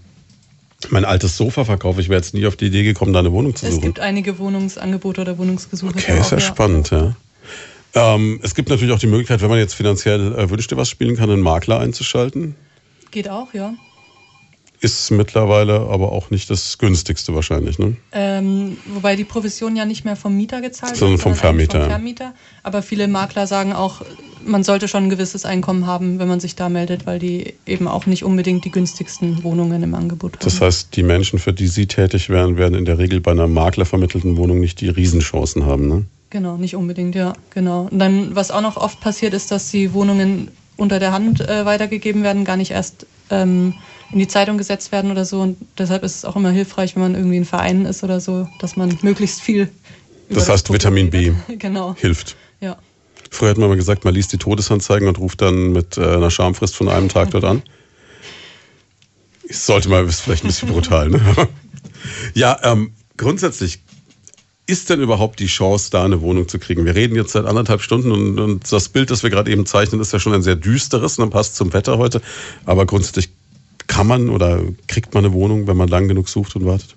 Mein 0.89 1.03
altes 1.03 1.35
Sofa 1.35 1.65
verkaufe 1.65 1.99
ich, 1.99 2.07
wäre 2.07 2.19
jetzt 2.21 2.33
nie 2.33 2.47
auf 2.47 2.55
die 2.55 2.67
Idee 2.67 2.83
gekommen, 2.83 3.11
da 3.11 3.19
eine 3.19 3.33
Wohnung 3.33 3.55
zu 3.55 3.65
suchen. 3.65 3.77
Es 3.77 3.81
gibt 3.81 3.99
einige 3.99 4.39
Wohnungsangebote 4.39 5.21
oder 5.21 5.37
Wohnungsgesuche. 5.37 5.93
Okay, 5.97 6.19
ist 6.19 6.31
ja, 6.31 6.39
spannend, 6.39 6.91
ja. 6.91 7.15
Ähm, 7.95 8.39
es 8.43 8.55
gibt 8.55 8.69
natürlich 8.69 8.93
auch 8.93 8.99
die 8.99 9.07
Möglichkeit, 9.07 9.41
wenn 9.41 9.49
man 9.49 9.59
jetzt 9.59 9.73
finanziell 9.73 10.33
äh, 10.35 10.49
wünschte, 10.49 10.77
was 10.77 10.89
spielen 10.89 11.17
kann, 11.17 11.29
einen 11.29 11.41
Makler 11.41 11.79
einzuschalten. 11.79 12.55
Geht 13.11 13.29
auch, 13.29 13.53
ja. 13.53 13.73
Ist 14.81 15.11
mittlerweile 15.11 15.81
aber 15.89 16.13
auch 16.13 16.29
nicht 16.29 16.49
das 16.49 16.77
günstigste 16.77 17.35
wahrscheinlich, 17.35 17.79
ne? 17.79 17.97
Ähm, 18.13 18.77
wobei 18.85 19.17
die 19.17 19.25
Provision 19.25 19.75
ja 19.75 19.83
nicht 19.83 20.05
mehr 20.05 20.15
vom 20.15 20.37
Mieter 20.37 20.61
gezahlt 20.61 20.95
Sondern 20.95 21.17
wird, 21.17 21.21
vom 21.21 21.35
Vermieter. 21.35 21.81
Vom 21.81 21.89
Vermieter. 21.89 22.33
Aber 22.63 22.81
viele 22.81 23.09
Makler 23.09 23.45
sagen 23.45 23.73
auch, 23.73 24.01
man 24.45 24.63
sollte 24.63 24.87
schon 24.87 25.05
ein 25.05 25.09
gewisses 25.09 25.43
Einkommen 25.43 25.85
haben, 25.85 26.17
wenn 26.19 26.29
man 26.29 26.39
sich 26.39 26.55
da 26.55 26.69
meldet, 26.69 27.05
weil 27.05 27.19
die 27.19 27.55
eben 27.65 27.89
auch 27.89 28.05
nicht 28.05 28.23
unbedingt 28.23 28.63
die 28.63 28.71
günstigsten 28.71 29.43
Wohnungen 29.43 29.83
im 29.83 29.95
Angebot 29.95 30.33
haben. 30.33 30.43
Das 30.43 30.61
heißt, 30.61 30.95
die 30.95 31.03
Menschen, 31.03 31.39
für 31.39 31.51
die 31.51 31.67
Sie 31.67 31.87
tätig 31.87 32.29
wären, 32.29 32.57
werden 32.57 32.75
in 32.75 32.85
der 32.85 32.97
Regel 32.99 33.19
bei 33.19 33.31
einer 33.31 33.47
maklervermittelten 33.47 34.37
Wohnung 34.37 34.61
nicht 34.61 34.79
die 34.79 34.89
Riesenchancen 34.89 35.65
haben, 35.65 35.87
ne? 35.87 36.05
Genau, 36.29 36.57
nicht 36.57 36.75
unbedingt, 36.75 37.15
ja, 37.15 37.33
genau. 37.49 37.87
Und 37.91 37.97
dann, 37.99 38.35
was 38.35 38.51
auch 38.51 38.61
noch 38.61 38.77
oft 38.77 39.01
passiert, 39.01 39.33
ist, 39.33 39.51
dass 39.51 39.71
die 39.71 39.93
Wohnungen 39.93 40.49
unter 40.77 40.99
der 40.99 41.11
Hand 41.11 41.41
äh, 41.41 41.65
weitergegeben 41.65 42.23
werden, 42.23 42.45
gar 42.45 42.55
nicht 42.55 42.71
erst 42.71 43.07
ähm, 43.31 43.73
in 44.11 44.19
die 44.19 44.27
Zeitung 44.27 44.57
gesetzt 44.57 44.91
werden 44.91 45.11
oder 45.11 45.25
so. 45.25 45.41
Und 45.41 45.57
deshalb 45.77 46.03
ist 46.03 46.17
es 46.17 46.25
auch 46.25 46.35
immer 46.35 46.51
hilfreich, 46.51 46.95
wenn 46.95 47.03
man 47.03 47.15
irgendwie 47.15 47.37
ein 47.37 47.45
Verein 47.45 47.85
ist 47.85 48.03
oder 48.03 48.19
so, 48.19 48.47
dass 48.59 48.75
man 48.75 48.97
möglichst 49.01 49.41
viel. 49.41 49.69
Das 50.29 50.49
heißt, 50.49 50.69
das 50.69 50.73
Vitamin 50.73 51.09
B 51.09 51.31
genau. 51.57 51.95
hilft. 51.95 52.35
Ja. 52.61 52.77
Früher 53.31 53.51
hat 53.51 53.57
man 53.57 53.69
mal 53.69 53.75
gesagt, 53.75 54.05
man 54.05 54.13
liest 54.13 54.33
die 54.33 54.37
Todesanzeigen 54.37 55.07
und 55.07 55.19
ruft 55.19 55.41
dann 55.41 55.71
mit 55.71 55.97
äh, 55.97 56.01
einer 56.01 56.31
Schamfrist 56.31 56.75
von 56.75 56.89
einem 56.89 57.09
Tag 57.09 57.31
dort 57.31 57.43
an. 57.43 57.61
Ich 59.43 59.57
sollte 59.59 59.89
mal, 59.89 60.05
ist 60.05 60.21
vielleicht 60.21 60.43
ein 60.43 60.47
bisschen 60.47 60.69
brutal, 60.69 61.09
ne? 61.09 61.21
ja, 62.33 62.59
ähm, 62.63 62.91
grundsätzlich 63.17 63.79
ist 64.69 64.89
denn 64.89 65.01
überhaupt 65.01 65.39
die 65.39 65.47
Chance, 65.47 65.89
da 65.91 66.05
eine 66.05 66.21
Wohnung 66.21 66.47
zu 66.47 66.59
kriegen? 66.59 66.85
Wir 66.85 66.95
reden 66.95 67.15
jetzt 67.15 67.31
seit 67.31 67.45
anderthalb 67.45 67.81
Stunden 67.81 68.11
und, 68.11 68.39
und 68.39 68.71
das 68.71 68.89
Bild, 68.89 69.09
das 69.09 69.23
wir 69.23 69.29
gerade 69.29 69.51
eben 69.51 69.65
zeichnen, 69.65 69.99
ist 69.99 70.13
ja 70.13 70.19
schon 70.19 70.33
ein 70.33 70.43
sehr 70.43 70.55
düsteres 70.55 71.17
und 71.17 71.23
dann 71.23 71.29
passt 71.31 71.55
zum 71.55 71.73
Wetter 71.73 71.97
heute. 71.97 72.21
Aber 72.65 72.85
grundsätzlich 72.85 73.29
kann 73.87 74.05
man 74.05 74.29
oder 74.29 74.61
kriegt 74.87 75.13
man 75.13 75.25
eine 75.25 75.33
Wohnung, 75.33 75.67
wenn 75.67 75.75
man 75.75 75.87
lang 75.87 76.07
genug 76.07 76.29
sucht 76.29 76.55
und 76.55 76.65
wartet? 76.65 76.95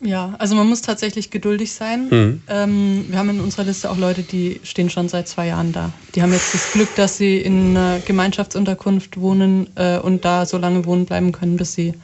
Ja, 0.00 0.36
also 0.38 0.54
man 0.54 0.68
muss 0.68 0.80
tatsächlich 0.80 1.30
geduldig 1.30 1.72
sein. 1.72 2.08
Mhm. 2.08 2.42
Ähm, 2.48 3.06
wir 3.08 3.18
haben 3.18 3.30
in 3.30 3.40
unserer 3.40 3.64
Liste 3.64 3.90
auch 3.90 3.98
Leute, 3.98 4.22
die 4.22 4.60
stehen 4.62 4.90
schon 4.90 5.08
seit 5.08 5.26
zwei 5.26 5.48
Jahren 5.48 5.72
da. 5.72 5.92
Die 6.14 6.22
haben 6.22 6.32
jetzt 6.32 6.54
das 6.54 6.70
Glück, 6.70 6.94
dass 6.94 7.16
sie 7.16 7.38
in 7.38 7.76
einer 7.76 7.98
Gemeinschaftsunterkunft 7.98 9.20
wohnen 9.20 9.66
äh, 9.74 9.98
und 9.98 10.24
da 10.24 10.46
so 10.46 10.56
lange 10.56 10.84
wohnen 10.84 11.04
bleiben 11.04 11.32
können, 11.32 11.56
bis 11.56 11.74
sie 11.74 11.94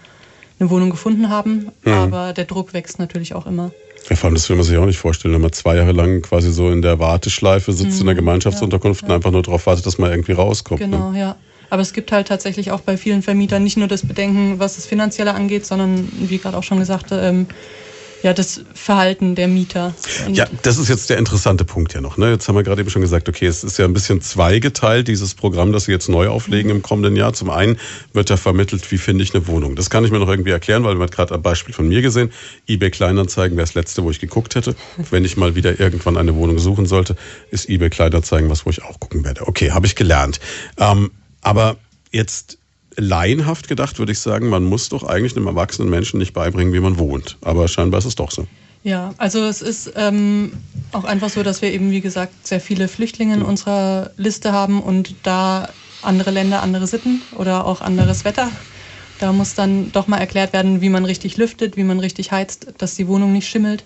eine 0.59 0.70
Wohnung 0.70 0.91
gefunden 0.91 1.29
haben. 1.29 1.70
Mhm. 1.85 1.93
Aber 1.93 2.33
der 2.33 2.47
Druck 2.47 2.75
wächst 2.75 2.99
natürlich 2.99 3.35
auch 3.35 3.47
immer. 3.47 3.70
Ja, 4.09 4.16
vor 4.16 4.28
allem, 4.28 4.34
das 4.34 4.48
will 4.48 4.57
man 4.57 4.64
sich 4.64 4.76
auch 4.76 4.84
nicht 4.84 4.98
vorstellen, 4.98 5.34
wenn 5.34 5.40
man 5.40 5.52
zwei 5.52 5.76
Jahre 5.76 5.92
lang 5.92 6.22
quasi 6.22 6.52
so 6.52 6.70
in 6.70 6.82
der 6.82 6.98
Warteschleife 6.98 7.72
sitzt 7.72 7.96
mhm, 7.96 8.00
in 8.00 8.07
der 8.07 8.14
Gemeinschaftsunterkunft 8.16 9.02
ja, 9.02 9.09
ja. 9.09 9.14
und 9.14 9.16
einfach 9.16 9.30
nur 9.30 9.42
darauf 9.42 9.66
wartet, 9.66 9.86
dass 9.86 9.98
man 9.98 10.11
irgendwie 10.11 10.32
rauskommt. 10.32 10.80
Ne? 10.80 10.88
Genau, 10.88 11.11
ne? 11.11 11.20
ja. 11.20 11.36
Aber 11.70 11.80
es 11.82 11.92
gibt 11.92 12.12
halt 12.12 12.28
tatsächlich 12.28 12.70
auch 12.70 12.80
bei 12.80 12.96
vielen 12.96 13.22
Vermietern 13.22 13.64
nicht 13.64 13.76
nur 13.76 13.88
das 13.88 14.07
Bedenken, 14.07 14.59
was 14.59 14.76
das 14.76 14.86
Finanzielle 14.86 15.34
angeht, 15.34 15.64
sondern, 15.66 16.09
wie 16.18 16.38
gerade 16.38 16.57
auch 16.57 16.62
schon 16.62 16.78
gesagt, 16.78 17.07
ähm, 17.12 17.46
ja, 18.25 18.33
das 18.33 18.62
Verhalten 18.72 19.35
der 19.35 19.49
Mieter. 19.49 19.95
Und 20.27 20.35
ja, 20.35 20.47
das 20.62 20.79
ist 20.79 20.89
jetzt 20.89 21.11
der 21.11 21.18
interessante 21.18 21.66
Punkt 21.66 21.93
ja 21.93 22.01
noch. 22.01 22.16
Ne? 22.16 22.31
Jetzt 22.31 22.49
haben 22.49 22.55
wir 22.55 22.62
gerade 22.62 22.81
eben 22.81 22.89
schon 22.89 23.03
gesagt, 23.03 23.29
okay, 23.29 23.45
es 23.45 23.62
ist 23.62 23.79
ja 23.79 23.85
ein 23.85 23.93
bisschen 23.93 24.22
zweigeteilt, 24.22 25.09
dieses 25.09 25.35
Programm, 25.35 25.72
das 25.72 25.85
Sie 25.85 25.93
jetzt 25.93 26.09
neu 26.09 26.29
auflegen 26.29 26.70
im 26.70 26.81
kommenden 26.81 27.16
Jahr. 27.16 27.35
Zum 27.35 27.51
einen 27.51 27.79
wird 28.14 28.31
ja 28.31 28.39
vermittelt, 28.39 28.91
wie 28.91 28.97
finde 28.97 29.25
ich 29.25 29.35
eine 29.35 29.47
Wohnung. 29.47 29.77
Das 29.77 29.91
kann 29.91 30.07
ich 30.07 30.11
mir 30.11 30.20
noch 30.20 30.29
irgendwie 30.31 30.53
erklären, 30.53 30.85
weil 30.85 30.95
man 30.95 31.11
gerade 31.11 31.35
ein 31.35 31.43
Beispiel 31.43 31.75
von 31.75 31.87
mir 31.87 32.01
gesehen. 32.01 32.33
eBay 32.66 32.91
Kleinanzeigen 32.91 33.59
wäre 33.59 33.66
das 33.66 33.75
letzte, 33.75 34.03
wo 34.05 34.11
ich 34.11 34.20
geguckt 34.20 34.55
hätte. 34.55 34.75
Wenn 35.11 35.27
ich 35.27 35.37
mal 35.37 35.55
wieder 35.55 35.79
irgendwann 35.79 36.16
eine 36.16 36.35
Wohnung 36.35 36.59
suchen 36.59 36.87
sollte, 36.87 37.16
ist 37.51 37.68
eBay 37.68 37.91
Kleinanzeigen 37.91 38.49
was, 38.49 38.64
wo 38.64 38.70
ich 38.70 38.83
auch 38.85 38.99
gucken 39.01 39.22
werde. 39.25 39.47
Okay, 39.47 39.72
habe 39.72 39.87
ich 39.87 39.97
gelernt. 39.97 40.41
Ähm, 40.79 41.11
aber 41.43 41.77
jetzt 42.11 42.57
laienhaft 42.97 43.68
gedacht 43.68 43.99
würde 43.99 44.12
ich 44.12 44.18
sagen, 44.18 44.49
man 44.49 44.64
muss 44.64 44.88
doch 44.88 45.05
eigentlich 45.05 45.36
einem 45.36 45.47
erwachsenen 45.47 45.90
Menschen 45.90 46.18
nicht 46.18 46.32
beibringen, 46.32 46.72
wie 46.72 46.80
man 46.80 46.99
wohnt. 46.99 47.36
Aber 47.42 47.68
scheinbar 47.68 47.99
ist 47.99 48.05
es 48.05 48.14
doch 48.14 48.30
so. 48.30 48.47
Ja, 48.82 49.14
also 49.16 49.45
es 49.45 49.62
ist 49.62 49.92
ähm, 49.97 50.53
auch 50.92 51.05
einfach 51.05 51.30
so, 51.30 51.42
dass 51.42 51.62
wir 51.62 51.72
eben, 51.72 51.90
wie 51.90 52.03
gesagt, 52.03 52.47
sehr 52.47 52.61
viele 52.61 52.86
Flüchtlinge 52.88 53.34
in 53.34 53.42
unserer 53.42 54.11
Liste 54.18 54.53
haben 54.53 54.82
und 54.82 55.14
da 55.22 55.70
andere 56.03 56.30
Länder, 56.30 56.62
andere 56.62 56.86
Sitten 56.86 57.22
oder 57.36 57.66
auch 57.66 57.80
anderes 57.80 58.26
Wetter. 58.26 58.51
Da 59.20 59.32
muss 59.32 59.55
dann 59.55 59.90
doch 59.92 60.07
mal 60.07 60.18
erklärt 60.18 60.53
werden, 60.53 60.82
wie 60.82 60.90
man 60.90 61.07
richtig 61.07 61.38
lüftet, 61.38 61.78
wie 61.78 61.84
man 61.84 61.99
richtig 61.99 62.30
heizt, 62.30 62.74
dass 62.76 62.95
die 62.95 63.09
Wohnung 63.09 63.32
nicht 63.32 63.49
schimmelt. 63.49 63.84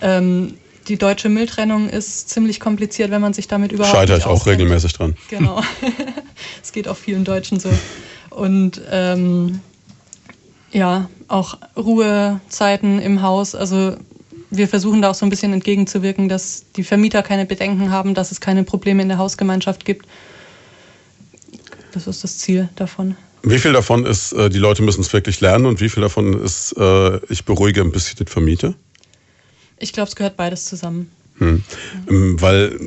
Ähm, 0.00 0.54
die 0.88 0.96
deutsche 0.96 1.28
Mülltrennung 1.28 1.90
ist 1.90 2.30
ziemlich 2.30 2.60
kompliziert, 2.60 3.10
wenn 3.10 3.20
man 3.20 3.34
sich 3.34 3.48
damit 3.48 3.72
überhaupt 3.72 3.94
Scheitere 3.94 4.16
ich 4.16 4.24
auch 4.24 4.46
regelmäßig 4.46 4.94
dran. 4.94 5.14
Genau. 5.28 5.62
Es 6.62 6.72
geht 6.72 6.88
auch 6.88 6.96
vielen 6.96 7.24
Deutschen 7.24 7.60
so. 7.60 7.70
Und 8.38 8.80
ähm, 8.90 9.60
ja, 10.70 11.10
auch 11.26 11.58
Ruhezeiten 11.76 13.00
im 13.00 13.22
Haus. 13.22 13.54
Also 13.54 13.96
wir 14.50 14.68
versuchen 14.68 15.02
da 15.02 15.10
auch 15.10 15.14
so 15.14 15.26
ein 15.26 15.30
bisschen 15.30 15.52
entgegenzuwirken, 15.52 16.28
dass 16.28 16.64
die 16.76 16.84
Vermieter 16.84 17.22
keine 17.22 17.46
Bedenken 17.46 17.90
haben, 17.90 18.14
dass 18.14 18.30
es 18.30 18.40
keine 18.40 18.64
Probleme 18.64 19.02
in 19.02 19.08
der 19.08 19.18
Hausgemeinschaft 19.18 19.84
gibt. 19.84 20.06
Das 21.92 22.06
ist 22.06 22.22
das 22.22 22.38
Ziel 22.38 22.68
davon. 22.76 23.16
Wie 23.42 23.58
viel 23.58 23.72
davon 23.72 24.06
ist, 24.06 24.32
äh, 24.32 24.48
die 24.48 24.58
Leute 24.58 24.82
müssen 24.82 25.00
es 25.00 25.12
wirklich 25.12 25.40
lernen 25.40 25.66
und 25.66 25.80
wie 25.80 25.88
viel 25.88 26.02
davon 26.02 26.40
ist, 26.40 26.72
äh, 26.78 27.18
ich 27.28 27.44
beruhige 27.44 27.80
ein 27.80 27.92
bisschen 27.92 28.16
den 28.18 28.26
Vermieter? 28.26 28.74
Ich 29.78 29.92
glaube, 29.92 30.08
es 30.08 30.16
gehört 30.16 30.36
beides 30.36 30.64
zusammen. 30.64 31.10
Hm. 31.38 31.62
Mhm. 32.08 32.40
Weil 32.40 32.78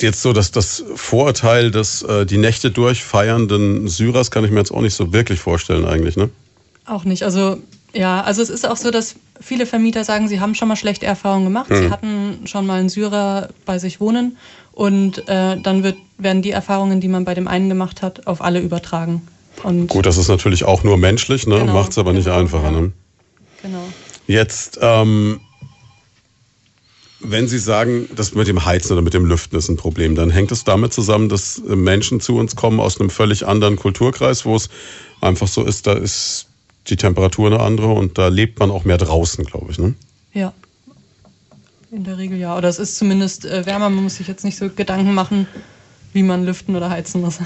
jetzt 0.00 0.22
so, 0.22 0.32
dass 0.32 0.50
das 0.50 0.84
Vorurteil 0.94 1.70
des 1.70 2.02
äh, 2.02 2.26
die 2.26 2.38
Nächte 2.38 2.70
durchfeiernden 2.70 3.88
Syrers 3.88 4.30
kann 4.30 4.44
ich 4.44 4.50
mir 4.50 4.58
jetzt 4.58 4.72
auch 4.72 4.80
nicht 4.80 4.94
so 4.94 5.12
wirklich 5.12 5.40
vorstellen 5.40 5.84
eigentlich, 5.84 6.16
ne? 6.16 6.30
Auch 6.86 7.04
nicht. 7.04 7.22
Also 7.22 7.58
ja, 7.94 8.22
also 8.22 8.42
es 8.42 8.50
ist 8.50 8.66
auch 8.68 8.76
so, 8.76 8.90
dass 8.90 9.14
viele 9.40 9.66
Vermieter 9.66 10.04
sagen, 10.04 10.28
sie 10.28 10.40
haben 10.40 10.54
schon 10.54 10.68
mal 10.68 10.76
schlechte 10.76 11.06
Erfahrungen 11.06 11.44
gemacht. 11.44 11.70
Hm. 11.70 11.76
Sie 11.76 11.90
hatten 11.90 12.46
schon 12.46 12.66
mal 12.66 12.80
einen 12.80 12.88
Syrer 12.88 13.48
bei 13.64 13.78
sich 13.78 14.00
wohnen 14.00 14.36
und 14.72 15.28
äh, 15.28 15.56
dann 15.60 15.82
wird, 15.84 15.96
werden 16.18 16.42
die 16.42 16.50
Erfahrungen, 16.50 17.00
die 17.00 17.08
man 17.08 17.24
bei 17.24 17.34
dem 17.34 17.46
einen 17.46 17.68
gemacht 17.68 18.02
hat, 18.02 18.26
auf 18.26 18.42
alle 18.42 18.60
übertragen. 18.60 19.22
Und 19.62 19.86
Gut, 19.86 20.06
das 20.06 20.18
ist 20.18 20.28
natürlich 20.28 20.64
auch 20.64 20.82
nur 20.82 20.98
menschlich, 20.98 21.46
ne? 21.46 21.60
Genau, 21.60 21.72
macht 21.72 21.92
es 21.92 21.98
aber 21.98 22.12
genau, 22.12 22.24
nicht 22.24 22.36
einfacher. 22.36 22.72
Ja. 22.72 22.80
Ne? 22.80 22.92
Genau. 23.62 23.84
Jetzt 24.26 24.78
ähm, 24.82 25.40
wenn 27.24 27.48
Sie 27.48 27.58
sagen, 27.58 28.08
das 28.14 28.34
mit 28.34 28.48
dem 28.48 28.64
Heizen 28.64 28.92
oder 28.92 29.02
mit 29.02 29.14
dem 29.14 29.24
Lüften 29.24 29.56
ist 29.56 29.68
ein 29.68 29.76
Problem, 29.76 30.14
dann 30.14 30.30
hängt 30.30 30.52
es 30.52 30.64
damit 30.64 30.92
zusammen, 30.92 31.28
dass 31.28 31.62
Menschen 31.66 32.20
zu 32.20 32.36
uns 32.36 32.56
kommen 32.56 32.80
aus 32.80 33.00
einem 33.00 33.10
völlig 33.10 33.46
anderen 33.46 33.76
Kulturkreis, 33.76 34.44
wo 34.44 34.56
es 34.56 34.68
einfach 35.20 35.48
so 35.48 35.64
ist, 35.64 35.86
da 35.86 35.94
ist 35.94 36.46
die 36.88 36.96
Temperatur 36.96 37.46
eine 37.46 37.60
andere 37.60 37.92
und 37.92 38.18
da 38.18 38.28
lebt 38.28 38.58
man 38.58 38.70
auch 38.70 38.84
mehr 38.84 38.98
draußen, 38.98 39.44
glaube 39.44 39.72
ich. 39.72 39.78
Ne? 39.78 39.94
Ja. 40.32 40.52
In 41.90 42.04
der 42.04 42.18
Regel 42.18 42.38
ja. 42.38 42.56
Oder 42.56 42.68
es 42.68 42.78
ist 42.78 42.96
zumindest 42.96 43.44
äh, 43.44 43.64
wärmer. 43.64 43.88
Man 43.88 44.04
muss 44.04 44.16
sich 44.16 44.28
jetzt 44.28 44.44
nicht 44.44 44.56
so 44.56 44.68
Gedanken 44.68 45.14
machen, 45.14 45.46
wie 46.12 46.22
man 46.22 46.44
lüften 46.44 46.76
oder 46.76 46.90
heizen 46.90 47.20
muss. 47.20 47.38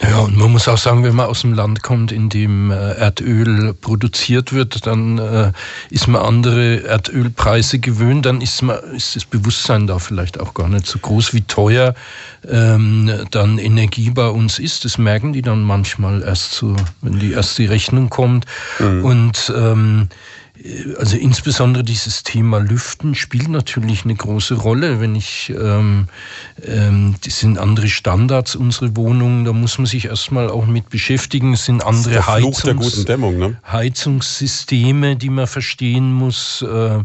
Ja, 0.00 0.20
und 0.20 0.36
man 0.36 0.52
muss 0.52 0.68
auch 0.68 0.78
sagen, 0.78 1.02
wenn 1.02 1.16
man 1.16 1.26
aus 1.26 1.40
dem 1.40 1.54
Land 1.54 1.82
kommt, 1.82 2.12
in 2.12 2.28
dem 2.28 2.70
äh, 2.70 2.92
Erdöl 2.92 3.74
produziert 3.74 4.52
wird, 4.52 4.86
dann 4.86 5.18
äh, 5.18 5.52
ist 5.90 6.06
man 6.06 6.22
andere 6.22 6.76
Erdölpreise 6.84 7.80
gewöhnt, 7.80 8.24
dann 8.24 8.40
ist, 8.40 8.62
man, 8.62 8.78
ist 8.94 9.16
das 9.16 9.24
Bewusstsein 9.24 9.88
da 9.88 9.98
vielleicht 9.98 10.38
auch 10.38 10.54
gar 10.54 10.68
nicht 10.68 10.86
so 10.86 11.00
groß, 11.00 11.34
wie 11.34 11.40
teuer 11.42 11.94
ähm, 12.48 13.10
dann 13.32 13.58
Energie 13.58 14.10
bei 14.10 14.28
uns 14.28 14.60
ist. 14.60 14.84
Das 14.84 14.98
merken 14.98 15.32
die 15.32 15.42
dann 15.42 15.62
manchmal 15.62 16.22
erst 16.22 16.52
so, 16.52 16.76
wenn 17.02 17.18
die 17.18 17.32
erste 17.32 17.68
Rechnung 17.68 18.08
kommt. 18.08 18.44
Mhm. 18.78 19.04
Und 19.04 19.52
ähm, 19.56 20.08
also 20.98 21.16
insbesondere 21.16 21.84
dieses 21.84 22.24
Thema 22.24 22.58
Lüften 22.58 23.14
spielt 23.14 23.48
natürlich 23.48 24.04
eine 24.04 24.14
große 24.14 24.54
Rolle. 24.54 25.00
Wenn 25.00 25.14
ich, 25.14 25.50
ähm, 25.50 26.08
ähm, 26.66 27.14
das 27.24 27.38
sind 27.38 27.58
andere 27.58 27.88
Standards, 27.88 28.56
unsere 28.56 28.96
Wohnungen, 28.96 29.44
da 29.44 29.52
muss 29.52 29.78
man 29.78 29.86
sich 29.86 30.06
erstmal 30.06 30.50
auch 30.50 30.66
mit 30.66 30.90
beschäftigen. 30.90 31.52
Es 31.52 31.66
sind 31.66 31.84
andere 31.84 32.26
Heizungs 32.26 33.04
Dämmung, 33.04 33.38
ne? 33.38 33.56
Heizungssysteme, 33.70 35.16
die 35.16 35.30
man 35.30 35.46
verstehen 35.46 36.12
muss, 36.12 36.62
äh, 36.62 36.98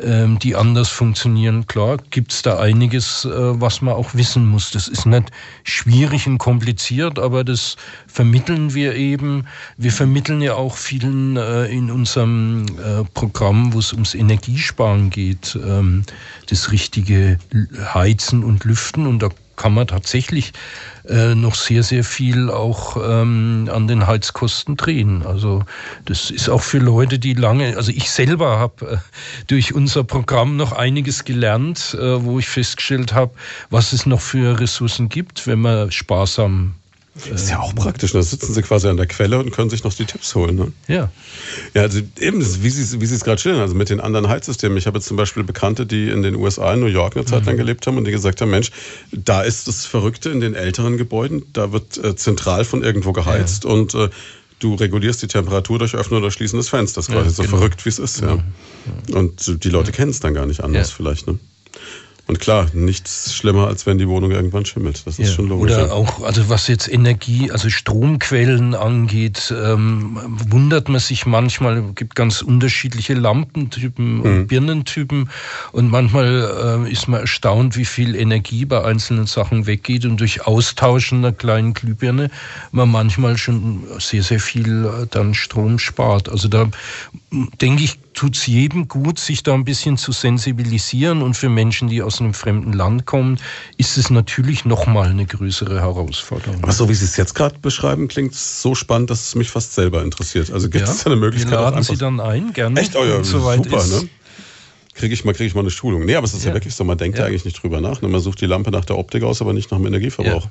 äh, 0.00 0.36
die 0.42 0.56
anders 0.56 0.88
funktionieren. 0.88 1.66
Klar, 1.66 1.98
gibt 2.10 2.32
es 2.32 2.42
da 2.42 2.58
einiges, 2.58 3.24
äh, 3.24 3.30
was 3.60 3.80
man 3.80 3.94
auch 3.94 4.14
wissen 4.14 4.46
muss. 4.46 4.72
Das 4.72 4.88
ist 4.88 5.06
nicht 5.06 5.30
schwierig 5.62 6.26
und 6.26 6.38
kompliziert, 6.38 7.18
aber 7.20 7.44
das 7.44 7.76
vermitteln 8.08 8.74
wir 8.74 8.96
eben. 8.96 9.46
Wir 9.76 9.92
vermitteln 9.92 10.42
ja 10.42 10.54
auch 10.54 10.76
vielen 10.76 11.36
äh, 11.36 11.66
in 11.66 11.90
unserem 11.92 12.66
äh, 12.88 13.04
Programm, 13.14 13.72
wo 13.72 13.78
es 13.78 13.92
ums 13.92 14.14
Energiesparen 14.14 15.10
geht, 15.10 15.58
ähm, 15.62 16.04
das 16.48 16.72
richtige 16.72 17.38
Heizen 17.94 18.44
und 18.44 18.64
Lüften. 18.64 19.06
Und 19.06 19.20
da 19.20 19.28
kann 19.58 19.74
man 19.74 19.86
tatsächlich 19.88 20.52
äh, 21.08 21.34
noch 21.34 21.54
sehr, 21.54 21.82
sehr 21.82 22.04
viel 22.04 22.48
auch 22.48 22.96
ähm, 22.96 23.68
an 23.72 23.88
den 23.88 24.06
Heizkosten 24.06 24.76
drehen. 24.76 25.26
Also 25.26 25.64
das 26.04 26.30
ist 26.30 26.48
auch 26.48 26.62
für 26.62 26.78
Leute, 26.78 27.18
die 27.18 27.34
lange, 27.34 27.76
also 27.76 27.90
ich 27.90 28.10
selber 28.10 28.58
habe 28.58 28.86
äh, 28.86 28.96
durch 29.48 29.74
unser 29.74 30.04
Programm 30.04 30.56
noch 30.56 30.72
einiges 30.72 31.24
gelernt, 31.24 31.96
äh, 32.00 32.24
wo 32.24 32.38
ich 32.38 32.48
festgestellt 32.48 33.12
habe, 33.12 33.32
was 33.68 33.92
es 33.92 34.06
noch 34.06 34.20
für 34.20 34.60
Ressourcen 34.60 35.08
gibt, 35.08 35.46
wenn 35.46 35.60
man 35.60 35.90
sparsam 35.90 36.74
das 37.30 37.42
ist 37.42 37.50
ja 37.50 37.60
auch 37.60 37.74
praktisch. 37.74 38.12
Da 38.12 38.22
sitzen 38.22 38.54
sie 38.54 38.62
quasi 38.62 38.88
an 38.88 38.96
der 38.96 39.06
Quelle 39.06 39.38
und 39.38 39.50
können 39.50 39.70
sich 39.70 39.84
noch 39.84 39.94
die 39.94 40.04
Tipps 40.04 40.34
holen. 40.34 40.56
Ne? 40.56 40.72
Ja. 40.86 41.10
Ja, 41.74 41.82
also 41.82 42.00
eben, 42.20 42.40
wie 42.40 42.70
Sie, 42.70 43.00
wie 43.00 43.04
es 43.04 43.24
gerade 43.24 43.40
schildern, 43.40 43.62
also 43.62 43.74
mit 43.74 43.90
den 43.90 44.00
anderen 44.00 44.28
Heizsystemen. 44.28 44.76
Ich 44.78 44.86
habe 44.86 44.98
jetzt 44.98 45.06
zum 45.06 45.16
Beispiel 45.16 45.44
Bekannte, 45.44 45.86
die 45.86 46.08
in 46.08 46.22
den 46.22 46.36
USA, 46.36 46.74
in 46.74 46.80
New 46.80 46.86
York 46.86 47.16
eine 47.16 47.24
Zeit 47.24 47.46
lang 47.46 47.54
mhm. 47.54 47.58
gelebt 47.58 47.86
haben 47.86 47.96
und 47.96 48.04
die 48.04 48.10
gesagt 48.10 48.40
haben, 48.40 48.50
Mensch, 48.50 48.70
da 49.12 49.42
ist 49.42 49.68
das 49.68 49.86
Verrückte 49.86 50.30
in 50.30 50.40
den 50.40 50.54
älteren 50.54 50.96
Gebäuden, 50.96 51.44
da 51.52 51.72
wird 51.72 51.96
äh, 51.98 52.16
zentral 52.16 52.64
von 52.64 52.82
irgendwo 52.82 53.12
geheizt 53.12 53.64
ja. 53.64 53.70
und 53.70 53.94
äh, 53.94 54.08
du 54.58 54.74
regulierst 54.74 55.22
die 55.22 55.28
Temperatur 55.28 55.78
durch 55.78 55.94
Öffnen 55.94 56.20
oder 56.20 56.30
Schließen 56.30 56.58
des 56.58 56.68
Fensters 56.68 57.06
quasi. 57.06 57.26
Ja, 57.26 57.30
so 57.30 57.42
genau. 57.42 57.56
verrückt, 57.56 57.84
wie 57.84 57.90
es 57.90 57.98
ist. 57.98 58.20
Ja. 58.20 58.36
ja. 59.08 59.16
Und 59.16 59.64
die 59.64 59.70
Leute 59.70 59.92
kennen 59.92 60.10
es 60.10 60.20
dann 60.20 60.34
gar 60.34 60.46
nicht 60.46 60.62
anders 60.62 60.90
vielleicht. 60.90 61.26
Ne? 61.26 61.38
Und 62.28 62.40
klar, 62.40 62.66
nichts 62.74 63.34
schlimmer, 63.34 63.68
als 63.68 63.86
wenn 63.86 63.96
die 63.96 64.06
Wohnung 64.06 64.32
irgendwann 64.32 64.66
schimmelt. 64.66 65.06
Das 65.06 65.18
ist 65.18 65.28
ja, 65.30 65.34
schon 65.34 65.48
logisch. 65.48 65.72
Oder 65.72 65.94
auch, 65.94 66.22
also 66.22 66.50
was 66.50 66.68
jetzt 66.68 66.86
Energie, 66.86 67.50
also 67.50 67.70
Stromquellen 67.70 68.74
angeht, 68.74 69.50
ähm, 69.50 70.20
wundert 70.50 70.90
man 70.90 71.00
sich 71.00 71.24
manchmal, 71.24 71.78
es 71.78 71.94
gibt 71.94 72.14
ganz 72.14 72.42
unterschiedliche 72.42 73.14
Lampentypen 73.14 74.16
mhm. 74.16 74.20
und 74.20 74.46
Birnentypen 74.46 75.30
und 75.72 75.90
manchmal 75.90 76.84
äh, 76.86 76.92
ist 76.92 77.08
man 77.08 77.20
erstaunt, 77.20 77.78
wie 77.78 77.86
viel 77.86 78.14
Energie 78.14 78.66
bei 78.66 78.84
einzelnen 78.84 79.24
Sachen 79.24 79.66
weggeht 79.66 80.04
und 80.04 80.20
durch 80.20 80.46
Austauschen 80.46 81.24
einer 81.24 81.32
kleinen 81.32 81.72
Glühbirne 81.72 82.30
man 82.72 82.90
manchmal 82.90 83.38
schon 83.38 83.84
sehr, 84.00 84.22
sehr 84.22 84.40
viel 84.40 84.84
äh, 84.84 85.06
dann 85.10 85.32
Strom 85.32 85.78
spart. 85.78 86.28
Also 86.28 86.48
da 86.48 86.68
denke 87.30 87.84
ich, 87.84 87.98
tut 88.18 88.36
es 88.36 88.46
jedem 88.48 88.88
gut, 88.88 89.20
sich 89.20 89.44
da 89.44 89.54
ein 89.54 89.64
bisschen 89.64 89.96
zu 89.96 90.10
sensibilisieren. 90.10 91.22
Und 91.22 91.34
für 91.34 91.48
Menschen, 91.48 91.88
die 91.88 92.02
aus 92.02 92.20
einem 92.20 92.34
fremden 92.34 92.72
Land 92.72 93.06
kommen, 93.06 93.38
ist 93.76 93.96
es 93.96 94.10
natürlich 94.10 94.64
nochmal 94.64 95.10
eine 95.10 95.24
größere 95.24 95.80
Herausforderung. 95.80 96.62
Aber 96.62 96.72
so 96.72 96.88
wie 96.88 96.94
Sie 96.94 97.04
es 97.04 97.16
jetzt 97.16 97.36
gerade 97.36 97.60
beschreiben, 97.60 98.08
klingt 98.08 98.32
es 98.32 98.60
so 98.60 98.74
spannend, 98.74 99.10
dass 99.10 99.28
es 99.28 99.34
mich 99.36 99.50
fast 99.50 99.72
selber 99.72 100.02
interessiert. 100.02 100.50
Also 100.50 100.68
gibt 100.68 100.88
es 100.88 100.98
ja, 100.98 101.04
da 101.04 101.10
eine 101.10 101.20
Möglichkeit? 101.20 101.52
Wir 101.52 101.60
laden 101.60 101.82
Sie 101.84 101.96
dann 101.96 102.18
ein, 102.18 102.52
gerne. 102.52 102.80
Echt? 102.80 102.96
Oh 102.96 103.04
ja, 103.04 103.22
super, 103.22 103.54
ist. 103.54 103.92
ne? 103.92 104.08
Kriege 104.94 105.14
ich, 105.14 105.24
mal, 105.24 105.32
krieg 105.32 105.46
ich 105.46 105.54
mal 105.54 105.60
eine 105.60 105.70
Schulung. 105.70 106.04
Nee, 106.04 106.16
aber 106.16 106.24
es 106.24 106.34
ist 106.34 106.42
ja, 106.42 106.48
ja 106.48 106.54
wirklich 106.54 106.74
so, 106.74 106.82
man 106.82 106.98
denkt 106.98 107.18
ja. 107.18 107.24
eigentlich 107.24 107.44
nicht 107.44 107.62
drüber 107.62 107.80
nach. 107.80 108.02
Man 108.02 108.18
sucht 108.18 108.40
die 108.40 108.46
Lampe 108.46 108.72
nach 108.72 108.84
der 108.84 108.98
Optik 108.98 109.22
aus, 109.22 109.40
aber 109.40 109.52
nicht 109.52 109.70
nach 109.70 109.78
dem 109.78 109.86
Energieverbrauch. 109.86 110.44
Ja. 110.46 110.50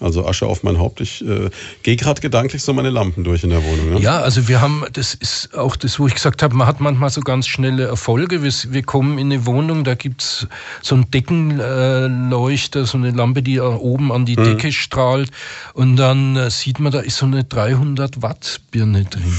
Also 0.00 0.24
Asche 0.26 0.46
auf 0.46 0.62
mein 0.62 0.78
Haupt. 0.78 1.00
Ich 1.00 1.26
äh, 1.26 1.50
gehe 1.82 1.96
gerade 1.96 2.20
gedanklich 2.20 2.62
so 2.62 2.72
meine 2.72 2.90
Lampen 2.90 3.24
durch 3.24 3.42
in 3.42 3.50
der 3.50 3.64
Wohnung. 3.64 3.94
Ne? 3.94 4.00
Ja, 4.00 4.20
also 4.20 4.46
wir 4.46 4.60
haben, 4.60 4.84
das 4.92 5.14
ist 5.14 5.54
auch 5.56 5.74
das, 5.74 5.98
wo 5.98 6.06
ich 6.06 6.14
gesagt 6.14 6.42
habe, 6.42 6.54
man 6.54 6.68
hat 6.68 6.80
manchmal 6.80 7.10
so 7.10 7.20
ganz 7.20 7.48
schnelle 7.48 7.84
Erfolge. 7.84 8.44
Wir, 8.44 8.52
wir 8.68 8.82
kommen 8.84 9.18
in 9.18 9.32
eine 9.32 9.44
Wohnung, 9.44 9.82
da 9.82 9.96
gibt's 9.96 10.46
so 10.82 10.94
einen 10.94 11.10
Deckenleuchter, 11.10 12.86
so 12.86 12.96
eine 12.96 13.10
Lampe, 13.10 13.42
die 13.42 13.58
oben 13.60 14.12
an 14.12 14.24
die 14.24 14.36
mhm. 14.36 14.44
Decke 14.44 14.70
strahlt. 14.70 15.30
Und 15.74 15.96
dann 15.96 16.36
äh, 16.36 16.50
sieht 16.50 16.78
man, 16.78 16.92
da 16.92 17.00
ist 17.00 17.16
so 17.16 17.26
eine 17.26 17.42
300 17.42 18.22
Watt 18.22 18.60
Birne 18.70 19.04
drin. 19.04 19.36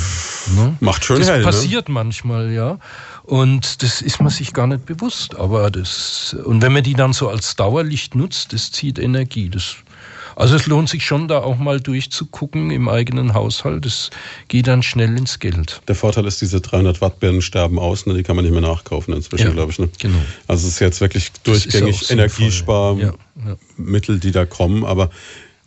Ne? 0.55 0.75
Macht 0.81 1.05
schön 1.05 1.19
Das 1.19 1.29
hell, 1.29 1.39
ne? 1.39 1.45
passiert 1.45 1.87
ne? 1.87 1.93
manchmal, 1.93 2.51
ja. 2.51 2.79
Und 3.23 3.83
das 3.83 4.01
ist 4.01 4.19
man 4.19 4.29
sich 4.29 4.53
gar 4.53 4.67
nicht 4.67 4.85
bewusst. 4.85 5.37
Aber 5.37 5.71
das, 5.71 6.35
und 6.43 6.61
wenn 6.61 6.73
man 6.73 6.83
die 6.83 6.95
dann 6.95 7.13
so 7.13 7.29
als 7.29 7.55
Dauerlicht 7.55 8.15
nutzt, 8.15 8.51
das 8.51 8.71
zieht 8.71 8.99
Energie. 8.99 9.49
Das 9.49 9.75
also 10.39 10.55
es 10.55 10.67
lohnt 10.67 10.87
sich 10.87 11.05
schon, 11.05 11.27
da 11.27 11.39
auch 11.39 11.57
mal 11.57 11.81
durchzugucken 11.81 12.71
im 12.71 12.87
eigenen 12.87 13.33
Haushalt. 13.33 13.85
Das 13.85 14.09
geht 14.47 14.67
dann 14.67 14.81
schnell 14.83 15.17
ins 15.17 15.39
Geld. 15.39 15.81
Der 15.89 15.95
Vorteil 15.95 16.25
ist, 16.25 16.39
diese 16.39 16.61
300 16.61 17.01
Watt 17.01 17.19
Birnen 17.19 17.41
sterben 17.41 17.77
aus, 17.77 18.05
ne? 18.05 18.13
die 18.13 18.23
kann 18.23 18.37
man 18.37 18.45
nicht 18.45 18.53
mehr 18.53 18.61
nachkaufen 18.61 19.13
inzwischen, 19.13 19.47
ja, 19.47 19.53
glaube 19.53 19.73
ich. 19.73 19.79
Ne? 19.79 19.89
Genau. 19.99 20.17
Also 20.47 20.65
es 20.65 20.75
ist 20.75 20.79
jetzt 20.79 21.01
wirklich 21.01 21.33
durchgängig 21.43 22.09
Energiesparmittel, 22.09 23.15
ja, 24.15 24.19
die 24.19 24.31
da 24.31 24.45
kommen, 24.45 24.85
aber 24.85 25.09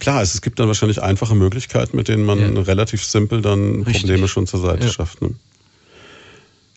Klar, 0.01 0.20
es, 0.20 0.40
gibt 0.40 0.59
dann 0.59 0.66
wahrscheinlich 0.66 1.01
einfache 1.01 1.36
Möglichkeiten, 1.36 1.97
mit 1.97 2.09
denen 2.09 2.24
man 2.24 2.57
ja. 2.57 2.62
relativ 2.62 3.05
simpel 3.05 3.40
dann 3.40 3.85
Richtig. 3.85 4.03
Probleme 4.03 4.27
schon 4.27 4.49
zur 4.49 4.59
Seite 4.59 4.86
ja. 4.86 4.90
schafft. 4.90 5.23
Ne? 5.23 5.31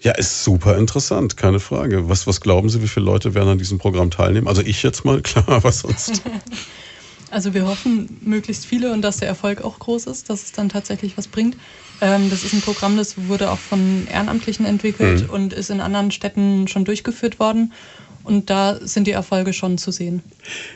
Ja, 0.01 0.11
ist 0.11 0.43
super 0.43 0.77
interessant, 0.77 1.35
keine 1.35 1.59
Frage. 1.59 2.07
Was, 2.07 2.27
was 2.27 2.39
glauben 2.39 2.69
Sie, 2.69 2.83
wie 2.83 2.87
viele 2.87 3.07
Leute 3.07 3.33
werden 3.33 3.49
an 3.49 3.57
diesem 3.57 3.79
Programm 3.79 4.11
teilnehmen? 4.11 4.47
Also 4.47 4.61
ich 4.61 4.83
jetzt 4.83 5.05
mal, 5.05 5.21
klar, 5.23 5.49
aber 5.49 5.71
sonst. 5.71 6.21
Also 7.35 7.53
wir 7.53 7.67
hoffen 7.67 8.07
möglichst 8.21 8.65
viele 8.65 8.93
und 8.93 9.01
dass 9.01 9.17
der 9.17 9.27
Erfolg 9.27 9.61
auch 9.61 9.77
groß 9.77 10.07
ist, 10.07 10.29
dass 10.29 10.43
es 10.43 10.53
dann 10.53 10.69
tatsächlich 10.69 11.17
was 11.17 11.27
bringt. 11.27 11.57
Ähm, 11.99 12.29
das 12.29 12.45
ist 12.45 12.53
ein 12.53 12.61
Programm, 12.61 12.95
das 12.95 13.27
wurde 13.27 13.51
auch 13.51 13.57
von 13.57 14.07
Ehrenamtlichen 14.09 14.65
entwickelt 14.65 15.23
mhm. 15.23 15.29
und 15.31 15.51
ist 15.51 15.69
in 15.69 15.81
anderen 15.81 16.11
Städten 16.11 16.69
schon 16.69 16.85
durchgeführt 16.85 17.37
worden. 17.37 17.73
Und 18.23 18.49
da 18.49 18.79
sind 18.79 19.05
die 19.05 19.11
Erfolge 19.11 19.51
schon 19.51 19.77
zu 19.77 19.91
sehen. 19.91 20.23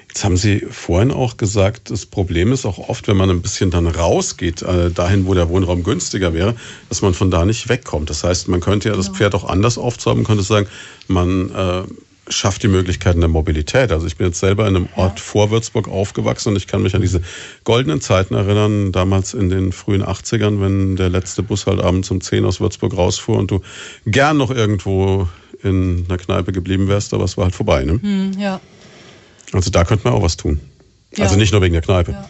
Jetzt 0.10 0.26
haben 0.26 0.36
Sie 0.36 0.60
vorhin 0.69 1.11
auch 1.11 1.38
gesagt, 1.38 1.91
das 1.91 2.06
Problem 2.06 2.52
ist 2.52 2.65
auch 2.65 2.90
oft, 2.90 3.07
wenn 3.07 3.15
man 3.15 3.30
ein 3.30 3.41
bisschen 3.41 3.72
dann 3.72 3.88
rausgeht, 3.88 4.61
äh, 4.61 4.91
dahin, 4.91 5.27
wo 5.27 5.34
der 5.34 5.48
Wohnraum 5.48 5.84
günstiger 5.84 6.34
wäre, 6.34 6.57
dass 6.90 7.02
man 7.02 7.14
von 7.14 7.31
da 7.31 7.45
nicht 7.45 7.69
wegkommt. 7.69 8.10
Das 8.10 8.26
heißt, 8.26 8.49
man 8.49 8.60
könnte 8.60 8.90
ja 8.90 8.98
das 8.98 9.06
genau. 9.06 9.18
Pferd 9.18 9.36
auch 9.36 9.45
anders 9.45 9.77
aufzäumen, 9.77 10.26
könnte 10.26 10.44
sagen, 10.44 10.68
man 11.07 11.52
äh, 11.56 11.84
schafft 12.30 12.64
die 12.64 12.68
Möglichkeiten 12.68 13.20
der 13.20 13.30
Mobilität. 13.30 13.92
Also 13.92 14.08
ich 14.08 14.18
bin 14.18 14.28
jetzt 14.28 14.40
selber 14.40 14.68
in 14.68 14.76
einem 14.76 14.90
Ort 14.96 15.20
vor 15.20 15.52
Würzburg 15.52 15.88
aufgewachsen 15.88 16.50
und 16.50 16.56
ich 16.56 16.68
kann 16.68 16.82
mich 16.82 16.96
an 16.96 17.02
diese 17.02 17.22
goldenen 17.64 18.02
Zeiten 18.02 18.36
erinnern, 18.36 18.92
damals 18.92 19.34
in 19.34 19.50
den 19.50 19.72
frühen 19.72 20.04
80ern, 20.04 20.62
wenn 20.62 20.96
der 20.96 21.10
letzte 21.10 21.44
Bus 21.44 21.66
halt 21.66 21.82
abends 21.82 22.10
um 22.12 22.22
10 22.22 22.46
aus 22.46 22.60
Würzburg 22.60 22.96
rausfuhr 22.96 23.38
und 23.38 23.52
du 23.52 23.62
gern 24.06 24.38
noch 24.38 24.52
irgendwo 24.52 25.28
in 25.64 26.06
einer 26.08 26.18
Kneipe 26.18 26.52
geblieben 26.52 26.88
wärst, 26.88 27.14
aber 27.14 27.26
es 27.26 27.38
war 27.38 27.46
halt 27.46 27.56
vorbei. 27.56 27.84
Ne? 27.84 28.00
Hm, 28.02 28.32
ja. 28.40 28.62
Also 29.52 29.70
da 29.72 29.84
könnte 29.84 30.06
man 30.06 30.14
auch 30.14 30.22
was 30.22 30.38
tun. 30.38 30.60
Ja. 31.16 31.26
Also 31.26 31.36
nicht 31.36 31.52
nur 31.52 31.62
wegen 31.62 31.74
der 31.74 31.82
Kneipe. 31.82 32.12
Ja. 32.12 32.30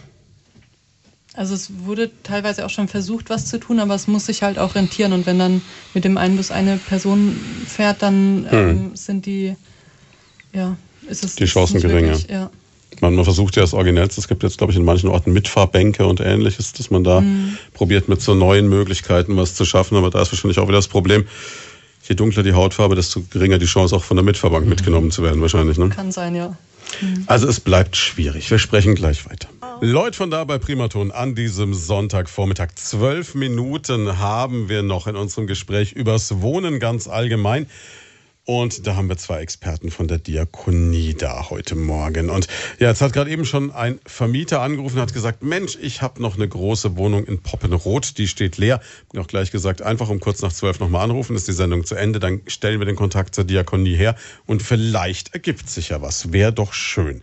Also 1.34 1.54
es 1.54 1.70
wurde 1.84 2.10
teilweise 2.22 2.66
auch 2.66 2.70
schon 2.70 2.88
versucht, 2.88 3.30
was 3.30 3.46
zu 3.46 3.60
tun, 3.60 3.78
aber 3.78 3.94
es 3.94 4.08
muss 4.08 4.26
sich 4.26 4.42
halt 4.42 4.58
auch 4.58 4.74
rentieren. 4.74 5.12
Und 5.12 5.26
wenn 5.26 5.38
dann 5.38 5.62
mit 5.94 6.04
dem 6.04 6.18
einen 6.18 6.36
Bus 6.36 6.50
eine 6.50 6.76
Person 6.76 7.38
fährt, 7.66 8.02
dann 8.02 8.46
hm. 8.50 8.68
ähm, 8.68 8.90
sind 8.94 9.26
die 9.26 9.54
ja, 10.52 10.76
ist 11.08 11.24
es 11.24 11.36
die 11.36 11.44
Chancen 11.46 11.80
geringer. 11.80 12.18
Ja. 12.28 12.50
Man, 13.00 13.14
man, 13.14 13.24
versucht 13.24 13.56
ja 13.56 13.62
das 13.62 13.72
Originellste. 13.72 14.20
Es 14.20 14.28
gibt 14.28 14.42
jetzt, 14.42 14.58
glaube 14.58 14.72
ich, 14.72 14.78
in 14.78 14.84
manchen 14.84 15.08
Orten 15.08 15.32
Mitfahrbänke 15.32 16.06
und 16.06 16.20
ähnliches, 16.20 16.72
dass 16.72 16.90
man 16.90 17.04
da 17.04 17.20
mhm. 17.20 17.56
probiert, 17.72 18.08
mit 18.08 18.20
so 18.20 18.34
neuen 18.34 18.68
Möglichkeiten 18.68 19.36
was 19.36 19.54
zu 19.54 19.64
schaffen. 19.64 19.96
Aber 19.96 20.10
da 20.10 20.20
ist 20.20 20.32
wahrscheinlich 20.32 20.58
auch 20.58 20.68
wieder 20.68 20.78
das 20.78 20.88
Problem, 20.88 21.24
je 22.08 22.14
dunkler 22.14 22.42
die 22.42 22.52
Hautfarbe, 22.52 22.96
desto 22.96 23.22
geringer 23.30 23.58
die 23.58 23.66
Chance, 23.66 23.94
auch 23.96 24.04
von 24.04 24.16
der 24.16 24.24
Mitfahrbank 24.24 24.64
mhm. 24.64 24.70
mitgenommen 24.70 25.10
zu 25.10 25.22
werden, 25.22 25.40
wahrscheinlich. 25.40 25.78
Ne? 25.78 25.88
Kann 25.88 26.12
sein, 26.12 26.34
ja. 26.34 26.56
Mhm. 27.00 27.24
Also 27.26 27.48
es 27.48 27.60
bleibt 27.60 27.96
schwierig. 27.96 28.50
Wir 28.50 28.58
sprechen 28.58 28.94
gleich 28.94 29.28
weiter. 29.30 29.48
Leute 29.82 30.16
von 30.16 30.30
da 30.30 30.44
bei 30.44 30.58
Primaton 30.58 31.10
an 31.10 31.34
diesem 31.34 31.72
Sonntagvormittag. 31.72 32.74
Zwölf 32.74 33.34
Minuten 33.34 34.18
haben 34.18 34.68
wir 34.68 34.82
noch 34.82 35.06
in 35.06 35.16
unserem 35.16 35.46
Gespräch 35.46 35.92
übers 35.92 36.42
Wohnen 36.42 36.80
ganz 36.80 37.08
allgemein. 37.08 37.66
Und 38.50 38.84
da 38.84 38.96
haben 38.96 39.08
wir 39.08 39.16
zwei 39.16 39.42
Experten 39.42 39.92
von 39.92 40.08
der 40.08 40.18
Diakonie 40.18 41.14
da 41.14 41.50
heute 41.50 41.76
Morgen. 41.76 42.30
Und 42.30 42.48
ja, 42.80 42.88
jetzt 42.88 43.00
hat 43.00 43.12
gerade 43.12 43.30
eben 43.30 43.44
schon 43.44 43.70
ein 43.70 44.00
Vermieter 44.04 44.60
angerufen 44.60 44.96
und 44.96 45.02
hat 45.02 45.14
gesagt, 45.14 45.44
Mensch, 45.44 45.78
ich 45.80 46.02
habe 46.02 46.20
noch 46.20 46.34
eine 46.34 46.48
große 46.48 46.96
Wohnung 46.96 47.24
in 47.26 47.40
Poppenrot, 47.40 48.18
die 48.18 48.26
steht 48.26 48.58
leer. 48.58 48.80
Bin 49.12 49.20
auch 49.20 49.28
gleich 49.28 49.52
gesagt, 49.52 49.82
einfach 49.82 50.08
um 50.08 50.18
kurz 50.18 50.42
nach 50.42 50.52
zwölf 50.52 50.80
nochmal 50.80 51.04
anrufen, 51.04 51.36
ist 51.36 51.46
die 51.46 51.52
Sendung 51.52 51.84
zu 51.84 51.94
Ende, 51.94 52.18
dann 52.18 52.40
stellen 52.48 52.80
wir 52.80 52.86
den 52.86 52.96
Kontakt 52.96 53.36
zur 53.36 53.44
Diakonie 53.44 53.94
her 53.94 54.16
und 54.46 54.64
vielleicht 54.64 55.32
ergibt 55.32 55.70
sich 55.70 55.90
ja 55.90 56.02
was. 56.02 56.32
Wäre 56.32 56.52
doch 56.52 56.72
schön. 56.72 57.22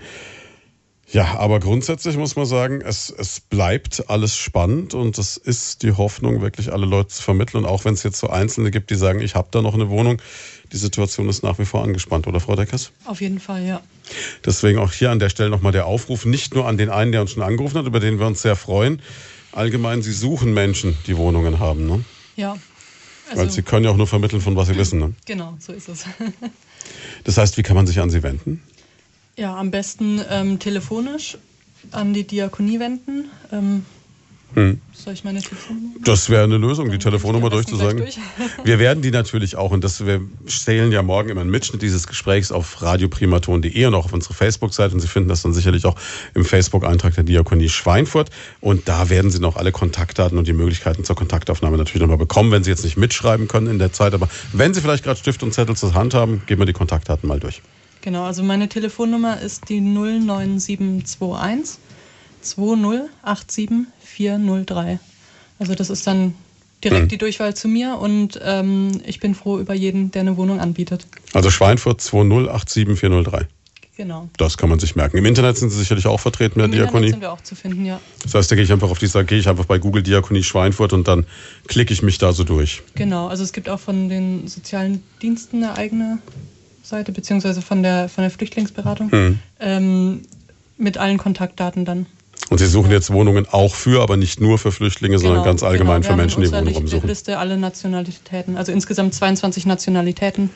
Ja, 1.10 1.38
aber 1.38 1.62
grundsätzlich 1.62 2.18
muss 2.18 2.36
man 2.36 2.46
sagen, 2.46 2.82
es, 2.82 3.10
es 3.10 3.40
bleibt 3.40 4.10
alles 4.10 4.36
spannend 4.36 4.94
und 4.94 5.18
es 5.18 5.38
ist 5.38 5.84
die 5.84 5.94
Hoffnung, 5.94 6.42
wirklich 6.42 6.74
alle 6.74 6.86
Leute 6.86 7.08
zu 7.10 7.24
vermitteln. 7.24 7.64
Und 7.64 7.70
auch 7.70 7.86
wenn 7.86 7.94
es 7.94 8.04
jetzt 8.04 8.20
so 8.20 8.30
Einzelne 8.30 8.72
gibt, 8.72 8.90
die 8.90 8.96
sagen, 8.96 9.22
ich 9.22 9.34
habe 9.34 9.48
da 9.52 9.62
noch 9.62 9.74
eine 9.74 9.90
Wohnung, 9.90 10.22
die 10.72 10.78
Situation 10.78 11.30
ist 11.30 11.44
nach 11.44 11.60
wie 11.60 11.66
vor 11.66 11.84
angespannt, 11.84 12.28
oder 12.28 12.40
Frau 12.40 12.56
Deckers? 12.56 12.92
Auf 13.06 13.22
jeden 13.22 13.40
Fall, 13.40 13.66
ja. 13.66 13.82
Deswegen 14.46 14.80
auch 14.80 14.92
hier 14.92 15.12
an 15.12 15.20
der 15.20 15.30
Stelle 15.30 15.50
nochmal 15.50 15.72
der 15.72 15.86
Aufruf, 15.86 16.26
nicht 16.26 16.56
nur 16.56 16.68
an 16.68 16.78
den 16.78 16.90
einen, 16.90 17.12
der 17.12 17.22
uns 17.22 17.32
schon 17.32 17.44
angerufen 17.44 17.78
hat, 17.78 17.86
über 17.86 18.00
den 18.00 18.20
wir 18.20 18.28
uns 18.28 18.42
sehr 18.42 18.56
freuen. 18.56 19.02
Allgemein, 19.52 20.02
Sie 20.02 20.14
suchen 20.14 20.54
Menschen, 20.54 20.98
die 21.08 21.18
Wohnungen 21.18 21.60
haben, 21.60 21.88
ne? 21.88 22.04
Ja. 22.36 22.58
Also 23.30 23.42
Weil 23.42 23.50
Sie 23.50 23.62
können 23.62 23.86
ja 23.86 23.92
auch 23.92 23.98
nur 23.98 24.08
vermitteln, 24.08 24.42
von 24.42 24.56
was 24.56 24.68
Sie 24.68 24.78
wissen, 24.78 25.00
ne? 25.00 25.14
Genau, 25.26 25.56
so 25.60 25.74
ist 25.74 25.90
es. 25.90 26.06
das 27.24 27.38
heißt, 27.38 27.58
wie 27.58 27.64
kann 27.64 27.76
man 27.76 27.88
sich 27.88 28.00
an 28.00 28.10
Sie 28.10 28.24
wenden? 28.24 28.64
Ja, 29.36 29.56
am 29.56 29.72
besten 29.72 30.22
ähm, 30.30 30.60
telefonisch 30.60 31.38
an 31.92 32.14
die 32.14 32.26
Diakonie 32.26 32.80
wenden. 32.80 33.30
Ähm, 33.52 33.86
Hm. 34.54 34.82
Soll 34.94 35.14
ich 35.14 35.24
meine 35.24 35.42
Telefonnummer? 35.42 35.96
Das 36.04 36.30
wäre 36.30 36.44
eine 36.44 36.58
Lösung, 36.58 36.90
die 36.90 36.98
Telefonnummer 36.98 37.50
durchzusagen. 37.50 37.98
durch. 37.98 38.18
Wir 38.64 38.80
werden 38.80 39.02
die 39.02 39.12
natürlich 39.12 39.56
auch, 39.56 39.72
und 39.72 39.84
das, 39.84 40.06
wir 40.06 40.22
stellen 40.48 40.92
ja 40.92 41.04
morgen 41.04 41.30
immer 41.30 41.42
einen 41.42 41.50
Mitschnitt 41.50 41.82
dieses 41.82 42.08
Gesprächs 42.08 42.52
auf 42.52 42.82
radioprimaton.de 42.82 43.86
und 43.86 43.94
auch 43.94 44.06
auf 44.06 44.14
unsere 44.14 44.34
Facebook-Seite. 44.34 44.94
Und 44.96 45.02
Sie 45.02 45.08
finden 45.08 45.30
das 45.30 45.42
dann 45.42 45.54
sicherlich 45.54 45.86
auch 45.86 45.96
im 46.34 46.44
Facebook-Eintrag 46.46 47.14
der 47.16 47.24
Diakonie 47.24 47.70
Schweinfurt. 47.70 48.30
Und 48.62 48.88
da 48.88 49.10
werden 49.10 49.32
Sie 49.32 49.40
noch 49.40 49.58
alle 49.58 49.72
Kontaktdaten 49.72 50.38
und 50.38 50.48
die 50.48 50.54
Möglichkeiten 50.54 51.04
zur 51.04 51.16
Kontaktaufnahme 51.16 51.78
natürlich 51.78 52.02
nochmal 52.02 52.18
bekommen, 52.18 52.52
wenn 52.52 52.64
Sie 52.64 52.70
jetzt 52.70 52.84
nicht 52.84 52.98
mitschreiben 52.98 53.48
können 53.48 53.68
in 53.68 53.80
der 53.80 53.92
Zeit. 53.94 54.14
Aber 54.14 54.28
wenn 54.54 54.74
Sie 54.74 54.82
vielleicht 54.82 55.04
gerade 55.04 55.20
Stift 55.20 55.44
und 55.44 55.54
Zettel 55.54 55.76
zur 55.76 55.94
Hand 55.94 56.14
haben, 56.14 56.42
geben 56.48 56.62
wir 56.62 56.66
die 56.66 56.74
Kontaktdaten 56.74 57.28
mal 57.28 57.40
durch. 57.40 57.62
Genau, 58.02 58.24
also 58.24 58.44
meine 58.44 58.70
Telefonnummer 58.70 59.40
ist 59.42 59.70
die 59.70 59.82
09721 59.82 61.80
2087 62.42 63.70
403. 64.22 65.00
Also 65.60 65.76
das 65.76 65.90
ist 65.90 66.06
dann 66.08 66.34
direkt 66.84 67.04
Hm. 67.04 67.10
die 67.10 67.18
Durchwahl 67.18 67.56
zu 67.56 67.68
mir 67.68 67.98
und 68.00 68.40
ähm, 68.44 69.02
ich 69.06 69.20
bin 69.20 69.34
froh 69.36 69.60
über 69.60 69.74
jeden, 69.74 70.12
der 70.12 70.22
eine 70.22 70.38
Wohnung 70.38 70.60
anbietet. 70.60 71.08
Also 71.34 71.50
Schweinfurt 71.50 72.02
2087403. 72.02 73.46
Genau. 73.96 74.30
Das 74.38 74.58
kann 74.60 74.70
man 74.70 74.78
sich 74.78 74.96
merken. 74.96 75.18
Im 75.18 75.26
Internet 75.26 75.58
sind 75.58 75.72
Sie 75.72 75.78
sicherlich 75.80 76.06
auch 76.06 76.20
vertreten 76.20 76.62
mit 76.62 76.72
der 76.72 76.82
Diakonie. 76.84 77.10
sind 77.10 77.22
wir 77.22 77.32
auch 77.32 77.42
zu 77.42 77.56
finden, 77.56 77.84
ja. 77.84 78.00
Das 78.22 78.36
heißt, 78.36 78.52
da 78.52 78.56
gehe 78.56 78.64
ich 78.64 78.72
einfach 78.72 78.92
auf 78.92 79.00
die 79.00 79.08
Seite, 79.08 79.26
gehe 79.26 79.40
ich 79.40 79.50
einfach 79.50 79.66
bei 79.66 79.80
Google 79.80 80.04
Diakonie 80.04 80.44
Schweinfurt 80.44 80.94
und 80.94 81.08
dann 81.08 81.26
klicke 81.68 81.94
ich 81.94 82.04
mich 82.04 82.20
da 82.20 82.32
so 82.32 82.44
durch. 82.44 82.84
Genau, 82.94 83.28
also 83.28 83.44
es 83.44 83.54
gibt 83.54 83.70
auch 83.70 83.80
von 83.80 84.08
den 84.08 84.48
sozialen 84.48 85.02
Diensten 85.24 85.64
eine 85.64 85.76
eigene 85.76 86.20
Seite, 86.84 87.12
beziehungsweise 87.12 87.64
von 87.64 87.82
der, 87.82 88.08
von 88.08 88.22
der 88.24 88.30
Flüchtlingsberatung, 88.30 89.12
Hm. 89.12 89.40
ähm, 89.60 90.22
mit 90.78 91.00
allen 91.00 91.18
Kontaktdaten 91.18 91.84
dann. 91.84 92.06
Und 92.50 92.60
Sie 92.60 92.68
suchen 92.68 92.92
jetzt 92.92 93.12
Wohnungen 93.12 93.46
auch 93.50 93.76
für, 93.76 94.02
aber 94.02 94.16
nicht 94.16 94.40
nur 94.40 94.58
für 94.58 94.72
Flüchtlinge, 94.72 95.20
sondern 95.20 95.40
Genau, 95.40 95.46
ganz 95.46 95.64
allgemein 95.64 96.02
genau. 96.02 96.14
für 96.14 96.18
Menschen, 96.18 96.44
die 96.44 96.52
Wohnraum 96.52 96.88
suchen. 96.88 97.08
Liste 97.08 97.38
alle 97.40 97.58
Nationalitäten, 97.58 98.56
also 98.58 98.72
insgesamt 98.72 99.14
22 99.14 99.66
Nationalitäten, 99.66 100.50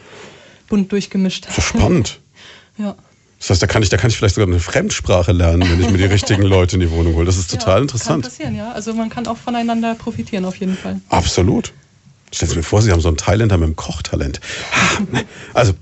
bunt 0.68 0.92
durchgemischt. 0.92 1.48
Ist 1.58 1.64
spannend. 1.64 2.20
Ja. 2.78 2.96
Das 3.38 3.50
heißt, 3.50 3.62
da 3.62 3.68
kann 3.68 3.84
ich, 3.84 3.90
da 3.90 3.98
kann 3.98 4.10
ich 4.10 4.18
vielleicht 4.18 4.36
sogar 4.36 4.48
eine 4.48 4.60
Fremdsprache 4.60 5.34
lernen, 5.34 5.70
wenn 5.70 5.82
ich 5.82 5.90
mir 5.92 5.98
die 5.98 6.06
richtigen 6.14 6.44
Leute 6.44 6.78
in 6.78 6.80
die 6.80 6.90
Wohnung 6.90 7.16
hole. 7.16 7.26
Das 7.26 7.38
ist 7.38 7.52
total 7.52 7.76
ja, 7.78 7.82
interessant. 7.82 8.24
Kann 8.24 8.32
passieren, 8.32 8.56
ja. 8.56 8.72
Also 8.72 8.94
man 8.94 9.10
kann 9.10 9.28
auch 9.28 9.38
voneinander 9.38 9.94
profitieren 9.96 10.46
auf 10.46 10.56
jeden 10.56 10.78
Fall. 10.78 11.02
Absolut. 11.10 11.74
Stellen 12.34 12.50
Sie 12.52 12.58
mir 12.58 12.64
vor, 12.64 12.82
Sie 12.82 12.92
haben 12.92 13.02
so 13.02 13.10
einen 13.10 13.18
Thailänder 13.18 13.58
mit 13.58 13.66
einem 13.68 13.76
Kochtalent. 13.76 14.40
Also, 15.54 15.74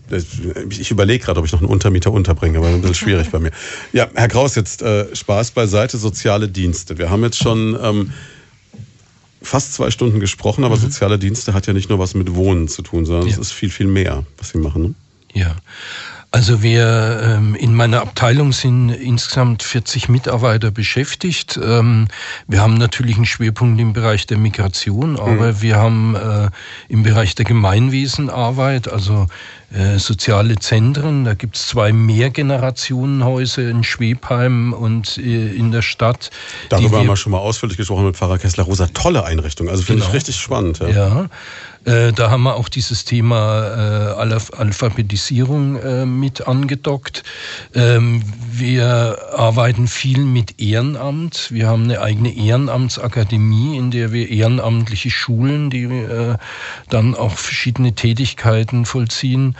ich 0.69 0.89
überlege 0.89 1.23
gerade, 1.23 1.39
ob 1.39 1.45
ich 1.45 1.51
noch 1.51 1.59
einen 1.61 1.69
Untermieter 1.69 2.11
unterbringe, 2.11 2.57
aber 2.57 2.67
ein 2.67 2.81
bisschen 2.81 2.95
schwierig 2.95 3.29
bei 3.29 3.39
mir. 3.39 3.51
Ja, 3.93 4.07
Herr 4.15 4.27
Kraus, 4.27 4.55
jetzt 4.55 4.81
äh, 4.81 5.15
Spaß 5.15 5.51
beiseite, 5.51 5.97
soziale 5.97 6.49
Dienste. 6.49 6.97
Wir 6.97 7.09
haben 7.11 7.23
jetzt 7.23 7.37
schon 7.37 7.77
ähm, 7.81 8.11
fast 9.41 9.73
zwei 9.75 9.91
Stunden 9.91 10.19
gesprochen, 10.19 10.63
aber 10.63 10.77
soziale 10.77 11.19
Dienste 11.19 11.53
hat 11.53 11.67
ja 11.67 11.73
nicht 11.73 11.89
nur 11.89 11.99
was 11.99 12.13
mit 12.15 12.33
Wohnen 12.35 12.67
zu 12.67 12.81
tun, 12.81 13.05
sondern 13.05 13.27
es 13.27 13.35
Ja. 13.35 13.41
ist 13.41 13.51
viel, 13.51 13.69
viel 13.69 13.87
mehr, 13.87 14.25
was 14.37 14.49
Sie 14.49 14.57
machen. 14.57 14.81
Ne? 14.81 14.93
Ja. 15.33 15.55
Also 16.31 16.61
wir 16.61 17.21
ähm, 17.23 17.55
in 17.55 17.73
meiner 17.73 18.01
Abteilung 18.01 18.51
sind 18.53 18.89
insgesamt 18.91 19.63
40 19.63 20.09
Mitarbeiter 20.09 20.69
beschäftigt. 20.69 21.59
Ähm, 21.61 22.07
wir 22.47 22.61
haben 22.61 22.75
natürlich 22.75 23.15
einen 23.15 23.25
Schwerpunkt 23.25 23.81
im 23.81 23.93
Bereich 23.93 24.27
der 24.27 24.37
Migration, 24.37 25.19
aber 25.19 25.61
wir 25.61 25.77
haben 25.77 26.15
äh, 26.15 26.49
im 26.87 27.01
Bereich 27.01 27.33
der 27.33 27.45
Gemeinwesenarbeit, 27.45 28.91
also 28.91 29.25
äh, 29.73 29.97
soziale 29.97 30.57
Zentren, 30.59 31.25
da 31.25 31.33
gibt 31.33 31.55
es 31.55 31.67
zwei 31.67 31.91
Mehrgenerationenhäuser 31.93 33.67
in 33.67 33.83
Schwebheim 33.83 34.73
und 34.73 35.17
äh, 35.17 35.47
in 35.55 35.71
der 35.71 35.81
Stadt. 35.81 36.29
Darüber 36.69 36.99
haben 36.99 37.07
wir- 37.07 37.15
schon 37.15 37.31
mal 37.31 37.39
ausführlich 37.39 37.77
gesprochen 37.77 38.05
mit 38.05 38.17
Pfarrer 38.17 38.37
Kessler 38.37 38.65
Rosa. 38.65 38.85
Tolle 38.93 39.23
Einrichtung. 39.25 39.67
Also 39.67 39.81
finde 39.81 39.99
ich 40.01 40.05
Genau. 40.05 40.15
richtig 40.15 40.35
spannend. 40.35 40.77
Ja. 40.79 40.89
Ja, 40.89 41.25
äh, 41.89 42.13
da 42.13 42.29
haben 42.29 42.43
wir 42.43 42.55
auch 42.55 42.69
dieses 42.69 43.03
Thema 43.03 43.63
äh, 43.63 44.21
Alph- 44.21 44.53
Alphabetisierung 44.53 45.77
äh, 45.77 46.05
mit 46.05 46.47
angedockt. 46.47 47.23
Ähm, 47.73 48.21
wir 48.51 49.17
arbeiten 49.35 49.87
viel 49.87 50.19
mit 50.19 50.61
Ehrenamt. 50.61 51.51
Wir 51.51 51.67
haben 51.67 51.83
eine 51.85 52.01
eigene 52.01 52.35
Ehrenamtsakademie, 52.35 53.77
in 53.77 53.89
der 53.89 54.11
wir 54.11 54.29
Ehrenamtliche 54.29 55.09
schulen, 55.09 55.69
die 55.69 55.83
äh, 55.83 56.35
dann 56.89 57.15
auch 57.15 57.37
verschiedene 57.37 57.93
Tätigkeiten 57.93 58.85
vollziehen. 58.85 59.55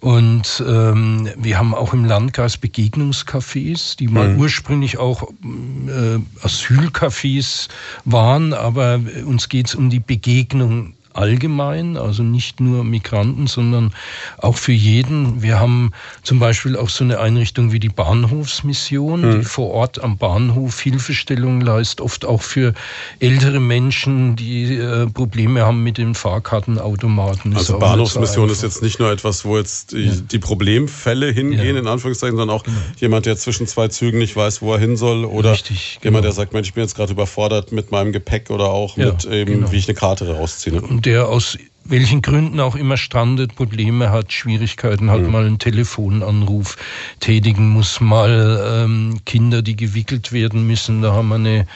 Und 0.00 0.62
ähm, 0.66 1.28
wir 1.36 1.58
haben 1.58 1.74
auch 1.74 1.92
im 1.94 2.04
Landkreis 2.04 2.56
Begegnungscafés, 2.58 3.96
die 3.96 4.08
mal 4.08 4.34
ursprünglich 4.36 4.98
auch 4.98 5.30
äh, 5.30 6.18
Asylcafés 6.44 7.68
waren, 8.04 8.52
aber 8.52 9.00
uns 9.26 9.48
geht's 9.48 9.74
um 9.76 9.90
die 9.90 10.00
Begegnung 10.00 10.94
allgemein, 11.14 11.96
also 11.96 12.22
nicht 12.22 12.60
nur 12.60 12.84
Migranten, 12.84 13.46
sondern 13.46 13.92
auch 14.38 14.56
für 14.56 14.72
jeden. 14.72 15.42
Wir 15.42 15.60
haben 15.60 15.92
zum 16.22 16.38
Beispiel 16.38 16.76
auch 16.76 16.88
so 16.88 17.04
eine 17.04 17.18
Einrichtung 17.20 17.72
wie 17.72 17.80
die 17.80 17.88
Bahnhofsmission, 17.88 19.38
die 19.40 19.44
vor 19.44 19.70
Ort 19.70 20.02
am 20.02 20.16
Bahnhof 20.18 20.80
Hilfestellung 20.80 21.60
leistet, 21.60 22.00
oft 22.00 22.24
auch 22.24 22.42
für 22.42 22.74
ältere 23.20 23.60
Menschen, 23.60 24.36
die 24.36 24.74
äh, 24.76 25.06
Probleme 25.06 25.62
haben 25.64 25.82
mit 25.82 25.98
den 25.98 26.14
Fahrkartenautomaten. 26.14 27.56
Also 27.56 27.78
Bahnhofsmission 27.78 28.50
ist 28.50 28.62
jetzt 28.62 28.82
nicht 28.82 28.98
nur 28.98 29.10
etwas, 29.10 29.44
wo 29.44 29.58
jetzt 29.58 29.92
die, 29.92 30.22
die 30.22 30.38
Problemfälle 30.38 31.30
hingehen, 31.30 31.58
Ja. 31.58 31.64
Genau. 31.64 31.80
in 31.80 31.86
Anführungszeichen, 31.88 32.36
sondern 32.36 32.56
auch 32.56 32.64
jemand, 32.98 33.26
der 33.26 33.36
zwischen 33.36 33.66
zwei 33.66 33.88
Zügen 33.88 34.18
nicht 34.18 34.36
weiß, 34.36 34.62
wo 34.62 34.72
er 34.74 34.78
hin 34.78 34.96
soll. 34.96 35.24
Oder 35.24 35.52
Richtig, 35.52 35.98
jemand, 36.02 36.02
genau. 36.02 36.20
der 36.22 36.32
sagt, 36.32 36.52
Mensch, 36.52 36.68
ich 36.68 36.74
bin 36.74 36.82
jetzt 36.84 36.96
gerade 36.96 37.12
überfordert 37.12 37.72
mit 37.72 37.90
meinem 37.90 38.12
Gepäck 38.12 38.50
oder 38.50 38.70
auch 38.70 38.96
Ja, 38.96 39.06
mit 39.06 39.24
eben, 39.24 39.52
genau. 39.52 39.72
wie 39.72 39.76
ich 39.76 39.88
eine 39.88 39.94
Karte 39.94 40.28
rausziehe. 40.34 40.76
ne? 40.76 40.82
und 40.82 41.01
der 41.02 41.28
aus 41.28 41.58
welchen 41.84 42.22
Gründen 42.22 42.60
auch 42.60 42.76
immer 42.76 42.96
strandet, 42.96 43.54
Probleme 43.56 44.10
hat, 44.10 44.32
Schwierigkeiten 44.32 45.10
hat, 45.10 45.22
mal 45.28 45.44
einen 45.44 45.58
Telefonanruf 45.58 46.76
tätigen 47.20 47.68
muss, 47.70 48.00
mal 48.00 48.84
ähm, 48.84 49.20
Kinder, 49.26 49.62
die 49.62 49.76
gewickelt 49.76 50.32
werden 50.32 50.66
müssen, 50.66 51.02
da 51.02 51.12
haben 51.12 51.28
wir 51.28 51.34
eine, 51.34 51.66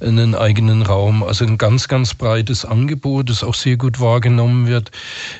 einen 0.00 0.34
eigenen 0.34 0.82
Raum. 0.82 1.22
Also 1.22 1.44
ein 1.44 1.58
ganz, 1.58 1.88
ganz 1.88 2.14
breites 2.14 2.64
Angebot, 2.64 3.30
das 3.30 3.42
auch 3.42 3.54
sehr 3.54 3.76
gut 3.76 3.98
wahrgenommen 3.98 4.66
wird. 4.66 4.90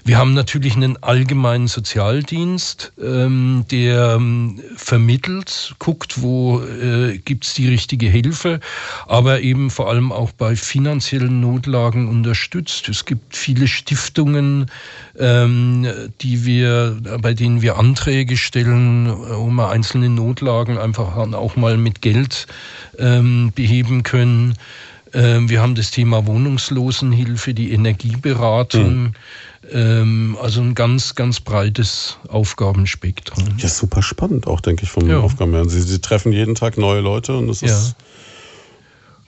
Wir 0.05 0.19
haben 0.19 0.35
natürlich 0.35 0.77
einen 0.77 1.03
allgemeinen 1.03 1.69
Sozialdienst, 1.69 2.93
ähm, 3.03 3.65
der 3.71 4.17
ähm, 4.17 4.61
vermittelt, 4.77 5.75
guckt, 5.79 6.23
wo 6.23 6.63
äh, 6.63 7.19
gibt's 7.19 7.55
die 7.55 7.69
richtige 7.69 8.09
Hilfe, 8.09 8.61
aber 9.07 9.41
eben 9.41 9.71
vor 9.71 9.89
allem 9.91 10.11
auch 10.11 10.33
bei 10.33 10.57
finanziellen 10.57 11.41
Notlagen 11.41 12.09
unterstützt. 12.09 12.89
Es 12.89 13.05
gibt 13.05 13.37
viele 13.37 13.69
Stiftungen, 13.69 14.06
ähm, 15.19 15.87
die 16.20 16.45
wir, 16.45 16.97
bei 17.20 17.35
denen 17.35 17.62
wir 17.62 17.78
Anträge 17.78 18.37
stellen, 18.37 19.09
wo 19.09 19.49
wir 19.51 19.69
einzelne 19.70 20.09
Notlagen 20.09 20.78
einfach 20.78 21.16
auch 21.16 21.57
mal 21.57 21.77
mit 21.77 22.03
Geld 22.03 22.47
ähm, 22.99 23.53
beheben 23.55 24.03
können. 24.03 24.55
Ähm, 25.15 25.49
wir 25.49 25.62
haben 25.62 25.74
das 25.74 25.91
Thema 25.91 26.27
Wohnungslosenhilfe, 26.27 27.55
die 27.55 27.73
Energieberatung. 27.73 29.15
Ähm, 29.73 30.37
also 30.41 30.61
ein 30.61 30.74
ganz, 30.74 31.15
ganz 31.15 31.41
breites 31.41 32.19
Aufgabenspektrum. 32.28 33.45
Ja, 33.59 33.69
super 33.69 34.03
spannend 34.03 34.47
auch, 34.47 34.61
denke 34.61 34.85
ich, 34.85 34.91
vom 34.91 35.09
Ja. 35.09 35.20
Aufgaben 35.20 35.53
her. 35.53 35.65
Sie, 35.69 35.81
Sie 35.81 36.01
treffen 36.01 36.33
jeden 36.33 36.55
Tag 36.55 36.77
neue 36.78 37.01
Leute 37.01 37.37
und 37.37 37.49
das 37.49 37.62
Ja. 37.62 37.69
ist 37.69 37.97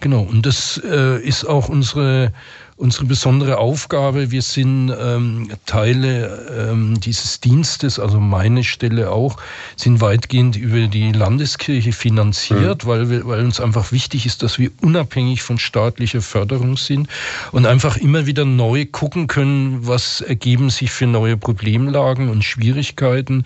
Genau, 0.01 0.21
und 0.23 0.47
das 0.47 0.81
äh, 0.85 1.21
ist 1.21 1.45
auch 1.45 1.69
unsere, 1.69 2.33
unsere 2.79 3.07
besondere 3.07 3.59
Aufgabe. 3.59 4.31
Wir 4.31 4.43
sind 4.43 4.91
ähm, 4.91 5.51
Teile 5.67 6.71
ähm, 6.71 7.01
dieses 7.01 7.41
Dienstes, 7.41 7.99
also 7.99 8.21
meine 8.21 8.63
Stelle 8.63 9.11
auch, 9.11 9.37
sind 9.77 10.01
weitgehend 10.01 10.57
über 10.57 10.87
die 10.87 11.11
Landeskirche 11.11 11.93
finanziert, 11.93 12.87
weil, 12.87 13.11
wir, 13.11 13.27
weil 13.27 13.45
uns 13.45 13.61
einfach 13.61 13.91
wichtig 13.91 14.27
ist, 14.27 14.45
dass 14.45 14.59
wir 14.59 14.71
unabhängig 14.81 15.43
von 15.43 15.59
staatlicher 15.59 16.23
Förderung 16.23 16.77
sind 16.77 17.09
und 17.51 17.67
einfach 17.67 17.97
immer 17.97 18.27
wieder 18.27 18.45
neu 18.45 18.87
gucken 18.87 19.27
können, 19.27 19.87
was 19.87 20.21
ergeben 20.21 20.71
sich 20.71 20.93
für 20.93 21.07
neue 21.07 21.37
Problemlagen 21.37 22.29
und 22.29 22.45
Schwierigkeiten 22.45 23.45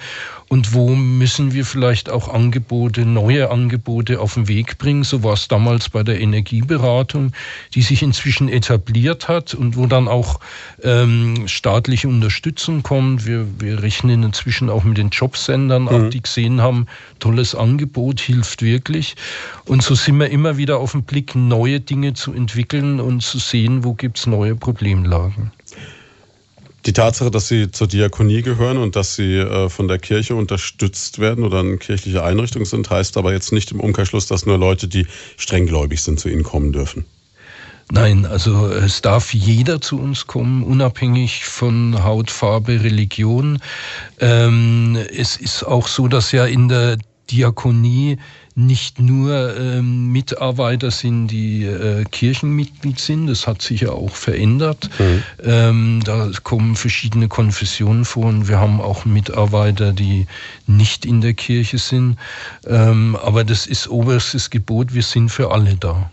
und 0.53 0.75
wo 0.75 0.95
müssen 0.95 1.55
wir 1.55 1.65
vielleicht 1.65 2.11
auch 2.11 2.29
Angebote, 2.29 3.07
neue 3.07 3.51
Angebote 3.51 4.21
auf 4.21 4.35
den 4.35 4.49
Weg 4.49 4.77
bringen. 4.77 5.03
So 5.03 5.23
war 5.23 5.33
es 5.33 5.49
damals 5.49 5.89
bei 5.89 6.03
der 6.03 6.21
Energieberatung, 6.21 7.33
die 7.75 7.81
sich 7.81 8.03
inzwischen 8.03 8.51
etabliert 8.51 9.29
hat 9.29 9.55
und 9.55 9.79
wo 9.79 9.87
dann 9.87 10.09
auch 10.09 10.41
ähm, 10.83 11.49
staatliche 11.49 12.07
Unterstützung 12.07 12.83
kommt. 12.83 13.25
Wir, 13.25 13.47
wir 13.61 13.83
rechnen 13.83 14.25
inzwischen 14.25 14.69
auch 14.69 14.85
mit 14.85 14.99
den 14.99 15.09
Jobsendern 15.09 15.89
ab, 15.89 16.11
die 16.11 16.21
gesehen 16.21 16.61
haben, 16.61 16.87
tolles 17.19 17.55
Angebot, 17.55 18.21
hilft 18.21 18.61
wirklich. 18.61 19.15
Und 19.65 19.83
so 19.83 19.95
sind 19.95 20.19
wir 20.19 20.29
immer 20.29 20.59
wieder 20.59 20.81
auf 20.81 20.93
den 20.93 21.05
Blick, 21.05 21.35
neue 21.35 21.81
Dinge 21.81 22.13
zu 22.13 22.31
entwickeln 22.31 23.01
und 23.01 23.23
zu 23.23 23.39
sehen, 23.39 23.85
wo 23.85 23.95
gibt's 23.95 24.27
neue 24.27 24.55
Problemlagen. 24.55 25.51
Die 26.85 26.93
Tatsache, 26.93 27.31
dass 27.31 27.49
Sie 27.49 27.71
zur 27.71 27.87
Diakonie 27.87 28.43
gehören 28.43 28.79
und 28.79 28.97
dass 28.97 29.15
Sie 29.15 29.37
äh, 29.37 29.69
von 29.69 29.89
der 29.89 29.99
Kirche 29.99 30.35
unterstützt 30.35 31.19
werden 31.19 31.45
oder 31.45 31.61
eine 31.61 31.79
kirchliche 31.79 32.25
Einrichtung 32.25 32.65
sind, 32.65 32.91
heißt 32.91 33.17
aber 33.17 33.33
jetzt 33.33 33.53
nicht 33.53 33.71
im 33.71 33.81
Umkehrschluss, 33.81 34.27
dass 34.27 34.47
nur 34.47 34.59
Leute, 34.59 34.89
die 34.89 35.07
strenggläubig 35.37 36.03
sind, 36.03 36.19
zu 36.19 36.29
Ihnen 36.29 36.43
kommen 36.43 36.73
dürfen. 36.73 37.05
Nein, 37.91 38.25
also 38.25 38.69
es 38.69 39.03
darf 39.03 39.35
jeder 39.35 39.81
zu 39.81 39.99
uns 40.01 40.27
kommen, 40.27 40.63
unabhängig 40.63 41.45
von 41.45 42.03
Hautfarbe, 42.03 42.83
Religion. 42.83 43.59
Ähm, 44.19 44.97
es 45.15 45.37
ist 45.37 45.65
auch 45.65 45.89
so, 45.89 46.09
dass 46.09 46.33
ja 46.33 46.47
in 46.47 46.69
der 46.69 46.97
Diakonie 47.31 48.19
nicht 48.55 49.01
nur 49.01 49.57
ähm, 49.57 50.13
Mitarbeiter 50.13 50.91
sind, 50.91 51.29
die 51.29 51.65
äh, 51.65 52.05
Kirchenmitglied 52.05 52.99
sind, 52.99 53.27
das 53.27 53.47
hat 53.47 53.63
sich 53.63 53.83
ja 53.83 53.91
auch 53.91 54.15
verändert. 54.15 54.91
Mhm. 54.99 55.23
Ähm, 55.43 56.01
da 56.05 56.31
kommen 56.43 56.77
verschiedene 56.77 57.29
Konfessionen 57.29 58.05
vor 58.05 58.27
und 58.27 58.49
wir 58.49 58.59
haben 58.59 58.81
auch 58.81 59.05
Mitarbeiter, 59.05 59.93
die 59.93 60.27
nicht 60.67 61.07
in 61.07 61.21
der 61.21 61.35
Kirche 61.35 61.79
sind. 61.79 62.19
Ähm, 62.67 63.17
aber 63.17 63.45
das 63.45 63.67
ist 63.67 63.89
oberstes 63.89 64.51
Gebot, 64.51 64.93
wir 64.93 65.03
sind 65.03 65.31
für 65.31 65.51
alle 65.51 65.77
da. 65.77 66.11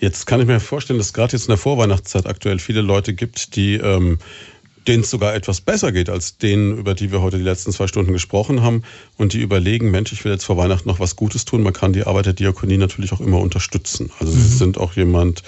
Jetzt 0.00 0.26
kann 0.26 0.40
ich 0.40 0.46
mir 0.46 0.60
vorstellen, 0.60 0.98
dass 0.98 1.08
es 1.08 1.12
gerade 1.12 1.32
jetzt 1.34 1.42
in 1.42 1.50
der 1.50 1.58
Vorweihnachtszeit 1.58 2.26
aktuell 2.26 2.58
viele 2.58 2.80
Leute 2.80 3.12
gibt, 3.12 3.54
die 3.54 3.74
ähm, 3.74 4.18
denen 4.86 5.02
es 5.02 5.10
sogar 5.10 5.34
etwas 5.34 5.60
besser 5.60 5.92
geht 5.92 6.08
als 6.08 6.38
denen, 6.38 6.78
über 6.78 6.94
die 6.94 7.12
wir 7.12 7.20
heute 7.20 7.38
die 7.38 7.44
letzten 7.44 7.72
zwei 7.72 7.86
Stunden 7.86 8.12
gesprochen 8.12 8.62
haben 8.62 8.82
und 9.16 9.32
die 9.32 9.40
überlegen, 9.40 9.90
Mensch, 9.90 10.12
ich 10.12 10.24
will 10.24 10.32
jetzt 10.32 10.44
vor 10.44 10.56
Weihnachten 10.56 10.88
noch 10.88 11.00
was 11.00 11.16
Gutes 11.16 11.44
tun. 11.44 11.62
Man 11.62 11.72
kann 11.72 11.92
die 11.92 12.04
Arbeit 12.04 12.26
der 12.26 12.32
Diakonie 12.32 12.78
natürlich 12.78 13.12
auch 13.12 13.20
immer 13.20 13.40
unterstützen. 13.40 14.10
Also 14.18 14.32
mhm. 14.32 14.38
sie 14.38 14.56
sind 14.56 14.78
auch 14.78 14.94
jemand 14.94 15.42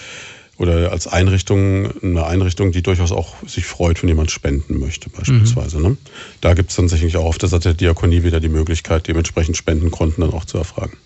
oder 0.59 0.93
als 0.93 1.07
Einrichtung 1.07 1.91
eine 2.03 2.27
Einrichtung, 2.27 2.73
die 2.73 2.83
durchaus 2.83 3.11
auch 3.11 3.35
sich 3.47 3.65
freut, 3.65 4.03
wenn 4.03 4.09
jemand 4.09 4.31
spenden 4.31 4.79
möchte 4.79 5.09
beispielsweise. 5.11 5.79
Mhm. 5.79 5.83
Ne? 5.83 5.97
Da 6.41 6.55
gibt 6.55 6.71
es 6.71 6.77
dann 6.77 6.89
sicherlich 6.89 7.17
auch 7.17 7.25
auf 7.25 7.39
der 7.39 7.49
Seite 7.49 7.71
der 7.71 7.75
Diakonie 7.75 8.23
wieder 8.23 8.39
die 8.39 8.49
Möglichkeit, 8.49 9.09
dementsprechend 9.09 9.57
Spendenkonten 9.57 10.21
dann 10.21 10.33
auch 10.33 10.45
zu 10.45 10.59
erfragen. 10.59 10.97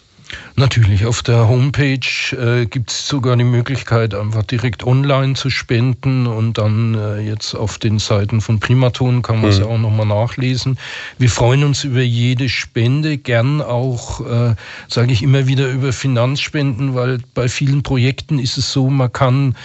Natürlich, 0.58 1.04
auf 1.04 1.22
der 1.22 1.48
Homepage 1.48 1.98
äh, 2.32 2.64
gibt 2.64 2.90
es 2.90 3.06
sogar 3.06 3.36
die 3.36 3.44
Möglichkeit, 3.44 4.14
einfach 4.14 4.42
direkt 4.42 4.84
online 4.84 5.34
zu 5.34 5.50
spenden 5.50 6.26
und 6.26 6.56
dann 6.56 6.94
äh, 6.94 7.20
jetzt 7.20 7.54
auf 7.54 7.76
den 7.76 7.98
Seiten 7.98 8.40
von 8.40 8.58
Primaton 8.58 9.20
kann 9.20 9.42
man 9.42 9.50
es 9.50 9.58
mhm. 9.58 9.64
ja 9.64 9.70
auch 9.70 9.78
nochmal 9.78 10.06
nachlesen. 10.06 10.78
Wir 11.18 11.28
freuen 11.28 11.62
uns 11.62 11.84
über 11.84 12.00
jede 12.00 12.48
Spende, 12.48 13.18
gern 13.18 13.60
auch, 13.60 14.20
äh, 14.20 14.54
sage 14.88 15.12
ich 15.12 15.22
immer 15.22 15.46
wieder, 15.46 15.68
über 15.68 15.92
Finanzspenden, 15.92 16.94
weil 16.94 17.18
bei 17.34 17.48
vielen 17.48 17.82
Projekten 17.82 18.38
ist 18.38 18.56
es 18.56 18.72
so, 18.72 18.88
man 18.88 19.12
kann, 19.12 19.56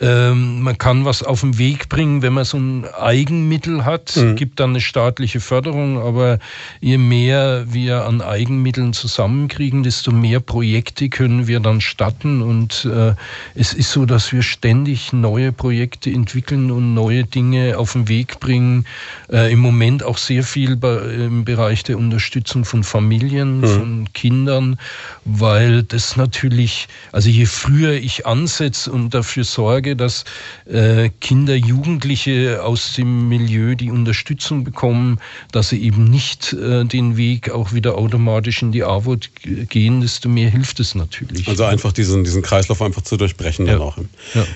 ähm, 0.00 0.62
man 0.62 0.76
kann 0.78 1.04
was 1.04 1.22
auf 1.22 1.42
den 1.42 1.58
Weg 1.58 1.88
bringen, 1.88 2.22
wenn 2.22 2.32
man 2.32 2.44
so 2.44 2.58
ein 2.58 2.86
Eigenmittel 2.92 3.84
hat, 3.84 4.16
mhm. 4.16 4.34
gibt 4.34 4.58
dann 4.58 4.70
eine 4.70 4.80
staatliche 4.80 5.38
Förderung, 5.38 5.98
aber 5.98 6.40
je 6.80 6.98
mehr 6.98 7.66
wir 7.72 8.04
an 8.04 8.20
Eigenmitteln 8.20 8.92
zusammenkriegen, 8.92 9.84
desto 9.84 10.10
mehr 10.10 10.19
Projekte 10.40 11.08
können 11.08 11.46
wir 11.46 11.60
dann 11.60 11.80
starten 11.80 12.42
und 12.42 12.84
äh, 12.84 13.14
es 13.54 13.72
ist 13.72 13.90
so, 13.90 14.04
dass 14.06 14.32
wir 14.32 14.42
ständig 14.42 15.12
neue 15.12 15.52
Projekte 15.52 16.10
entwickeln 16.10 16.70
und 16.70 16.94
neue 16.94 17.24
Dinge 17.24 17.78
auf 17.78 17.92
den 17.92 18.08
Weg 18.08 18.40
bringen. 18.40 18.86
Äh, 19.30 19.52
Im 19.52 19.60
Moment 19.60 20.02
auch 20.02 20.18
sehr 20.18 20.42
viel 20.42 20.76
bei, 20.76 20.96
im 20.98 21.44
Bereich 21.44 21.82
der 21.82 21.98
Unterstützung 21.98 22.64
von 22.64 22.84
Familien, 22.84 23.60
mhm. 23.60 23.66
von 23.66 24.12
Kindern, 24.12 24.78
weil 25.24 25.82
das 25.82 26.16
natürlich, 26.16 26.88
also 27.12 27.28
je 27.28 27.46
früher 27.46 27.92
ich 27.92 28.26
ansetze 28.26 28.90
und 28.92 29.14
dafür 29.14 29.44
sorge, 29.44 29.96
dass 29.96 30.24
äh, 30.66 31.10
Kinder, 31.20 31.54
Jugendliche 31.54 32.62
aus 32.62 32.94
dem 32.94 33.28
Milieu 33.28 33.74
die 33.74 33.90
Unterstützung 33.90 34.64
bekommen, 34.64 35.18
dass 35.52 35.70
sie 35.70 35.82
eben 35.82 36.04
nicht 36.04 36.52
äh, 36.52 36.84
den 36.84 37.16
Weg 37.16 37.50
auch 37.50 37.72
wieder 37.72 37.96
automatisch 37.96 38.62
in 38.62 38.72
die 38.72 38.84
Armut 38.84 39.30
gehen, 39.68 39.99
desto 40.00 40.28
mehr 40.28 40.50
hilft 40.50 40.80
es 40.80 40.94
natürlich. 40.94 41.48
Also 41.48 41.64
einfach 41.64 41.92
diesen, 41.92 42.24
diesen 42.24 42.42
Kreislauf 42.42 42.82
einfach 42.82 43.02
zu 43.02 43.16
durchbrechen 43.16 43.66
ja. 43.66 43.74
dann 43.74 43.82
auch. 43.82 43.98
Ja. 44.34 44.46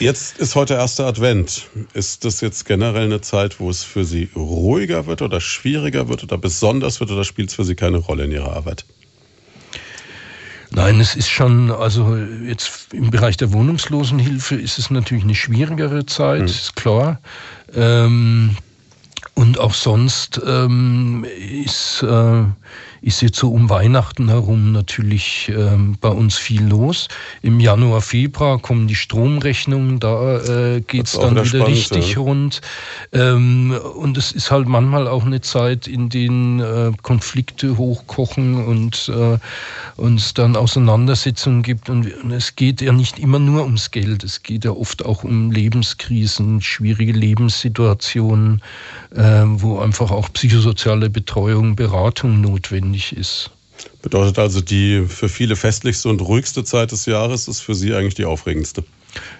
Jetzt 0.00 0.38
ist 0.38 0.56
heute 0.56 0.74
erster 0.74 1.06
Advent. 1.06 1.68
Ist 1.92 2.24
das 2.24 2.40
jetzt 2.40 2.66
generell 2.66 3.04
eine 3.04 3.20
Zeit, 3.20 3.60
wo 3.60 3.70
es 3.70 3.84
für 3.84 4.04
Sie 4.04 4.28
ruhiger 4.34 5.06
wird 5.06 5.22
oder 5.22 5.40
schwieriger 5.40 6.08
wird 6.08 6.24
oder 6.24 6.36
besonders 6.36 6.98
wird 6.98 7.12
oder 7.12 7.24
spielt 7.24 7.50
es 7.50 7.54
für 7.54 7.64
Sie 7.64 7.76
keine 7.76 7.98
Rolle 7.98 8.24
in 8.24 8.32
Ihrer 8.32 8.52
Arbeit? 8.54 8.84
Nein, 10.70 10.98
es 10.98 11.14
ist 11.14 11.30
schon, 11.30 11.70
also 11.70 12.16
jetzt 12.16 12.92
im 12.92 13.10
Bereich 13.10 13.36
der 13.36 13.52
Wohnungslosenhilfe 13.52 14.56
ist 14.56 14.78
es 14.78 14.90
natürlich 14.90 15.22
eine 15.22 15.36
schwierigere 15.36 16.04
Zeit, 16.04 16.40
mhm. 16.40 16.46
ist 16.46 16.74
klar. 16.74 17.20
Ähm, 17.72 18.56
und 19.34 19.58
auch 19.58 19.74
sonst 19.74 20.40
ähm, 20.44 21.24
ist, 21.64 22.02
äh, 22.02 22.44
ist 23.04 23.20
jetzt 23.20 23.38
so 23.38 23.50
um 23.50 23.68
Weihnachten 23.68 24.30
herum 24.30 24.72
natürlich 24.72 25.52
ähm, 25.54 25.96
bei 26.00 26.08
uns 26.08 26.38
viel 26.38 26.64
los. 26.64 27.08
Im 27.42 27.60
Januar, 27.60 28.00
Februar 28.00 28.58
kommen 28.58 28.88
die 28.88 28.94
Stromrechnungen, 28.94 30.00
da 30.00 30.38
äh, 30.38 30.80
geht 30.80 31.06
es 31.06 31.12
dann 31.12 31.32
wieder 31.32 31.44
spannend, 31.44 31.68
richtig 31.68 32.14
ja. 32.14 32.20
rund. 32.20 32.62
Ähm, 33.12 33.78
und 33.96 34.16
es 34.16 34.32
ist 34.32 34.50
halt 34.50 34.68
manchmal 34.68 35.06
auch 35.06 35.26
eine 35.26 35.42
Zeit, 35.42 35.86
in 35.86 36.08
denen 36.08 36.60
äh, 36.60 36.92
Konflikte 37.02 37.76
hochkochen 37.76 38.64
und 38.64 39.10
äh, 39.14 39.38
uns 40.00 40.32
dann 40.32 40.56
Auseinandersetzungen 40.56 41.62
gibt. 41.62 41.90
Und, 41.90 42.10
und 42.22 42.30
es 42.30 42.56
geht 42.56 42.80
ja 42.80 42.92
nicht 42.92 43.18
immer 43.18 43.38
nur 43.38 43.64
ums 43.64 43.90
Geld, 43.90 44.24
es 44.24 44.42
geht 44.42 44.64
ja 44.64 44.70
oft 44.70 45.04
auch 45.04 45.24
um 45.24 45.50
Lebenskrisen, 45.50 46.62
schwierige 46.62 47.12
Lebenssituationen, 47.12 48.62
äh, 49.14 49.42
wo 49.44 49.78
einfach 49.80 50.10
auch 50.10 50.32
psychosoziale 50.32 51.10
Betreuung, 51.10 51.76
Beratung 51.76 52.40
notwendig 52.40 52.93
notwendig 52.94 53.16
ist. 53.16 53.50
Bedeutet 54.02 54.38
also, 54.38 54.60
die 54.60 55.04
für 55.08 55.28
viele 55.28 55.56
festlichste 55.56 56.08
und 56.08 56.20
ruhigste 56.20 56.64
Zeit 56.64 56.92
des 56.92 57.06
Jahres 57.06 57.48
ist 57.48 57.60
für 57.60 57.74
Sie 57.74 57.94
eigentlich 57.94 58.14
die 58.14 58.24
aufregendste? 58.24 58.84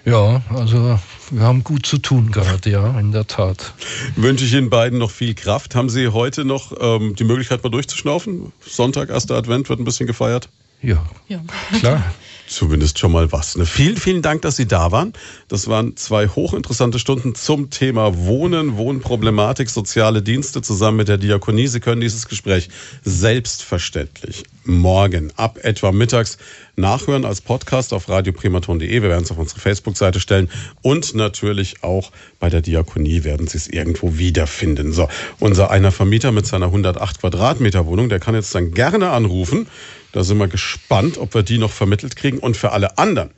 Ja, 0.05 0.41
also 0.49 0.99
wir 1.31 1.41
haben 1.41 1.63
gut 1.63 1.85
zu 1.85 1.97
tun 1.97 2.31
gerade, 2.31 2.69
ja, 2.69 2.97
in 2.99 3.11
der 3.11 3.27
Tat. 3.27 3.73
Wünsche 4.15 4.45
ich 4.45 4.53
Ihnen 4.53 4.69
beiden 4.69 4.99
noch 4.99 5.11
viel 5.11 5.35
Kraft. 5.35 5.75
Haben 5.75 5.89
Sie 5.89 6.09
heute 6.09 6.45
noch 6.45 6.73
ähm, 6.79 7.15
die 7.15 7.23
Möglichkeit, 7.23 7.63
mal 7.63 7.69
durchzuschnaufen? 7.69 8.51
Sonntag, 8.65 9.09
erster 9.09 9.35
Advent, 9.35 9.69
wird 9.69 9.79
ein 9.79 9.85
bisschen 9.85 10.07
gefeiert? 10.07 10.49
Ja, 10.81 11.03
ja. 11.27 11.41
klar. 11.79 12.03
Zumindest 12.47 12.99
schon 12.99 13.11
mal 13.11 13.31
was. 13.31 13.55
Ne? 13.57 13.65
Vielen, 13.65 13.97
vielen 13.97 14.21
Dank, 14.21 14.43
dass 14.43 14.55
Sie 14.55 14.67
da 14.67 14.91
waren. 14.91 15.13
Das 15.47 15.67
waren 15.67 15.97
zwei 15.97 16.27
hochinteressante 16.27 16.99
Stunden 16.99 17.33
zum 17.33 17.71
Thema 17.71 18.15
Wohnen, 18.17 18.77
Wohnproblematik, 18.77 19.69
soziale 19.69 20.21
Dienste 20.21 20.61
zusammen 20.61 20.97
mit 20.97 21.07
der 21.07 21.17
Diakonie. 21.17 21.67
Sie 21.67 21.79
können 21.79 22.01
dieses 22.01 22.27
Gespräch 22.27 22.69
selbstverständlich 23.03 24.43
morgen 24.63 25.31
ab 25.35 25.59
etwa 25.63 25.91
mittags 25.91 26.37
nachhören 26.75 27.25
als 27.25 27.41
Podcast 27.41 27.93
auf 27.93 28.09
radioprimaton.de. 28.09 28.89
Wir 28.89 29.01
werden 29.01 29.23
es 29.23 29.31
auf 29.31 29.37
unsere 29.37 29.59
Facebook-Seite 29.59 30.19
stellen 30.19 30.49
und 30.81 31.15
natürlich 31.15 31.83
auch 31.83 32.11
bei 32.39 32.49
der 32.49 32.61
Diakonie 32.61 33.23
werden 33.23 33.47
Sie 33.47 33.57
es 33.57 33.67
irgendwo 33.67 34.17
wiederfinden. 34.17 34.91
So, 34.91 35.07
unser 35.39 35.71
einer 35.71 35.91
Vermieter 35.91 36.31
mit 36.31 36.45
seiner 36.45 36.67
108 36.67 37.21
Quadratmeter 37.21 37.85
Wohnung, 37.85 38.09
der 38.09 38.19
kann 38.19 38.35
jetzt 38.35 38.53
dann 38.53 38.71
gerne 38.71 39.11
anrufen. 39.11 39.67
Da 40.15 40.23
sind 40.23 40.37
wir 40.37 40.47
gespannt, 40.47 41.17
ob 41.17 41.33
wir 41.33 41.43
die 41.43 41.57
noch 41.57 41.73
vermittelt 41.73 42.15
kriegen. 42.15 42.37
Und 42.37 42.55
für 42.55 42.71
alle 42.71 42.97
anderen, 42.97 43.31